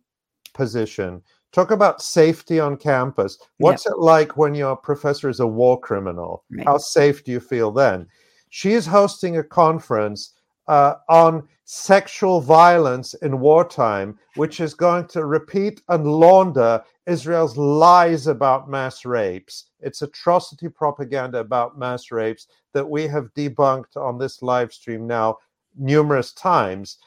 position. 0.55 1.23
Talk 1.53 1.73
about 1.73 2.01
safety 2.01 2.61
on 2.61 2.77
campus. 2.77 3.39
What's 3.59 3.87
it 3.87 3.99
like 3.99 4.37
when 4.37 4.55
your 4.55 4.77
professor 4.77 5.29
is 5.29 5.41
a 5.41 5.47
war 5.47 5.81
criminal? 5.81 6.45
Right. 6.51 6.65
How 6.65 6.79
safe 6.79 7.25
do 7.25 7.33
you 7.33 7.41
feel 7.41 7.73
then? 7.73 8.07
She 8.51 8.73
is 8.73 8.87
hosting 8.87 9.37
a 9.37 9.45
conference 9.45 10.35
uh, 10.69 10.95
on 11.09 11.49
sexual 11.65 12.41
violence 12.41 13.15
in 13.15 13.41
wartime, 13.41 14.19
which 14.37 14.61
is 14.61 14.75
going 14.75 15.07
to 15.09 15.25
repeat 15.25 15.83
and 15.89 16.07
launder 16.07 16.83
Israel's 17.07 17.57
lies 17.57 18.29
about 18.29 18.71
mass 18.71 19.05
rapes. 19.05 19.67
It's 19.81 20.03
atrocity 20.03 20.69
propaganda 20.69 21.39
about 21.39 21.79
mass 21.79 22.13
rapes 22.13 22.47
that 22.73 22.89
we 22.89 23.09
have 23.09 23.35
debunked 23.35 23.97
on 23.97 24.19
this 24.19 24.43
live 24.43 24.73
stream 24.73 25.07
now 25.07 25.39
numerous 25.77 26.33
times. 26.33 26.99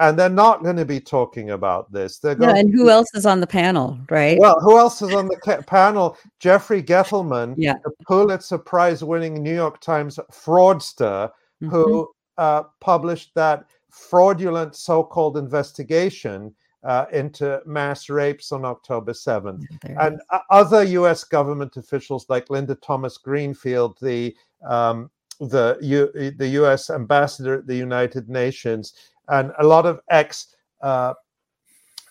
And 0.00 0.16
they're 0.18 0.28
not 0.28 0.62
going 0.62 0.76
to 0.76 0.84
be 0.84 1.00
talking 1.00 1.50
about 1.50 1.90
this. 1.92 2.18
They're 2.18 2.32
Yeah, 2.32 2.52
going 2.52 2.58
and 2.58 2.72
who 2.74 2.88
else 2.88 3.08
is 3.14 3.26
on 3.26 3.40
the 3.40 3.46
panel, 3.48 3.98
right? 4.10 4.38
well, 4.38 4.60
who 4.60 4.78
else 4.78 5.02
is 5.02 5.12
on 5.12 5.26
the 5.26 5.64
panel? 5.66 6.16
Jeffrey 6.38 6.82
Gettleman, 6.82 7.54
Yeah. 7.56 7.74
the 7.84 7.90
Pulitzer 8.06 8.58
Prize 8.58 9.02
winning 9.02 9.42
New 9.42 9.54
York 9.54 9.80
Times 9.80 10.18
fraudster, 10.32 11.30
Mhm. 11.62 11.70
who 11.70 12.08
uh, 12.36 12.62
published 12.80 13.34
that 13.34 13.64
fraudulent 13.90 14.76
so 14.76 15.02
called 15.02 15.36
investigation 15.36 16.54
uh, 16.84 17.06
into 17.12 17.60
mass 17.66 18.08
rapes 18.08 18.52
on 18.52 18.64
October 18.64 19.12
7th. 19.12 19.64
There 19.82 20.00
And 20.00 20.14
is. 20.14 20.20
uh, 20.30 20.38
other 20.48 20.84
US 20.84 21.24
government 21.24 21.76
officials 21.76 22.24
like 22.28 22.48
Linda 22.50 22.76
Thomas 22.76 23.18
Greenfield, 23.18 23.98
the 24.00 24.36
um, 24.64 25.10
the, 25.40 25.76
U- 25.82 26.12
the 26.36 26.48
US 26.62 26.90
ambassador 26.90 27.54
at 27.54 27.66
the 27.66 27.74
United 27.76 28.28
Nations, 28.28 28.92
and 29.28 29.52
a 29.58 29.64
lot 29.64 29.86
of 29.86 30.00
ex 30.10 30.54
uh, 30.82 31.14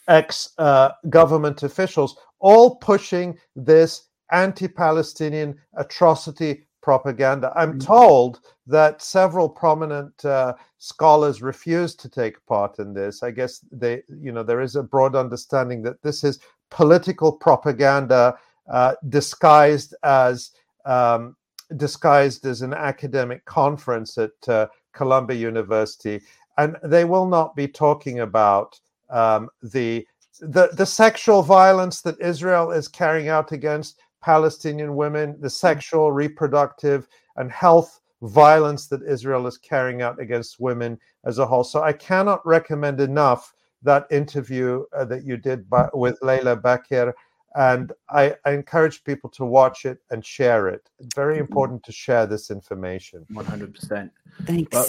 ex 0.07 0.53
uh, 0.57 0.89
government 1.09 1.63
officials, 1.63 2.17
all 2.39 2.75
pushing 2.77 3.37
this 3.55 4.03
anti 4.31 4.67
Palestinian 4.67 5.57
atrocity 5.75 6.67
propaganda. 6.81 7.51
I'm 7.55 7.73
Mhm. 7.73 7.85
told 7.85 8.39
that 8.67 9.01
several 9.01 9.49
prominent 9.49 10.23
uh, 10.23 10.53
scholars 10.77 11.41
refused 11.41 11.99
to 12.01 12.09
take 12.09 12.45
part 12.45 12.79
in 12.79 12.93
this. 12.93 13.23
I 13.23 13.31
guess 13.31 13.59
they, 13.71 14.03
you 14.07 14.31
know, 14.31 14.43
there 14.43 14.61
is 14.61 14.75
a 14.77 14.83
broad 14.83 15.15
understanding 15.15 15.81
that 15.83 16.01
this 16.01 16.23
is 16.23 16.39
political 16.69 17.31
propaganda 17.31 18.37
uh, 18.69 18.95
disguised 19.09 19.95
as 20.03 20.51
um, 20.85 21.35
disguised 21.75 22.45
as 22.45 22.61
an 22.61 22.73
academic 22.73 23.43
conference 23.43 24.17
at 24.17 24.31
uh, 24.47 24.67
Columbia 24.93 25.37
University, 25.37 26.21
and 26.57 26.75
they 26.83 27.05
will 27.05 27.27
not 27.27 27.55
be 27.55 27.67
talking 27.67 28.19
about 28.19 28.79
um, 29.09 29.49
the, 29.61 30.05
the 30.39 30.69
the 30.73 30.85
sexual 30.85 31.41
violence 31.41 32.01
that 32.01 32.19
Israel 32.19 32.71
is 32.71 32.87
carrying 32.87 33.29
out 33.29 33.51
against 33.51 33.99
Palestinian 34.21 34.95
women, 34.95 35.37
the 35.39 35.49
sexual, 35.49 36.11
reproductive, 36.11 37.07
and 37.37 37.51
health 37.51 38.01
violence 38.23 38.87
that 38.87 39.03
Israel 39.03 39.45
is 39.47 39.57
carrying 39.57 40.01
out 40.01 40.19
against 40.19 40.59
women 40.59 40.99
as 41.25 41.37
a 41.37 41.45
whole. 41.45 41.63
So 41.63 41.83
I 41.83 41.93
cannot 41.93 42.45
recommend 42.45 42.99
enough 42.99 43.53
that 43.83 44.07
interview 44.11 44.83
uh, 44.95 45.05
that 45.05 45.23
you 45.23 45.37
did 45.37 45.69
by, 45.69 45.87
with 45.93 46.17
Leila 46.21 46.57
Bakir. 46.57 47.13
And 47.55 47.91
I, 48.09 48.35
I 48.45 48.51
encourage 48.51 49.03
people 49.03 49.29
to 49.31 49.45
watch 49.45 49.85
it 49.85 49.99
and 50.11 50.25
share 50.25 50.67
it. 50.67 50.89
It's 50.99 51.15
very 51.15 51.39
important 51.39 51.83
to 51.83 51.91
share 51.91 52.25
this 52.25 52.51
information. 52.51 53.25
100%. 53.31 54.11
Thanks. 54.43 54.71
Well, 54.71 54.87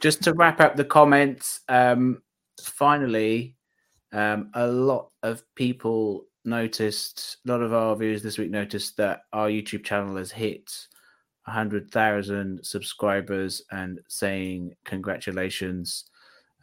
just 0.00 0.22
to 0.24 0.32
wrap 0.32 0.60
up 0.60 0.76
the 0.76 0.84
comments, 0.84 1.60
um, 1.68 2.22
finally, 2.60 3.56
um, 4.12 4.50
a 4.54 4.66
lot 4.66 5.10
of 5.22 5.42
people 5.54 6.24
noticed, 6.44 7.38
a 7.46 7.50
lot 7.50 7.62
of 7.62 7.72
our 7.72 7.96
viewers 7.96 8.22
this 8.22 8.38
week 8.38 8.50
noticed 8.50 8.96
that 8.96 9.22
our 9.32 9.48
YouTube 9.48 9.84
channel 9.84 10.16
has 10.16 10.30
hit 10.30 10.70
100,000 11.44 12.60
subscribers 12.64 13.62
and 13.70 14.00
saying 14.08 14.74
congratulations. 14.84 16.04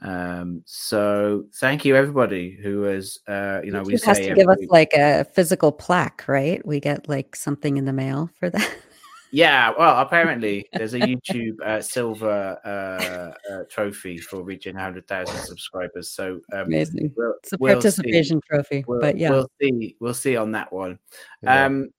Um, 0.01 0.63
so 0.65 1.45
thank 1.55 1.85
you 1.85 1.95
everybody 1.95 2.57
who 2.61 2.81
has, 2.83 3.19
uh, 3.27 3.61
you 3.63 3.71
know, 3.71 3.83
we 3.83 3.93
YouTube 3.93 4.03
has 4.03 4.19
to 4.19 4.33
give 4.33 4.49
us 4.49 4.57
like 4.69 4.91
a 4.93 5.23
physical 5.23 5.71
plaque, 5.71 6.25
right? 6.27 6.65
We 6.65 6.79
get 6.79 7.07
like 7.07 7.35
something 7.35 7.77
in 7.77 7.85
the 7.85 7.93
mail 7.93 8.29
for 8.39 8.49
that. 8.49 8.75
Yeah, 9.33 9.73
well, 9.75 9.99
apparently 9.99 10.67
there's 10.73 10.93
a 10.93 10.99
YouTube 10.99 11.59
uh, 11.65 11.81
silver 11.81 12.59
uh, 12.63 13.51
uh, 13.51 13.63
trophy 13.67 14.19
for 14.19 14.43
reaching 14.43 14.75
100,000 14.75 15.35
subscribers. 15.39 16.11
So 16.11 16.39
um, 16.53 16.67
Amazing. 16.67 17.11
we'll, 17.17 17.33
It's 17.41 17.51
a 17.51 17.57
we'll 17.59 17.73
participation 17.73 18.39
trophy, 18.47 18.85
We'll, 18.87 19.01
but 19.01 19.17
yeah. 19.17 19.31
we'll 19.31 19.49
see. 19.59 19.97
We'll 19.99 20.13
see 20.13 20.37
on 20.37 20.51
that 20.51 20.71
one. 20.71 20.99
Yeah. 21.41 21.65
Um, 21.65 21.89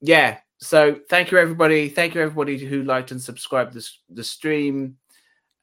yeah. 0.00 0.38
So 0.58 1.00
thank 1.10 1.32
you 1.32 1.38
everybody. 1.38 1.88
Thank 1.88 2.14
you 2.14 2.20
everybody 2.22 2.56
who 2.56 2.84
liked 2.84 3.10
and 3.10 3.20
subscribed 3.20 3.74
this 3.74 3.98
the 4.08 4.22
stream. 4.22 4.96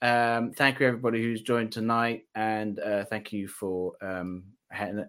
Um, 0.02 0.52
thank 0.52 0.82
you 0.82 0.88
everybody 0.88 1.24
who's 1.24 1.42
joined 1.42 1.72
tonight, 1.72 2.24
and 2.36 2.80
uh, 2.82 3.06
thank 3.06 3.32
you 3.32 3.48
for 3.48 3.94
um, 4.02 4.44
ha- 4.74 5.06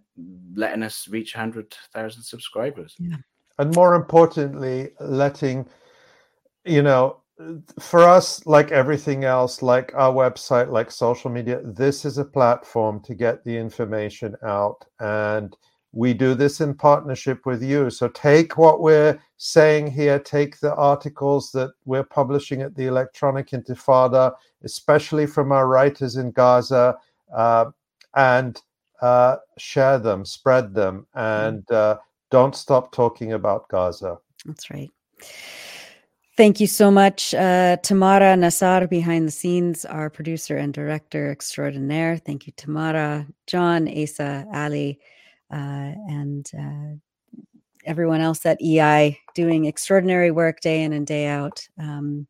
letting 0.54 0.84
us 0.84 1.08
reach 1.08 1.34
100,000 1.34 2.22
subscribers. 2.22 2.94
Yeah. 3.00 3.16
and 3.58 3.74
more 3.74 3.96
importantly 3.96 4.90
letting 5.00 5.66
you 6.64 6.82
know 6.82 7.20
for 7.80 8.00
us 8.00 8.46
like 8.46 8.70
everything 8.70 9.24
else 9.24 9.60
like 9.60 9.92
our 9.94 10.12
website 10.12 10.70
like 10.70 10.90
social 10.90 11.30
media 11.30 11.60
this 11.64 12.04
is 12.04 12.18
a 12.18 12.24
platform 12.24 13.00
to 13.00 13.14
get 13.14 13.44
the 13.44 13.56
information 13.56 14.36
out. 14.44 14.84
And 15.00 15.56
we 15.92 16.12
do 16.14 16.34
this 16.34 16.60
in 16.60 16.74
partnership 16.74 17.46
with 17.46 17.62
you. 17.62 17.88
So 17.90 18.08
take 18.08 18.56
what 18.56 18.80
we're 18.80 19.18
saying 19.36 19.90
here 19.90 20.18
take 20.18 20.60
the 20.60 20.74
articles 20.76 21.50
that 21.52 21.72
we're 21.84 22.04
publishing 22.04 22.62
at 22.62 22.74
the 22.76 22.86
electronic 22.86 23.50
intifada 23.50 24.32
especially 24.62 25.26
from 25.26 25.52
our 25.52 25.66
writers 25.66 26.16
in 26.16 26.30
gaza 26.30 26.96
uh, 27.34 27.66
and 28.14 28.62
uh, 29.02 29.36
share 29.58 29.98
them 29.98 30.24
spread 30.24 30.72
them 30.72 31.06
and 31.14 31.68
uh, 31.72 31.98
don't 32.30 32.56
stop 32.56 32.90
talking 32.90 33.32
about 33.32 33.68
gaza. 33.68 34.18
That's 34.44 34.70
right. 34.70 34.90
Thank 36.36 36.58
you 36.58 36.66
so 36.66 36.90
much, 36.90 37.32
uh, 37.32 37.76
Tamara 37.84 38.34
Nassar, 38.34 38.90
behind 38.90 39.28
the 39.28 39.32
scenes, 39.32 39.84
our 39.84 40.10
producer 40.10 40.56
and 40.56 40.74
director 40.74 41.30
extraordinaire. 41.30 42.16
Thank 42.16 42.48
you, 42.48 42.52
Tamara, 42.56 43.24
Jon, 43.46 43.86
Asa, 43.86 44.44
Ali, 44.52 44.98
uh, 45.52 45.54
and 45.54 46.50
uh, 46.58 46.96
everyone 47.84 48.20
else 48.20 48.44
at 48.46 48.60
EI 48.60 49.16
doing 49.36 49.66
extraordinary 49.66 50.32
work 50.32 50.58
day 50.60 50.82
in 50.82 50.92
and 50.92 51.06
day 51.06 51.28
out. 51.28 51.68
Um, 51.78 52.26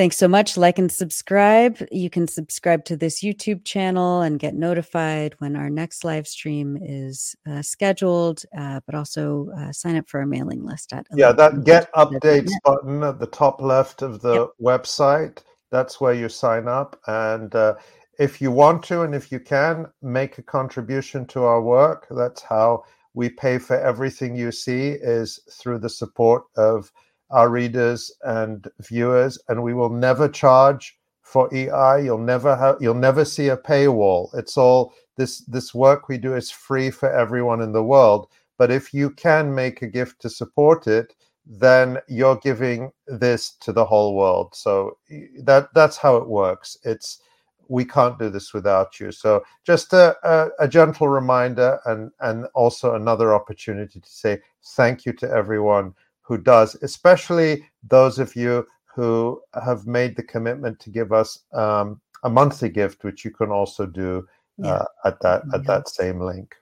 Thanks 0.00 0.16
so 0.16 0.28
much. 0.28 0.56
Like 0.56 0.78
and 0.78 0.90
subscribe. 0.90 1.86
You 1.92 2.08
can 2.08 2.26
subscribe 2.26 2.86
to 2.86 2.96
this 2.96 3.22
YouTube 3.22 3.66
channel 3.66 4.22
and 4.22 4.38
get 4.38 4.54
notified 4.54 5.34
when 5.40 5.56
our 5.56 5.68
next 5.68 6.06
live 6.06 6.26
stream 6.26 6.78
is 6.80 7.36
uh, 7.46 7.60
scheduled, 7.60 8.42
uh, 8.56 8.80
but 8.86 8.94
also 8.94 9.50
uh, 9.58 9.72
sign 9.72 9.96
up 9.96 10.08
for 10.08 10.20
our 10.20 10.24
mailing 10.24 10.64
list 10.64 10.94
at 10.94 11.04
Yeah, 11.14 11.32
that 11.32 11.64
get 11.64 11.92
updates 11.92 12.50
button 12.64 13.02
at 13.02 13.18
the 13.18 13.26
top 13.26 13.60
left 13.60 14.00
of 14.00 14.22
the 14.22 14.48
website. 14.58 15.42
That's 15.70 16.00
where 16.00 16.14
you 16.14 16.30
sign 16.30 16.66
up. 16.66 16.98
And 17.06 17.54
uh, 17.54 17.74
if 18.18 18.40
you 18.40 18.50
want 18.50 18.82
to, 18.84 19.02
and 19.02 19.14
if 19.14 19.30
you 19.30 19.38
can, 19.38 19.84
make 20.00 20.38
a 20.38 20.42
contribution 20.42 21.26
to 21.26 21.42
our 21.44 21.60
work. 21.60 22.06
That's 22.10 22.40
how 22.40 22.84
we 23.12 23.28
pay 23.28 23.58
for 23.58 23.78
everything 23.78 24.34
you 24.34 24.50
see 24.50 24.92
is 24.92 25.40
through 25.50 25.80
the 25.80 25.90
support 25.90 26.44
of 26.56 26.90
our 27.30 27.48
readers 27.48 28.10
and 28.22 28.68
viewers. 28.80 29.38
And 29.48 29.62
we 29.62 29.74
will 29.74 29.90
never 29.90 30.28
charge 30.28 30.98
for 31.22 31.52
EI. 31.54 32.04
You'll 32.04 32.18
never 32.18 32.56
have. 32.56 32.76
You'll 32.80 32.94
never 32.94 33.24
see 33.24 33.48
a 33.48 33.56
paywall. 33.56 34.34
It's 34.34 34.56
all 34.56 34.94
this. 35.16 35.38
This 35.40 35.74
work 35.74 36.08
we 36.08 36.18
do 36.18 36.34
is 36.34 36.50
free 36.50 36.90
for 36.90 37.10
everyone 37.12 37.60
in 37.60 37.72
the 37.72 37.84
world. 37.84 38.28
But 38.58 38.70
if 38.70 38.92
you 38.92 39.10
can 39.10 39.54
make 39.54 39.80
a 39.80 39.86
gift 39.86 40.20
to 40.22 40.28
support 40.28 40.86
it, 40.86 41.14
then 41.46 41.98
you're 42.08 42.36
giving 42.36 42.92
this 43.06 43.52
to 43.60 43.72
the 43.72 43.84
whole 43.84 44.14
world. 44.14 44.54
So 44.54 44.98
that 45.44 45.68
that's 45.74 45.96
how 45.96 46.16
it 46.16 46.28
works. 46.28 46.76
It's 46.84 47.20
we 47.68 47.84
can't 47.84 48.18
do 48.18 48.28
this 48.28 48.52
without 48.52 48.98
you. 48.98 49.12
So 49.12 49.44
just 49.64 49.92
a, 49.92 50.16
a, 50.24 50.64
a 50.64 50.68
gentle 50.68 51.08
reminder 51.08 51.78
and 51.86 52.10
and 52.20 52.46
also 52.54 52.94
another 52.94 53.32
opportunity 53.32 54.00
to 54.00 54.10
say 54.10 54.40
thank 54.76 55.06
you 55.06 55.12
to 55.14 55.30
everyone 55.30 55.94
who 56.30 56.38
does, 56.38 56.76
especially 56.82 57.64
those 57.88 58.20
of 58.20 58.36
you 58.36 58.64
who 58.94 59.40
have 59.66 59.84
made 59.84 60.14
the 60.14 60.22
commitment 60.22 60.78
to 60.78 60.88
give 60.88 61.12
us 61.12 61.40
um, 61.52 62.00
a 62.22 62.30
monthly 62.30 62.68
gift, 62.68 63.02
which 63.02 63.24
you 63.24 63.32
can 63.32 63.50
also 63.50 63.84
do 63.84 64.24
Yeah. 64.56 64.70
uh, 64.70 65.08
at 65.08 65.20
that 65.22 65.42
at 65.54 65.62
Yeah. 65.62 65.66
that 65.70 65.88
same 65.88 66.20
link. 66.20 66.54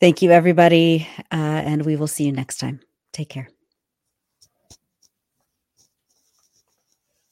Thank 0.00 0.22
you, 0.22 0.30
everybody. 0.30 1.06
Uh, 1.30 1.60
and 1.70 1.84
we 1.84 1.96
will 1.96 2.06
see 2.08 2.24
you 2.24 2.32
next 2.32 2.56
time. 2.58 2.80
Take 3.12 3.28
care. 3.28 3.48